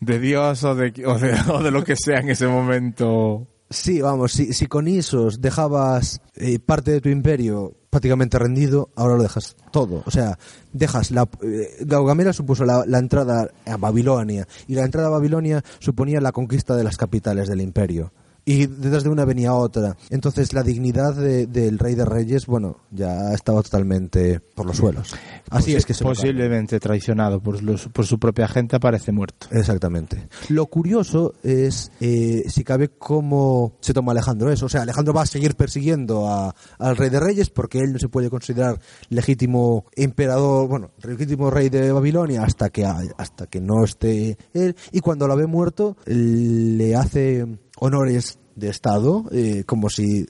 de 0.00 0.18
Dios 0.18 0.64
o 0.64 0.74
de, 0.74 0.92
o 1.06 1.18
de, 1.18 1.34
o 1.52 1.62
de 1.62 1.70
lo 1.70 1.84
que 1.84 1.96
sea 1.96 2.20
en 2.20 2.30
ese 2.30 2.46
momento. 2.46 3.46
Sí, 3.68 4.00
vamos, 4.00 4.32
si, 4.32 4.52
si 4.52 4.66
con 4.66 4.88
Isos 4.88 5.40
dejabas 5.40 6.20
eh, 6.34 6.58
parte 6.58 6.90
de 6.90 7.00
tu 7.00 7.08
imperio 7.08 7.76
prácticamente 7.90 8.38
rendido, 8.38 8.90
ahora 8.94 9.16
lo 9.16 9.22
dejas 9.24 9.56
todo. 9.72 10.02
O 10.06 10.10
sea, 10.10 10.38
dejas 10.72 11.10
la... 11.10 11.28
eh, 11.42 11.76
Gaugamela 11.80 12.32
supuso 12.32 12.64
la, 12.64 12.84
la 12.86 12.98
entrada 12.98 13.50
a 13.66 13.76
Babilonia 13.76 14.46
y 14.68 14.76
la 14.76 14.84
entrada 14.84 15.08
a 15.08 15.10
Babilonia 15.10 15.62
suponía 15.80 16.20
la 16.20 16.32
conquista 16.32 16.76
de 16.76 16.84
las 16.84 16.96
capitales 16.96 17.48
del 17.48 17.60
imperio. 17.60 18.12
Y 18.52 18.66
detrás 18.66 19.04
de 19.04 19.10
una 19.10 19.24
venía 19.24 19.54
otra. 19.54 19.96
Entonces 20.10 20.52
la 20.52 20.62
dignidad 20.62 21.14
de- 21.14 21.46
del 21.46 21.78
rey 21.78 21.94
de 21.94 22.04
reyes, 22.04 22.46
bueno, 22.46 22.78
ya 22.90 23.32
estaba 23.32 23.62
totalmente 23.62 24.40
por 24.40 24.66
los 24.66 24.76
suelos. 24.76 25.14
Así 25.50 25.72
Posi- 25.72 25.76
es 25.76 25.86
que 25.86 25.94
se 25.94 26.04
Posiblemente 26.04 26.80
traicionado 26.80 27.40
por, 27.40 27.62
los, 27.62 27.86
por 27.88 28.06
su 28.06 28.18
propia 28.18 28.48
gente, 28.48 28.76
aparece 28.76 29.12
muerto. 29.12 29.46
Exactamente. 29.52 30.28
Lo 30.48 30.66
curioso 30.66 31.34
es, 31.42 31.92
eh, 32.00 32.42
si 32.48 32.64
cabe, 32.64 32.88
cómo 32.88 33.74
se 33.80 33.92
toma 33.94 34.12
Alejandro 34.12 34.50
eso. 34.50 34.66
O 34.66 34.68
sea, 34.68 34.82
Alejandro 34.82 35.14
va 35.14 35.22
a 35.22 35.26
seguir 35.26 35.54
persiguiendo 35.54 36.28
a- 36.28 36.54
al 36.78 36.96
rey 36.96 37.10
de 37.10 37.20
reyes 37.20 37.50
porque 37.50 37.78
él 37.78 37.92
no 37.92 37.98
se 38.00 38.08
puede 38.08 38.30
considerar 38.30 38.80
legítimo 39.10 39.84
emperador, 39.94 40.66
bueno, 40.68 40.90
legítimo 41.04 41.50
rey 41.50 41.68
de 41.68 41.92
Babilonia 41.92 42.42
hasta 42.42 42.70
que, 42.70 42.84
hasta 42.84 43.46
que 43.46 43.60
no 43.60 43.84
esté 43.84 44.36
él. 44.54 44.74
Y 44.90 45.00
cuando 45.00 45.28
lo 45.28 45.36
ve 45.36 45.46
muerto, 45.46 45.96
le 46.06 46.96
hace 46.96 47.46
honores 47.78 48.38
de 48.60 48.68
Estado, 48.68 49.24
eh, 49.32 49.64
como 49.66 49.90
si 49.90 50.26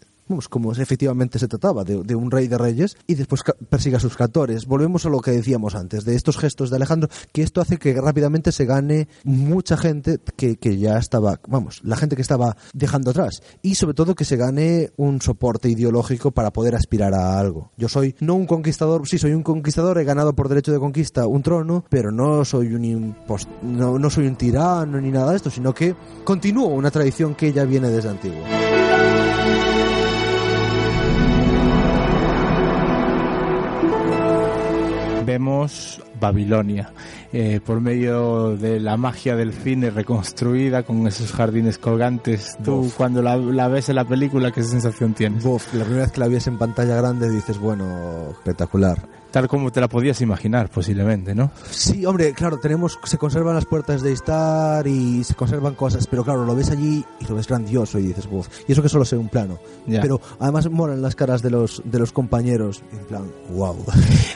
como 0.48 0.72
efectivamente 0.72 1.38
se 1.38 1.48
trataba 1.48 1.84
de, 1.84 2.14
un 2.14 2.30
rey 2.30 2.46
de 2.48 2.56
reyes 2.58 2.96
y 3.06 3.14
después 3.14 3.42
persigue 3.68 3.96
a 3.96 4.00
sus 4.00 4.16
captores. 4.16 4.66
Volvemos 4.66 5.04
a 5.06 5.08
lo 5.08 5.20
que 5.20 5.32
decíamos 5.32 5.74
antes, 5.74 6.04
de 6.04 6.14
estos 6.14 6.38
gestos 6.38 6.70
de 6.70 6.76
Alejandro, 6.76 7.08
que 7.32 7.42
esto 7.42 7.60
hace 7.60 7.78
que 7.78 8.00
rápidamente 8.00 8.52
se 8.52 8.64
gane 8.64 9.08
mucha 9.24 9.76
gente 9.76 10.18
que, 10.36 10.56
que 10.56 10.78
ya 10.78 10.98
estaba, 10.98 11.40
vamos, 11.48 11.80
la 11.84 11.96
gente 11.96 12.16
que 12.16 12.22
estaba 12.22 12.56
dejando 12.72 13.10
atrás. 13.10 13.42
Y 13.62 13.74
sobre 13.74 13.94
todo 13.94 14.14
que 14.14 14.24
se 14.24 14.36
gane 14.36 14.90
un 14.96 15.20
soporte 15.20 15.68
ideológico 15.68 16.30
para 16.30 16.52
poder 16.52 16.74
aspirar 16.74 17.14
a 17.14 17.38
algo. 17.38 17.72
Yo 17.76 17.88
soy 17.88 18.14
no 18.20 18.34
un 18.34 18.46
conquistador, 18.46 19.06
sí 19.08 19.18
soy 19.18 19.32
un 19.32 19.42
conquistador, 19.42 19.98
he 19.98 20.04
ganado 20.04 20.34
por 20.34 20.48
derecho 20.48 20.72
de 20.72 20.78
conquista 20.78 21.26
un 21.26 21.42
trono, 21.42 21.84
pero 21.88 22.10
no 22.12 22.44
soy 22.44 22.74
un 22.74 22.82
impos- 22.84 23.48
no, 23.62 23.98
no 23.98 24.10
soy 24.10 24.26
un 24.26 24.36
tirano 24.36 25.00
ni 25.00 25.10
nada 25.10 25.30
de 25.30 25.36
esto, 25.36 25.50
sino 25.50 25.74
que 25.74 25.94
continúo 26.24 26.68
una 26.68 26.90
tradición 26.90 27.34
que 27.34 27.52
ya 27.52 27.64
viene 27.64 27.88
desde 27.90 28.08
antiguo. 28.10 28.89
Vemos 35.30 36.02
Babilonia 36.20 36.92
eh, 37.32 37.60
por 37.64 37.80
medio 37.80 38.56
de 38.56 38.80
la 38.80 38.96
magia 38.96 39.36
del 39.36 39.52
cine 39.52 39.90
reconstruida 39.90 40.82
con 40.82 41.06
esos 41.06 41.32
jardines 41.32 41.78
colgantes. 41.78 42.56
Tú 42.64 42.82
Bof. 42.82 42.94
cuando 42.96 43.22
la, 43.22 43.36
la 43.36 43.68
ves 43.68 43.88
en 43.88 43.96
la 43.96 44.04
película, 44.04 44.50
¿qué 44.50 44.62
sensación 44.62 45.14
tienes? 45.14 45.42
Bof, 45.44 45.72
la 45.74 45.84
primera 45.84 46.04
vez 46.04 46.12
que 46.12 46.20
la 46.20 46.28
ves 46.28 46.46
en 46.46 46.58
pantalla 46.58 46.96
grande 46.96 47.30
dices, 47.30 47.58
bueno, 47.58 48.30
espectacular. 48.30 48.98
tal 49.30 49.46
como 49.48 49.70
te 49.70 49.80
la 49.80 49.88
podías 49.88 50.20
imaginar 50.20 50.68
posiblemente, 50.70 51.34
¿no? 51.34 51.52
Sí, 51.70 52.04
hombre, 52.04 52.32
claro, 52.32 52.58
tenemos, 52.58 52.98
se 53.04 53.16
conservan 53.16 53.54
las 53.54 53.64
puertas 53.64 54.02
de 54.02 54.12
Star 54.12 54.86
y 54.86 55.22
se 55.24 55.34
conservan 55.34 55.74
cosas, 55.74 56.06
pero 56.06 56.24
claro, 56.24 56.44
lo 56.44 56.54
ves 56.56 56.70
allí 56.70 57.04
y 57.20 57.24
lo 57.26 57.36
ves 57.36 57.46
grandioso 57.46 57.98
y 57.98 58.08
dices, 58.08 58.28
uff, 58.30 58.48
y 58.66 58.72
eso 58.72 58.82
que 58.82 58.88
solo 58.88 59.04
sé 59.04 59.16
un 59.16 59.28
plano. 59.28 59.58
Ya. 59.86 60.00
Pero 60.00 60.20
además 60.40 60.68
molan 60.68 61.00
las 61.00 61.14
caras 61.14 61.42
de 61.42 61.50
los, 61.50 61.80
de 61.84 61.98
los 61.98 62.10
compañeros, 62.12 62.82
en 62.92 63.04
plan, 63.06 63.24
wow. 63.54 63.76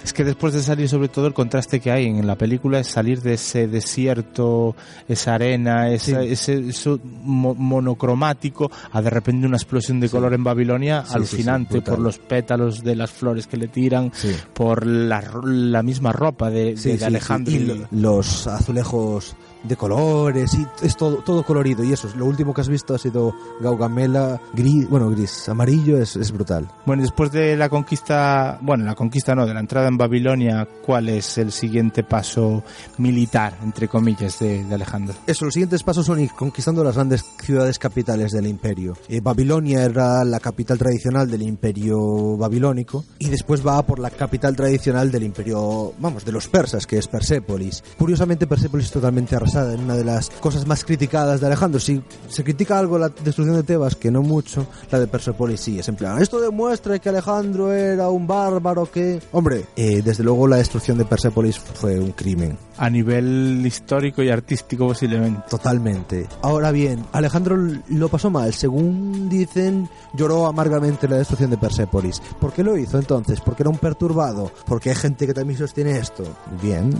Es 0.04 0.12
que 0.12 0.22
después 0.24 0.54
de 0.54 0.62
salir, 0.62 0.88
sobre 0.88 1.08
todo, 1.08 1.26
el 1.26 1.34
contraste 1.34 1.73
que 1.80 1.90
hay 1.90 2.06
en 2.06 2.26
la 2.26 2.36
película 2.36 2.80
es 2.80 2.88
salir 2.88 3.20
de 3.22 3.34
ese 3.34 3.66
desierto, 3.66 4.74
esa 5.08 5.34
arena, 5.34 5.90
esa- 5.90 6.22
Sí. 6.22 6.28
ese 6.28 6.68
eso 6.68 6.98
mo- 7.22 7.54
monocromático, 7.54 8.70
a 8.92 9.02
de 9.02 9.10
repente 9.10 9.46
una 9.46 9.56
explosión 9.56 10.00
de 10.00 10.08
color 10.08 10.34
en 10.34 10.44
Babilonia 10.44 11.04
Sí, 11.06 11.14
alucinante 11.14 11.80
por 11.82 11.98
los 11.98 12.18
pétalos 12.18 12.82
de 12.82 12.96
las 12.96 13.10
flores 13.10 13.46
que 13.46 13.56
le 13.56 13.68
tiran, 13.68 14.12
por 14.52 14.86
la, 14.86 15.22
la 15.44 15.82
misma 15.82 16.12
ropa 16.12 16.50
de, 16.50 16.74
de- 16.74 17.04
Alejandro. 17.04 17.52
Y 17.52 17.56
y- 17.56 17.64
lo- 17.66 17.88
los 17.90 18.46
azulejos 18.46 19.36
de 19.64 19.76
colores 19.76 20.54
y 20.54 20.66
es 20.82 20.96
todo, 20.96 21.16
todo 21.16 21.42
colorido 21.42 21.82
y 21.82 21.92
eso, 21.92 22.08
lo 22.16 22.26
último 22.26 22.54
que 22.54 22.60
has 22.60 22.68
visto 22.68 22.94
ha 22.94 22.98
sido 22.98 23.34
Gaugamela, 23.60 24.40
gris, 24.52 24.88
bueno, 24.88 25.10
gris, 25.10 25.48
amarillo, 25.48 25.98
es, 25.98 26.16
es 26.16 26.30
brutal. 26.30 26.68
Bueno, 26.86 27.02
después 27.02 27.32
de 27.32 27.56
la 27.56 27.68
conquista, 27.68 28.58
bueno, 28.60 28.84
la 28.84 28.94
conquista 28.94 29.34
no, 29.34 29.46
de 29.46 29.54
la 29.54 29.60
entrada 29.60 29.88
en 29.88 29.96
Babilonia, 29.96 30.68
¿cuál 30.84 31.08
es 31.08 31.38
el 31.38 31.50
siguiente 31.50 32.04
paso 32.04 32.62
militar, 32.98 33.56
entre 33.62 33.88
comillas, 33.88 34.38
de, 34.38 34.64
de 34.64 34.74
Alejandro? 34.74 35.14
Eso, 35.26 35.44
los 35.44 35.54
siguientes 35.54 35.82
pasos 35.82 36.06
son 36.06 36.20
ir 36.20 36.30
conquistando 36.32 36.84
las 36.84 36.94
grandes 36.94 37.24
ciudades 37.42 37.78
capitales 37.78 38.32
del 38.32 38.46
imperio. 38.46 38.96
Eh, 39.08 39.20
Babilonia 39.20 39.84
era 39.84 40.24
la 40.24 40.40
capital 40.40 40.78
tradicional 40.78 41.30
del 41.30 41.42
imperio 41.42 42.36
babilónico 42.36 43.04
y 43.18 43.28
después 43.28 43.66
va 43.66 43.82
por 43.82 43.98
la 43.98 44.10
capital 44.10 44.54
tradicional 44.54 45.10
del 45.10 45.22
imperio, 45.22 45.92
vamos, 45.98 46.24
de 46.24 46.32
los 46.32 46.48
persas, 46.48 46.86
que 46.86 46.98
es 46.98 47.08
Persépolis. 47.08 47.82
Curiosamente, 47.98 48.46
Persépolis 48.46 48.86
es 48.86 48.92
totalmente 48.92 49.36
arrasada, 49.36 49.53
en 49.54 49.80
una 49.80 49.94
de 49.94 50.04
las 50.04 50.30
cosas 50.30 50.66
más 50.66 50.84
criticadas 50.84 51.40
de 51.40 51.46
Alejandro. 51.46 51.80
Si 51.80 52.02
se 52.28 52.44
critica 52.44 52.78
algo 52.78 52.98
la 52.98 53.08
destrucción 53.08 53.56
de 53.56 53.62
Tebas, 53.62 53.96
que 53.96 54.10
no 54.10 54.22
mucho, 54.22 54.66
la 54.90 55.00
de 55.00 55.06
Persépolis 55.06 55.60
sí, 55.60 55.78
es 55.78 55.88
en 55.88 55.96
plan, 55.96 56.20
esto 56.20 56.40
demuestra 56.40 56.98
que 56.98 57.08
Alejandro 57.08 57.72
era 57.72 58.08
un 58.08 58.26
bárbaro 58.26 58.90
que... 58.90 59.20
Hombre, 59.32 59.66
eh, 59.76 60.02
desde 60.02 60.24
luego 60.24 60.46
la 60.46 60.56
destrucción 60.56 60.98
de 60.98 61.04
Persépolis 61.04 61.58
fue 61.58 61.98
un 61.98 62.12
crimen. 62.12 62.58
A 62.78 62.90
nivel 62.90 63.62
histórico 63.64 64.22
y 64.22 64.30
artístico 64.30 64.88
posiblemente. 64.88 65.42
Totalmente. 65.48 66.26
Ahora 66.42 66.72
bien, 66.72 67.04
Alejandro 67.12 67.56
lo 67.88 68.08
pasó 68.08 68.30
mal. 68.30 68.52
Según 68.52 69.28
dicen, 69.28 69.88
lloró 70.14 70.46
amargamente 70.46 71.08
la 71.08 71.16
destrucción 71.16 71.50
de 71.50 71.58
Persépolis. 71.58 72.20
¿Por 72.40 72.52
qué 72.52 72.64
lo 72.64 72.76
hizo 72.76 72.98
entonces? 72.98 73.40
¿Porque 73.40 73.62
era 73.62 73.70
un 73.70 73.78
perturbado? 73.78 74.50
¿Porque 74.66 74.90
hay 74.90 74.96
gente 74.96 75.26
que 75.26 75.34
también 75.34 75.58
sostiene 75.58 75.98
esto? 75.98 76.24
Bien, 76.60 76.90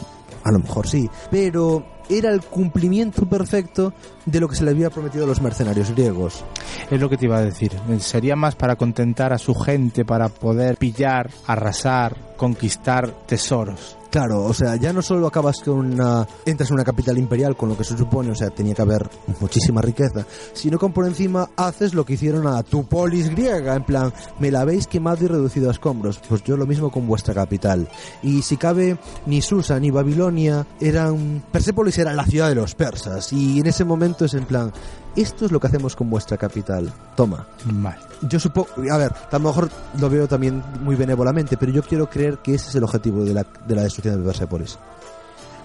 a 0.44 0.52
lo 0.52 0.58
mejor 0.58 0.86
sí. 0.86 1.08
Pero 1.30 1.93
era 2.08 2.30
el 2.30 2.42
cumplimiento 2.42 3.26
perfecto 3.26 3.92
de 4.26 4.40
lo 4.40 4.48
que 4.48 4.56
se 4.56 4.64
le 4.64 4.70
había 4.70 4.90
prometido 4.90 5.24
a 5.24 5.28
los 5.28 5.40
mercenarios 5.40 5.90
griegos. 5.90 6.44
Es 6.90 7.00
lo 7.00 7.08
que 7.08 7.16
te 7.16 7.26
iba 7.26 7.38
a 7.38 7.44
decir. 7.44 7.72
Sería 7.98 8.36
más 8.36 8.54
para 8.54 8.76
contentar 8.76 9.32
a 9.32 9.38
su 9.38 9.54
gente, 9.54 10.04
para 10.04 10.28
poder 10.28 10.76
pillar, 10.76 11.30
arrasar, 11.46 12.16
conquistar 12.44 13.10
tesoros. 13.26 13.96
Claro, 14.10 14.44
o 14.44 14.52
sea, 14.52 14.76
ya 14.76 14.92
no 14.92 15.00
solo 15.00 15.26
acabas 15.26 15.60
con 15.64 15.94
una... 15.94 16.28
entras 16.44 16.68
en 16.68 16.74
una 16.74 16.84
capital 16.84 17.16
imperial 17.16 17.56
con 17.56 17.70
lo 17.70 17.76
que 17.76 17.84
se 17.84 17.96
supone, 17.96 18.30
o 18.30 18.34
sea, 18.34 18.50
tenía 18.50 18.74
que 18.74 18.82
haber 18.82 19.08
muchísima 19.40 19.80
riqueza, 19.80 20.26
sino 20.52 20.78
que 20.78 20.88
por 20.90 21.06
encima 21.06 21.48
haces 21.56 21.94
lo 21.94 22.04
que 22.04 22.12
hicieron 22.12 22.46
a 22.46 22.62
tu 22.62 22.84
polis 22.84 23.30
griega, 23.30 23.74
en 23.74 23.84
plan, 23.84 24.12
me 24.38 24.50
la 24.50 24.60
habéis 24.60 24.86
quemado 24.86 25.24
y 25.24 25.28
reducido 25.28 25.68
a 25.68 25.72
escombros, 25.72 26.20
pues 26.28 26.44
yo 26.44 26.56
lo 26.56 26.66
mismo 26.66 26.92
con 26.92 27.08
vuestra 27.08 27.32
capital. 27.34 27.88
Y 28.22 28.42
si 28.42 28.58
cabe, 28.58 28.98
ni 29.24 29.40
Susa 29.40 29.80
ni 29.80 29.90
Babilonia 29.90 30.66
eran... 30.80 31.42
Persépolis 31.50 31.96
era 31.96 32.12
la 32.12 32.26
ciudad 32.26 32.50
de 32.50 32.56
los 32.56 32.74
persas, 32.74 33.32
y 33.32 33.58
en 33.58 33.66
ese 33.66 33.84
momento 33.84 34.26
es 34.26 34.34
en 34.34 34.44
plan, 34.44 34.70
esto 35.16 35.46
es 35.46 35.52
lo 35.52 35.60
que 35.60 35.66
hacemos 35.66 35.96
con 35.96 36.10
vuestra 36.10 36.36
capital, 36.36 36.92
toma. 37.16 37.46
Mal. 37.72 37.98
Yo 38.22 38.40
supongo, 38.40 38.68
a 38.90 38.98
ver, 38.98 39.12
a 39.12 39.38
lo 39.38 39.40
mejor 39.40 39.70
lo 40.00 40.10
veo 40.10 40.26
también 40.26 40.62
muy 40.82 40.96
benévolamente, 40.96 41.56
pero 41.56 41.72
yo 41.72 41.82
quiero 41.82 42.08
creer 42.08 42.38
que 42.38 42.54
ese 42.54 42.68
es 42.70 42.74
el 42.74 42.84
objetivo 42.84 43.24
de 43.24 43.34
la, 43.34 43.46
de 43.66 43.74
la 43.74 43.82
destrucción 43.82 44.20
de 44.20 44.26
Persépolis. 44.26 44.78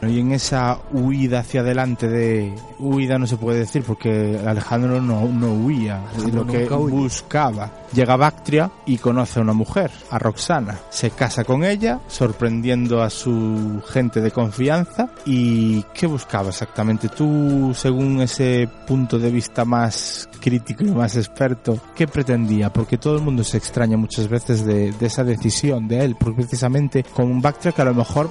Y 0.01 0.19
en 0.19 0.31
esa 0.31 0.79
huida 0.91 1.39
hacia 1.39 1.61
adelante 1.61 2.07
de 2.07 2.53
huida 2.79 3.17
no 3.17 3.27
se 3.27 3.37
puede 3.37 3.59
decir 3.59 3.83
porque 3.83 4.39
Alejandro 4.45 5.01
no, 5.01 5.27
no 5.27 5.53
huía, 5.53 6.01
Alejandro 6.09 6.45
lo 6.45 6.51
que 6.51 6.65
buscaba. 6.67 7.71
Llega 7.93 8.13
a 8.13 8.17
Bactria 8.17 8.71
y 8.85 8.97
conoce 8.97 9.39
a 9.39 9.41
una 9.41 9.53
mujer, 9.53 9.91
a 10.11 10.19
Roxana. 10.19 10.79
Se 10.89 11.09
casa 11.11 11.43
con 11.43 11.63
ella, 11.63 11.99
sorprendiendo 12.07 13.01
a 13.01 13.09
su 13.09 13.81
gente 13.87 14.21
de 14.21 14.31
confianza. 14.31 15.09
¿Y 15.25 15.83
qué 15.93 16.07
buscaba 16.07 16.49
exactamente? 16.49 17.09
Tú, 17.09 17.73
según 17.75 18.21
ese 18.21 18.69
punto 18.87 19.19
de 19.19 19.31
vista 19.31 19.65
más 19.65 20.29
crítico 20.39 20.83
y 20.83 20.91
más 20.91 21.17
experto, 21.17 21.79
¿qué 21.95 22.07
pretendía? 22.07 22.71
Porque 22.71 22.97
todo 22.97 23.15
el 23.15 23.23
mundo 23.23 23.43
se 23.43 23.57
extraña 23.57 23.97
muchas 23.97 24.29
veces 24.29 24.63
de, 24.65 24.91
de 24.91 25.05
esa 25.05 25.23
decisión 25.23 25.87
de 25.87 26.05
él, 26.05 26.15
porque 26.17 26.43
precisamente 26.43 27.03
con 27.03 27.41
Bactria 27.41 27.71
que 27.71 27.81
a 27.81 27.85
lo 27.85 27.95
mejor 27.95 28.29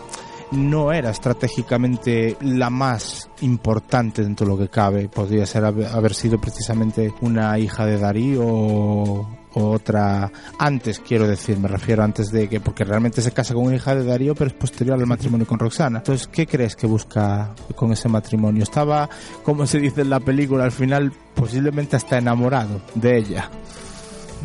no 0.52 0.92
era 0.92 1.10
estratégicamente 1.10 2.36
la 2.40 2.70
más 2.70 3.28
importante 3.40 4.22
dentro 4.22 4.46
de 4.46 4.52
lo 4.52 4.58
que 4.58 4.68
cabe. 4.68 5.08
Podría 5.08 5.46
ser 5.46 5.64
haber 5.64 6.14
sido 6.14 6.40
precisamente 6.40 7.12
una 7.20 7.58
hija 7.58 7.84
de 7.84 7.98
Darío 7.98 8.42
o, 8.46 9.28
otra 9.54 10.30
antes, 10.58 11.00
quiero 11.00 11.26
decir, 11.26 11.58
me 11.58 11.68
refiero 11.68 12.04
antes 12.04 12.30
de 12.30 12.48
que, 12.48 12.60
porque 12.60 12.84
realmente 12.84 13.22
se 13.22 13.32
casa 13.32 13.54
con 13.54 13.64
una 13.64 13.76
hija 13.76 13.94
de 13.94 14.04
Darío, 14.04 14.34
pero 14.34 14.48
es 14.48 14.56
posterior 14.56 14.98
al 14.98 15.06
matrimonio 15.06 15.46
con 15.46 15.58
Roxana. 15.58 15.98
Entonces, 15.98 16.28
¿qué 16.28 16.46
crees 16.46 16.76
que 16.76 16.86
busca 16.86 17.54
con 17.74 17.92
ese 17.92 18.08
matrimonio? 18.08 18.62
Estaba, 18.62 19.08
como 19.42 19.66
se 19.66 19.80
dice 19.80 20.02
en 20.02 20.10
la 20.10 20.20
película, 20.20 20.64
al 20.64 20.72
final 20.72 21.12
posiblemente 21.34 21.96
hasta 21.96 22.18
enamorado 22.18 22.80
de 22.94 23.18
ella. 23.18 23.50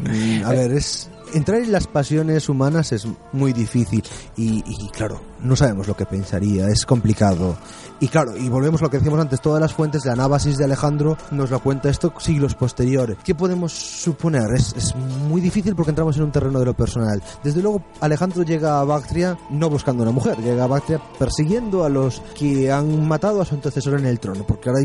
Mm, 0.04 0.44
A 0.46 0.50
ver, 0.50 0.72
es 0.72 1.10
entrar 1.34 1.62
en 1.62 1.72
las 1.72 1.88
pasiones 1.88 2.50
humanas 2.50 2.92
es 2.92 3.08
muy 3.32 3.54
difícil 3.54 4.04
y, 4.36 4.64
y, 4.66 4.90
claro, 4.90 5.22
no 5.44 5.56
sabemos 5.56 5.88
lo 5.88 5.96
que 5.96 6.06
pensaría, 6.06 6.68
es 6.68 6.86
complicado. 6.86 7.56
Y 8.00 8.08
claro, 8.10 8.36
y 8.36 8.50
volvemos 8.50 8.82
a 8.82 8.86
lo 8.86 8.90
que 8.90 8.98
decíamos 8.98 9.20
antes, 9.22 9.40
todas 9.40 9.62
las 9.62 9.74
fuentes 9.74 10.02
de 10.04 10.12
Anábasis 10.12 10.58
de 10.58 10.66
Alejandro 10.66 11.18
nos 11.32 11.52
lo 11.52 11.62
cuenta 11.62 11.90
esto 11.90 12.12
siglos 12.18 12.56
posteriores. 12.56 13.18
¿Qué 13.24 13.34
podemos 13.36 13.72
suponer? 13.72 14.54
Es, 14.56 14.74
es 14.78 14.96
muy 14.96 15.40
difícil 15.40 15.76
porque 15.76 15.92
entramos 15.92 16.18
en 16.18 16.24
un 16.24 16.32
terreno 16.32 16.60
de 16.60 16.66
lo 16.66 16.74
personal. 16.74 17.22
Desde 17.44 17.62
luego, 17.62 17.82
Alejandro 18.02 18.44
llega 18.44 18.80
a 18.80 18.84
Bactria 18.84 19.38
no 19.50 19.70
buscando 19.70 20.04
una 20.04 20.12
mujer, 20.12 20.38
llega 20.40 20.66
a 20.66 20.68
Bactria 20.68 21.00
persiguiendo 21.18 21.84
a 21.86 21.90
los 21.90 22.22
que 22.38 22.72
han 22.72 23.08
matado 23.08 23.42
a 23.42 23.46
su 23.46 23.56
antecesor 23.56 24.00
en 24.00 24.06
el 24.06 24.20
trono, 24.20 24.46
porque 24.46 24.70
ahora 24.70 24.82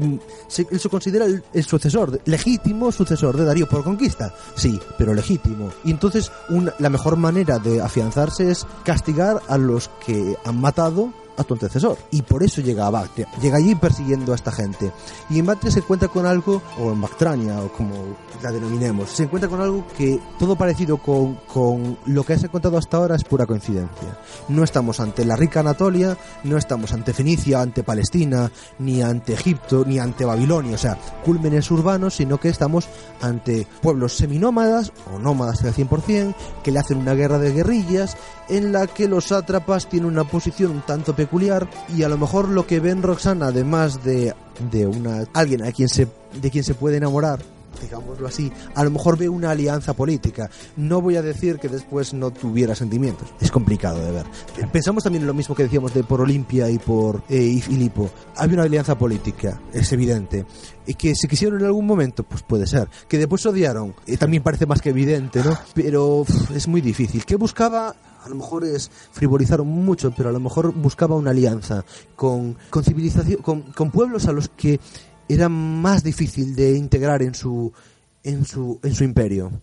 se- 0.47 0.67
él 0.71 0.79
se 0.79 0.89
considera 0.89 1.25
el, 1.25 1.43
sucesor, 1.65 2.21
legítimo 2.25 2.93
sucesor 2.93 3.37
de 3.37 3.45
Darío 3.45 3.69
por 3.69 3.83
conquista, 3.83 4.33
sí, 4.55 4.79
pero 4.97 5.13
legítimo. 5.15 5.71
Y 5.85 5.91
entonces 5.91 6.31
la 6.79 6.89
mejor 6.91 7.17
manera 7.17 7.59
de 7.59 7.81
afianzarse 7.81 8.51
es 8.51 8.67
castigar 8.85 9.41
a 9.49 9.59
los 9.59 9.91
que 10.07 10.37
han 10.49 10.61
matado 10.61 11.13
a 11.39 11.45
tu 11.45 11.55
antecesor. 11.55 11.97
Y 12.11 12.23
por 12.23 12.43
eso 12.43 12.61
llega 12.61 12.87
a 12.87 12.91
Bactria. 12.91 13.29
Llega 13.41 13.57
allí 13.57 13.75
persiguiendo 13.75 14.33
a 14.33 14.35
esta 14.35 14.53
gente. 14.53 14.93
Y 15.31 15.39
en 15.39 15.47
Bactria 15.47 15.73
se 15.73 15.79
encuentra 15.79 16.09
con 16.09 16.27
algo, 16.27 16.61
o 16.79 16.93
en 16.93 17.01
Bactrania, 17.01 17.61
o 17.61 17.73
como 17.73 17.95
la 18.43 18.53
denominemos, 18.53 19.11
se 19.11 19.25
encuentra 19.25 19.49
con 19.49 19.61
algo 19.61 19.85
que 19.97 20.21
todo 20.39 20.57
parecido 20.57 20.99
con, 20.99 21.37
con 21.53 21.99
lo 22.07 22.25
que 22.25 22.35
has 22.35 22.45
encontrado 22.45 22.77
hasta 22.77 22.97
ahora 22.97 23.17
es 23.17 23.25
pura 23.25 23.47
coincidencia. 23.47 24.19
No 24.49 24.65
estamos 24.65 25.01
ante 25.01 25.25
la 25.25 25.37
rica 25.37 25.61
Anatolia, 25.61 26.17
no 26.45 26.57
estamos 26.57 26.93
ante 26.93 27.13
Fenicia, 27.13 27.61
ante 27.61 27.83
Palestina, 27.83 28.51
ni 28.79 29.03
ante 29.03 29.35
Egipto, 29.35 29.85
ni 29.87 29.99
ante 29.99 30.25
Babilonia, 30.25 30.75
o 30.75 30.79
sea, 30.79 30.99
cúlmenes 31.25 31.71
urbanos, 31.71 32.15
sino 32.15 32.39
que 32.39 32.49
estamos 32.49 32.89
ante 33.21 33.67
pueblos 33.81 34.17
seminómadas, 34.17 34.93
o 35.13 35.19
nómadas 35.19 35.65
al 35.65 35.75
100%, 35.75 36.35
que 36.63 36.73
le 36.73 36.79
hacen 36.79 36.99
una 36.99 37.15
guerra 37.15 37.39
de 37.39 37.53
guerrillas, 37.53 38.17
en 38.49 38.73
la 38.73 38.87
que 38.87 39.09
los 39.09 39.27
sátrapas 39.27 39.89
tienen 39.89 40.09
una 40.09 40.25
posición 40.25 40.71
un 40.71 40.81
tanto 40.83 41.15
peculiar, 41.15 41.28
y 41.97 42.03
a 42.03 42.09
lo 42.09 42.19
mejor 42.19 42.49
lo 42.49 42.67
que 42.67 42.81
ven 42.81 43.03
Roxana, 43.03 43.49
además 43.49 44.03
de, 44.05 44.35
de 44.71 44.87
una, 44.87 45.25
alguien 45.35 45.63
a 45.63 45.73
quien 45.73 45.89
se, 45.89 46.09
de 46.41 46.51
quien 46.51 46.65
se 46.65 46.75
puede 46.75 46.97
enamorar, 46.97 47.41
digámoslo 47.81 48.27
así, 48.27 48.51
a 48.75 48.85
lo 48.85 48.91
mejor 48.91 49.17
ve 49.17 49.29
una 49.29 49.51
alianza 49.51 49.95
política. 49.95 50.51
No 50.77 51.01
voy 51.01 51.17
a 51.17 51.23
decir 51.23 51.59
que 51.59 51.69
después 51.69 52.15
no 52.15 52.31
tuviera 52.31 52.75
sentimientos. 52.75 53.29
Es 53.41 53.51
complicado 53.51 54.05
de 54.05 54.11
ver. 54.11 54.27
Pensamos 54.73 55.05
también 55.05 55.23
en 55.23 55.29
lo 55.29 55.35
mismo 55.35 55.55
que 55.55 55.65
decíamos 55.65 55.95
de 55.95 56.03
por 56.03 56.21
Olimpia 56.21 56.69
y 56.71 56.79
por 56.79 57.23
eh, 57.29 57.41
y 57.41 57.61
Filipo. 57.61 58.11
Había 58.37 58.55
una 58.55 58.65
alianza 58.65 58.99
política, 58.99 59.61
es 59.73 59.93
evidente. 59.93 60.47
Y 60.87 60.95
que 60.95 61.15
se 61.15 61.29
quisieron 61.29 61.61
en 61.61 61.67
algún 61.67 61.87
momento, 61.87 62.23
pues 62.23 62.43
puede 62.43 62.67
ser. 62.67 62.89
Que 63.07 63.19
después 63.19 63.43
se 63.43 63.51
odiaron, 63.51 63.95
eh, 64.07 64.17
también 64.17 64.43
parece 64.43 64.67
más 64.67 64.81
que 64.81 64.91
evidente, 64.91 65.43
¿no? 65.45 65.57
Pero 65.75 66.17
uf, 66.17 66.51
es 66.51 66.67
muy 66.67 66.81
difícil. 66.81 67.25
¿Qué 67.25 67.37
buscaba? 67.37 67.95
A 68.29 68.31
lo 68.31 68.37
mejor 68.37 68.65
es 68.65 68.91
frivolizaron 69.13 69.67
mucho, 69.67 70.13
pero 70.15 70.29
a 70.29 70.33
lo 70.33 70.41
mejor 70.41 70.73
buscaba 70.75 71.17
una 71.17 71.31
alianza 71.31 71.85
con, 72.15 72.57
con 72.71 72.85
civilización, 72.85 73.41
con, 73.43 73.63
con 73.73 73.91
pueblos 73.91 74.27
a 74.27 74.33
los 74.33 74.49
que 74.51 74.79
era 75.29 75.49
más 75.49 76.05
difícil 76.05 76.55
de 76.55 76.77
integrar 76.77 77.23
en 77.23 77.35
su 77.35 77.73
en 78.25 78.45
su, 78.45 78.79
en 78.83 78.95
su 78.95 79.05
imperio? 79.05 79.63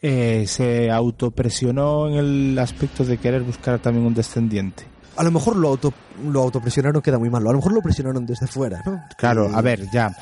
Eh, 0.00 0.44
se 0.46 0.90
autopresionó 0.90 2.08
en 2.08 2.14
el 2.14 2.58
aspecto 2.58 3.04
de 3.04 3.18
querer 3.18 3.42
buscar 3.42 3.80
también 3.80 4.06
un 4.06 4.14
descendiente. 4.14 4.84
A 5.16 5.24
lo 5.24 5.30
mejor 5.32 5.56
lo, 5.56 5.68
auto, 5.68 5.92
lo 6.28 6.42
autopresionaron 6.42 7.00
queda 7.02 7.18
muy 7.18 7.30
malo. 7.30 7.48
A 7.48 7.52
lo 7.52 7.58
mejor 7.58 7.72
lo 7.72 7.80
presionaron 7.80 8.26
desde 8.26 8.46
fuera, 8.46 8.82
¿no? 8.84 9.02
Claro, 9.16 9.46
Eh, 9.48 9.52
a 9.54 9.60
ver, 9.62 9.90
ya, 9.90 10.14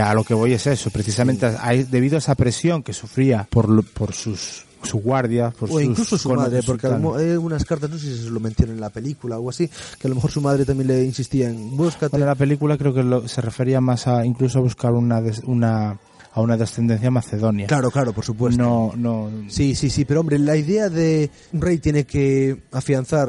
a 0.00 0.14
lo 0.14 0.22
que 0.24 0.34
voy 0.34 0.52
es 0.52 0.66
eso, 0.66 0.90
precisamente 0.90 1.46
a- 1.46 1.70
debido 1.72 2.16
a 2.16 2.18
esa 2.18 2.34
presión 2.34 2.82
que 2.82 2.92
sufría 2.92 3.46
por, 3.50 3.84
por 3.92 4.12
sus 4.12 4.66
su 4.82 4.98
guardia, 5.00 5.50
por 5.50 5.68
o 5.70 5.72
sus 5.74 5.82
incluso 5.82 6.18
su 6.18 6.28
madre, 6.34 6.60
porque 6.64 6.86
hay 6.88 7.36
unas 7.36 7.64
cartas, 7.64 7.90
no 7.90 7.98
sé 7.98 8.06
si 8.16 8.24
se 8.24 8.30
lo 8.30 8.40
mencionan 8.40 8.74
en 8.76 8.80
la 8.80 8.90
película 8.90 9.36
o 9.36 9.38
algo 9.38 9.50
así, 9.50 9.68
que 9.98 10.06
a 10.06 10.08
lo 10.08 10.14
mejor 10.16 10.30
su 10.30 10.40
madre 10.40 10.64
también 10.64 10.88
le 10.88 11.04
insistía 11.04 11.48
en 11.48 11.76
búscate. 11.76 12.08
Bueno, 12.10 12.26
la 12.26 12.34
película 12.34 12.76
creo 12.76 12.92
que 12.92 13.02
lo- 13.02 13.26
se 13.28 13.40
refería 13.40 13.80
más 13.80 14.06
a 14.08 14.24
incluso 14.26 14.58
a 14.58 14.62
buscar 14.62 14.92
una 14.92 15.22
una 15.46 15.98
a 16.34 16.40
una 16.40 16.56
descendencia 16.56 17.10
macedonia. 17.10 17.66
Claro, 17.66 17.90
claro, 17.90 18.14
por 18.14 18.24
supuesto. 18.24 18.62
No, 18.62 18.92
no. 18.96 19.30
Sí, 19.48 19.74
sí, 19.74 19.90
sí, 19.90 20.06
pero 20.06 20.20
hombre, 20.20 20.38
la 20.38 20.56
idea 20.56 20.88
de 20.88 21.30
un 21.52 21.60
rey 21.60 21.76
tiene 21.78 22.04
que 22.06 22.62
afianzar 22.72 23.28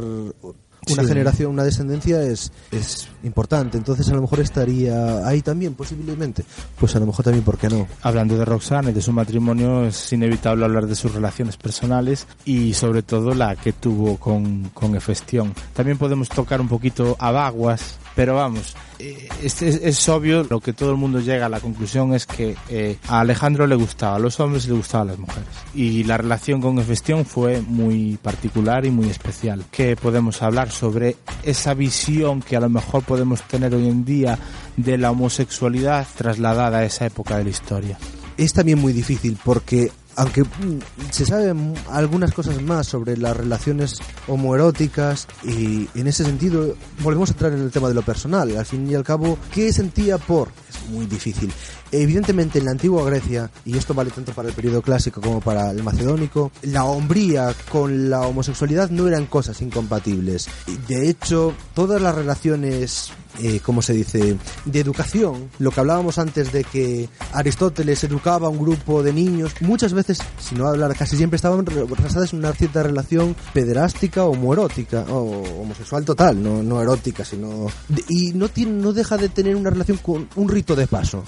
una 0.91 1.03
Sí. 1.03 1.07
generación, 1.09 1.51
una 1.51 1.63
descendencia 1.63 2.21
es, 2.23 2.51
es 2.71 3.07
importante. 3.23 3.77
Entonces 3.77 4.07
a 4.09 4.13
lo 4.15 4.21
mejor 4.21 4.39
estaría 4.39 5.27
ahí 5.27 5.41
también, 5.41 5.73
posiblemente. 5.75 6.43
Pues 6.79 6.95
a 6.95 6.99
lo 6.99 7.05
mejor 7.05 7.23
también, 7.25 7.43
¿por 7.45 7.57
qué 7.57 7.69
no? 7.69 7.87
Hablando 8.01 8.37
de 8.37 8.45
Roxana 8.45 8.89
y 8.91 8.93
de 8.93 9.01
su 9.01 9.11
matrimonio, 9.13 9.85
es 9.85 10.11
inevitable 10.13 10.65
hablar 10.65 10.87
de 10.87 10.95
sus 10.95 11.13
relaciones 11.13 11.57
personales 11.57 12.27
y 12.45 12.73
sobre 12.73 13.03
todo 13.03 13.33
la 13.33 13.55
que 13.55 13.73
tuvo 13.73 14.17
con, 14.17 14.69
con 14.73 14.95
Hefestión. 14.95 15.53
También 15.73 15.97
podemos 15.97 16.29
tocar 16.29 16.59
un 16.61 16.67
poquito 16.67 17.15
a 17.19 17.31
Baguas, 17.31 17.97
pero 18.15 18.35
vamos, 18.35 18.75
eh, 18.99 19.27
es, 19.41 20.09
obvio, 20.09 20.45
lo 20.49 20.59
que 20.59 20.73
todo 20.73 20.91
el 20.91 20.97
mundo 20.97 21.19
llega 21.19 21.47
a 21.47 21.49
la 21.49 21.59
conclusión 21.59 22.13
es 22.13 22.25
que 22.25 22.55
eh, 22.69 22.97
a 23.07 23.21
Alejandro 23.21 23.67
le 23.67 23.75
gustaba 23.75 24.15
a 24.15 24.19
los 24.19 24.39
hombres 24.39 24.67
le 24.67 24.73
gustaban 24.73 25.07
las 25.07 25.19
mujeres. 25.19 25.49
Y 25.73 26.03
la 26.03 26.17
relación 26.17 26.61
con 26.61 26.79
Hefestión 26.79 27.25
fue 27.25 27.61
muy 27.61 28.17
particular 28.21 28.85
y 28.85 28.91
muy 28.91 29.09
especial. 29.09 29.65
¿Qué 29.71 29.95
podemos 29.95 30.41
hablar 30.41 30.71
sobre 30.71 31.17
esa 31.43 31.73
visión 31.73 32.41
que 32.41 32.55
a 32.55 32.59
lo 32.59 32.69
mejor 32.69 33.03
podemos 33.03 33.41
tener 33.43 33.73
hoy 33.73 33.87
en 33.87 34.05
día 34.05 34.37
de 34.77 34.97
la 34.97 35.11
homosexualidad 35.11 36.07
trasladada 36.15 36.79
a 36.79 36.85
esa 36.85 37.05
época 37.05 37.37
de 37.37 37.43
la 37.45 37.49
historia? 37.49 37.97
es 38.37 38.53
también 38.53 38.79
muy 38.79 38.93
difícil 38.93 39.37
porque 39.43 39.91
aunque 40.15 40.43
mm, 40.43 40.79
se 41.11 41.25
saben 41.25 41.73
algunas 41.89 42.33
cosas 42.33 42.61
más 42.61 42.87
sobre 42.87 43.17
las 43.17 43.35
relaciones 43.35 43.99
homoeróticas 44.27 45.27
y 45.43 45.87
en 45.95 46.07
ese 46.07 46.23
sentido 46.23 46.75
volvemos 47.01 47.29
a 47.29 47.33
entrar 47.33 47.53
en 47.53 47.61
el 47.61 47.71
tema 47.71 47.87
de 47.87 47.93
lo 47.93 48.01
personal. 48.01 48.55
Al 48.55 48.65
fin 48.65 48.89
y 48.89 48.95
al 48.95 49.03
cabo 49.03 49.37
qué 49.53 49.71
sentía 49.73 50.17
por 50.17 50.49
es 50.69 50.89
muy 50.89 51.05
difícil. 51.05 51.51
Evidentemente 51.91 52.59
en 52.59 52.65
la 52.65 52.71
antigua 52.71 53.05
Grecia 53.05 53.49
y 53.65 53.77
esto 53.77 53.93
vale 53.93 54.11
tanto 54.11 54.33
para 54.33 54.49
el 54.49 54.55
periodo 54.55 54.81
clásico 54.81 55.21
como 55.21 55.41
para 55.41 55.69
el 55.69 55.83
macedónico 55.83 56.51
la 56.63 56.85
hombría 56.85 57.53
con 57.69 58.09
la 58.09 58.21
homosexualidad 58.21 58.89
no 58.89 59.07
eran 59.07 59.27
cosas 59.27 59.61
incompatibles. 59.61 60.47
De 60.87 61.09
hecho 61.09 61.53
todas 61.73 62.01
las 62.01 62.15
relaciones 62.15 63.11
eh, 63.41 63.61
¿cómo 63.63 63.81
se 63.81 63.93
dice?, 63.93 64.37
de 64.65 64.79
educación, 64.79 65.49
lo 65.57 65.71
que 65.71 65.79
hablábamos 65.79 66.19
antes 66.19 66.51
de 66.51 66.63
que 66.63 67.09
Aristóteles 67.31 68.03
educaba 68.03 68.47
a 68.47 68.49
un 68.51 68.59
grupo 68.59 69.01
de 69.01 69.11
niños, 69.11 69.53
muchas 69.61 69.93
veces, 69.93 70.02
si 70.03 70.55
no 70.55 70.67
hablar 70.67 70.95
casi 70.95 71.17
siempre, 71.17 71.35
estaban 71.35 71.65
basadas 71.65 72.33
en 72.33 72.39
una 72.39 72.53
cierta 72.53 72.83
relación 72.83 73.35
pederástica 73.53 74.23
o 74.25 74.31
homoerótica, 74.31 75.05
o 75.09 75.61
homosexual 75.61 76.05
total, 76.05 76.41
no, 76.41 76.63
no 76.63 76.81
erótica, 76.81 77.23
sino... 77.25 77.67
y 78.09 78.33
no, 78.33 78.49
tiene, 78.49 78.71
no 78.73 78.93
deja 78.93 79.17
de 79.17 79.29
tener 79.29 79.55
una 79.55 79.69
relación 79.69 79.97
con 79.97 80.27
un 80.35 80.49
rito 80.49 80.75
de 80.75 80.87
paso. 80.87 81.23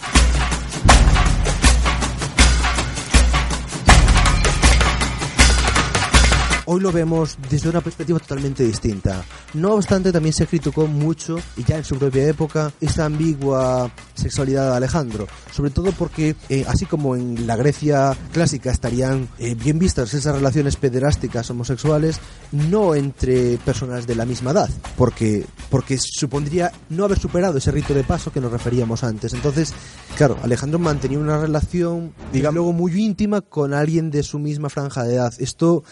Hoy 6.68 6.82
lo 6.82 6.92
vemos 6.92 7.38
desde 7.50 7.70
una 7.70 7.82
perspectiva 7.82 8.18
totalmente 8.18 8.64
distinta. 8.64 9.24
No 9.54 9.74
obstante, 9.76 10.12
también 10.12 10.34
se 10.34 10.48
criticó 10.48 10.88
mucho, 10.88 11.38
y 11.58 11.64
ya 11.64 11.78
en 11.78 11.84
su 11.84 11.96
propia 11.98 12.28
época, 12.28 12.72
esta 12.82 13.06
ambigua 13.06 13.92
sexualidad 14.16 14.72
de 14.72 14.78
Alejandro. 14.78 15.28
Sobre 15.52 15.70
todo 15.70 15.92
porque, 15.92 16.36
eh, 16.50 16.66
así 16.68 16.88
como 16.88 17.16
en 17.16 17.46
la 17.46 17.56
Grecia 17.56 18.18
clásica 18.34 18.72
estarían 18.72 19.30
eh, 19.38 19.54
bien 19.54 19.78
vistas 19.78 20.14
esas 20.16 20.36
relaciones 20.36 20.76
pederásticas 20.76 21.50
homosexuales, 21.52 22.20
no 22.52 22.96
entre 22.96 23.58
personas 23.58 24.08
de 24.08 24.16
la 24.16 24.26
misma 24.26 24.52
edad, 24.52 24.70
porque, 24.98 25.46
porque 25.70 26.00
supondría 26.00 26.72
no 26.90 27.06
haber 27.06 27.20
superado 27.20 27.60
ese 27.60 27.72
rito 27.72 27.94
de 27.94 28.04
paso 28.04 28.32
que 28.32 28.42
nos 28.42 28.52
referíamos 28.52 29.04
antes. 29.04 29.34
Entonces, 29.34 29.72
claro, 30.18 30.38
Alejandro 30.42 30.80
mantenía 30.80 31.20
una 31.20 31.38
relación, 31.38 32.14
digamos, 32.34 32.56
luego 32.56 32.74
muy 32.74 32.92
íntima 33.00 33.42
con 33.42 33.74
alguien 33.74 34.10
de 34.10 34.24
su 34.24 34.40
misma 34.40 34.70
franja 34.70 35.04
de 35.04 35.16
edad. 35.16 35.34
Esto 35.38 35.84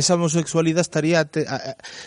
esa 0.00 0.14
homosexualidad 0.14 0.80
estaría 0.80 1.28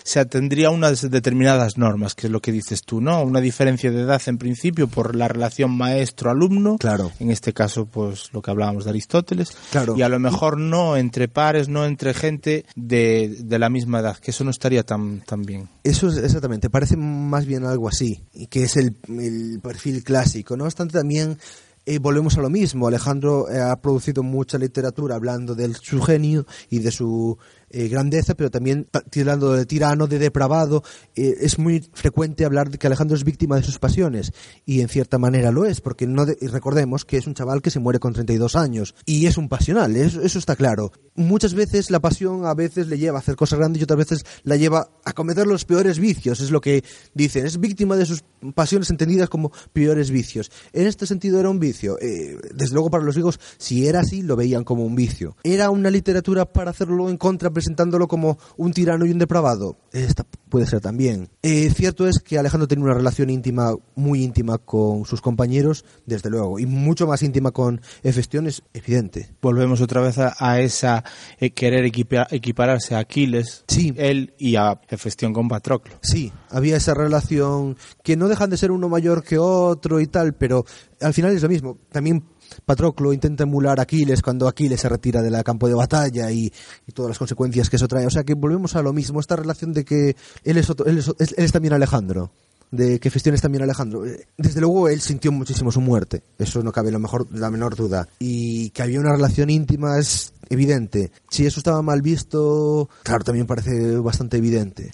se 0.04 0.20
atendría 0.20 0.68
a 0.68 0.72
unas 0.72 1.10
determinadas 1.10 1.78
normas, 1.78 2.14
que 2.16 2.28
es 2.28 2.32
lo 2.32 2.42
que 2.42 2.52
dices 2.52 2.82
tú, 2.84 3.02
¿no? 3.02 3.22
Una 3.24 3.40
diferencia 3.42 3.90
de 3.92 4.02
edad 4.02 4.22
en 4.28 4.38
principio 4.38 4.88
por 4.88 5.16
la 5.16 5.28
relación 5.28 5.72
maestro-alumno, 5.72 6.78
Claro. 6.78 7.12
en 7.20 7.32
este 7.32 7.54
caso 7.54 7.86
pues 7.86 8.30
lo 8.34 8.42
que 8.42 8.52
hablábamos 8.52 8.84
de 8.84 8.90
Aristóteles, 8.92 9.52
Claro. 9.72 9.96
y 9.98 10.02
a 10.02 10.10
lo 10.10 10.20
mejor 10.20 10.58
no 10.60 10.98
entre 10.98 11.28
pares, 11.28 11.70
no 11.70 11.86
entre 11.86 12.14
gente 12.14 12.66
de, 12.76 13.36
de 13.40 13.60
la 13.60 13.70
misma 13.70 14.00
edad, 14.00 14.18
que 14.18 14.32
eso 14.32 14.44
no 14.44 14.52
estaría 14.52 14.84
tan, 14.84 15.22
tan 15.22 15.42
bien. 15.44 15.70
Eso 15.84 16.08
es 16.10 16.18
exactamente, 16.18 16.70
parece 16.70 16.98
más 16.98 17.46
bien 17.46 17.66
algo 17.66 17.88
así, 17.88 18.24
que 18.50 18.64
es 18.64 18.78
el, 18.78 18.96
el 19.08 19.60
perfil 19.62 20.04
clásico. 20.04 20.58
No 20.58 20.66
obstante, 20.66 20.94
también 20.98 21.38
eh, 21.86 22.00
volvemos 22.00 22.38
a 22.38 22.42
lo 22.42 22.50
mismo. 22.50 22.88
Alejandro 22.88 23.50
eh, 23.50 23.60
ha 23.60 23.76
producido 23.82 24.24
mucha 24.24 24.58
literatura 24.58 25.16
hablando 25.16 25.54
de 25.56 25.74
su 25.74 26.02
genio 26.02 26.46
y 26.70 26.80
de 26.80 26.92
su 26.92 27.38
eh, 27.74 27.90
grandeza, 27.90 28.36
pero 28.36 28.50
también 28.50 28.86
ta- 28.90 29.02
tirando 29.02 29.52
de 29.54 29.66
tirano, 29.66 30.08
de 30.08 30.20
depravado. 30.20 30.84
Eh, 31.16 31.36
es 31.42 31.60
muy 31.60 31.84
frecuente 31.94 32.46
hablar 32.46 32.70
de 32.70 32.78
que 32.78 32.88
Alejandro 32.88 33.18
es 33.18 33.24
víctima 33.26 33.58
de 33.58 33.64
sus 33.64 33.80
pasiones, 33.80 34.32
y 34.66 34.80
en 34.82 34.88
cierta 34.88 35.18
manera 35.18 35.52
lo 35.52 35.66
es, 35.66 35.82
porque 35.82 36.08
no 36.08 36.26
de- 36.26 36.38
recordemos 36.52 37.04
que 37.04 37.18
es 37.18 37.28
un 37.28 37.34
chaval 37.34 37.62
que 37.62 37.72
se 37.72 37.80
muere 37.80 38.00
con 38.00 38.14
32 38.14 38.56
años, 38.56 38.96
y 39.06 39.26
es 39.26 39.38
un 39.38 39.50
pasional, 39.50 39.96
eso, 39.98 40.22
eso 40.22 40.40
está 40.40 40.56
claro. 40.56 40.92
Muchas 41.16 41.54
veces 41.54 41.92
la 41.92 42.00
pasión 42.00 42.46
a 42.46 42.54
veces 42.54 42.88
le 42.88 42.98
lleva 42.98 43.18
a 43.18 43.22
hacer 43.22 43.36
cosas 43.36 43.60
grandes 43.60 43.82
y 43.82 43.84
otras 43.84 43.98
veces 43.98 44.26
la 44.44 44.56
lleva 44.56 44.90
a 45.04 45.14
cometer 45.14 45.46
los 45.48 45.66
peores 45.66 46.00
vicios, 46.00 46.40
es 46.40 46.52
lo 46.52 46.62
que 46.62 46.84
dicen, 47.14 47.46
es 47.46 47.60
víctima 47.60 47.96
de 47.96 48.06
sus 48.06 48.24
pasiones 48.56 48.90
entendidas 48.90 49.30
como 49.30 49.52
peores 49.74 50.10
vicios. 50.12 50.52
En 50.72 50.88
este 50.88 51.06
sentido 51.06 51.40
era 51.40 51.50
un 51.50 51.60
vicio, 51.60 51.98
Eh, 52.02 52.38
desde 52.54 52.74
luego 52.74 52.90
para 52.90 53.04
los 53.04 53.16
griegos, 53.16 53.40
si 53.58 53.88
era 53.88 54.02
así, 54.02 54.22
lo 54.22 54.36
veían 54.36 54.64
como 54.64 54.86
un 54.86 54.96
vicio. 54.96 55.36
¿Era 55.44 55.70
una 55.70 55.90
literatura 55.90 56.46
para 56.52 56.72
hacerlo 56.72 57.10
en 57.10 57.18
contra, 57.18 57.50
presentándolo 57.68 58.08
como 58.10 58.38
un 58.58 58.74
tirano 58.74 59.06
y 59.06 59.12
un 59.12 59.18
depravado? 59.20 59.78
Esta 59.94 60.26
puede 60.50 60.66
ser 60.68 60.82
también. 60.82 61.30
Eh, 61.42 61.70
cierto 61.74 62.08
es 62.08 62.20
que 62.20 62.38
Alejandro 62.38 62.68
tenía 62.68 62.84
una 62.84 62.94
relación 62.94 63.30
íntima, 63.30 63.74
muy 63.96 64.22
íntima 64.24 64.58
con 64.58 65.06
sus 65.06 65.22
compañeros, 65.22 65.86
desde 66.06 66.30
luego, 66.30 66.60
y 66.60 66.66
mucho 66.66 67.08
más 67.08 67.24
íntima 67.24 67.52
con 67.52 67.80
Hefestión, 68.04 68.48
es 68.48 68.64
evidente. 68.74 69.30
Volvemos 69.42 69.80
otra 69.82 70.02
vez 70.02 70.18
a, 70.18 70.36
a 70.40 70.60
esa 70.60 71.04
eh, 71.40 71.52
querer 71.52 71.86
equipa- 71.86 72.28
equipararse 72.32 72.96
a 72.96 73.00
Aquiles, 73.00 73.64
Sí. 73.68 73.94
él 73.96 74.34
y 74.38 74.58
a 74.58 74.82
Hefestión 74.90 75.32
con 75.34 75.48
Patroclo. 75.48 75.94
Sí, 76.02 76.34
había 76.50 76.76
esa 76.76 76.94
relación 76.94 77.78
que 78.04 78.18
no 78.18 78.28
dejan 78.28 78.50
de 78.50 78.58
ser 78.58 78.72
uno 78.72 78.90
mayor 78.90 79.24
que 79.24 79.38
otro 79.38 80.02
y 80.02 80.08
tal, 80.08 80.34
pero 80.34 80.66
al 81.00 81.14
final 81.14 81.32
es 81.34 81.42
lo 81.42 81.50
mismo. 81.50 81.78
También 81.92 82.24
Patroclo 82.66 83.14
intenta 83.14 83.44
emular 83.44 83.80
a 83.80 83.84
Aquiles 83.84 84.22
cuando 84.22 84.48
Aquiles 84.48 84.80
se 84.82 84.90
retira 84.90 85.22
del 85.22 85.44
campo 85.44 85.68
de 85.68 85.74
batalla 85.74 86.32
y, 86.32 86.52
y 86.88 86.92
todas 86.92 87.10
las 87.10 87.20
consecuencias 87.20 87.70
que 87.70 87.76
eso 87.78 87.88
trae. 87.88 88.06
O 88.06 88.10
sea 88.10 88.24
que 88.24 88.34
volvemos 88.36 88.76
a 88.76 88.82
lo 88.82 88.94
mismo, 88.94 89.20
esta 89.20 89.36
relación 89.36 89.74
de 89.74 89.84
que 89.86 90.16
él 90.44 90.58
es, 90.58 90.70
otro- 90.70 90.86
él 90.86 90.98
es, 91.00 91.08
él 91.08 91.16
es 91.46 91.52
también 91.52 91.74
Alejandro. 91.74 92.32
De 92.74 93.00
que 93.00 93.12
Festión 93.12 93.36
es 93.36 93.42
también 93.42 93.64
Alejandro. 93.64 94.04
Eh, 94.04 94.26
Desde 94.36 94.60
luego 94.60 94.90
él 94.90 95.00
sintió 95.00 95.32
muchísimo 95.32 95.72
su 95.72 95.80
muerte. 95.80 96.24
Eso 96.40 96.64
no 96.64 96.72
cabe 96.72 96.92
lo 96.92 96.98
mejor, 96.98 97.28
la 97.32 97.52
menor 97.52 97.76
duda. 97.76 98.08
Y 98.18 98.72
que 98.72 98.82
había 98.82 99.00
una 99.00 99.12
relación 99.12 99.52
íntima 99.52 100.00
es 100.00 100.34
evidente. 100.50 101.12
Si 101.30 101.46
eso 101.46 101.60
estaba 101.60 101.84
mal 101.84 102.02
visto, 102.02 102.90
claro, 103.04 103.24
también 103.24 103.46
parece 103.46 103.98
bastante 103.98 104.38
evidente. 104.38 104.90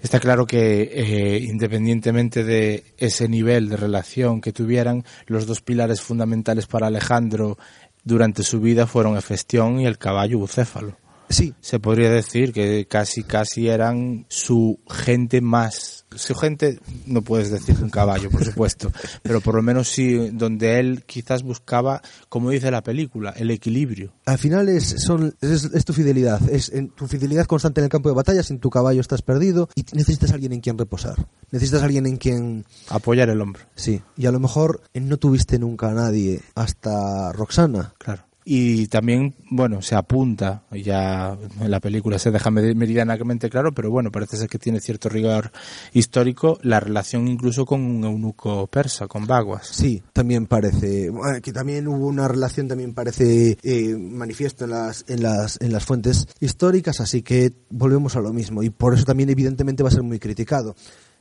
Está 0.00 0.20
claro 0.20 0.46
que 0.46 0.82
eh, 0.92 1.38
independientemente 1.40 2.44
de 2.44 2.84
ese 2.98 3.28
nivel 3.28 3.68
de 3.68 3.78
relación 3.78 4.40
que 4.40 4.52
tuvieran, 4.52 5.04
los 5.26 5.46
dos 5.46 5.60
pilares 5.60 6.02
fundamentales 6.02 6.66
para 6.68 6.86
Alejandro 6.86 7.58
durante 8.04 8.44
su 8.44 8.60
vida 8.60 8.86
fueron 8.86 9.16
Hefestión 9.16 9.80
y 9.80 9.86
el 9.86 9.98
caballo 9.98 10.38
bucéfalo. 10.38 10.96
Sí, 11.28 11.54
Se 11.60 11.80
podría 11.80 12.10
decir 12.10 12.52
que 12.52 12.86
casi 12.86 13.22
casi 13.22 13.68
eran 13.68 14.26
su 14.28 14.78
gente 14.88 15.40
más. 15.40 16.03
Su 16.16 16.34
gente, 16.34 16.78
no 17.06 17.22
puedes 17.22 17.50
decir 17.50 17.76
un 17.82 17.90
caballo, 17.90 18.30
por 18.30 18.44
supuesto, 18.44 18.90
pero 19.22 19.40
por 19.40 19.54
lo 19.54 19.62
menos 19.62 19.88
sí, 19.88 20.30
donde 20.30 20.78
él 20.80 21.04
quizás 21.06 21.42
buscaba, 21.42 22.02
como 22.28 22.50
dice 22.50 22.70
la 22.70 22.82
película, 22.82 23.30
el 23.36 23.50
equilibrio. 23.50 24.12
al 24.26 24.38
final 24.38 24.68
es, 24.68 25.02
son, 25.04 25.34
es, 25.40 25.64
es 25.64 25.84
tu 25.84 25.92
fidelidad, 25.92 26.40
es 26.50 26.70
en 26.70 26.88
tu 26.88 27.06
fidelidad 27.06 27.46
constante 27.46 27.80
en 27.80 27.84
el 27.84 27.90
campo 27.90 28.08
de 28.08 28.14
batalla, 28.14 28.42
sin 28.42 28.58
tu 28.58 28.70
caballo 28.70 29.00
estás 29.00 29.22
perdido 29.22 29.68
y 29.74 29.84
necesitas 29.92 30.32
alguien 30.32 30.52
en 30.52 30.60
quien 30.60 30.78
reposar, 30.78 31.26
necesitas 31.50 31.82
alguien 31.82 32.06
en 32.06 32.16
quien, 32.16 32.64
Apoyar 32.88 33.30
el 33.30 33.40
hombro, 33.40 33.62
sí, 33.74 34.02
y 34.16 34.26
a 34.26 34.32
lo 34.32 34.40
mejor 34.40 34.82
eh, 34.92 35.00
no 35.00 35.16
tuviste 35.16 35.58
nunca 35.58 35.90
a 35.90 35.94
nadie 35.94 36.40
hasta 36.54 37.32
Roxana, 37.32 37.94
claro. 37.98 38.24
Y 38.44 38.88
también, 38.88 39.34
bueno, 39.50 39.80
se 39.80 39.94
apunta, 39.94 40.64
ya 40.70 41.38
en 41.60 41.70
la 41.70 41.80
película 41.80 42.18
se 42.18 42.30
deja 42.30 42.50
meridianamente 42.50 43.48
claro, 43.48 43.72
pero 43.72 43.90
bueno, 43.90 44.12
parece 44.12 44.36
ser 44.36 44.48
que 44.48 44.58
tiene 44.58 44.80
cierto 44.80 45.08
rigor 45.08 45.50
histórico 45.94 46.58
la 46.62 46.78
relación 46.78 47.26
incluso 47.26 47.64
con 47.64 47.80
un 47.80 48.04
eunuco 48.04 48.66
persa, 48.66 49.06
con 49.06 49.26
Baguas. 49.26 49.68
Sí, 49.68 50.02
también 50.12 50.46
parece, 50.46 51.10
que 51.42 51.52
también 51.52 51.88
hubo 51.88 52.06
una 52.06 52.28
relación, 52.28 52.68
también 52.68 52.92
parece 52.92 53.56
eh, 53.62 53.96
manifiesto 53.96 54.64
en 54.64 54.70
las, 54.72 55.04
en, 55.08 55.22
las, 55.22 55.58
en 55.62 55.72
las 55.72 55.84
fuentes 55.84 56.26
históricas, 56.40 57.00
así 57.00 57.22
que 57.22 57.52
volvemos 57.70 58.14
a 58.16 58.20
lo 58.20 58.34
mismo, 58.34 58.62
y 58.62 58.68
por 58.68 58.92
eso 58.92 59.04
también 59.04 59.30
evidentemente 59.30 59.82
va 59.82 59.88
a 59.88 59.92
ser 59.92 60.02
muy 60.02 60.18
criticado. 60.18 60.74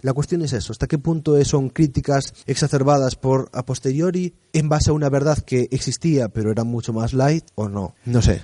La 0.03 0.13
cuestión 0.13 0.43
es 0.43 0.53
eso, 0.53 0.71
hasta 0.71 0.85
qué 0.85 0.99
punto 0.99 1.43
son 1.43 1.69
críticas 1.69 2.33
exacerbadas 2.45 3.15
por 3.15 3.49
a 3.53 3.65
posteriori 3.65 4.35
en 4.53 4.69
base 4.69 4.91
a 4.91 4.93
una 4.93 5.09
verdad 5.09 5.39
que 5.39 5.67
existía 5.71 6.29
pero 6.29 6.51
era 6.51 6.63
mucho 6.63 6.93
más 6.93 7.13
light 7.13 7.45
o 7.55 7.69
no. 7.69 7.95
No 8.05 8.21
sé 8.21 8.41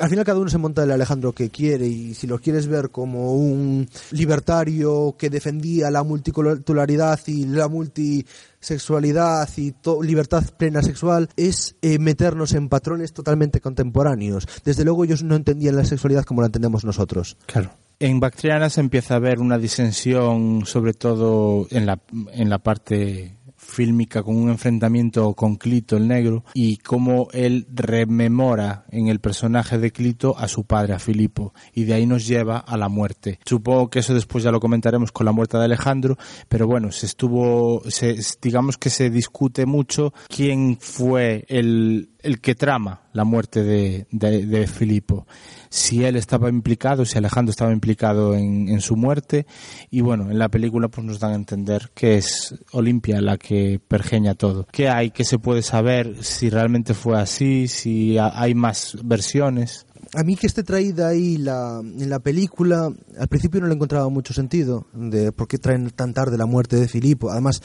al 0.00 0.10
final 0.10 0.24
cada 0.24 0.38
uno 0.38 0.50
se 0.50 0.58
monta 0.58 0.84
el 0.84 0.90
Alejandro 0.90 1.32
que 1.32 1.50
quiere 1.50 1.86
y 1.86 2.14
si 2.14 2.26
lo 2.26 2.38
quieres 2.38 2.66
ver 2.66 2.90
como 2.90 3.34
un 3.34 3.88
libertario 4.10 5.16
que 5.18 5.30
defendía 5.30 5.90
la 5.90 6.02
multiculturalidad 6.02 7.20
y 7.26 7.46
la 7.46 7.68
multisexualidad 7.68 9.48
y 9.56 9.74
libertad 10.02 10.44
plena 10.56 10.82
sexual 10.82 11.28
es 11.36 11.76
eh, 11.82 11.98
meternos 11.98 12.52
en 12.54 12.68
patrones 12.68 13.12
totalmente 13.12 13.60
contemporáneos. 13.60 14.46
Desde 14.64 14.84
luego 14.84 15.04
ellos 15.04 15.22
no 15.22 15.36
entendían 15.36 15.76
la 15.76 15.84
sexualidad 15.84 16.24
como 16.24 16.42
la 16.42 16.46
entendemos 16.46 16.84
nosotros. 16.84 17.36
Claro. 17.46 17.70
En 17.98 18.20
Bactriana 18.20 18.68
se 18.68 18.80
empieza 18.80 19.16
a 19.16 19.20
ver 19.20 19.40
una 19.40 19.58
disensión, 19.58 20.66
sobre 20.66 20.92
todo 20.92 21.66
en 21.70 21.86
la, 21.86 22.00
en 22.32 22.50
la 22.50 22.58
parte 22.58 23.36
fílmica 23.62 24.22
con 24.22 24.36
un 24.36 24.50
enfrentamiento 24.50 25.32
con 25.34 25.56
Clito 25.56 25.96
el 25.96 26.08
negro 26.08 26.44
y 26.52 26.76
cómo 26.78 27.28
él 27.32 27.66
rememora 27.72 28.84
en 28.90 29.08
el 29.08 29.20
personaje 29.20 29.78
de 29.78 29.92
Clito 29.92 30.36
a 30.36 30.48
su 30.48 30.64
padre, 30.64 30.94
a 30.94 30.98
Filipo, 30.98 31.54
y 31.72 31.84
de 31.84 31.94
ahí 31.94 32.06
nos 32.06 32.26
lleva 32.26 32.58
a 32.58 32.76
la 32.76 32.88
muerte. 32.88 33.38
Supongo 33.46 33.88
que 33.88 34.00
eso 34.00 34.14
después 34.14 34.44
ya 34.44 34.50
lo 34.50 34.60
comentaremos 34.60 35.12
con 35.12 35.24
la 35.24 35.32
muerte 35.32 35.56
de 35.56 35.64
Alejandro, 35.64 36.18
pero 36.48 36.66
bueno, 36.66 36.92
se 36.92 37.06
estuvo, 37.06 37.82
se, 37.88 38.18
digamos 38.42 38.76
que 38.76 38.90
se 38.90 39.10
discute 39.10 39.64
mucho 39.64 40.12
quién 40.28 40.76
fue 40.80 41.44
el, 41.48 42.10
el 42.22 42.40
que 42.40 42.54
trama 42.54 43.02
la 43.12 43.24
muerte 43.24 43.62
de, 43.62 44.06
de, 44.10 44.66
Filipo. 44.66 45.26
Si 45.72 46.04
él 46.04 46.16
estaba 46.16 46.50
implicado, 46.50 47.06
si 47.06 47.16
Alejandro 47.16 47.50
estaba 47.50 47.72
implicado 47.72 48.34
en, 48.34 48.68
en, 48.68 48.82
su 48.82 48.94
muerte. 48.94 49.46
Y 49.90 50.02
bueno, 50.02 50.30
en 50.30 50.38
la 50.38 50.50
película 50.50 50.88
pues 50.88 51.06
nos 51.06 51.18
dan 51.18 51.32
a 51.32 51.36
entender 51.36 51.90
que 51.94 52.18
es 52.18 52.54
Olimpia 52.72 53.22
la 53.22 53.38
que 53.38 53.80
pergeña 53.88 54.34
todo. 54.34 54.66
¿Qué 54.70 54.90
hay? 54.90 55.12
¿Qué 55.12 55.24
se 55.24 55.38
puede 55.38 55.62
saber? 55.62 56.22
Si 56.22 56.50
realmente 56.50 56.92
fue 56.92 57.18
así, 57.18 57.68
si 57.68 58.18
hay 58.18 58.54
más 58.54 58.98
versiones. 59.02 59.86
A 60.14 60.24
mí 60.24 60.36
que 60.36 60.46
esté 60.46 60.62
traída 60.62 61.08
ahí 61.08 61.38
la, 61.38 61.80
en 61.80 62.10
la 62.10 62.18
película, 62.18 62.92
al 63.18 63.28
principio 63.28 63.62
no 63.62 63.66
le 63.66 63.74
encontraba 63.74 64.10
mucho 64.10 64.34
sentido 64.34 64.86
de 64.92 65.32
por 65.32 65.48
qué 65.48 65.56
traen 65.56 65.88
tan 65.88 66.12
tarde 66.12 66.36
la 66.36 66.44
muerte 66.44 66.76
de 66.76 66.86
Filipo. 66.86 67.30
Además, 67.30 67.62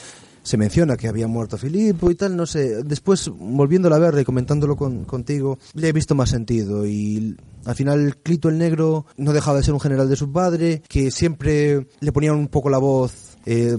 se 0.48 0.56
menciona 0.56 0.96
que 0.96 1.10
había 1.10 1.28
muerto 1.28 1.58
Filipo 1.58 2.10
y 2.10 2.16
tal, 2.16 2.38
no 2.38 2.46
sé. 2.46 2.82
Después, 2.84 3.30
volviéndola 3.38 3.98
a 3.98 4.00
ver 4.00 4.18
y 4.18 4.24
comentándolo 4.24 4.78
contigo, 4.78 5.60
le 5.74 5.90
he 5.90 5.92
visto 5.92 6.16
más 6.16 6.30
sentido 6.30 6.88
y 6.88 7.36
al 7.66 7.76
final 7.76 8.16
Clito 8.24 8.48
el 8.48 8.58
Negro 8.58 9.06
no 9.18 9.34
dejaba 9.34 9.58
de 9.58 9.64
ser 9.64 9.74
un 9.74 9.82
general 9.82 10.08
de 10.08 10.16
su 10.16 10.32
padre, 10.32 10.84
que 10.88 11.12
siempre 11.12 11.88
le 12.00 12.12
ponían 12.14 12.36
un 12.36 12.48
poco 12.48 12.70
la 12.70 12.78
voz 12.78 13.38
eh, 13.46 13.78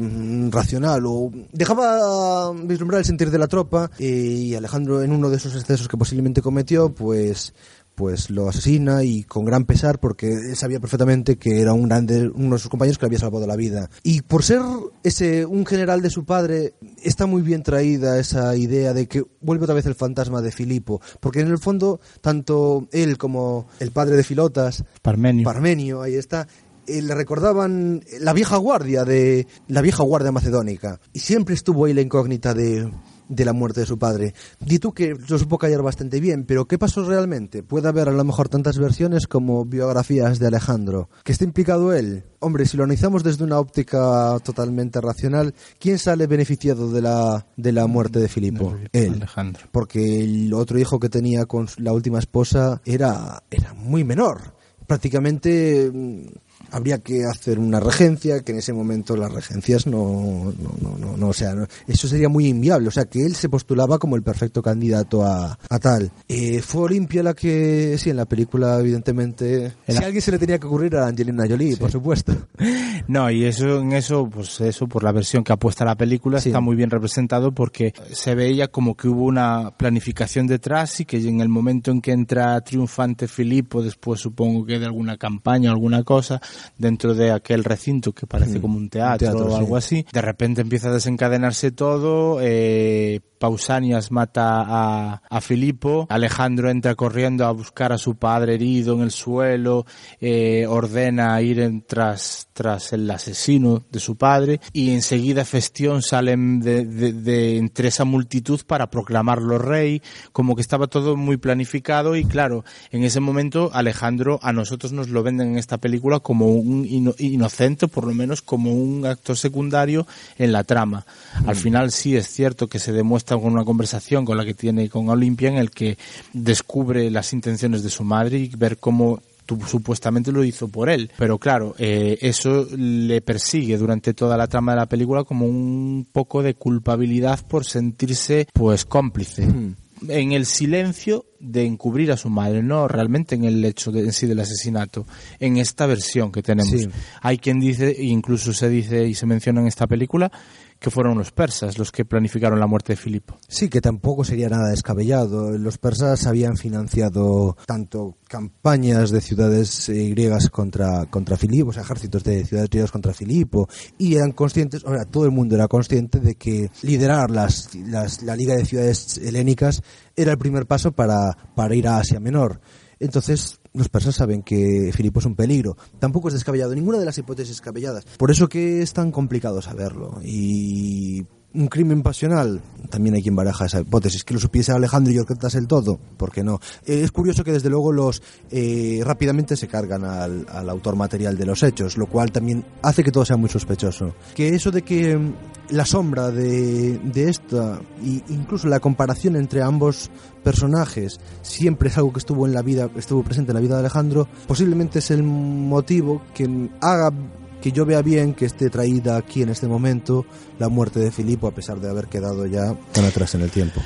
racional 0.51 1.05
o 1.07 1.31
dejaba 1.53 2.53
vislumbrar 2.53 3.01
el 3.01 3.05
sentir 3.05 3.31
de 3.31 3.39
la 3.39 3.47
tropa 3.47 3.91
eh, 3.99 4.07
y 4.07 4.55
Alejandro 4.55 5.03
en 5.03 5.13
uno 5.13 5.29
de 5.31 5.37
esos 5.37 5.55
excesos 5.55 5.89
que 5.89 5.97
posiblemente 5.97 6.41
cometió 6.41 6.95
pues 6.95 7.55
pues 7.99 8.31
lo 8.31 8.49
asesina 8.49 9.03
y 9.03 9.25
con 9.25 9.45
gran 9.45 9.65
pesar 9.65 9.99
porque 9.99 10.29
él 10.33 10.55
sabía 10.55 10.79
perfectamente 10.79 11.37
que 11.37 11.61
era 11.61 11.73
un 11.73 11.89
grande, 11.89 12.31
uno 12.33 12.55
de 12.55 12.61
sus 12.61 12.71
compañeros 12.71 12.97
que 12.97 13.07
le 13.07 13.09
había 13.09 13.19
salvado 13.19 13.45
la 13.45 13.57
vida. 13.57 13.91
Y 14.05 14.23
por 14.23 14.45
ser 14.45 14.63
ese 15.03 15.45
un 15.45 15.67
general 15.67 16.01
de 16.01 16.09
su 16.09 16.25
padre, 16.25 16.75
está 17.03 17.27
muy 17.27 17.43
bien 17.43 17.65
traída 17.65 18.21
esa 18.21 18.55
idea 18.55 18.95
de 18.95 19.09
que 19.09 19.25
vuelve 19.41 19.65
otra 19.65 19.75
vez 19.75 19.85
el 19.87 19.97
fantasma 19.97 20.41
de 20.41 20.53
Filipo, 20.53 21.01
porque 21.19 21.41
en 21.41 21.49
el 21.49 21.59
fondo 21.59 22.01
tanto 22.21 22.87
él 22.93 23.19
como 23.19 23.67
el 23.81 23.91
padre 23.91 24.15
de 24.17 24.23
Filotas, 24.23 24.85
Parmenio, 25.03 25.43
Parmenio 25.43 26.01
ahí 26.01 26.15
está, 26.15 26.47
eh, 26.87 27.03
le 27.03 27.17
recordaban 27.17 28.05
la 28.21 28.33
vieja 28.33 28.59
guardia 28.59 29.05
de 29.05 29.49
la 29.67 29.83
vieja 29.83 30.05
guardia 30.05 30.31
macedónica 30.31 31.01
y 31.13 31.19
siempre 31.19 31.57
estuvo 31.57 31.87
ahí 31.87 31.95
la 31.95 32.03
incógnita 32.03 32.55
de 32.55 32.89
de 33.29 33.45
la 33.45 33.53
muerte 33.53 33.81
de 33.81 33.87
su 33.87 33.99
padre. 33.99 34.35
Di 34.61 34.79
tú 34.79 34.93
que 34.93 35.15
lo 35.15 35.39
supo 35.39 35.59
callar 35.59 35.83
bastante 35.83 36.21
bien, 36.21 36.45
pero 36.45 36.67
¿qué 36.67 36.79
pasó 36.79 37.05
realmente? 37.05 37.63
Puede 37.63 37.89
haber 37.89 38.09
a 38.09 38.13
lo 38.13 38.25
mejor 38.25 38.49
tantas 38.49 38.79
versiones 38.79 39.27
como 39.27 39.65
biografías 39.65 40.39
de 40.39 40.47
Alejandro. 40.47 41.09
¿Que 41.25 41.33
está 41.33 41.45
implicado 41.45 41.93
él? 41.93 42.25
Hombre, 42.41 42.67
si 42.67 42.77
lo 42.77 42.85
analizamos 42.85 43.25
desde 43.25 43.45
una 43.45 43.59
óptica 43.59 44.39
totalmente 44.45 45.01
racional, 45.01 45.55
¿quién 45.79 45.99
sale 45.99 46.27
beneficiado 46.27 46.91
de 46.91 47.03
la, 47.03 47.47
de 47.57 47.73
la 47.73 47.87
muerte 47.87 48.19
de 48.21 48.29
Filipo? 48.29 48.77
él. 48.93 49.15
Alejandro. 49.15 49.67
Porque 49.73 50.23
el 50.23 50.53
otro 50.55 50.79
hijo 50.79 50.99
que 51.01 51.09
tenía 51.09 51.47
con 51.47 51.69
la 51.79 51.93
última 51.93 52.19
esposa 52.19 52.81
era, 52.85 53.43
era 53.51 53.75
muy 53.75 54.05
menor. 54.05 54.55
Prácticamente 54.87 55.91
mm, 55.93 56.27
habría 56.71 56.99
que 56.99 57.25
hacer 57.25 57.59
una 57.59 57.81
regencia, 57.81 58.41
que 58.41 58.53
en 58.53 58.59
ese 58.59 58.73
momento 58.73 59.17
las 59.17 59.33
regencias 59.33 59.87
no, 59.87 60.53
no, 60.59 60.97
no, 60.99 61.17
no, 61.17 61.29
o 61.29 61.33
sea, 61.33 61.55
eso 61.87 62.09
sería 62.09 62.29
muy 62.29 62.47
inviable, 62.47 62.89
o 62.89 62.91
sea, 62.91 63.07
que 63.07 63.25
él 63.25 63.35
se 63.35 63.49
postulaba 63.49 63.99
como 63.99 64.17
el 64.17 64.23
perfecto 64.23 64.63
candidato 64.63 65.25
a, 65.25 65.59
a 65.69 65.79
tal. 65.79 66.11
Eh, 66.29 66.61
fue 66.61 66.83
Olimpia 66.83 67.23
la 67.23 67.35
que, 67.35 67.97
sí, 67.99 68.11
en 68.11 68.17
la 68.17 68.27
película, 68.27 68.79
evidentemente, 68.79 69.73
si 69.87 69.97
a 69.97 70.07
alguien 70.07 70.23
se 70.23 70.31
le 70.31 70.39
tenía 70.39 70.59
que 70.59 70.67
ocurrir 70.67 70.97
a 70.97 71.07
Angelina 71.07 71.45
Jolie, 71.49 71.77
por 71.77 71.91
supuesto. 71.91 72.35
No, 73.07 73.31
y 73.31 73.47
eso, 73.47 73.81
en 73.81 73.93
eso, 73.93 74.29
pues 74.29 74.61
eso, 74.61 74.87
por 74.87 75.03
la 75.03 75.13
versión 75.13 75.43
que 75.43 75.53
apuesta 75.53 75.83
la 75.83 75.95
película, 75.95 76.37
está 76.39 76.61
muy 76.61 76.77
bien 76.77 76.91
representado 76.91 77.53
porque 77.53 77.95
se 78.13 78.35
veía 78.35 78.69
como 78.69 78.97
que 78.97 79.09
hubo 79.09 79.25
una 79.25 79.71
planificación 79.71 80.47
detrás 80.47 81.01
y 81.01 81.07
que 81.07 81.17
en 81.17 81.41
el 81.41 81.49
momento 81.49 81.91
en 81.91 82.03
que 82.03 82.13
entra 82.13 82.61
triunfante 82.61 83.27
Filipo, 83.27 83.83
después 83.83 84.21
supongo 84.21 84.67
que 84.67 84.79
de 84.79 84.85
alguna 84.85 85.17
campaña 85.17 85.71
o 85.71 85.75
alguna 85.75 86.03
cosa, 86.03 86.41
dentro 86.77 87.15
de 87.15 87.31
aquel 87.31 87.65
recinto 87.65 88.13
que 88.13 88.27
parece 88.27 88.59
mm. 88.59 88.63
como 88.63 88.77
un 88.79 88.89
teatro, 88.89 89.47
o 89.47 89.57
algo 89.57 89.77
así. 89.77 90.07
De 90.13 90.23
repente 90.23 90.63
empieza 90.63 90.89
a 90.89 90.93
desencadenarse 90.93 91.71
todo, 91.71 92.39
eh, 92.41 93.21
Pausanias 93.39 94.11
mata 94.11 94.63
a, 94.67 95.23
a 95.29 95.41
Filipo, 95.41 96.07
Alejandro 96.11 96.71
entra 96.71 96.95
corriendo 96.95 97.47
a 97.47 97.53
buscar 97.53 97.93
a 97.93 97.99
su 97.99 98.17
padre 98.17 98.55
herido 98.55 98.95
en 98.95 99.03
el 99.03 99.11
suelo, 99.11 99.87
eh, 100.21 100.67
ordena 100.69 101.41
ir 101.41 101.61
en 101.61 101.83
tras, 101.83 102.49
tras 102.53 102.93
el 102.93 103.11
asesino 103.11 103.85
de 103.91 104.01
su 104.01 104.17
padre 104.17 104.61
y 104.73 104.91
enseguida 104.91 105.45
Festión 105.45 106.03
sale 106.03 106.37
de, 106.37 106.85
de, 106.85 107.13
de, 107.13 107.57
entre 107.57 107.89
esa 107.89 108.05
multitud 108.05 108.61
para 108.67 108.91
proclamarlo 108.91 109.59
rey, 109.59 110.03
como 110.33 110.55
que 110.55 110.63
estaba 110.63 110.87
todo 110.87 111.17
muy 111.17 111.37
planificado 111.37 112.17
y 112.17 112.25
claro, 112.25 112.65
en 112.91 113.05
ese 113.05 113.21
momento 113.21 113.71
Alejandro 113.73 114.41
a 114.43 114.53
nosotros 114.53 114.93
nos 114.93 115.09
lo 115.09 115.23
venden 115.23 115.51
en 115.51 115.59
esta 115.59 115.79
película 115.79 116.21
como 116.21 116.49
un 116.49 116.87
inocente, 116.89 117.89
por 117.89 118.07
lo 118.07 118.15
menos 118.15 118.43
como 118.43 118.73
un 118.73 119.07
actor 119.07 119.37
secundario 119.37 120.07
en 120.37 120.53
la 120.53 120.65
trama. 120.65 121.07
Al 121.47 121.55
mm. 121.55 121.59
final 121.59 121.93
sí 121.93 122.17
es 122.17 122.29
cierto 122.29 122.69
que 122.69 122.79
se 122.79 122.93
demuestra 122.93 123.28
con 123.37 123.53
una 123.53 123.65
conversación 123.65 124.25
con 124.25 124.37
la 124.37 124.45
que 124.45 124.55
tiene 124.55 124.89
con 124.89 125.09
Olimpia 125.09 125.49
en 125.49 125.57
el 125.57 125.71
que 125.71 125.99
descubre 126.33 127.11
las 127.11 127.33
intenciones 127.33 127.83
de 127.83 127.91
su 127.91 128.05
madre 128.05 128.39
y 128.39 128.49
ver 128.57 128.79
cómo 128.79 129.21
supuestamente 129.67 130.33
lo 130.33 130.45
hizo 130.45 130.69
por 130.69 130.91
él. 130.91 131.11
Pero 131.17 131.39
claro, 131.39 131.75
eh, 131.79 132.19
eso 132.21 132.67
le 132.77 133.21
persigue 133.21 133.79
durante 133.79 134.15
toda 134.15 134.37
la 134.37 134.47
trama 134.47 134.73
de 134.73 134.79
la 134.79 134.87
película 134.87 135.25
como 135.25 135.47
un 135.47 136.07
poco 136.11 136.43
de 136.43 136.55
culpabilidad 136.55 137.41
por 137.47 137.65
sentirse 137.65 138.47
pues 138.53 138.85
cómplice. 138.85 139.47
Hmm. 139.47 139.75
En 140.09 140.31
el 140.31 140.47
silencio 140.47 141.25
de 141.41 141.65
encubrir 141.65 142.13
a 142.13 142.17
su 142.17 142.31
madre, 142.31 142.63
no 142.63 142.87
realmente 142.87 143.35
en 143.35 143.45
el 143.45 143.65
hecho 143.65 143.91
de, 143.91 144.01
en 144.01 144.13
sí 144.13 144.27
del 144.27 144.39
asesinato, 144.39 145.07
en 145.41 145.57
esta 145.57 145.87
versión 145.87 146.31
que 146.31 146.41
tenemos. 146.41 146.89
Hay 147.21 147.39
quien 147.39 147.59
dice, 147.59 147.97
incluso 147.99 148.53
se 148.53 148.69
dice 148.69 149.09
y 149.09 149.15
se 149.15 149.27
menciona 149.27 149.61
en 149.61 149.67
esta 149.67 149.89
película, 149.89 150.31
que 150.79 150.91
fueron 150.91 151.19
los 151.19 151.33
persas 151.33 151.79
los 151.79 151.91
que 151.91 152.05
planificaron 152.05 152.61
la 152.61 152.67
muerte 152.67 152.93
de 152.93 152.97
Filipo. 152.97 153.39
Sí, 153.49 153.69
que 153.69 153.81
tampoco 153.81 154.25
sería 154.25 154.49
nada 154.49 154.71
descabellado. 154.71 155.57
Los 155.59 155.79
persas 155.79 156.27
habían 156.27 156.57
financiado 156.57 157.57
tanto 157.67 158.17
campañas 158.29 159.11
de 159.11 159.21
ciudades 159.21 159.89
eh, 159.89 160.11
griegas 160.11 160.51
contra, 160.51 161.07
contra 161.07 161.37
Filipo, 161.37 161.71
o 161.71 161.73
sea, 161.73 161.83
ejércitos 161.83 162.23
de 162.25 162.45
ciudades 162.45 162.71
griegas 162.71 162.91
contra 162.91 163.15
Filipo, 163.15 163.69
y 163.97 164.17
eran 164.17 164.33
conscientes, 164.33 164.85
o 164.85 164.95
sea, 164.95 165.05
todo 165.05 165.25
el 165.25 165.31
mundo 165.31 165.55
era 165.55 165.69
consciente 165.69 166.21
de 166.21 166.37
que 166.37 166.71
liderar 166.83 167.31
las, 167.31 167.75
las, 167.75 168.23
la 168.23 168.37
Liga 168.37 168.55
de 168.55 168.65
Ciudades 168.65 169.19
Helénicas 169.19 169.83
era 170.15 170.33
el 170.33 170.39
primer 170.39 170.67
paso 170.67 170.93
para, 170.93 171.37
para 171.55 171.75
ir 171.75 171.89
a 171.89 171.99
Asia 171.99 172.21
Menor. 172.21 172.61
Entonces, 173.01 173.58
los 173.79 173.89
persas 173.89 174.17
saben 174.17 174.43
que 174.43 174.91
Filipo 174.93 175.21
es 175.21 175.27
un 175.27 175.37
peligro. 175.37 175.77
Tampoco 175.99 176.29
es 176.29 176.35
descabellado, 176.35 176.75
ninguna 176.75 176.99
de 176.99 177.05
las 177.05 177.17
hipótesis 177.17 177.57
descabelladas. 177.57 178.05
Por 178.19 178.31
eso 178.31 178.49
que 178.49 178.83
es 178.83 178.93
tan 178.93 179.13
complicado 179.13 179.63
saberlo. 179.63 180.21
Y 180.23 181.25
un 181.55 181.67
crimen 181.69 182.03
pasional, 182.03 182.61
también 182.91 183.15
hay 183.15 183.23
quien 183.23 183.35
baraja 183.35 183.67
esa 183.67 183.81
hipótesis, 183.81 184.23
que 184.23 184.35
lo 184.35 184.41
supiese 184.41 184.73
Alejandro 184.73 185.13
y 185.13 185.19
orquestase 185.19 185.59
el 185.59 185.67
todo, 185.67 185.99
¿por 186.17 186.31
qué 186.31 186.45
no? 186.45 186.61
Eh, 186.87 187.01
es 187.03 187.11
curioso 187.11 187.43
que 187.43 187.53
desde 187.53 187.71
luego 187.71 187.91
los 187.91 188.23
eh, 188.51 189.01
rápidamente 189.03 189.57
se 189.57 189.67
cargan 189.67 190.05
al, 190.05 190.47
al 190.51 190.69
autor 190.69 190.97
material 190.97 191.39
de 191.39 191.47
los 191.47 191.63
hechos, 191.63 191.97
lo 191.97 192.07
cual 192.07 192.33
también 192.33 192.65
hace 192.83 193.03
que 193.03 193.11
todo 193.11 193.25
sea 193.25 193.37
muy 193.37 193.49
sospechoso. 193.49 194.15
Que 194.35 194.51
eso 194.51 194.71
de 194.71 194.83
que 194.83 195.17
mm, 195.17 195.35
la 195.71 195.87
sombra 195.87 196.31
de, 196.31 196.99
de 196.99 197.31
esta, 197.31 197.81
e 198.03 198.23
incluso 198.29 198.69
la 198.69 198.81
comparación 198.81 199.37
entre 199.37 199.63
ambos 199.63 200.11
personajes, 200.45 201.19
siempre 201.41 201.89
es 201.89 201.97
algo 201.97 202.13
que 202.13 202.19
estuvo 202.19 202.47
en 202.47 202.53
la 202.53 202.63
vida, 202.63 202.91
estuvo 202.97 203.23
presente 203.23 203.53
en 203.53 203.57
la 203.57 203.61
vida 203.61 203.75
de 203.75 203.81
Alejandro, 203.81 204.29
posiblemente 204.47 204.99
es 204.99 205.11
el 205.11 205.23
motivo 205.23 206.23
que 206.35 206.69
haga 206.81 207.11
que 207.61 207.73
yo 207.73 207.85
vea 207.85 208.03
bien 208.03 208.35
que 208.35 208.45
esté 208.45 208.71
traída 208.71 209.17
aquí 209.17 209.43
en 209.43 209.49
este 209.49 209.67
momento 209.67 210.27
la 210.59 210.69
muerte 210.69 211.01
de 211.01 211.11
Filipo 211.11 211.47
a 211.47 211.53
pesar 211.53 211.81
de 211.81 211.91
haber 211.91 212.07
quedado 212.07 212.47
ya 212.47 212.75
tan 212.93 213.05
atrás 213.05 213.35
en 213.35 213.43
el 213.43 213.51
tiempo. 213.51 213.81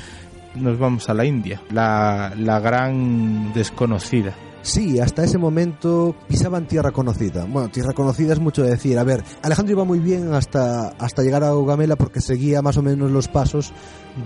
Nos 0.55 0.77
vamos 0.77 1.09
a 1.09 1.13
la 1.13 1.25
India, 1.25 1.61
la, 1.71 2.33
la 2.37 2.59
gran 2.59 3.53
desconocida. 3.53 4.35
Sí, 4.63 4.97
hasta 4.97 5.25
ese 5.25 5.37
momento 5.37 6.15
pisaban 6.29 6.67
tierra 6.67 6.91
conocida. 6.91 7.43
Bueno, 7.43 7.69
tierra 7.69 7.91
conocida 7.91 8.31
es 8.31 8.39
mucho 8.39 8.63
decir. 8.63 8.97
A 8.97 9.03
ver, 9.03 9.21
Alejandro 9.41 9.73
iba 9.73 9.83
muy 9.83 9.99
bien 9.99 10.33
hasta, 10.33 10.87
hasta 10.99 11.21
llegar 11.21 11.43
a 11.43 11.51
Gamela 11.53 11.97
porque 11.97 12.21
seguía 12.21 12.61
más 12.61 12.77
o 12.77 12.81
menos 12.81 13.11
los 13.11 13.27
pasos 13.27 13.73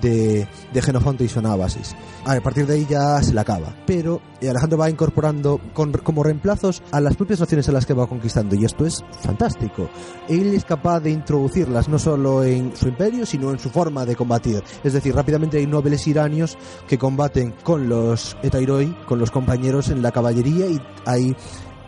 de, 0.02 0.48
de 0.74 0.82
Genofonte 0.82 1.24
y 1.24 1.28
Sonábasis. 1.28 1.96
A 2.26 2.40
partir 2.42 2.66
de 2.66 2.76
ahí 2.76 2.88
ya 2.90 3.22
se 3.22 3.34
la 3.34 3.42
acaba. 3.42 3.76
Pero 3.86 4.22
eh, 4.42 4.50
Alejandro 4.50 4.78
va 4.78 4.90
incorporando 4.90 5.60
con, 5.74 5.92
como 5.92 6.24
reemplazos 6.24 6.84
a 6.92 7.00
las 7.00 7.16
propias 7.16 7.40
naciones 7.40 7.70
a 7.70 7.72
las 7.72 7.86
que 7.86 7.94
va 7.94 8.08
conquistando 8.08 8.56
y 8.56 8.66
esto 8.66 8.86
es 8.86 9.04
fantástico. 9.22 9.90
Él 10.28 10.54
es 10.54 10.66
capaz 10.66 11.00
de 11.00 11.12
introducirlas 11.12 11.88
no 11.88 12.00
solo 12.00 12.44
en 12.44 12.76
su 12.76 12.88
imperio, 12.88 13.26
sino 13.26 13.52
en 13.52 13.60
su 13.60 13.70
forma 13.70 14.06
de 14.06 14.16
combatir. 14.16 14.64
Es 14.84 14.94
decir, 14.94 15.16
rápidamente 15.16 15.58
hay 15.58 15.68
nobles 15.68 16.06
iranios 16.08 16.58
que 16.88 16.98
combaten 16.98 17.54
con 17.64 17.90
los 17.90 18.38
Etairoi, 18.44 18.96
con 19.06 19.20
los 19.20 19.32
compañeros 19.32 19.90
en 19.90 20.02
la 20.02 20.12
caballería 20.12 20.68
y 20.68 20.82
hay 21.06 21.36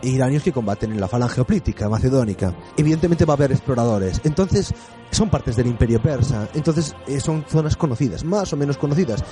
iranios 0.03 0.43
que 0.43 0.51
combaten 0.51 0.91
en 0.91 0.99
la 0.99 1.07
falange 1.07 1.41
oplítica 1.41 1.89
macedónica. 1.89 2.53
Evidentemente 2.77 3.25
va 3.25 3.33
a 3.33 3.37
haber 3.37 3.51
exploradores. 3.51 4.21
Entonces, 4.23 4.73
son 5.11 5.29
partes 5.29 5.55
del 5.55 5.67
imperio 5.67 6.01
persa. 6.01 6.47
Entonces, 6.53 6.95
eh, 7.07 7.19
son 7.19 7.45
zonas 7.47 7.75
conocidas, 7.75 8.23
más 8.23 8.51
o 8.53 8.57
menos 8.57 8.77
conocidas. 8.77 9.23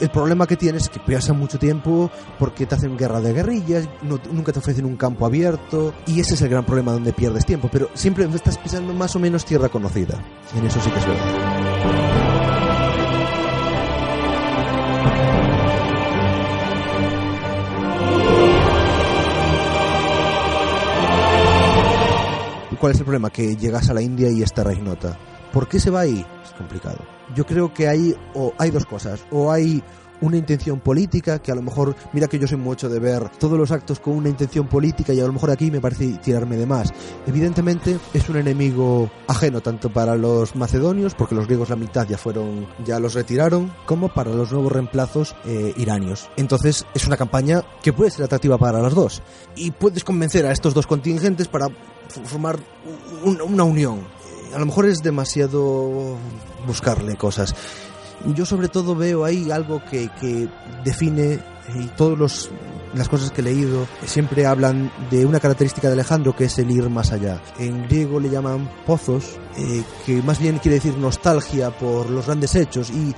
El 0.00 0.10
problema 0.10 0.46
que 0.46 0.56
tienes 0.56 0.84
es 0.84 0.88
que 0.90 1.00
pierdes 1.00 1.34
mucho 1.34 1.58
tiempo 1.58 2.08
porque 2.38 2.66
te 2.66 2.76
hacen 2.76 2.96
guerra 2.96 3.20
de 3.20 3.32
guerrillas, 3.32 3.88
nunca 4.30 4.52
te 4.52 4.60
ofrecen 4.60 4.84
un 4.84 4.96
campo 4.96 5.26
abierto 5.26 5.92
y 6.06 6.20
ese 6.20 6.34
es 6.34 6.42
el 6.42 6.50
gran 6.50 6.64
problema 6.64 6.92
donde 6.92 7.12
pierdes 7.12 7.44
tiempo. 7.44 7.68
Pero 7.72 7.90
siempre 7.94 8.24
estás 8.32 8.58
pisando 8.58 8.94
más 8.94 9.16
o 9.16 9.18
menos 9.18 9.44
tierra 9.44 9.68
conocida. 9.68 10.22
En 10.56 10.64
eso 10.64 10.80
sí 10.80 10.90
que 10.90 10.98
es 10.98 11.06
verdad. 11.06 12.27
¿Cuál 22.78 22.92
es 22.92 22.98
el 22.98 23.04
problema? 23.04 23.30
Que 23.30 23.56
llegas 23.56 23.90
a 23.90 23.94
la 23.94 24.02
India 24.02 24.30
y 24.30 24.42
está 24.42 24.62
Raignota. 24.62 25.18
¿Por 25.52 25.68
qué 25.68 25.80
se 25.80 25.90
va 25.90 26.00
ahí? 26.00 26.24
Es 26.44 26.52
complicado. 26.52 26.98
Yo 27.34 27.44
creo 27.44 27.74
que 27.74 27.88
hay, 27.88 28.14
o 28.34 28.52
hay 28.56 28.70
dos 28.70 28.86
cosas. 28.86 29.24
O 29.30 29.50
hay 29.50 29.82
una 30.20 30.36
intención 30.36 30.80
política, 30.80 31.38
que 31.40 31.52
a 31.52 31.54
lo 31.54 31.62
mejor, 31.62 31.94
mira 32.12 32.26
que 32.28 32.38
yo 32.38 32.46
soy 32.46 32.58
mucho 32.58 32.88
de 32.88 32.98
ver 32.98 33.28
todos 33.38 33.58
los 33.58 33.70
actos 33.70 34.00
con 34.00 34.14
una 34.14 34.28
intención 34.28 34.66
política 34.66 35.12
y 35.12 35.20
a 35.20 35.26
lo 35.26 35.32
mejor 35.32 35.50
aquí 35.50 35.70
me 35.70 35.80
parece 35.80 36.18
tirarme 36.22 36.56
de 36.56 36.66
más. 36.66 36.92
Evidentemente 37.26 37.98
es 38.14 38.28
un 38.28 38.36
enemigo 38.36 39.10
ajeno 39.26 39.60
tanto 39.60 39.90
para 39.90 40.16
los 40.16 40.56
macedonios, 40.56 41.14
porque 41.14 41.34
los 41.34 41.46
griegos 41.46 41.68
la 41.70 41.76
mitad 41.76 42.06
ya 42.08 42.18
fueron, 42.18 42.66
ya 42.84 42.98
los 42.98 43.14
retiraron, 43.14 43.72
como 43.86 44.08
para 44.08 44.30
los 44.32 44.52
nuevos 44.52 44.72
reemplazos 44.72 45.36
eh, 45.44 45.72
iranios. 45.76 46.28
Entonces 46.36 46.86
es 46.94 47.06
una 47.06 47.16
campaña 47.16 47.62
que 47.82 47.92
puede 47.92 48.10
ser 48.10 48.24
atractiva 48.24 48.58
para 48.58 48.80
las 48.80 48.94
dos. 48.94 49.22
Y 49.56 49.70
puedes 49.70 50.04
convencer 50.04 50.46
a 50.46 50.52
estos 50.52 50.74
dos 50.74 50.86
contingentes 50.86 51.48
para 51.48 51.68
formar 52.24 52.58
un- 53.24 53.40
una 53.42 53.64
unión. 53.64 54.00
A 54.54 54.58
lo 54.58 54.64
mejor 54.66 54.86
es 54.86 55.02
demasiado 55.02 56.16
buscarle 56.66 57.16
cosas. 57.16 57.54
Yo 58.34 58.44
sobre 58.44 58.68
todo 58.68 58.94
veo 58.94 59.24
ahí 59.24 59.50
algo 59.50 59.82
que, 59.84 60.08
que 60.20 60.48
define 60.84 61.34
eh, 61.34 61.40
y 61.76 61.86
todos 61.96 62.18
los 62.18 62.50
las 62.94 63.08
cosas 63.08 63.30
que 63.30 63.42
he 63.42 63.44
leído 63.44 63.86
siempre 64.06 64.46
hablan 64.46 64.90
de 65.10 65.26
una 65.26 65.40
característica 65.40 65.88
de 65.88 65.94
Alejandro 65.94 66.34
que 66.34 66.44
es 66.44 66.58
el 66.58 66.70
ir 66.70 66.88
más 66.88 67.12
allá. 67.12 67.40
En 67.58 67.86
griego 67.86 68.18
le 68.18 68.30
llaman 68.30 68.68
pozos, 68.86 69.38
eh, 69.56 69.82
que 70.06 70.22
más 70.22 70.38
bien 70.38 70.58
quiere 70.58 70.76
decir 70.76 70.96
nostalgia 70.96 71.70
por 71.70 72.08
los 72.08 72.26
grandes 72.26 72.54
hechos 72.54 72.90
y 72.90 73.14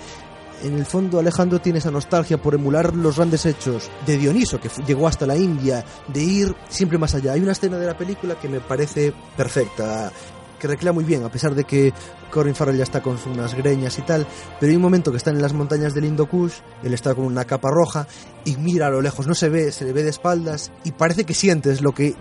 en 0.62 0.74
el 0.74 0.85
fondo 0.85 1.18
Alejandro 1.18 1.60
tiene 1.60 1.78
esa 1.78 1.90
nostalgia 1.90 2.36
por 2.36 2.55
emular 2.55 2.94
los 2.94 3.16
grandes 3.16 3.47
hechos 3.47 3.90
de 4.06 4.18
Dioniso, 4.18 4.60
que 4.60 4.68
llegó 4.86 5.09
hasta 5.09 5.27
la 5.27 5.36
India, 5.36 5.85
de 6.09 6.22
ir 6.22 6.55
siempre 6.68 6.98
más 6.98 7.14
allá. 7.14 7.32
Hay 7.32 7.40
una 7.40 7.52
escena 7.52 7.78
de 7.78 7.86
la 7.86 7.97
película 7.97 8.35
que 8.35 8.48
me 8.48 8.60
parece 8.60 9.14
perfecta, 9.36 10.12
que 10.60 10.68
recrea 10.68 10.92
muy 10.92 11.02
bien, 11.02 11.24
a 11.24 11.30
pesar 11.30 11.56
de 11.56 11.64
que 11.64 11.92
Corin 12.30 12.54
Farrell 12.54 12.76
ya 12.76 12.84
está 12.84 13.02
con 13.02 13.18
unas 13.26 13.54
greñas 13.54 13.98
y 13.98 14.02
tal, 14.02 14.24
pero 14.60 14.70
hay 14.70 14.76
un 14.76 14.82
momento 14.82 15.10
que 15.10 15.16
están 15.16 15.34
en 15.34 15.42
las 15.42 15.52
montañas 15.52 15.94
del 15.94 16.04
Indo 16.04 16.28
Kush, 16.28 16.54
él 16.84 16.94
está 16.94 17.14
con 17.16 17.24
una 17.24 17.44
capa 17.44 17.70
roja 17.70 18.06
y 18.44 18.56
mira 18.56 18.86
a 18.86 18.90
lo 18.90 19.02
lejos, 19.02 19.26
no 19.26 19.34
se 19.34 19.48
ve, 19.48 19.72
se 19.72 19.84
le 19.84 19.92
ve 19.92 20.04
de 20.04 20.10
espaldas 20.10 20.70
y 20.84 20.92
parece 20.92 21.24
que 21.24 21.34
sientes 21.34 21.80
lo 21.80 21.92
que, 21.92 22.14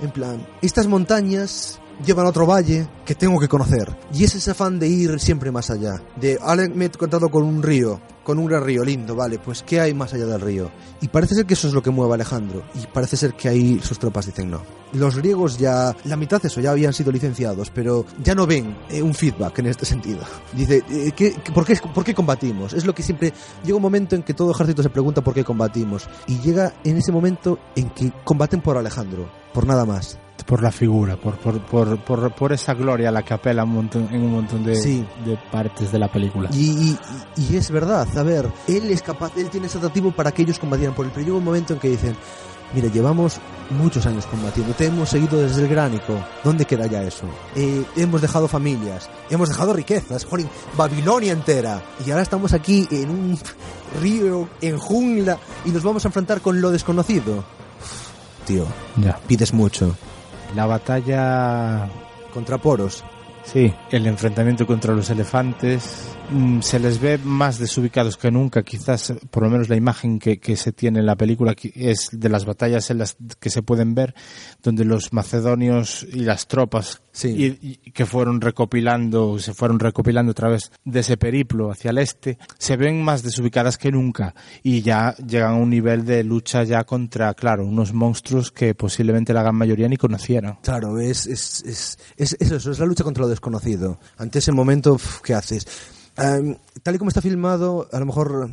en 0.00 0.10
plan, 0.10 0.44
estas 0.62 0.88
montañas 0.88 1.78
llevan 2.04 2.26
a 2.26 2.30
otro 2.30 2.46
valle 2.46 2.88
que 3.04 3.14
tengo 3.14 3.38
que 3.38 3.48
conocer. 3.48 3.96
Y 4.12 4.24
es 4.24 4.34
ese 4.34 4.50
afán 4.50 4.78
de 4.78 4.88
ir 4.88 5.20
siempre 5.20 5.52
más 5.52 5.70
allá. 5.70 6.02
De, 6.16 6.38
ahora 6.40 6.68
me 6.68 6.86
he 6.86 6.88
encontrado 6.88 7.28
con 7.28 7.44
un 7.44 7.62
río, 7.62 8.00
con 8.22 8.38
un 8.38 8.46
gran 8.46 8.64
río 8.64 8.84
lindo, 8.84 9.14
vale, 9.14 9.38
pues 9.38 9.62
¿qué 9.62 9.80
hay 9.80 9.94
más 9.94 10.12
allá 10.14 10.26
del 10.26 10.40
río? 10.40 10.70
Y 11.00 11.08
parece 11.08 11.34
ser 11.34 11.46
que 11.46 11.54
eso 11.54 11.68
es 11.68 11.74
lo 11.74 11.82
que 11.82 11.90
mueve 11.90 12.12
a 12.12 12.14
Alejandro. 12.14 12.62
Y 12.74 12.86
parece 12.86 13.16
ser 13.16 13.34
que 13.34 13.48
ahí 13.48 13.80
sus 13.82 13.98
tropas 13.98 14.26
dicen 14.26 14.50
no. 14.50 14.62
Los 14.92 15.16
griegos 15.16 15.58
ya, 15.58 15.96
la 16.04 16.16
mitad 16.16 16.40
de 16.40 16.48
eso, 16.48 16.60
ya 16.60 16.70
habían 16.70 16.92
sido 16.92 17.10
licenciados, 17.10 17.70
pero 17.70 18.04
ya 18.22 18.34
no 18.34 18.46
ven 18.46 18.76
eh, 18.90 19.02
un 19.02 19.14
feedback 19.14 19.58
en 19.60 19.66
este 19.66 19.86
sentido. 19.86 20.20
Dice, 20.52 20.82
eh, 20.90 21.12
¿qué, 21.16 21.34
por, 21.54 21.64
qué, 21.64 21.76
¿por 21.94 22.04
qué 22.04 22.14
combatimos? 22.14 22.72
Es 22.72 22.84
lo 22.84 22.94
que 22.94 23.02
siempre... 23.02 23.32
Llega 23.64 23.76
un 23.76 23.82
momento 23.82 24.14
en 24.16 24.22
que 24.22 24.34
todo 24.34 24.52
ejército 24.52 24.82
se 24.82 24.90
pregunta 24.90 25.22
por 25.22 25.34
qué 25.34 25.44
combatimos. 25.44 26.08
Y 26.26 26.38
llega 26.40 26.74
en 26.84 26.98
ese 26.98 27.12
momento 27.12 27.58
en 27.74 27.90
que 27.90 28.12
combaten 28.24 28.60
por 28.60 28.76
Alejandro, 28.76 29.30
por 29.52 29.66
nada 29.66 29.84
más. 29.84 30.18
Por 30.44 30.62
la 30.62 30.70
figura, 30.72 31.16
por, 31.16 31.36
por, 31.36 31.60
por, 31.60 31.98
por, 32.04 32.32
por 32.34 32.52
esa 32.52 32.74
gloria 32.74 33.08
a 33.08 33.12
la 33.12 33.22
que 33.22 33.34
apela 33.34 33.64
un 33.64 33.74
montón, 33.74 34.08
en 34.12 34.22
un 34.22 34.32
montón 34.32 34.64
de, 34.64 34.74
Sí. 34.76 35.04
de 35.24 35.36
partes 35.50 35.90
de 35.92 35.98
la 35.98 36.10
película. 36.10 36.48
Y, 36.52 36.70
y- 36.90 36.98
y 37.36 37.56
es 37.56 37.70
verdad, 37.70 38.06
a 38.16 38.22
ver, 38.22 38.48
él 38.68 38.90
es 38.90 39.02
capaz, 39.02 39.32
él 39.36 39.48
tiene 39.50 39.66
ese 39.66 39.78
atractivo 39.78 40.12
para 40.12 40.32
que 40.32 40.42
ellos 40.42 40.58
combatieran 40.58 40.94
por 40.94 41.06
él, 41.06 41.12
pero 41.14 41.24
llega 41.26 41.38
un 41.38 41.44
momento 41.44 41.72
en 41.74 41.78
que 41.80 41.88
dicen, 41.90 42.16
mira, 42.74 42.88
llevamos 42.88 43.38
muchos 43.70 44.04
años 44.06 44.26
combatiendo, 44.26 44.74
te 44.74 44.86
hemos 44.86 45.08
seguido 45.08 45.38
desde 45.40 45.62
el 45.62 45.68
gránico, 45.68 46.14
¿dónde 46.44 46.64
queda 46.64 46.86
ya 46.86 47.02
eso? 47.02 47.24
Eh, 47.56 47.84
hemos 47.96 48.20
dejado 48.20 48.48
familias, 48.48 49.08
hemos 49.30 49.48
dejado 49.48 49.72
riquezas, 49.72 50.24
jolín, 50.24 50.48
Babilonia 50.76 51.32
entera, 51.32 51.82
y 52.06 52.10
ahora 52.10 52.22
estamos 52.22 52.52
aquí 52.52 52.86
en 52.90 53.10
un 53.10 53.38
río, 54.00 54.48
en 54.60 54.78
jungla, 54.78 55.38
y 55.64 55.70
nos 55.70 55.82
vamos 55.82 56.04
a 56.04 56.08
enfrentar 56.08 56.40
con 56.40 56.60
lo 56.60 56.70
desconocido. 56.70 57.44
Tío, 58.46 58.64
Ya. 58.96 59.18
pides 59.26 59.52
mucho. 59.54 59.94
La 60.54 60.66
batalla 60.66 61.88
Contra 62.32 62.58
Poros, 62.58 63.04
Sí, 63.44 63.72
el 63.90 64.06
enfrentamiento 64.06 64.66
contra 64.66 64.94
los 64.94 65.10
elefantes 65.10 66.16
se 66.62 66.78
les 66.78 67.00
ve 67.00 67.18
más 67.22 67.58
desubicados 67.58 68.16
que 68.16 68.30
nunca. 68.30 68.62
Quizás, 68.62 69.12
por 69.30 69.42
lo 69.42 69.50
menos, 69.50 69.68
la 69.68 69.76
imagen 69.76 70.18
que, 70.18 70.38
que 70.38 70.56
se 70.56 70.72
tiene 70.72 71.00
en 71.00 71.06
la 71.06 71.16
película 71.16 71.54
es 71.74 72.08
de 72.12 72.28
las 72.28 72.44
batallas 72.44 72.90
en 72.90 72.98
las 72.98 73.16
que 73.40 73.50
se 73.50 73.62
pueden 73.62 73.94
ver, 73.94 74.14
donde 74.62 74.84
los 74.84 75.12
macedonios 75.12 76.06
y 76.12 76.20
las 76.20 76.46
tropas 76.48 77.00
Sí. 77.14 77.28
y- 77.62 77.78
y 77.84 77.90
que 77.90 78.06
fueron 78.06 78.40
recopilando, 78.40 79.38
se 79.38 79.52
fueron 79.52 79.78
recopilando 79.78 80.32
a 80.32 80.34
través 80.34 80.72
de 80.84 81.00
ese 81.00 81.18
periplo 81.18 81.70
hacia 81.70 81.90
el 81.90 81.98
este, 81.98 82.38
se 82.58 82.76
ven 82.78 83.02
más 83.02 83.22
desubicadas 83.22 83.76
que 83.76 83.92
nunca 83.92 84.34
y 84.62 84.80
ya 84.80 85.14
llegan 85.16 85.52
a 85.52 85.56
un 85.56 85.68
nivel 85.68 86.06
de 86.06 86.24
lucha 86.24 86.64
ya 86.64 86.84
contra, 86.84 87.34
claro, 87.34 87.66
unos 87.66 87.92
monstruos 87.92 88.50
que 88.50 88.74
posiblemente 88.74 89.34
la 89.34 89.42
gran 89.42 89.56
mayoría 89.56 89.88
ni 89.88 89.98
conocieran. 89.98 90.58
Claro, 90.62 90.98
es, 91.00 91.26
es, 91.26 91.62
es, 91.66 91.98
es, 92.16 92.36
es 92.40 92.50
eso, 92.50 92.70
es 92.70 92.78
la 92.78 92.86
lucha 92.86 93.04
contra 93.04 93.24
lo 93.24 93.28
desconocido. 93.28 93.98
Ante 94.16 94.38
ese 94.38 94.52
momento, 94.52 94.98
¿qué 95.22 95.34
haces? 95.34 95.66
Em, 96.16 96.56
tal 96.82 96.94
y 96.94 96.98
como 96.98 97.08
está 97.08 97.22
filmado, 97.22 97.88
a 97.92 97.98
lo 97.98 98.06
mejor 98.06 98.50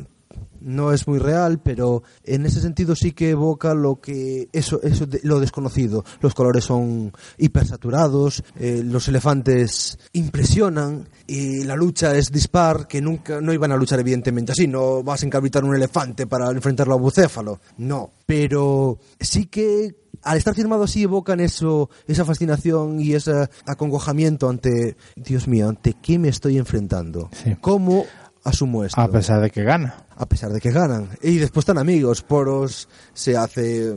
no 0.62 0.92
es 0.92 1.08
muy 1.08 1.18
real, 1.18 1.60
pero 1.62 2.02
en 2.24 2.44
ese 2.46 2.60
sentido 2.60 2.94
sí 2.94 3.12
que 3.12 3.30
evoca 3.30 3.72
lo 3.74 3.96
que 4.00 4.48
eso, 4.52 4.80
eso 4.82 5.06
de- 5.06 5.20
lo 5.22 5.40
desconocido. 5.40 6.04
Los 6.20 6.34
colores 6.34 6.64
son 6.64 7.12
hipersaturados, 7.38 8.42
eh, 8.58 8.82
los 8.84 9.08
elefantes 9.08 9.98
impresionan 10.12 11.08
y 11.26 11.64
la 11.64 11.76
lucha 11.76 12.14
es 12.16 12.30
dispar, 12.30 12.86
que 12.86 13.00
nunca 13.00 13.40
no 13.40 13.52
iban 13.52 13.72
a 13.72 13.76
luchar 13.76 14.00
evidentemente 14.00 14.52
así, 14.52 14.66
no 14.66 15.02
vas 15.02 15.22
a 15.22 15.26
encabritar 15.26 15.64
un 15.64 15.74
elefante 15.74 16.26
para 16.26 16.50
enfrentarlo 16.50 16.94
a 16.94 16.98
bucéfalo, 16.98 17.60
no, 17.78 18.10
pero 18.26 18.98
sí 19.18 19.46
que 19.46 19.94
al 20.22 20.36
estar 20.38 20.54
firmado 20.54 20.84
así 20.84 21.02
evocan 21.04 21.40
eso, 21.40 21.88
esa 22.06 22.24
fascinación 22.24 23.00
y 23.00 23.14
ese 23.14 23.48
acongojamiento 23.66 24.48
ante, 24.48 24.96
Dios 25.16 25.48
mío, 25.48 25.68
ante 25.68 25.94
qué 26.02 26.18
me 26.18 26.28
estoy 26.28 26.58
enfrentando. 26.58 27.30
Sí. 27.32 27.56
¿Cómo 27.60 28.04
asumo 28.44 28.84
esto? 28.84 29.00
A 29.00 29.08
pesar 29.08 29.40
de 29.40 29.50
que 29.50 29.62
gana. 29.62 30.06
a 30.16 30.26
pesar 30.26 30.52
de 30.52 30.60
que 30.60 30.70
ganan. 30.70 31.08
Y 31.22 31.36
después 31.38 31.62
están 31.62 31.78
amigos, 31.78 32.20
Poros 32.22 32.88
se 33.14 33.36
hace 33.38 33.96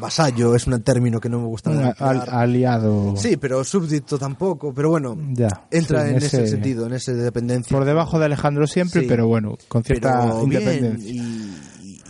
vasallo, 0.00 0.54
es 0.54 0.66
un 0.66 0.80
término 0.82 1.18
que 1.20 1.28
no 1.28 1.38
me 1.40 1.46
gusta 1.46 1.70
Un 1.70 1.76
nada 1.78 1.94
al- 1.98 2.16
emplear. 2.16 2.34
aliado. 2.40 3.14
Sí, 3.16 3.36
pero 3.36 3.64
súbdito 3.64 4.18
tampoco, 4.18 4.72
pero 4.74 4.90
bueno, 4.90 5.16
Ya. 5.32 5.66
entra 5.70 6.02
Sí, 6.04 6.08
en, 6.10 6.16
en 6.16 6.22
ese, 6.22 6.46
sentido, 6.46 6.86
en 6.86 6.92
esa 6.94 7.12
dependencia. 7.12 7.74
Por 7.76 7.86
debajo 7.86 8.18
de 8.18 8.26
Alejandro 8.26 8.66
siempre, 8.66 9.02
Sí. 9.02 9.06
pero 9.08 9.26
bueno, 9.26 9.56
con 9.68 9.82
cierta 9.84 10.20
pero 10.22 10.42
independencia. 10.42 11.10
y- 11.10 11.52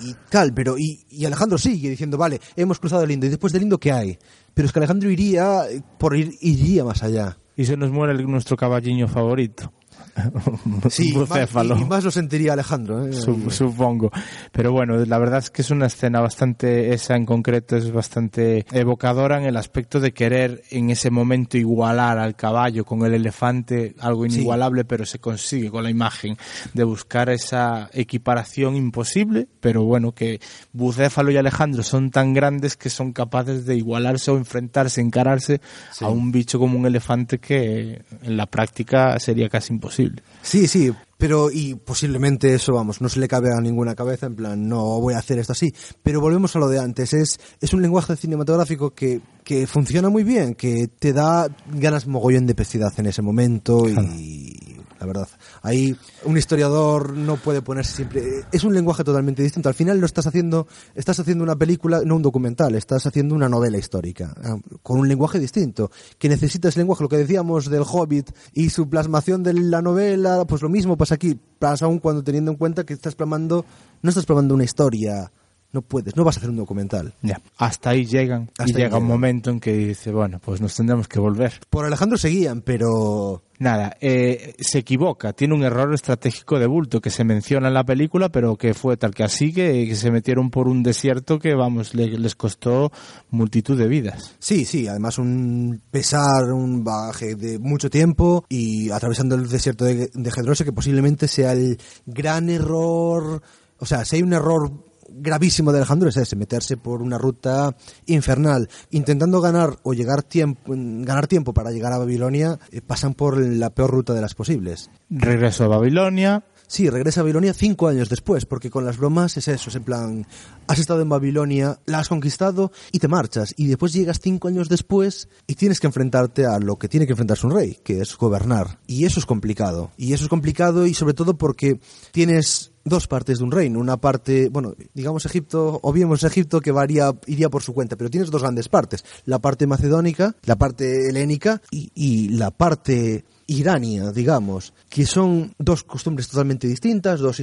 y 0.03 0.15
tal, 0.29 0.53
pero 0.55 0.79
y, 0.79 1.05
y 1.11 1.25
Alejandro 1.25 1.59
sigue 1.59 1.91
diciendo, 1.91 2.19
vale, 2.19 2.41
hemos 2.57 2.79
cruzado 2.79 3.03
el 3.03 3.11
Indo, 3.11 3.27
y 3.27 3.31
después 3.31 3.53
del 3.53 3.63
Indo, 3.63 3.79
¿qué 3.79 3.93
hay? 3.93 4.19
Pero 4.55 4.67
es 4.67 4.73
que 4.73 4.79
Alejandro 4.79 5.11
iría, 5.11 5.63
por 5.99 6.17
ir, 6.17 6.35
iría 6.41 6.85
más 6.85 7.03
allá. 7.03 7.39
Y 7.57 7.65
se 7.65 7.77
nos 7.77 7.91
muere 7.91 8.15
nuestro 8.25 8.57
caballiño 8.57 9.09
favorito. 9.09 9.73
Sí, 10.91 11.13
más, 11.13 11.29
Bucéfalo. 11.29 11.77
y, 11.79 11.83
y 11.83 11.85
más 11.85 12.05
lo 12.05 12.11
sentiría 12.11 12.53
Alejandro. 12.55 13.07
¿eh? 13.07 13.13
Su- 13.13 13.51
supongo. 13.51 14.11
Pero 14.53 14.73
bueno, 14.73 14.97
la 15.05 15.19
verdad 15.19 15.39
es 15.39 15.51
que 15.51 15.63
es 15.63 15.71
una 15.71 15.87
escena 15.87 16.21
bastante, 16.21 16.93
esa 16.95 17.17
en 17.17 17.27
concreto 17.27 17.77
es 17.77 17.91
bastante 17.93 18.65
evocadora 18.73 19.39
en 19.39 19.45
el 19.47 19.57
aspecto 19.57 20.01
de 20.01 20.13
querer 20.13 20.63
en 20.71 20.91
ese 20.91 21.11
momento 21.11 21.57
igualar 21.59 22.19
al 22.19 22.37
caballo 22.37 22.85
con 22.85 23.05
el 23.05 23.15
elefante, 23.15 23.95
algo 24.01 24.25
Sí. 24.29 24.37
inigualable, 24.37 24.85
pero 24.85 25.05
se 25.07 25.19
consigue 25.19 25.71
con 25.71 25.83
la 25.85 25.91
imagen 25.91 26.37
de 26.75 26.85
buscar 26.85 27.31
esa 27.31 27.91
equiparación 27.93 28.77
imposible, 28.77 29.49
pero 29.61 29.85
bueno, 29.85 30.13
que 30.13 30.41
Bucéfalo 30.73 31.31
y 31.31 31.37
Alejandro 31.37 31.83
son 31.83 32.11
tan 32.11 32.33
grandes 32.35 32.77
que 32.77 32.91
son 32.91 33.13
capaces 33.13 33.67
de 33.67 33.77
igualarse 33.77 34.31
o 34.31 34.37
enfrentarse, 34.37 35.01
encararse 35.01 35.61
a 36.01 36.09
un 36.09 36.33
bicho 36.33 36.59
como 36.59 36.79
un 36.79 36.87
elefante 36.87 37.39
que 37.39 38.03
en 38.23 38.37
la 38.37 38.47
práctica 38.47 39.19
sería 39.21 39.49
casi 39.49 39.73
imposible. 39.73 40.08
Sí, 40.43 40.67
sí, 40.67 40.93
pero 41.17 41.51
y 41.51 41.75
posiblemente 41.75 42.55
eso, 42.55 42.73
vamos, 42.75 43.01
no 43.01 43.09
se 43.09 43.19
le 43.19 43.29
cabe 43.29 43.51
a 43.53 43.61
ninguna 43.61 43.95
cabeza, 43.95 44.27
en 44.27 44.37
plan, 44.37 44.69
no 44.69 45.01
voy 45.01 45.15
a 45.15 45.19
hacer 45.19 45.39
esto 45.39 45.53
así. 45.53 45.75
Pero 46.03 46.21
volvemos 46.21 46.55
a 46.55 46.61
lo 46.61 46.69
de 46.69 46.79
antes, 46.79 47.13
es, 47.13 47.41
es 47.61 47.73
un 47.73 47.83
lenguaje 47.83 48.17
cinematográfico 48.17 48.95
que, 48.95 49.21
que 49.45 49.67
funciona 49.67 50.09
muy 50.09 50.23
bien, 50.23 50.55
que 50.55 50.89
te 50.99 51.13
da 51.13 51.49
ganas 51.73 52.07
mogollón 52.07 52.47
de 52.47 52.55
pecidad 52.55 52.93
en 52.99 53.07
ese 53.07 53.23
momento 53.23 53.89
y 53.89 54.78
la 55.01 55.07
verdad, 55.07 55.29
ahí 55.63 55.97
un 56.25 56.37
historiador 56.37 57.17
no 57.17 57.37
puede 57.37 57.63
ponerse 57.63 57.95
siempre, 57.95 58.45
es 58.51 58.65
un 58.65 58.75
lenguaje 58.75 59.05
totalmente 59.05 59.43
distinto. 59.43 59.69
Al 59.69 59.75
final 59.75 59.99
lo 59.99 60.07
estás 60.07 60.27
haciendo, 60.27 60.67
estás 60.95 61.21
haciendo 61.21 61.45
una 61.45 61.57
película, 61.57 62.03
no 62.05 62.17
un 62.17 62.23
documental, 62.23 62.75
estás 62.75 63.07
haciendo 63.07 63.35
una 63.35 63.49
novela 63.49 63.79
histórica, 63.79 64.35
ah, 64.43 64.57
con 64.83 64.99
un 64.99 65.09
lenguaje 65.09 65.39
distinto, 65.39 65.91
que 66.19 66.29
necesita 66.29 66.69
ese 66.69 66.81
lenguaje, 66.81 67.03
lo 67.03 67.09
que 67.09 67.19
decíamos 67.19 67.71
del 67.71 67.83
Hobbit 67.83 68.31
y 68.53 68.71
su 68.71 68.89
plasmación 68.89 69.43
de 69.43 69.55
la 69.55 69.83
novela, 69.83 70.45
pues 70.47 70.63
lo 70.63 70.69
mismo 70.69 70.97
pasa 70.97 71.15
aquí, 71.15 71.39
pasa 71.59 71.87
aún 71.87 71.99
cuando 71.99 72.23
teniendo 72.25 72.51
en 72.51 72.57
cuenta 72.57 72.85
que 72.85 72.95
estás 72.95 73.15
plasmando, 73.15 73.65
no 74.03 74.09
estás 74.09 74.27
plasmando 74.27 74.55
una 74.55 74.65
historia, 74.65 75.31
no 75.73 75.83
puedes, 75.83 76.17
no 76.17 76.25
vas 76.25 76.37
a 76.37 76.41
hacer 76.41 76.51
un 76.51 76.57
documental. 76.57 77.15
Ya, 77.23 77.41
hasta 77.59 77.91
ahí 77.91 78.07
llegan 78.07 78.51
Hasta 78.59 78.65
y 78.65 78.75
ahí 78.77 78.83
llega 78.85 78.99
un 78.99 79.07
momento 79.07 79.51
en 79.51 79.61
que 79.61 79.73
dice, 79.73 80.11
bueno, 80.13 80.41
pues 80.43 80.61
nos 80.61 80.75
tendremos 80.75 81.09
que 81.09 81.21
volver. 81.21 81.61
Por 81.69 81.85
Alejandro 81.85 82.17
seguían, 82.19 82.63
pero 82.63 83.43
Nada, 83.61 83.97
eh, 84.01 84.55
se 84.61 84.79
equivoca, 84.79 85.33
tiene 85.33 85.53
un 85.53 85.65
error 85.65 85.93
estratégico 85.93 86.61
de 86.61 86.69
bulto 86.69 87.01
que 87.01 87.11
se 87.11 87.25
menciona 87.25 87.67
en 87.67 87.75
la 87.75 87.83
película, 87.83 88.29
pero 88.29 88.55
que 88.55 88.73
fue 88.73 88.97
tal 88.97 89.13
que 89.17 89.25
así 89.25 89.53
que, 89.53 89.85
que 89.89 89.97
se 89.97 90.13
metieron 90.13 90.49
por 90.51 90.69
un 90.69 90.85
desierto 90.85 91.41
que, 91.41 91.55
vamos, 91.57 91.93
le- 91.93 92.17
les 92.21 92.37
costó 92.37 92.93
multitud 93.31 93.77
de 93.77 93.89
vidas. 93.89 94.37
Sí, 94.39 94.65
sí, 94.65 94.87
además 94.87 95.19
un 95.19 95.83
pesar, 95.91 96.53
un 96.53 96.85
bagaje 96.85 97.35
de 97.35 97.59
mucho 97.59 97.91
tiempo 97.91 98.45
y 98.49 98.91
atravesando 98.93 99.35
el 99.35 99.49
desierto 99.49 99.85
de, 99.85 100.09
de 100.15 100.31
Gedrose 100.31 100.65
que 100.65 100.73
posiblemente 100.73 101.27
sea 101.27 101.51
el 101.51 101.79
gran 102.07 102.51
error, 102.51 103.43
o 103.81 103.87
sea, 103.87 104.05
si 104.05 104.15
hay 104.17 104.23
un 104.23 104.35
error 104.35 104.71
gravísimo 105.09 105.73
de 105.73 105.79
Alejandro 105.79 106.09
es 106.09 106.17
ese, 106.17 106.37
meterse 106.37 106.77
por 106.77 107.03
una 107.03 107.19
ruta 107.19 107.77
infernal, 108.07 108.69
intentando 108.91 109.41
ganar 109.41 109.79
o 109.83 109.95
llegar 109.95 110.23
tiempo, 110.23 110.63
ganar 110.67 111.27
tiempo 111.27 111.55
para 111.55 111.71
llegar 111.71 111.93
a 111.93 111.99
Babilonia, 111.99 112.59
eh, 112.71 112.81
pasan 112.81 113.15
por 113.15 113.39
la 113.39 113.71
peor 113.71 113.91
ruta 113.91 114.15
de 114.15 114.21
las 114.21 114.35
posibles. 114.35 114.91
Regreso 115.11 115.65
a 115.65 115.69
Babilonia, 115.69 116.45
Sí, 116.71 116.91
regresa 116.91 117.21
a 117.21 117.23
Babilonia 117.23 117.55
cinco 117.55 117.89
años 117.89 118.11
después, 118.11 118.45
porque 118.45 118.69
con 118.69 118.85
las 118.85 118.99
bromas 118.99 119.39
es 119.39 119.49
eso, 119.49 119.71
es 119.71 119.77
en 119.77 119.85
plan, 119.85 120.27
has 120.67 120.79
estado 120.79 121.01
en 121.01 121.09
Babilonia, 121.09 121.81
la 121.87 122.01
has 122.01 122.11
conquistado 122.11 122.73
y 122.93 122.99
te 122.99 123.09
marchas, 123.09 123.55
y 123.57 123.69
después 123.69 123.95
llegas 123.95 124.21
cinco 124.21 124.49
años 124.49 124.69
después 124.69 125.31
y 125.47 125.55
tienes 125.55 125.81
que 125.81 125.87
enfrentarte 125.87 126.45
a 126.45 126.59
lo 126.59 126.77
que 126.77 126.89
tiene 126.89 127.07
que 127.07 127.13
enfrentarse 127.13 127.47
un 127.47 127.55
rey, 127.55 127.79
que 127.83 128.03
es 128.03 128.15
gobernar. 128.19 128.81
Y 128.87 129.07
eso 129.07 129.19
es 129.19 129.25
complicado. 129.25 129.93
Y 129.97 130.13
eso 130.13 130.25
es 130.25 130.29
complicado 130.29 130.87
y 130.87 130.93
sobre 130.93 131.15
todo 131.15 131.39
porque 131.39 131.81
tienes 132.13 132.73
dos 132.89 133.07
partes 133.07 133.39
de 133.39 133.45
un 133.45 133.51
reino. 133.51 133.79
Una 133.79 133.97
parte, 133.97 134.49
bueno, 134.49 134.75
digamos 134.95 135.27
Egipto, 135.27 135.81
o 135.83 135.93
bien 135.93 136.09
Egipto 136.23 136.61
que 136.61 136.73
varía, 136.73 137.13
iría 137.27 137.49
por 137.49 137.63
su 137.63 137.75
cuenta, 137.75 137.97
pero 137.97 138.11
tienes 138.11 138.31
dos 138.31 138.43
grandes 138.43 138.69
partes. 138.69 139.05
La 139.25 139.39
parte 139.39 139.67
macedónica, 139.67 140.35
la 140.45 140.57
parte 140.57 141.09
helénica 141.09 141.61
y, 141.71 141.91
y 141.95 142.31
la 142.31 142.51
parte 142.51 143.25
irania, 143.49 144.13
digamos, 144.13 144.75
que 144.91 145.07
son 145.07 145.55
dos 145.59 145.83
costumbres 145.83 146.29
totalmente 146.29 146.69
distintas, 146.69 147.19
dos 147.19 147.43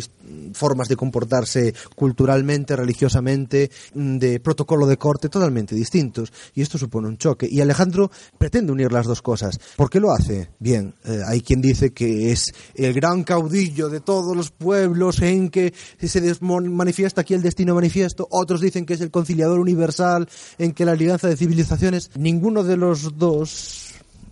formas 0.54 0.88
de 0.88 0.96
comportarse 0.96 1.74
culturalmente, 1.96 2.76
religiosamente, 2.76 3.72
mm, 3.96 4.18
de 4.18 4.40
protocolo 4.40 4.86
de 4.86 4.98
corte 4.98 5.30
totalmente 5.30 5.74
distintos. 5.76 6.32
Y 6.54 6.62
esto 6.62 6.78
supone 6.78 7.08
un 7.08 7.18
choque. 7.18 7.48
Y 7.50 7.60
Alejandro 7.60 8.12
pretende 8.38 8.72
unir 8.72 8.92
las 8.92 9.08
dos 9.08 9.24
cosas. 9.24 9.60
¿Por 9.76 9.90
qué 9.90 10.00
lo 10.00 10.12
hace? 10.12 10.50
Bien, 10.60 10.94
eh, 11.06 11.22
hay 11.28 11.42
quien 11.42 11.60
dice 11.60 11.92
que 11.92 12.32
es 12.32 12.54
el 12.76 12.94
gran 12.94 13.24
caudillo 13.24 13.90
de 13.90 14.00
todos 14.00 14.38
los 14.38 14.52
pueblos 14.52 15.22
en 15.24 15.50
que 15.50 15.74
se 16.00 16.38
manifiesta 16.40 17.22
aquí 17.22 17.34
el 17.34 17.42
destino 17.42 17.74
manifiesto. 17.74 18.28
Otros 18.30 18.62
dicen 18.62 18.86
que 18.86 18.94
es 18.94 19.02
el 19.02 19.10
conciliador 19.10 19.60
universal, 19.60 20.30
en 20.60 20.72
que 20.74 20.86
la 20.86 20.92
alianza 20.92 21.28
de 21.28 21.36
civilizaciones. 21.36 22.12
Ninguno 22.16 22.64
de 22.64 22.78
los 22.78 23.18
dos 23.18 23.85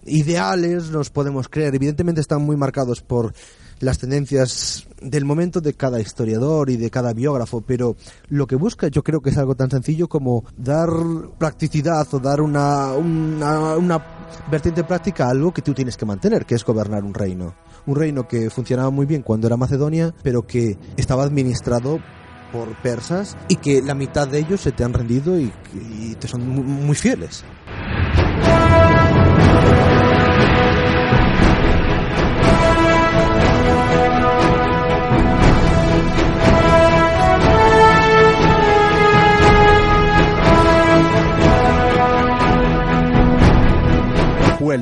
ideales 0.06 0.90
nos 0.92 1.10
podemos 1.10 1.50
creer. 1.50 1.76
Evidentemente 1.76 2.22
están 2.22 2.42
muy 2.42 2.56
marcados 2.56 3.02
por 3.02 3.34
las 3.80 4.00
tendencias 4.00 4.88
del 5.02 5.26
momento 5.26 5.60
de 5.60 5.74
cada 5.74 6.00
historiador 6.00 6.70
y 6.70 6.78
de 6.78 6.90
cada 6.90 7.14
biógrafo, 7.14 7.62
pero 7.62 7.96
lo 8.30 8.48
que 8.48 8.56
busca 8.56 8.88
yo 8.88 9.04
creo 9.04 9.22
que 9.22 9.32
es 9.32 9.38
algo 9.38 9.56
tan 9.56 9.70
sencillo 9.70 10.08
como 10.08 10.46
dar 10.56 10.90
practicidad 11.38 12.08
o 12.14 12.20
dar 12.20 12.42
una, 12.42 12.94
una, 12.94 14.06
vertiente 14.50 14.84
práctica 14.84 15.28
a 15.28 15.32
algo 15.32 15.54
que 15.54 15.62
tú 15.62 15.74
tienes 15.74 15.98
que 15.98 16.06
mantener, 16.06 16.46
que 16.46 16.56
es 16.56 16.64
gobernar 16.64 17.04
un 17.04 17.14
reino. 17.14 17.56
Un 17.86 17.96
reino 17.96 18.28
que 18.28 18.50
funcionaba 18.50 18.90
muy 18.90 19.06
bien 19.06 19.22
cuando 19.22 19.48
era 19.48 19.58
Macedonia, 19.58 20.14
pero 20.24 20.48
que 20.48 20.78
estaba 20.96 21.24
administrado 21.24 22.00
por 22.54 22.76
persas 22.82 23.36
y 23.50 23.56
que 23.58 23.82
la 23.82 23.96
mitad 23.96 24.28
de 24.28 24.40
ellos 24.40 24.62
se 24.62 24.72
te 24.72 24.84
han 24.84 24.94
rendido 24.94 25.38
y, 25.40 25.52
te 26.20 26.28
son 26.28 26.48
muy 26.48 26.96
fieles. 26.96 27.44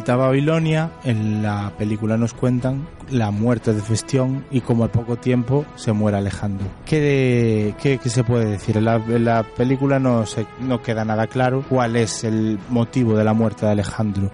Vuelta 0.01 0.13
a 0.13 0.17
Babilonia, 0.27 0.89
en 1.03 1.43
la 1.43 1.73
película 1.77 2.17
nos 2.17 2.33
cuentan 2.33 2.87
la 3.11 3.29
muerte 3.29 3.71
de 3.71 3.81
Festión 3.83 4.43
y 4.49 4.61
como 4.61 4.83
al 4.83 4.89
poco 4.89 5.17
tiempo 5.17 5.63
se 5.75 5.91
muere 5.91 6.17
Alejandro. 6.17 6.65
¿Qué, 6.85 6.99
de- 6.99 7.75
qué- 7.79 7.99
qué 7.99 8.09
se 8.09 8.23
puede 8.23 8.45
decir? 8.45 8.77
En 8.77 8.85
la, 8.85 8.95
en 8.95 9.23
la 9.25 9.43
película 9.43 9.99
no, 9.99 10.25
se, 10.25 10.47
no 10.59 10.81
queda 10.81 11.05
nada 11.05 11.27
claro 11.27 11.63
cuál 11.69 11.95
es 11.97 12.23
el 12.23 12.57
motivo 12.69 13.15
de 13.15 13.23
la 13.23 13.33
muerte 13.35 13.67
de 13.67 13.73
Alejandro. 13.73 14.31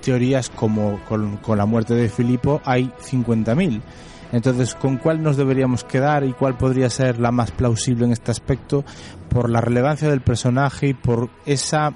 Teorías 0.00 0.50
como 0.50 0.98
con, 1.08 1.36
con 1.36 1.56
la 1.58 1.66
muerte 1.66 1.94
de 1.94 2.08
Filipo 2.08 2.60
hay 2.64 2.90
50.000. 3.00 3.80
Entonces, 4.32 4.74
¿con 4.74 4.96
cuál 4.96 5.22
nos 5.22 5.36
deberíamos 5.36 5.84
quedar 5.84 6.24
y 6.24 6.32
cuál 6.32 6.56
podría 6.56 6.90
ser 6.90 7.20
la 7.20 7.30
más 7.30 7.52
plausible 7.52 8.06
en 8.06 8.12
este 8.12 8.32
aspecto? 8.32 8.84
Por 9.28 9.50
la 9.50 9.60
relevancia 9.60 10.08
del 10.10 10.20
personaje 10.20 10.88
y 10.88 10.94
por 10.94 11.30
esa 11.46 11.92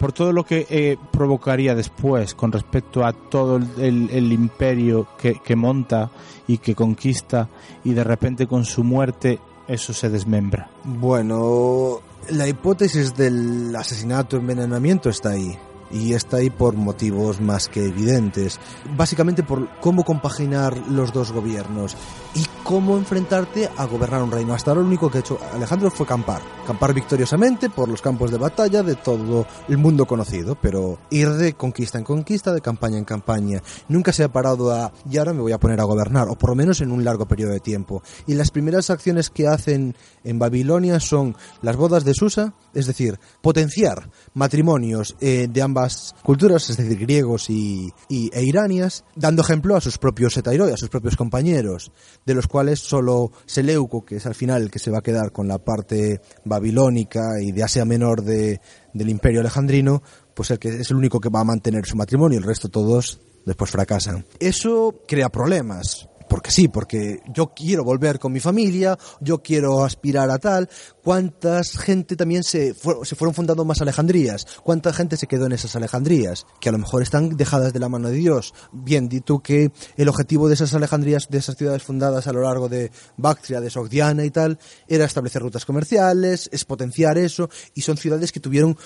por 0.00 0.12
todo 0.12 0.32
lo 0.32 0.44
que 0.44 0.66
eh, 0.70 0.96
provocaría 1.12 1.74
después 1.74 2.34
con 2.34 2.50
respecto 2.50 3.04
a 3.04 3.12
todo 3.12 3.56
el, 3.58 4.32
imperio 4.32 5.06
que, 5.18 5.34
que 5.44 5.54
monta 5.54 6.10
y 6.48 6.56
que 6.56 6.74
conquista 6.74 7.50
y 7.84 7.92
de 7.92 8.02
repente 8.02 8.46
con 8.46 8.64
su 8.64 8.82
muerte 8.82 9.38
eso 9.68 9.92
se 9.92 10.08
desmembra. 10.08 10.70
Bueno, 10.84 12.00
la 12.30 12.48
hipótesis 12.48 13.14
del 13.14 13.76
asesinato, 13.76 14.38
envenenamiento 14.38 15.10
está 15.10 15.30
ahí. 15.30 15.56
y 15.92 16.14
está 16.14 16.36
ahí 16.36 16.50
por 16.50 16.76
motivos 16.76 17.40
más 17.40 17.68
que 17.68 17.84
evidentes. 17.84 18.60
Básicamente 18.96 19.42
por 19.42 19.68
cómo 19.80 20.04
compaginar 20.04 20.76
los 20.88 21.12
dos 21.12 21.32
gobiernos 21.32 21.96
y 22.34 22.44
cómo 22.62 22.96
enfrentarte 22.96 23.68
a 23.76 23.86
gobernar 23.86 24.22
un 24.22 24.30
reino. 24.30 24.54
Hasta 24.54 24.70
ahora 24.70 24.82
lo 24.82 24.86
único 24.86 25.10
que 25.10 25.18
ha 25.18 25.20
hecho 25.20 25.38
Alejandro 25.52 25.90
fue 25.90 26.06
campar. 26.06 26.40
Campar 26.66 26.94
victoriosamente 26.94 27.68
por 27.68 27.88
los 27.88 28.00
campos 28.00 28.30
de 28.30 28.38
batalla 28.38 28.82
de 28.82 28.94
todo 28.94 29.46
el 29.68 29.78
mundo 29.78 30.06
conocido, 30.06 30.54
pero 30.54 30.98
ir 31.10 31.30
de 31.30 31.54
conquista 31.54 31.98
en 31.98 32.04
conquista, 32.04 32.52
de 32.52 32.60
campaña 32.60 32.98
en 32.98 33.04
campaña. 33.04 33.62
Nunca 33.88 34.12
se 34.12 34.22
ha 34.22 34.32
parado 34.32 34.70
a, 34.70 34.92
y 35.10 35.18
ahora 35.18 35.32
me 35.32 35.40
voy 35.40 35.52
a 35.52 35.58
poner 35.58 35.80
a 35.80 35.84
gobernar, 35.84 36.28
o 36.28 36.36
por 36.36 36.50
lo 36.50 36.56
menos 36.56 36.80
en 36.80 36.92
un 36.92 37.04
largo 37.04 37.26
periodo 37.26 37.52
de 37.52 37.60
tiempo. 37.60 38.02
Y 38.26 38.34
las 38.34 38.50
primeras 38.50 38.90
acciones 38.90 39.30
que 39.30 39.48
hacen 39.48 39.96
en 40.22 40.38
Babilonia 40.38 41.00
son 41.00 41.36
las 41.62 41.76
bodas 41.76 42.04
de 42.04 42.14
Susa, 42.14 42.54
es 42.72 42.86
decir, 42.86 43.18
potenciar 43.42 44.10
matrimonios 44.34 45.16
eh, 45.20 45.48
de 45.50 45.62
ambas 45.62 46.14
culturas, 46.22 46.70
es 46.70 46.76
decir, 46.76 46.98
griegos 46.98 47.50
y, 47.50 47.92
e 48.08 48.42
iranias, 48.44 49.04
dando 49.16 49.42
ejemplo 49.42 49.76
a 49.76 49.80
sus 49.80 49.98
propios 49.98 50.36
etairoi, 50.36 50.72
a 50.72 50.76
sus 50.76 50.88
propios 50.88 51.16
compañeros, 51.16 51.90
de 52.30 52.34
los 52.34 52.46
cuales 52.46 52.78
solo 52.78 53.32
Seleuco, 53.46 54.04
que 54.04 54.16
es 54.16 54.26
al 54.26 54.34
final 54.34 54.62
el 54.62 54.70
que 54.70 54.78
se 54.78 54.90
va 54.90 54.98
a 54.98 55.02
quedar 55.02 55.32
con 55.32 55.48
la 55.48 55.58
parte 55.58 56.20
babilónica 56.44 57.40
y 57.40 57.52
de 57.52 57.62
Asia 57.64 57.84
Menor 57.84 58.22
de, 58.22 58.60
del 58.94 59.08
Imperio 59.08 59.40
Alejandrino, 59.40 60.02
pues 60.34 60.50
el 60.50 60.58
que 60.58 60.68
es 60.68 60.90
el 60.90 60.96
único 60.96 61.20
que 61.20 61.28
va 61.28 61.40
a 61.40 61.44
mantener 61.44 61.86
su 61.86 61.96
matrimonio, 61.96 62.38
el 62.38 62.44
resto 62.44 62.68
todos 62.68 63.20
después 63.44 63.70
fracasan. 63.70 64.24
Eso 64.38 65.02
crea 65.06 65.28
problemas. 65.28 66.09
Porque 66.30 66.52
sí, 66.52 66.68
porque 66.68 67.22
yo 67.34 67.52
quiero 67.56 67.82
volver 67.82 68.20
con 68.20 68.30
mi 68.30 68.38
familia, 68.38 68.96
yo 69.20 69.42
quiero 69.42 69.82
aspirar 69.82 70.30
a 70.30 70.38
tal. 70.38 70.68
¿Cuántas 71.02 71.76
gente 71.76 72.14
también 72.14 72.44
se, 72.44 72.72
se 72.72 73.16
fueron 73.16 73.34
fundando 73.34 73.64
más 73.64 73.80
Alejandrías? 73.80 74.46
¿Cuánta 74.62 74.92
gente 74.92 75.16
se 75.16 75.26
quedó 75.26 75.46
en 75.46 75.52
esas 75.52 75.74
Alejandrías? 75.74 76.46
Que 76.60 76.68
a 76.68 76.72
lo 76.72 76.78
mejor 76.78 77.02
están 77.02 77.36
dejadas 77.36 77.72
de 77.72 77.80
la 77.80 77.88
mano 77.88 78.10
de 78.10 78.14
Dios. 78.14 78.54
Bien, 78.70 79.08
di 79.08 79.22
tú 79.22 79.40
que 79.40 79.72
el 79.96 80.08
objetivo 80.08 80.46
de 80.46 80.54
esas 80.54 80.72
Alejandrías, 80.72 81.26
de 81.28 81.38
esas 81.38 81.56
ciudades 81.56 81.82
fundadas 81.82 82.28
a 82.28 82.32
lo 82.32 82.42
largo 82.42 82.68
de 82.68 82.92
Bactria, 83.16 83.60
de 83.60 83.68
Sogdiana 83.68 84.24
y 84.24 84.30
tal, 84.30 84.60
era 84.86 85.06
establecer 85.06 85.42
rutas 85.42 85.64
comerciales, 85.64 86.48
es 86.52 86.64
potenciar 86.64 87.18
eso, 87.18 87.50
y 87.74 87.80
son 87.80 87.96
ciudades 87.96 88.30
que 88.30 88.38
tuvieron 88.38 88.78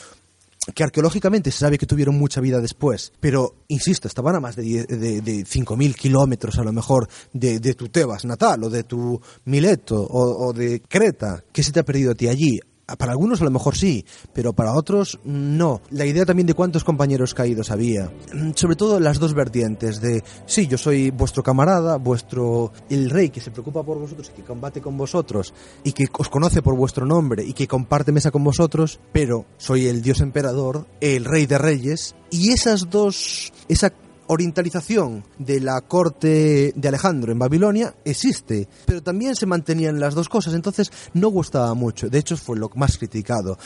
que 0.73 0.85
arqueológicamente 0.85 1.51
se 1.51 1.59
sabe 1.59 1.79
que 1.79 1.87
tuvieron 1.87 2.17
mucha 2.17 2.41
vida 2.41 2.61
después, 2.61 3.13
pero 3.21 3.57
insisto, 3.69 4.09
estaban 4.09 4.37
a 4.37 4.41
más 4.41 4.57
de, 4.57 4.85
de, 4.85 5.21
de 5.21 5.45
5.000 5.45 5.95
kilómetros 5.95 6.59
a 6.59 6.65
lo 6.65 6.73
mejor 6.73 7.09
de, 7.33 7.59
de 7.61 7.75
tu 7.75 7.89
Tebas 7.89 8.25
natal 8.25 8.65
o 8.65 8.71
de 8.71 8.85
tu 8.85 9.21
Mileto 9.45 10.01
o, 10.01 10.49
o 10.49 10.53
de 10.53 10.81
Creta. 10.81 11.45
¿Qué 11.53 11.63
se 11.63 11.73
te 11.73 11.81
ha 11.81 11.85
perdido 11.85 12.13
a 12.13 12.15
ti 12.15 12.29
allí? 12.29 12.61
Para 12.99 13.13
algunos 13.13 13.41
a 13.41 13.45
lo 13.45 13.51
mejor 13.51 13.77
sí, 13.77 14.05
pero 14.33 14.53
para 14.53 14.75
otros 14.75 15.19
no. 15.25 15.81
La 15.91 16.05
idea 16.05 16.27
también 16.27 16.47
de 16.47 16.55
cuántos 16.55 16.85
compañeros 16.85 17.35
caídos 17.35 17.71
había. 17.71 18.11
Mm, 18.33 18.53
Sobre 18.55 18.77
todo 18.77 19.01
las 19.01 19.19
dos 19.19 19.35
vertientes 19.35 20.01
de, 20.01 20.23
sí, 20.47 20.67
yo 20.67 20.77
soy 20.77 21.11
vuestro 21.11 21.43
camarada, 21.43 21.97
vuestro, 21.97 22.73
el 22.91 23.11
rey 23.11 23.31
que 23.31 23.41
se 23.41 23.51
preocupa 23.51 23.83
por 23.83 23.99
vosotros 23.99 24.31
y 24.31 24.37
que 24.37 24.43
combate 24.43 24.81
con 24.81 24.97
vosotros 24.97 25.55
y 25.83 25.93
que 25.93 26.07
os 26.13 26.29
conoce 26.29 26.63
por 26.63 26.77
vuestro 26.77 27.07
nombre 27.07 27.45
y 27.45 27.53
que 27.55 27.67
comparte 27.67 28.13
mesa 28.13 28.31
con 28.31 28.45
vosotros, 28.45 29.01
pero 29.13 29.47
soy 29.57 29.87
el 29.87 30.03
dios 30.03 30.21
emperador, 30.21 30.87
el 31.01 31.25
rey 31.25 31.47
de 31.47 31.59
reyes, 31.59 32.15
y 32.31 32.51
esas 32.51 32.91
dos, 32.91 33.53
esa 33.69 33.93
orientalización 34.27 35.25
de 35.39 35.61
la 35.61 35.81
corte 35.83 36.73
de 36.75 36.89
Alejandro 36.89 37.33
en 37.33 37.39
Babilonia 37.39 37.95
existe, 38.05 38.69
pero 38.87 39.03
también 39.03 39.37
se 39.37 39.47
mantenían 39.47 40.01
las 40.01 40.15
dos 40.15 40.29
cosas, 40.29 40.55
entonces 40.55 40.91
no 41.13 41.29
gustaba 41.29 41.75
mucho, 41.75 42.09
de 42.09 42.19
hecho 42.19 42.37
fue 42.37 42.59
lo 42.59 42.71
más 42.75 42.99
criticado. 42.99 43.59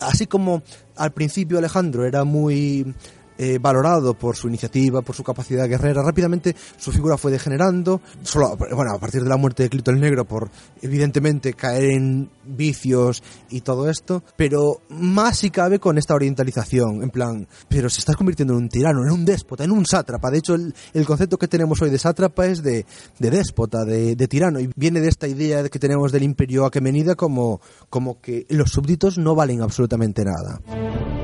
Así 0.00 0.26
como 0.26 0.62
al 0.96 1.12
principio 1.12 1.58
Alejandro 1.58 2.04
era 2.04 2.24
muy 2.24 2.94
eh, 3.38 3.58
valorado 3.60 4.14
por 4.14 4.36
su 4.36 4.48
iniciativa, 4.48 5.02
por 5.02 5.16
su 5.16 5.24
capacidad 5.24 5.68
guerrera, 5.68 6.02
rápidamente 6.02 6.54
su 6.76 6.92
figura 6.92 7.16
fue 7.16 7.32
degenerando, 7.32 8.00
solo, 8.22 8.56
bueno, 8.56 8.92
a 8.94 8.98
partir 8.98 9.22
de 9.22 9.28
la 9.28 9.36
muerte 9.36 9.62
de 9.64 9.68
Clito 9.68 9.90
el 9.90 10.00
Negro, 10.00 10.24
por 10.24 10.50
evidentemente 10.80 11.54
caer 11.54 11.84
en 11.84 12.30
vicios 12.44 13.22
y 13.50 13.60
todo 13.60 13.88
esto, 13.88 14.22
pero 14.36 14.82
más 14.90 15.38
si 15.38 15.50
cabe 15.50 15.78
con 15.78 15.98
esta 15.98 16.14
orientalización, 16.14 17.02
en 17.02 17.10
plan, 17.10 17.48
pero 17.68 17.88
se 17.88 18.00
está 18.00 18.14
convirtiendo 18.14 18.54
en 18.54 18.60
un 18.60 18.68
tirano, 18.68 19.04
en 19.04 19.12
un 19.12 19.24
déspota, 19.24 19.64
en 19.64 19.70
un 19.70 19.86
sátrapa. 19.86 20.30
De 20.30 20.38
hecho, 20.38 20.54
el, 20.54 21.06
concepto 21.06 21.38
que 21.38 21.48
tenemos 21.48 21.80
hoy 21.82 21.90
de 21.90 21.98
sátrapa 21.98 22.46
es 22.46 22.62
de, 22.62 22.86
déspota, 23.18 23.84
de, 23.84 24.16
de 24.16 24.28
tirano, 24.28 24.60
y 24.60 24.70
viene 24.76 25.00
de 25.00 25.08
esta 25.08 25.28
idea 25.28 25.68
que 25.68 25.78
tenemos 25.78 26.12
del 26.12 26.22
imperio 26.22 26.64
aquemenida 26.64 27.14
como, 27.14 27.60
como 27.90 28.20
que 28.20 28.46
los 28.50 28.70
súbditos 28.70 29.18
no 29.18 29.34
valen 29.34 29.62
absolutamente 29.62 30.24
nada. 30.24 31.21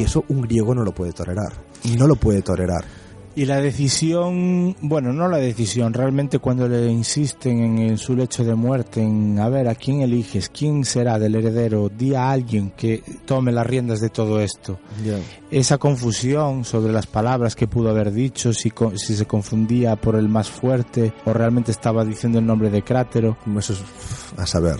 Y 0.00 0.04
eso 0.04 0.24
un 0.28 0.40
griego 0.40 0.74
no 0.74 0.82
lo 0.82 0.92
puede 0.92 1.12
tolerar. 1.12 1.52
No 1.98 2.06
lo 2.06 2.16
puede 2.16 2.40
tolerar. 2.40 2.86
Y 3.36 3.44
la 3.44 3.60
decisión, 3.60 4.74
bueno, 4.80 5.12
no 5.12 5.28
la 5.28 5.36
decisión, 5.36 5.92
realmente 5.92 6.38
cuando 6.38 6.66
le 6.66 6.90
insisten 6.90 7.60
en, 7.60 7.78
en 7.78 7.98
su 7.98 8.16
lecho 8.16 8.42
de 8.42 8.54
muerte, 8.54 9.02
en 9.02 9.38
a 9.38 9.48
ver 9.50 9.68
a 9.68 9.74
quién 9.74 10.00
eliges, 10.00 10.48
quién 10.48 10.86
será 10.86 11.18
del 11.18 11.34
heredero, 11.34 11.90
di 11.90 12.14
a 12.14 12.30
alguien 12.30 12.70
que 12.70 13.02
tome 13.26 13.52
las 13.52 13.66
riendas 13.66 14.00
de 14.00 14.08
todo 14.08 14.40
esto. 14.40 14.80
Esa 15.50 15.76
confusión 15.76 16.64
sobre 16.64 16.92
las 16.94 17.06
palabras 17.06 17.54
que 17.54 17.68
pudo 17.68 17.90
haber 17.90 18.10
dicho, 18.10 18.54
si, 18.54 18.72
si 18.96 19.14
se 19.14 19.26
confundía 19.26 19.96
por 19.96 20.16
el 20.16 20.28
más 20.30 20.48
fuerte 20.48 21.12
o 21.26 21.34
realmente 21.34 21.72
estaba 21.72 22.06
diciendo 22.06 22.38
el 22.38 22.46
nombre 22.46 22.70
de 22.70 22.82
Crátero. 22.82 23.36
Eso 23.58 23.74
es 23.74 23.80
a 24.38 24.46
saber. 24.46 24.76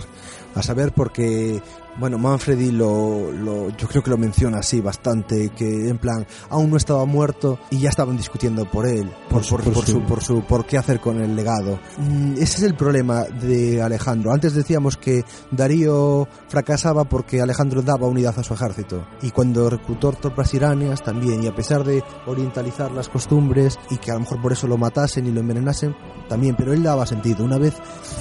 A 0.55 0.63
saber 0.63 0.91
porque, 0.91 1.61
bueno, 1.97 2.17
Manfredi 2.17 2.71
lo, 2.71 3.31
lo, 3.31 3.69
yo 3.77 3.87
creo 3.87 4.01
que 4.01 4.09
lo 4.09 4.17
menciona 4.17 4.59
así 4.59 4.81
bastante, 4.81 5.49
que 5.49 5.89
en 5.89 5.97
plan, 5.97 6.25
aún 6.49 6.69
no 6.69 6.77
estaba 6.77 7.05
muerto 7.05 7.59
y 7.69 7.79
ya 7.79 7.89
estaban 7.89 8.17
discutiendo 8.17 8.65
por 8.65 8.87
él, 8.87 9.11
por, 9.29 9.47
por, 9.47 9.63
por 9.63 9.85
su, 9.85 10.01
por 10.03 10.23
su, 10.23 10.41
por 10.43 10.65
qué 10.65 10.77
hacer 10.77 10.99
con 10.99 11.21
el 11.21 11.35
legado. 11.35 11.79
Mm, 11.97 12.33
Ese 12.33 12.57
es 12.57 12.63
el 12.63 12.75
problema 12.75 13.23
de 13.23 13.81
Alejandro. 13.81 14.31
Antes 14.31 14.53
decíamos 14.53 14.97
que 14.97 15.23
Darío 15.51 16.27
fracasaba 16.47 17.03
porque 17.03 17.41
Alejandro 17.41 17.81
daba 17.81 18.07
unidad 18.07 18.37
a 18.37 18.43
su 18.43 18.53
ejército. 18.53 19.05
Y 19.21 19.31
cuando 19.31 19.69
reclutó 19.69 20.11
tropas 20.13 20.53
iranias 20.53 21.03
también, 21.03 21.43
y 21.43 21.47
a 21.47 21.55
pesar 21.55 21.83
de 21.83 22.03
orientalizar 22.25 22.91
las 22.91 23.09
costumbres 23.09 23.77
y 23.89 23.97
que 23.97 24.11
a 24.11 24.15
lo 24.15 24.21
mejor 24.21 24.41
por 24.41 24.51
eso 24.53 24.67
lo 24.67 24.77
matasen 24.77 25.27
y 25.27 25.31
lo 25.31 25.41
envenenasen, 25.41 25.95
también, 26.29 26.55
pero 26.55 26.73
él 26.73 26.83
daba 26.83 27.05
sentido. 27.05 27.43
Una 27.43 27.57
vez 27.57 27.73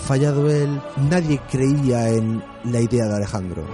fallado 0.07 0.51
él, 0.51 0.81
nadie 1.09 1.41
creía 1.51 2.09
en 2.11 2.43
la 2.65 2.81
idea 2.81 3.07
de 3.07 3.17
Alejandro. 3.17 3.67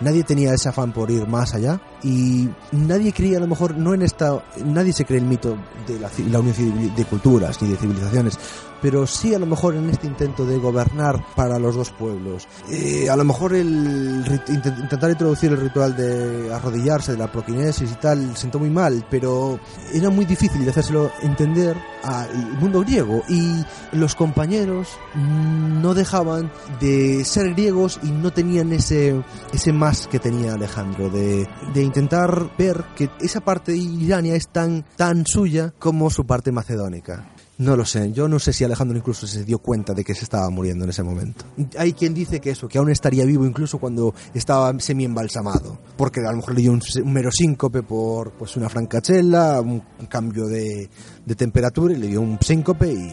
Nadie 0.00 0.22
tenía 0.22 0.54
ese 0.54 0.68
afán 0.68 0.92
por 0.92 1.10
ir 1.10 1.26
más 1.26 1.54
allá 1.54 1.80
y 2.02 2.48
nadie 2.70 3.12
creía 3.12 3.38
a 3.38 3.40
lo 3.40 3.48
mejor 3.48 3.76
no 3.76 3.92
en 3.92 4.02
esta 4.02 4.44
nadie 4.64 4.92
se 4.92 5.04
cree 5.04 5.18
el 5.18 5.26
mito 5.26 5.56
de 5.86 5.98
la, 5.98 6.10
la 6.30 6.38
unión 6.38 6.94
de 6.94 7.04
culturas 7.06 7.60
ni 7.60 7.70
de 7.70 7.76
civilizaciones 7.76 8.38
pero 8.80 9.06
sí 9.06 9.34
a 9.34 9.38
lo 9.38 9.46
mejor 9.46 9.74
en 9.74 9.90
este 9.90 10.06
intento 10.06 10.46
de 10.46 10.58
gobernar 10.58 11.24
para 11.34 11.58
los 11.58 11.74
dos 11.74 11.90
pueblos. 11.90 12.46
Eh, 12.70 13.08
a 13.08 13.16
lo 13.16 13.24
mejor 13.24 13.54
el 13.54 14.24
intentar 14.48 15.10
introducir 15.10 15.52
el 15.52 15.60
ritual 15.60 15.96
de 15.96 16.52
arrodillarse 16.52 17.12
de 17.12 17.18
la 17.18 17.30
proquinesis 17.30 17.90
y 17.92 17.94
tal 17.96 18.36
sentó 18.36 18.58
muy 18.58 18.70
mal 18.70 19.06
pero 19.10 19.58
era 19.92 20.10
muy 20.10 20.24
difícil 20.24 20.64
de 20.64 20.70
hacérselo 20.70 21.10
entender 21.22 21.76
al 22.02 22.58
mundo 22.60 22.80
griego 22.80 23.22
y 23.28 23.64
los 23.92 24.14
compañeros 24.14 24.88
no 25.14 25.94
dejaban 25.94 26.50
de 26.80 27.24
ser 27.24 27.52
griegos 27.54 27.98
y 28.02 28.10
no 28.10 28.32
tenían 28.32 28.72
ese 28.72 29.22
ese 29.52 29.72
más 29.72 30.06
que 30.06 30.18
tenía 30.18 30.54
Alejandro 30.54 31.10
de, 31.10 31.48
de 31.72 31.82
intentar 31.82 32.50
ver 32.56 32.84
que 32.94 33.10
esa 33.20 33.40
parte 33.40 33.76
irania 33.76 34.34
es 34.34 34.48
tan 34.48 34.84
tan 34.96 35.26
suya 35.26 35.72
como 35.78 36.10
su 36.10 36.26
parte 36.26 36.52
macedónica 36.52 37.35
no 37.58 37.74
lo 37.74 37.84
sé, 37.86 38.12
yo 38.12 38.28
no 38.28 38.38
sé 38.38 38.52
si 38.52 38.64
Alejandro 38.64 38.98
incluso 38.98 39.26
se 39.26 39.44
dio 39.44 39.58
cuenta 39.58 39.94
de 39.94 40.04
que 40.04 40.14
se 40.14 40.24
estaba 40.24 40.50
muriendo 40.50 40.84
en 40.84 40.90
ese 40.90 41.02
momento. 41.02 41.44
Hay 41.78 41.94
quien 41.94 42.12
dice 42.12 42.40
que 42.40 42.50
eso, 42.50 42.68
que 42.68 42.76
aún 42.78 42.90
estaría 42.90 43.24
vivo 43.24 43.46
incluso 43.46 43.78
cuando 43.78 44.14
estaba 44.34 44.78
semi-embalsamado, 44.78 45.78
porque 45.96 46.20
a 46.20 46.30
lo 46.30 46.36
mejor 46.36 46.54
le 46.54 46.60
dio 46.60 46.72
un, 46.72 46.82
mero 47.06 47.30
síncope 47.32 47.82
por 47.82 48.32
pues 48.32 48.56
una 48.56 48.68
francachela, 48.68 49.60
un, 49.60 49.82
cambio 50.08 50.46
de, 50.46 50.90
de 51.24 51.34
temperatura 51.34 51.94
y 51.94 51.96
le 51.96 52.08
dio 52.08 52.20
un 52.20 52.38
síncope 52.40 52.92
y 52.92 53.12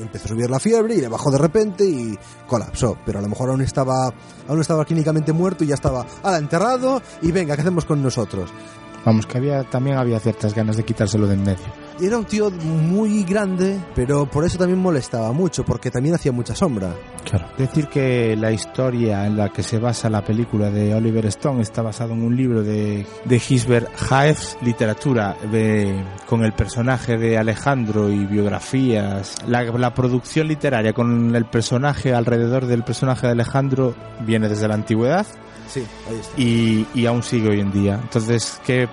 empezó 0.00 0.26
a 0.26 0.28
subir 0.28 0.50
la 0.50 0.60
fiebre 0.60 0.94
y 0.94 1.00
le 1.00 1.08
bajó 1.08 1.30
de 1.30 1.38
repente 1.38 1.84
y 1.84 2.16
colapsó, 2.46 2.96
pero 3.04 3.18
a 3.18 3.22
lo 3.22 3.28
mejor 3.28 3.50
aún 3.50 3.62
estaba 3.62 4.12
aún 4.46 4.60
estaba 4.60 4.84
clínicamente 4.84 5.32
muerto 5.32 5.64
y 5.64 5.68
ya 5.68 5.74
estaba 5.74 6.06
ala, 6.22 6.38
enterrado 6.38 7.02
y 7.22 7.32
venga, 7.32 7.56
¿qué 7.56 7.62
hacemos 7.62 7.84
con 7.84 8.02
nosotros? 8.02 8.50
Vamos, 9.04 9.26
que 9.26 9.38
había 9.38 9.64
también 9.64 9.98
había 9.98 10.18
ciertas 10.18 10.54
ganas 10.54 10.76
de 10.76 10.84
quitárselo 10.84 11.26
de 11.26 11.34
en 11.34 11.42
medio. 11.42 11.64
era 12.00 12.16
un 12.16 12.24
tío 12.24 12.50
muy 12.50 13.22
grande, 13.24 13.78
pero 13.94 14.26
por 14.26 14.44
eso 14.44 14.56
también 14.56 14.80
molestaba 14.80 15.32
mucho, 15.32 15.64
porque 15.64 15.90
también 15.90 16.14
hacía 16.14 16.32
mucha 16.32 16.54
sombra. 16.54 16.94
Claro. 17.24 17.46
Decir 17.58 17.88
que 17.88 18.34
la 18.36 18.50
historia 18.50 19.26
en 19.26 19.36
la 19.36 19.50
que 19.50 19.62
se 19.62 19.78
basa 19.78 20.08
la 20.08 20.24
película 20.24 20.70
de 20.70 20.94
Oliver 20.94 21.26
Stone 21.26 21.62
está 21.62 21.82
basado 21.82 22.14
en 22.14 22.22
un 22.22 22.36
libro 22.36 22.62
de, 22.62 23.06
de 23.24 23.38
Gisbert 23.38 23.88
Haefs, 24.10 24.56
literatura, 24.62 25.36
de, 25.50 26.02
con 26.26 26.44
el 26.44 26.52
personaje 26.52 27.18
de 27.18 27.36
Alejandro 27.36 28.10
y 28.10 28.24
biografías. 28.24 29.36
La, 29.46 29.62
la 29.64 29.94
producción 29.94 30.48
literaria 30.48 30.92
con 30.92 31.34
el 31.34 31.44
personaje 31.44 32.14
alrededor 32.14 32.66
del 32.66 32.84
personaje 32.84 33.26
de 33.26 33.32
Alejandro 33.32 33.94
viene 34.20 34.48
desde 34.48 34.68
la 34.68 34.74
antigüedad 34.74 35.26
Sí, 35.68 35.84
ahí 36.08 36.16
está. 36.20 36.40
y, 36.40 36.86
y 36.94 37.06
aún 37.06 37.22
sigue 37.22 37.48
hoy 37.50 37.60
en 37.60 37.72
día. 37.72 37.98
Entonces, 38.02 38.60
que 38.64 38.88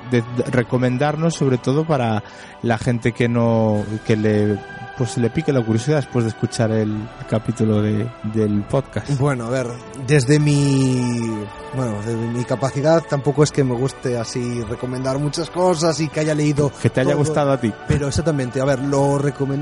recomendarnos 0.48 1.36
sobre 1.36 1.58
todo 1.58 1.86
para 1.86 2.24
la 2.62 2.78
gente 2.78 3.12
que 3.12 3.28
no, 3.28 3.84
que 4.06 4.16
le, 4.16 4.58
pues 4.98 5.18
le 5.18 5.30
pique 5.30 5.52
la 5.52 5.64
curiosidad 5.64 5.98
después 5.98 6.26
de 6.26 6.30
escuchar 6.30 6.72
el 6.72 6.96
capítulo 7.30 7.82
de, 7.82 8.08
del 8.34 8.64
podcast. 8.64 9.10
Bueno, 9.20 9.46
a 9.46 9.50
ver, 9.50 9.68
desde 10.08 10.40
mi 10.40 11.00
bueno, 11.74 11.96
desde 12.06 12.16
mi 12.18 12.44
capacidad 12.44 13.02
tampoco 13.10 13.44
es 13.44 13.52
que 13.52 13.64
me 13.64 13.74
guste 13.76 14.18
así 14.18 14.62
recomendar 14.64 15.18
muchas 15.20 15.50
cosas 15.50 16.00
y 16.02 16.10
que 16.10 16.20
haya 16.20 16.36
leído 16.36 16.70
Que 16.82 16.90
te 16.90 17.00
haya 17.02 17.12
todo. 17.12 17.20
gustado 17.20 17.52
a 17.54 17.60
ti. 17.60 17.74
Pero 17.88 18.08
exactamente, 18.10 18.60
a 18.62 18.66
ver, 18.66 18.80
lo 18.80 19.20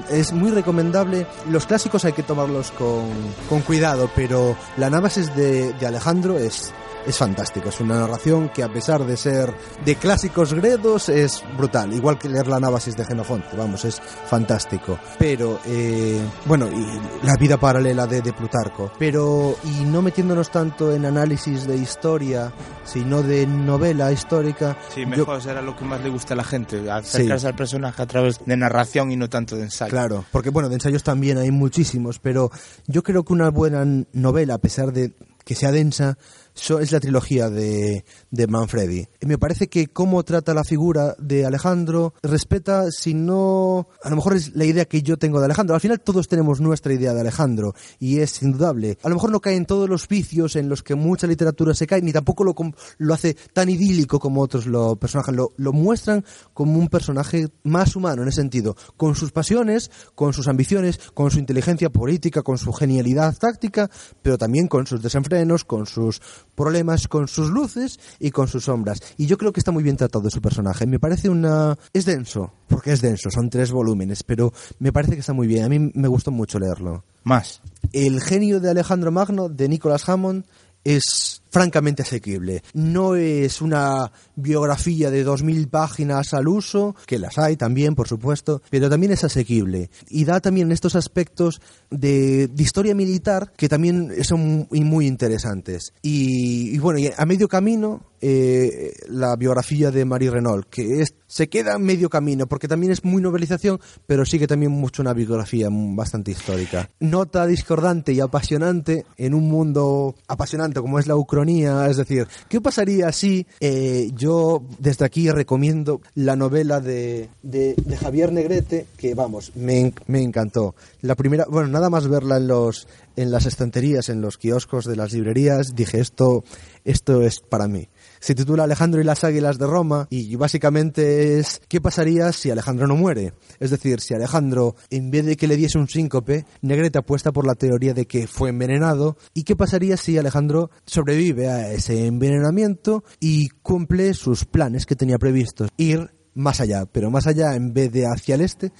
es 0.10 0.34
muy 0.34 0.52
recomendable. 0.52 1.28
Los 1.50 1.66
clásicos 1.66 2.04
hay 2.06 2.14
que 2.14 2.24
tomarlos 2.24 2.72
con, 2.72 3.06
con 3.48 3.62
cuidado, 3.62 4.10
pero 4.16 4.56
la 4.78 4.90
Nábasis 4.90 5.36
de, 5.36 5.74
de 5.74 5.86
Alejandro 5.88 6.38
es, 6.40 6.74
es 7.06 7.18
fantástico. 7.18 7.70
Es 7.70 7.80
una 7.80 8.00
narración 8.00 8.50
que 8.50 8.64
a 8.64 8.72
pesar 8.72 9.06
de 9.06 9.18
ser 9.18 9.54
de 9.86 9.96
clásicos 9.96 10.54
gredos 10.54 11.10
es 11.10 11.44
brutal. 11.58 11.94
Igual 11.94 12.18
que 12.20 12.30
leer 12.30 12.48
la 12.48 12.60
Nábasis 12.60 12.96
de 12.96 13.06
Genofonte, 13.06 13.56
vamos, 13.58 13.86
es 13.86 14.00
fantástico. 14.00 14.98
Pero, 15.18 15.60
eh, 15.66 16.20
bueno, 16.46 16.68
y 16.72 17.26
la 17.26 17.36
vida 17.38 17.58
paralela 17.58 18.06
de, 18.08 18.22
de 18.22 18.34
Plutarco. 18.34 18.92
Pero, 19.00 19.56
y 19.64 19.86
no 19.86 20.02
metiéndonos 20.02 20.50
tanto 20.52 20.94
en 20.94 21.06
análisis 21.06 21.66
de 21.68 21.76
historia, 21.78 22.52
sino 22.86 23.24
de 23.24 23.46
novela 23.48 24.12
histórica. 24.12 24.78
Sí, 24.94 25.02
yo- 25.02 25.08
mejor 25.08 25.42
será 25.42 25.62
lo 25.62 25.76
que 25.76 25.86
más 25.86 26.02
le 26.04 26.10
gusta 26.10 26.34
a 26.34 26.38
la 26.38 26.44
gente, 26.44 26.90
acercarse 26.92 27.48
al 27.48 27.56
personaje 27.56 28.02
a 28.02 28.06
través 28.06 28.40
de 28.46 28.58
narración 28.58 29.12
y 29.12 29.16
no 29.18 29.30
tanto 29.30 29.56
de 29.56 29.64
ensayo. 29.64 29.90
Claro, 29.90 30.26
porque 30.32 30.50
bueno, 30.50 30.70
de 30.70 30.76
ensayos 30.76 31.04
también 31.04 31.38
hay 31.38 31.52
muchísimos, 31.52 32.20
pero 32.20 32.52
yo 32.88 33.04
creo 33.04 33.24
que 33.24 33.34
una 33.34 33.50
buena 33.50 33.86
novela, 34.14 34.56
a 34.56 34.58
pesar 34.60 34.92
de 34.94 35.14
que 35.50 35.56
sea 35.56 35.72
densa, 35.72 36.16
so- 36.54 36.80
es 36.80 36.92
la 36.92 37.00
trilogía 37.00 37.50
de, 37.50 38.06
de 38.30 38.46
Manfredi. 38.46 39.08
Me 39.22 39.40
parece 39.40 39.68
que 39.68 39.88
cómo 39.88 40.22
trata 40.24 40.54
la 40.54 40.64
figura 40.64 41.16
de 41.18 41.44
Alejandro 41.44 42.14
respeta, 42.22 42.92
si 42.92 43.16
no, 43.16 43.88
a 44.04 44.12
lo 44.12 44.16
mejor 44.16 44.36
es 44.36 44.56
la 44.56 44.66
idea 44.66 44.86
que 44.86 45.02
yo 45.02 45.18
tengo 45.18 45.40
de 45.40 45.46
Alejandro. 45.46 45.74
Al 45.74 45.82
final 45.82 46.02
todos 46.02 46.28
tenemos 46.28 46.62
nuestra 46.62 46.94
idea 46.94 47.16
de 47.16 47.22
Alejandro 47.22 47.74
y 47.98 48.20
es 48.20 48.44
indudable. 48.44 49.00
A 49.02 49.10
lo 49.10 49.16
mejor 49.16 49.32
no 49.32 49.40
cae 49.40 49.56
en 49.56 49.66
todos 49.66 49.90
los 49.90 50.08
vicios 50.08 50.56
en 50.56 50.70
los 50.70 50.84
que 50.84 50.94
mucha 50.94 51.26
literatura 51.26 51.74
se 51.74 51.88
cae, 51.88 52.04
ni 52.04 52.14
tampoco 52.14 52.44
lo, 52.44 52.54
lo 53.00 53.14
hace 53.16 53.36
tan 53.52 53.70
idílico 53.70 54.20
como 54.20 54.42
otros 54.42 54.68
lo 54.68 54.98
personajes. 54.98 55.34
Lo, 55.34 55.54
lo 55.58 55.74
muestran 55.74 56.24
como 56.54 56.78
un 56.78 56.90
personaje 56.90 57.48
más 57.64 57.96
humano 57.96 58.22
en 58.22 58.28
ese 58.28 58.42
sentido, 58.42 58.76
con 58.98 59.16
sus 59.16 59.32
pasiones, 59.32 59.90
con 60.14 60.32
sus 60.34 60.48
ambiciones, 60.48 61.00
con 61.16 61.32
su 61.32 61.40
inteligencia 61.40 61.90
política, 61.90 62.44
con 62.44 62.60
su 62.60 62.72
genialidad 62.72 63.36
táctica, 63.36 63.90
pero 64.22 64.38
también 64.38 64.68
con 64.68 64.86
sus 64.86 65.02
desenfrenos, 65.02 65.39
con 65.66 65.86
sus 65.86 66.22
problemas, 66.56 67.08
con 67.08 67.28
sus 67.28 67.50
luces 67.50 68.00
y 68.20 68.32
con 68.32 68.48
sus 68.48 68.66
sombras. 68.66 69.02
Y 69.18 69.26
yo 69.26 69.38
creo 69.38 69.54
que 69.54 69.60
está 69.60 69.72
muy 69.72 69.84
bien 69.84 69.98
tratado 69.98 70.30
su 70.30 70.42
personaje. 70.42 70.86
Me 70.86 71.00
parece 71.00 71.30
una... 71.30 71.78
Es 71.94 72.06
denso, 72.06 72.52
porque 72.68 72.92
es 72.92 73.02
denso, 73.02 73.30
son 73.30 73.50
tres 73.50 73.72
volúmenes, 73.72 74.24
pero 74.24 74.54
me 74.80 74.92
parece 74.92 75.14
que 75.14 75.22
está 75.22 75.34
muy 75.34 75.48
bien. 75.48 75.64
A 75.64 75.70
mí 75.70 75.92
me 75.94 76.08
gustó 76.08 76.32
mucho 76.32 76.60
leerlo. 76.60 77.04
Más. 77.24 77.62
El 77.94 78.22
genio 78.22 78.60
de 78.60 78.70
Alejandro 78.70 79.12
Magno, 79.12 79.50
de 79.50 79.70
Nicholas 79.70 80.08
Hammond, 80.08 80.46
es 80.84 81.39
francamente 81.50 82.04
asequible. 82.04 82.64
No 82.74 83.16
es 83.16 83.62
una 83.62 84.12
biografía 84.36 85.12
de 85.12 85.26
2.000 85.26 85.70
páginas 85.70 86.34
al 86.34 86.48
uso, 86.48 86.96
que 87.06 87.20
las 87.20 87.38
hay 87.38 87.58
también, 87.58 87.96
por 87.96 88.08
supuesto, 88.08 88.62
pero 88.70 88.90
también 88.90 89.12
es 89.12 89.24
asequible. 89.24 89.90
Y 90.10 90.26
da 90.26 90.40
también 90.40 90.72
estos 90.72 90.96
aspectos 90.96 91.62
de, 91.90 92.50
historia 92.58 92.94
militar 92.94 93.52
que 93.58 93.70
también 93.70 94.24
son 94.24 94.68
muy, 94.70 95.08
interesantes. 95.08 95.94
Y, 96.02 96.78
bueno, 96.80 97.00
a 97.18 97.26
medio 97.26 97.48
camino, 97.48 98.02
eh, 98.22 98.94
la 99.08 99.36
biografía 99.38 99.92
de 99.92 100.06
Marie 100.06 100.30
Renault, 100.30 100.68
que 100.70 101.06
se 101.28 101.48
queda 101.48 101.76
en 101.76 101.84
medio 101.84 102.10
camino, 102.10 102.48
porque 102.48 102.68
también 102.68 102.92
es 102.92 103.06
muy 103.06 103.22
novelización, 103.22 103.80
pero 104.06 104.26
sigue 104.26 104.48
también 104.48 104.72
mucho 104.72 105.02
una 105.02 105.14
biografía 105.14 105.70
bastante 105.72 106.32
histórica. 106.32 106.90
Nota 107.00 107.46
discordante 107.46 108.12
y 108.12 108.20
apasionante 108.20 109.06
en 109.18 109.34
un 109.34 109.48
mundo 109.48 110.16
apasionante 110.28 110.82
como 110.82 111.00
es 111.00 111.08
la 111.08 111.16
es 111.48 111.98
decir, 111.98 112.28
¿qué 112.48 112.62
pasaría 112.62 113.12
si 113.12 113.46
eh, 113.60 114.12
yo 114.14 114.64
desde 114.80 115.06
aquí 115.06 115.30
recomiendo 115.30 116.02
la 116.16 116.36
novela 116.36 116.80
de, 116.80 117.30
de, 117.44 117.76
Javier 118.00 118.32
Negrete, 118.32 118.86
que 118.98 119.14
vamos, 119.16 119.52
me, 119.56 119.94
me 120.08 120.22
encantó. 120.22 120.76
La 121.02 121.16
primera, 121.16 121.46
bueno, 121.50 121.70
nada 121.70 121.90
más 121.90 122.08
verla 122.08 122.38
en 122.38 122.48
los 122.48 122.88
en 123.16 123.32
las 123.32 123.46
estanterías, 123.46 124.08
en 124.08 124.22
los 124.22 124.38
kioscos 124.38 124.86
de 124.86 124.96
las 124.96 125.12
librerías, 125.12 125.76
dije 125.76 126.00
esto, 126.00 126.46
esto 126.86 127.22
es 127.22 127.42
para 127.42 127.68
mí. 127.68 127.90
Se 128.20 128.36
titula 128.36 128.64
Alejandro 128.64 129.02
y 129.02 129.04
las 129.04 129.24
águilas 129.24 129.58
de 129.58 129.68
Roma 129.68 130.08
y 130.10 130.36
básicamente 130.36 131.40
es 131.40 131.62
¿qué 131.68 131.80
pasaría 131.80 132.32
si 132.32 132.52
Alejandro 132.52 132.88
no 132.88 132.96
muere? 132.96 133.34
Es 133.60 133.72
decir, 133.72 134.02
si 134.02 134.14
Alejandro, 134.14 134.76
en 134.90 135.10
vez 135.12 135.26
de 135.26 135.38
que 135.38 135.48
le 135.48 135.56
diese 135.56 135.78
un 135.78 135.88
síncope, 135.88 136.46
Negrete 136.62 137.00
apuesta 137.00 137.32
por 137.32 137.48
la 137.48 137.56
teoría 137.56 137.94
de 137.94 138.06
que 138.06 138.28
fue 138.28 138.50
envenenado 138.50 139.18
y 139.34 139.44
qué 139.44 139.56
pasaría 139.56 139.98
si 139.98 140.18
Alejandro 140.18 140.70
sobrevive 140.86 141.50
a 141.50 141.72
ese 141.72 142.08
envenenamiento 142.08 143.04
y 143.20 143.50
cumple 143.50 144.14
sus 144.14 144.46
planes 144.46 144.86
que 144.86 144.96
tenía 144.96 145.18
previstos, 145.18 145.70
ir 145.78 146.12
más 146.34 146.60
allá, 146.62 146.86
pero 146.86 147.10
más 147.12 147.28
allá 147.28 147.56
en 147.56 147.74
vez 147.74 147.92
de 147.92 148.06
hacia 148.06 148.36
el 148.36 148.42
este, 148.42 148.72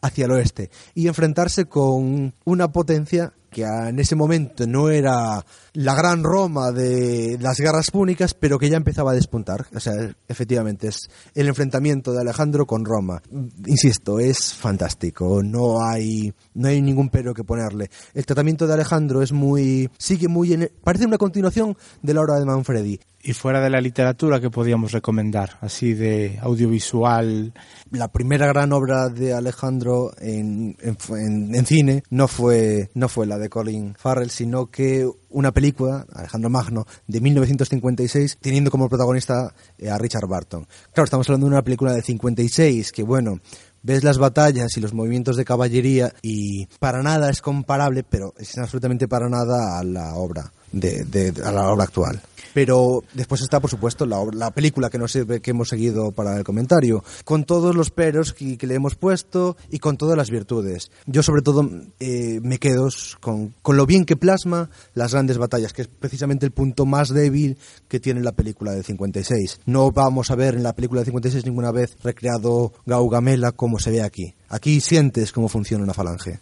hacia 0.00 0.26
el 0.26 0.32
oeste 0.32 0.70
y 0.94 1.08
enfrentarse 1.08 1.66
con 1.66 2.34
una 2.44 2.72
potencia 2.72 3.34
que 3.50 3.62
en 3.62 3.98
ese 3.98 4.14
momento 4.14 4.66
no 4.66 4.90
era 4.90 5.44
la 5.72 5.94
gran 5.94 6.22
Roma 6.22 6.72
de 6.72 7.38
las 7.40 7.58
guerras 7.58 7.90
púnicas, 7.90 8.34
pero 8.34 8.58
que 8.58 8.68
ya 8.68 8.76
empezaba 8.76 9.12
a 9.12 9.14
despuntar. 9.14 9.66
O 9.74 9.80
sea, 9.80 9.94
efectivamente, 10.26 10.88
es 10.88 11.08
el 11.34 11.48
enfrentamiento 11.48 12.12
de 12.12 12.20
Alejandro 12.20 12.66
con 12.66 12.84
Roma. 12.84 13.22
Insisto, 13.66 14.18
es 14.18 14.54
fantástico, 14.54 15.42
no 15.42 15.84
hay, 15.84 16.32
no 16.54 16.68
hay 16.68 16.82
ningún 16.82 17.10
pero 17.10 17.34
que 17.34 17.44
ponerle. 17.44 17.90
El 18.14 18.26
tratamiento 18.26 18.66
de 18.66 18.74
Alejandro 18.74 19.22
es 19.22 19.32
muy, 19.32 19.88
sigue 19.98 20.28
muy 20.28 20.52
en, 20.52 20.70
parece 20.82 21.06
una 21.06 21.18
continuación 21.18 21.76
de 22.02 22.14
la 22.14 22.20
obra 22.22 22.38
de 22.38 22.44
Manfredi. 22.44 23.00
Y 23.20 23.32
fuera 23.32 23.60
de 23.60 23.68
la 23.68 23.80
literatura, 23.80 24.40
¿qué 24.40 24.48
podíamos 24.48 24.92
recomendar? 24.92 25.58
Así 25.60 25.92
de 25.92 26.38
audiovisual. 26.40 27.52
la 27.90 28.08
primera 28.12 28.46
gran 28.46 28.72
obra 28.72 29.08
de 29.08 29.32
Alejandro 29.34 30.12
en, 30.20 30.76
en, 30.80 30.96
en- 31.16 31.54
en 31.54 31.66
cine 31.66 32.02
no 32.10 32.28
fue, 32.28 32.90
no 32.94 33.08
fue 33.08 33.26
la 33.26 33.36
de 33.38 33.48
Colin 33.48 33.94
Farrell, 33.98 34.30
sino 34.30 34.70
que 34.70 35.10
una 35.30 35.52
película, 35.52 36.06
Alejandro 36.14 36.48
Magno, 36.48 36.86
de 37.08 37.20
1956, 37.20 38.38
teniendo 38.40 38.70
como 38.70 38.88
protagonista 38.88 39.52
eh, 39.78 39.90
a 39.90 39.98
Richard 39.98 40.28
Barton. 40.28 40.66
Claro, 40.92 41.04
estamos 41.04 41.28
hablando 41.28 41.46
de 41.46 41.52
una 41.52 41.62
película 41.64 41.92
de 41.92 42.02
56 42.02 42.92
que, 42.92 43.02
bueno, 43.02 43.40
ves 43.82 44.04
las 44.04 44.18
batallas 44.18 44.76
y 44.76 44.80
los 44.80 44.94
movimientos 44.94 45.36
de 45.36 45.44
caballería 45.44 46.12
y 46.22 46.66
para 46.78 47.02
nada 47.02 47.30
es 47.30 47.42
comparable, 47.42 48.04
pero 48.04 48.32
es 48.38 48.56
absolutamente 48.58 49.08
para 49.08 49.28
nada 49.28 49.78
a 49.78 49.82
la 49.84 50.14
obra 50.14 50.52
de, 50.72 51.04
de- 51.04 51.42
a 51.42 51.52
la 51.52 51.70
obra 51.70 51.84
actual. 51.84 52.20
Pero 52.54 53.04
después 53.14 53.42
está, 53.42 53.60
por 53.60 53.70
supuesto, 53.70 54.04
la, 54.06 54.18
la 54.32 54.50
película 54.50 54.88
que, 54.90 54.98
nos, 54.98 55.12
que 55.12 55.50
hemos 55.50 55.68
seguido 55.68 56.10
para 56.12 56.36
el 56.38 56.44
comentario, 56.44 57.04
con 57.24 57.44
todos 57.44 57.76
los 57.76 57.90
peros 57.90 58.32
que, 58.32 58.56
que 58.56 58.66
le 58.66 58.74
hemos 58.74 58.94
puesto 58.96 59.56
y 59.70 59.78
con 59.78 59.96
todas 59.96 60.16
las 60.16 60.30
virtudes. 60.30 60.90
Yo, 61.06 61.22
sobre 61.22 61.42
todo, 61.42 61.68
eh, 62.00 62.40
me 62.42 62.58
quedo 62.58 62.88
con, 63.20 63.54
con 63.62 63.76
lo 63.76 63.86
bien 63.86 64.04
que 64.04 64.16
plasma 64.16 64.70
las 64.94 65.12
grandes 65.12 65.38
batallas, 65.38 65.72
que 65.72 65.82
es 65.82 65.88
precisamente 65.88 66.46
el 66.46 66.52
punto 66.52 66.86
más 66.86 67.10
débil 67.10 67.58
que 67.86 68.00
tiene 68.00 68.22
la 68.22 68.32
película 68.32 68.72
de 68.72 68.82
56. 68.82 69.60
No 69.66 69.92
vamos 69.92 70.30
a 70.30 70.34
ver 70.34 70.54
en 70.54 70.62
la 70.62 70.74
película 70.74 71.02
de 71.02 71.06
56 71.06 71.44
ninguna 71.44 71.70
vez 71.70 71.96
recreado 72.02 72.72
Gaugamela 72.86 73.52
como 73.52 73.78
se 73.78 73.90
ve 73.90 74.02
aquí. 74.02 74.34
Aquí 74.48 74.80
sientes 74.80 75.32
cómo 75.32 75.48
funciona 75.48 75.84
una 75.84 75.94
falange. 75.94 76.40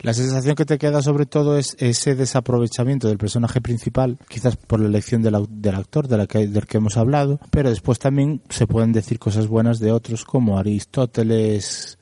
La 0.00 0.12
sensación 0.12 0.54
que 0.54 0.66
te 0.66 0.78
queda 0.78 1.00
sobre 1.00 1.26
todo 1.26 1.56
es 1.56 1.76
ese 1.78 2.14
desaprovechamiento 2.14 3.08
del 3.08 3.18
personaje 3.18 3.60
principal, 3.60 4.18
quizás 4.28 4.56
por 4.56 4.80
la 4.80 4.88
elección 4.88 5.22
del, 5.22 5.34
actor 5.74 6.06
de 6.06 6.18
la 6.18 6.26
que, 6.26 6.46
del 6.46 6.66
que 6.66 6.76
hemos 6.76 6.96
hablado, 6.96 7.40
pero 7.50 7.70
después 7.70 7.98
también 7.98 8.42
se 8.50 8.66
pueden 8.66 8.92
decir 8.92 9.18
cosas 9.18 9.46
buenas 9.46 9.78
de 9.78 9.92
otros 9.92 10.24
como 10.24 10.58
Aristóteles, 10.58 11.95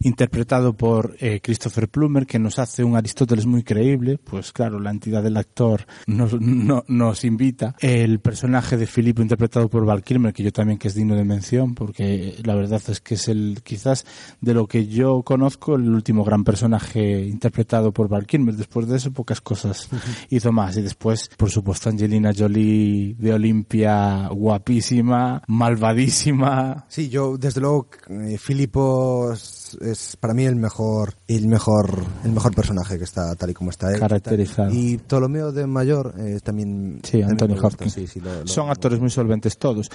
interpretado 0.00 0.74
por 0.76 1.16
eh, 1.20 1.40
Christopher 1.42 1.88
Plummer, 1.88 2.26
que 2.26 2.38
nos 2.38 2.58
hace 2.58 2.84
un 2.84 2.96
Aristóteles 2.96 3.46
muy 3.46 3.62
creíble, 3.62 4.18
pues 4.18 4.52
claro, 4.52 4.80
la 4.80 4.90
entidad 4.90 5.22
del 5.22 5.36
actor 5.36 5.86
nos, 6.06 6.40
no- 6.40 6.84
nos 6.88 7.24
invita. 7.24 7.74
El 7.80 8.20
personaje 8.20 8.76
de 8.76 8.86
Filipo, 8.86 9.22
interpretado 9.22 9.68
por 9.68 9.84
Val 9.84 10.02
Kilmer, 10.02 10.32
que 10.32 10.42
yo 10.42 10.52
también 10.52 10.78
que 10.78 10.88
es 10.88 10.94
digno 10.94 11.14
de 11.14 11.24
mención, 11.24 11.74
porque 11.74 12.34
la 12.44 12.54
verdad 12.54 12.80
es 12.88 13.00
que 13.00 13.14
es 13.14 13.28
el, 13.28 13.60
quizás, 13.62 14.04
de 14.40 14.54
lo 14.54 14.66
que 14.66 14.86
yo 14.86 15.22
conozco, 15.22 15.76
el 15.76 15.88
último 15.88 16.24
gran 16.24 16.44
personaje 16.44 17.24
interpretado 17.26 17.92
por 17.92 18.08
Val 18.08 18.26
Kilmer. 18.26 18.54
Después 18.54 18.86
de 18.88 18.96
eso, 18.96 19.12
pocas 19.12 19.40
cosas 19.40 19.88
hizo 20.30 20.52
más. 20.52 20.76
Y 20.76 20.82
después, 20.82 21.30
por 21.36 21.50
supuesto, 21.50 21.88
Angelina 21.90 22.32
Jolie 22.36 23.14
de 23.18 23.32
Olimpia, 23.34 24.28
guapísima, 24.28 25.42
malvadísima. 25.46 26.84
Sí, 26.88 27.08
yo 27.08 27.36
desde 27.38 27.60
luego 27.60 27.88
eh, 28.08 28.38
Filipo 28.38 29.32
es, 29.80 30.16
para 30.16 30.34
mí 30.34 30.44
el 30.44 30.56
mejor 30.56 31.14
el 31.28 31.48
mejor 31.48 32.02
el 32.24 32.32
mejor 32.32 32.54
personaje 32.54 32.98
que 32.98 33.04
está 33.04 33.34
tal 33.34 33.50
y 33.50 33.54
como 33.54 33.70
está 33.70 33.92
él. 33.92 34.00
Caracterizado. 34.00 34.72
Y 34.72 34.98
Ptolomeo 34.98 35.52
de 35.52 35.66
mayor 35.66 36.14
eh, 36.18 36.38
también 36.42 37.00
Sí, 37.02 37.20
también 37.20 37.30
Anthony 37.30 37.48
gusta, 37.54 37.66
Hopkins. 37.68 37.92
sí, 37.92 38.06
sí, 38.06 38.20
lo- 38.20 38.40
lo- 38.40 38.46
Son 38.46 38.70
actores 38.70 39.00
muy 39.00 39.10
solventes 39.10 39.58
todos. 39.58 39.90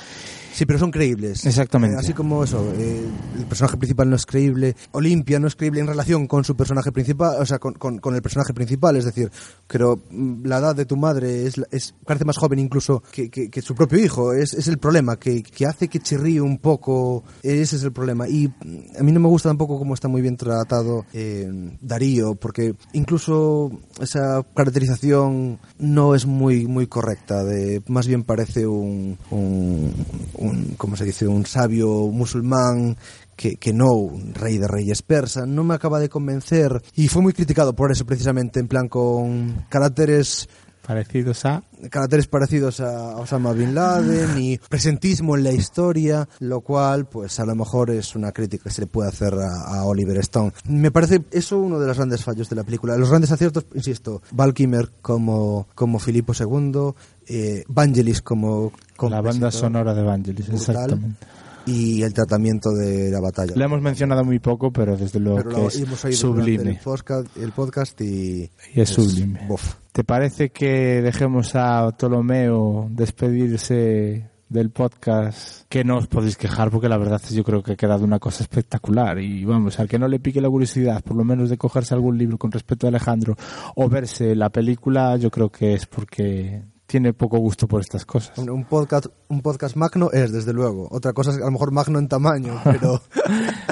Sí, 0.53 0.65
pero 0.65 0.79
son 0.79 0.91
creíbles. 0.91 1.45
Exactamente. 1.45 1.95
Eh, 1.95 1.99
así 1.99 2.13
como 2.13 2.43
eso, 2.43 2.61
eh, 2.77 3.05
el 3.39 3.45
personaje 3.45 3.77
principal 3.77 4.09
no 4.09 4.15
es 4.15 4.25
creíble, 4.25 4.75
Olimpia 4.91 5.39
no 5.39 5.47
es 5.47 5.55
creíble 5.55 5.79
en 5.79 5.87
relación 5.87 6.27
con 6.27 6.43
su 6.43 6.55
personaje 6.55 6.91
principal, 6.91 7.37
o 7.39 7.45
sea, 7.45 7.57
con, 7.59 7.73
con- 7.75 7.99
con 7.99 8.15
el 8.15 8.21
personaje 8.21 8.53
principal, 8.53 8.95
es 8.97 9.05
decir, 9.05 9.31
pero 9.67 10.01
mm, 10.09 10.45
la 10.45 10.57
edad 10.59 10.75
de 10.75 10.85
tu 10.85 10.97
madre 10.97 11.45
es, 11.47 11.55
es 11.71 11.95
parece 12.05 12.25
más 12.25 12.37
joven 12.37 12.59
incluso 12.59 13.01
que, 13.11 13.29
que- 13.29 13.49
que 13.49 13.61
su 13.61 13.73
propio 13.75 13.99
hijo, 14.03 14.33
es, 14.33 14.53
es 14.53 14.67
el 14.67 14.77
problema, 14.77 15.17
que, 15.17 15.41
que 15.41 15.65
hace 15.65 15.87
que 15.87 15.99
chirríe 15.99 16.41
un 16.41 16.57
poco, 16.57 17.23
ese 17.41 17.75
es 17.77 17.83
el 17.83 17.91
problema. 17.93 18.27
Y 18.27 18.47
mm, 18.47 18.97
a 18.99 19.03
mí 19.03 19.11
no 19.11 19.19
me 19.21 19.27
gusta 19.29 19.49
tampoco 19.49 19.70
cómo 19.79 19.93
está 19.93 20.07
muy 20.07 20.21
bien 20.21 20.37
tratado 20.37 21.05
eh, 21.13 21.49
Darío, 21.81 22.35
porque 22.35 22.75
incluso 22.93 23.71
esa 23.99 24.43
caracterización 24.55 25.59
no 25.79 26.15
es 26.15 26.25
muy 26.25 26.67
muy 26.67 26.87
correcta, 26.87 27.43
de 27.43 27.81
más 27.87 28.07
bien 28.07 28.23
parece 28.23 28.67
un, 28.67 29.17
un, 29.29 29.93
un 30.35 30.75
¿cómo 30.77 30.95
se 30.95 31.05
dice? 31.05 31.27
un 31.27 31.45
sabio 31.45 31.87
musulmán 32.07 32.97
que, 33.35 33.55
que 33.55 33.73
no 33.73 33.91
un 33.91 34.33
rey 34.33 34.57
de 34.57 34.67
reyes 34.67 35.01
persa, 35.01 35.45
no 35.45 35.63
me 35.63 35.73
acaba 35.73 35.99
de 35.99 36.09
convencer 36.09 36.81
y 36.95 37.07
fue 37.07 37.21
muy 37.21 37.33
criticado 37.33 37.73
por 37.73 37.91
eso 37.91 38.05
precisamente, 38.05 38.59
en 38.59 38.67
plan 38.67 38.87
con 38.87 39.65
caracteres 39.69 40.47
Parecidos 40.91 41.45
a 41.45 41.63
caracteres 41.89 42.27
parecidos 42.27 42.81
a 42.81 43.15
Osama 43.15 43.53
Bin 43.53 43.73
Laden 43.73 44.37
y 44.37 44.57
presentismo 44.57 45.37
en 45.37 45.45
la 45.45 45.53
historia, 45.53 46.27
lo 46.39 46.59
cual, 46.59 47.05
pues 47.05 47.39
a 47.39 47.45
lo 47.45 47.55
mejor 47.55 47.91
es 47.91 48.13
una 48.13 48.33
crítica 48.33 48.65
que 48.65 48.71
se 48.71 48.81
le 48.81 48.87
puede 48.87 49.07
hacer 49.07 49.33
a, 49.35 49.77
a 49.77 49.85
Oliver 49.85 50.17
Stone. 50.17 50.51
Me 50.67 50.91
parece 50.91 51.23
eso 51.31 51.59
uno 51.59 51.79
de 51.79 51.87
los 51.87 51.95
grandes 51.95 52.25
fallos 52.25 52.49
de 52.49 52.57
la 52.57 52.65
película. 52.65 52.97
Los 52.97 53.09
grandes 53.09 53.31
aciertos, 53.31 53.65
insisto, 53.73 54.21
Val 54.31 54.53
Kilmer 54.53 54.89
como, 55.01 55.67
como 55.73 55.97
Filipo 55.97 56.33
II, 56.37 56.93
eh, 57.27 57.63
Vangelis 57.69 58.21
como, 58.21 58.73
como 58.97 59.11
la 59.15 59.21
banda 59.21 59.49
sonora 59.49 59.93
de 59.93 60.01
Evangelis, 60.01 60.47
brutal, 60.49 60.75
exactamente. 60.75 61.25
Y 61.65 62.01
el 62.01 62.13
tratamiento 62.13 62.71
de 62.71 63.09
la 63.11 63.19
batalla. 63.19 63.53
La 63.55 63.65
hemos 63.65 63.81
mencionado 63.81 64.23
muy 64.23 64.39
poco, 64.39 64.71
pero 64.71 64.97
desde 64.97 65.19
luego 65.19 65.37
Pero 65.37 65.49
que 65.49 65.61
lo 65.61 65.67
es 65.67 65.79
hemos 65.79 66.05
oído 66.05 66.17
durante 66.29 66.51
sublime. 66.51 66.71
el 66.71 66.77
podcast, 66.79 67.37
el 67.37 67.51
podcast 67.51 68.01
y, 68.01 68.49
Y 68.73 68.81
es 68.81 68.89
sublime. 68.89 69.39
bof. 69.47 69.75
¿Te 69.91 70.03
parece 70.03 70.49
que 70.51 71.01
dejemos 71.01 71.55
a 71.55 71.91
Ptolomeo 71.97 72.87
despedirse 72.91 74.29
del 74.49 74.69
podcast? 74.69 75.65
Que 75.69 75.83
no 75.83 75.97
os 75.97 76.07
podéis 76.07 76.35
quejar 76.37 76.71
porque 76.71 76.89
la 76.89 76.97
verdad 76.97 77.19
es 77.23 77.29
que 77.29 77.35
yo 77.35 77.43
creo 77.43 77.61
que 77.63 77.73
ha 77.73 77.75
quedado 77.77 78.03
una 78.03 78.19
cosa 78.19 78.43
espectacular 78.43 79.19
y 79.19 79.43
vamos, 79.45 79.79
al 79.79 79.87
que 79.87 79.99
no 79.99 80.07
le 80.07 80.19
pique 80.19 80.41
la 80.41 80.49
curiosidad, 80.49 81.01
por 81.03 81.15
lo 81.15 81.23
menos 81.23 81.49
de 81.49 81.57
cogerse 81.57 81.93
algún 81.93 82.17
libro 82.17 82.37
con 82.37 82.51
respecto 82.51 82.87
a 82.87 82.89
Alejandro 82.89 83.35
o 83.75 83.87
verse 83.89 84.35
la 84.35 84.49
película, 84.49 85.15
yo 85.17 85.29
creo 85.29 85.49
que 85.49 85.73
es 85.73 85.85
porque 85.85 86.63
tiene 86.91 87.13
poco 87.13 87.37
gusto 87.37 87.69
por 87.69 87.79
estas 87.79 88.05
cosas. 88.05 88.37
Un, 88.37 88.49
un 88.49 88.65
podcast 88.65 89.05
un 89.29 89.41
podcast 89.41 89.77
magno 89.77 90.11
es 90.11 90.33
desde 90.33 90.51
luego 90.51 90.89
otra 90.91 91.13
cosa 91.13 91.31
es 91.31 91.37
a 91.37 91.45
lo 91.45 91.51
mejor 91.51 91.71
magno 91.71 91.99
en 91.99 92.09
tamaño 92.09 92.59
pero 92.65 93.01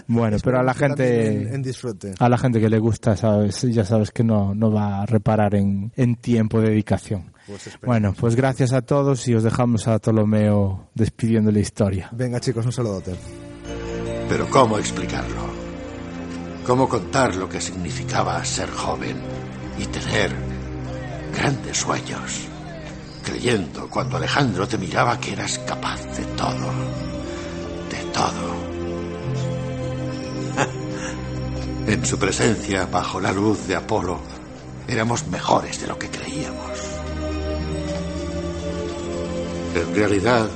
Bueno, 0.08 0.38
pero 0.42 0.60
a 0.60 0.64
la 0.64 0.74
gente 0.74 1.28
en, 1.28 1.56
en 1.56 1.62
disfrute 1.62 2.14
a 2.18 2.30
la 2.30 2.38
gente 2.38 2.62
que 2.62 2.70
le 2.70 2.80
gusta, 2.80 3.18
sabes, 3.18 3.62
ya 3.64 3.84
sabes 3.84 4.12
que 4.12 4.24
no, 4.24 4.56
no 4.56 4.72
va 4.72 5.02
a 5.02 5.06
reparar 5.06 5.56
en, 5.56 5.92
en 5.98 6.16
tiempo 6.16 6.62
de 6.62 6.70
dedicación. 6.70 7.34
Pues. 7.46 7.78
Bueno, 7.86 8.14
pues 8.18 8.38
gracias 8.38 8.72
a 8.72 8.84
todos 8.84 9.28
y 9.28 9.36
os 9.36 9.44
dejamos 9.44 9.88
a 9.90 10.00
Ptolomeo 10.00 10.88
despidiendo 10.96 11.52
la 11.52 11.60
historia. 11.60 12.10
venga 12.14 12.40
chicos 12.40 12.66
un 12.66 12.72
saludote 12.72 13.16
Pero 14.30 14.50
¿cómo 14.50 14.78
explicarlo? 14.78 15.42
¿Cómo 16.66 16.88
contar 16.88 17.36
lo 17.36 17.50
que 17.50 17.60
significaba 17.60 18.46
ser 18.46 18.70
joven 18.70 19.18
y 19.78 19.86
tener 19.88 20.32
grandes 21.36 21.78
sueños? 21.80 22.49
Creyendo 23.30 23.88
cuando 23.88 24.18
Alejandro 24.18 24.68
te 24.68 24.80
miraba 24.80 25.20
que 25.20 25.34
eras 25.34 25.60
capaz 25.60 26.04
de 26.18 26.26
todo. 26.36 26.74
De 27.88 28.04
todo. 28.12 28.56
En 31.88 32.06
su 32.06 32.18
presencia, 32.18 32.88
bajo 32.88 33.20
la 33.20 33.32
luz 33.32 33.68
de 33.68 33.76
Apolo, 33.76 34.20
éramos 34.88 35.28
mejores 35.28 35.80
de 35.80 35.88
lo 35.88 35.98
que 35.98 36.10
creíamos. 36.10 36.80
En 39.76 39.96
realidad, 39.96 40.50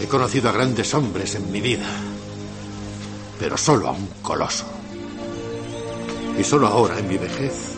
he 0.00 0.06
conocido 0.06 0.50
a 0.50 0.52
grandes 0.52 0.92
hombres 0.92 1.34
en 1.36 1.50
mi 1.50 1.62
vida, 1.62 1.88
pero 3.38 3.56
solo 3.56 3.88
a 3.88 3.92
un 3.92 4.08
coloso. 4.20 4.66
Y 6.38 6.44
solo 6.44 6.66
ahora, 6.66 6.98
en 6.98 7.08
mi 7.08 7.16
vejez, 7.16 7.76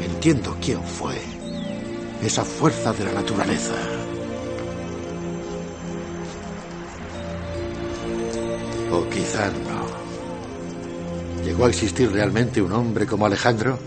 entiendo 0.00 0.56
quién 0.60 0.82
fue 0.82 1.33
esa 2.26 2.44
fuerza 2.44 2.92
de 2.92 3.04
la 3.04 3.12
naturaleza. 3.12 3.74
O 8.90 9.08
quizá 9.08 9.48
no. 9.48 11.44
¿Llegó 11.44 11.66
a 11.66 11.68
existir 11.68 12.10
realmente 12.10 12.62
un 12.62 12.72
hombre 12.72 13.06
como 13.06 13.26
Alejandro? 13.26 13.78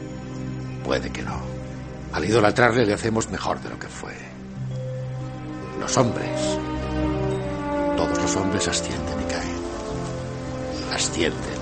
Puede 0.84 1.09
que 1.11 1.23
no. 1.23 1.39
Al 2.14 2.26
idolatrarle 2.26 2.85
le 2.85 2.93
hacemos 2.93 3.30
mejor 3.30 3.59
de 3.61 3.69
lo 3.69 3.80
que 3.80 3.88
fue. 3.88 4.14
Los 5.80 5.97
hombres. 5.97 6.59
Todos 7.95 8.18
los 8.22 8.35
hombres 8.35 8.68
ascienden 8.68 9.22
y 9.22 9.31
caen. 9.31 10.93
Ascienden 10.93 11.57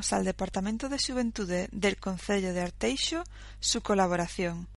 agradecemos 0.00 0.12
al 0.12 0.24
Departamento 0.24 0.88
de 0.88 0.98
Xuventude 0.98 1.68
del 1.72 1.96
Concello 1.96 2.54
de 2.54 2.62
Arteixo 2.62 3.22
su 3.60 3.82
colaboración. 3.82 4.66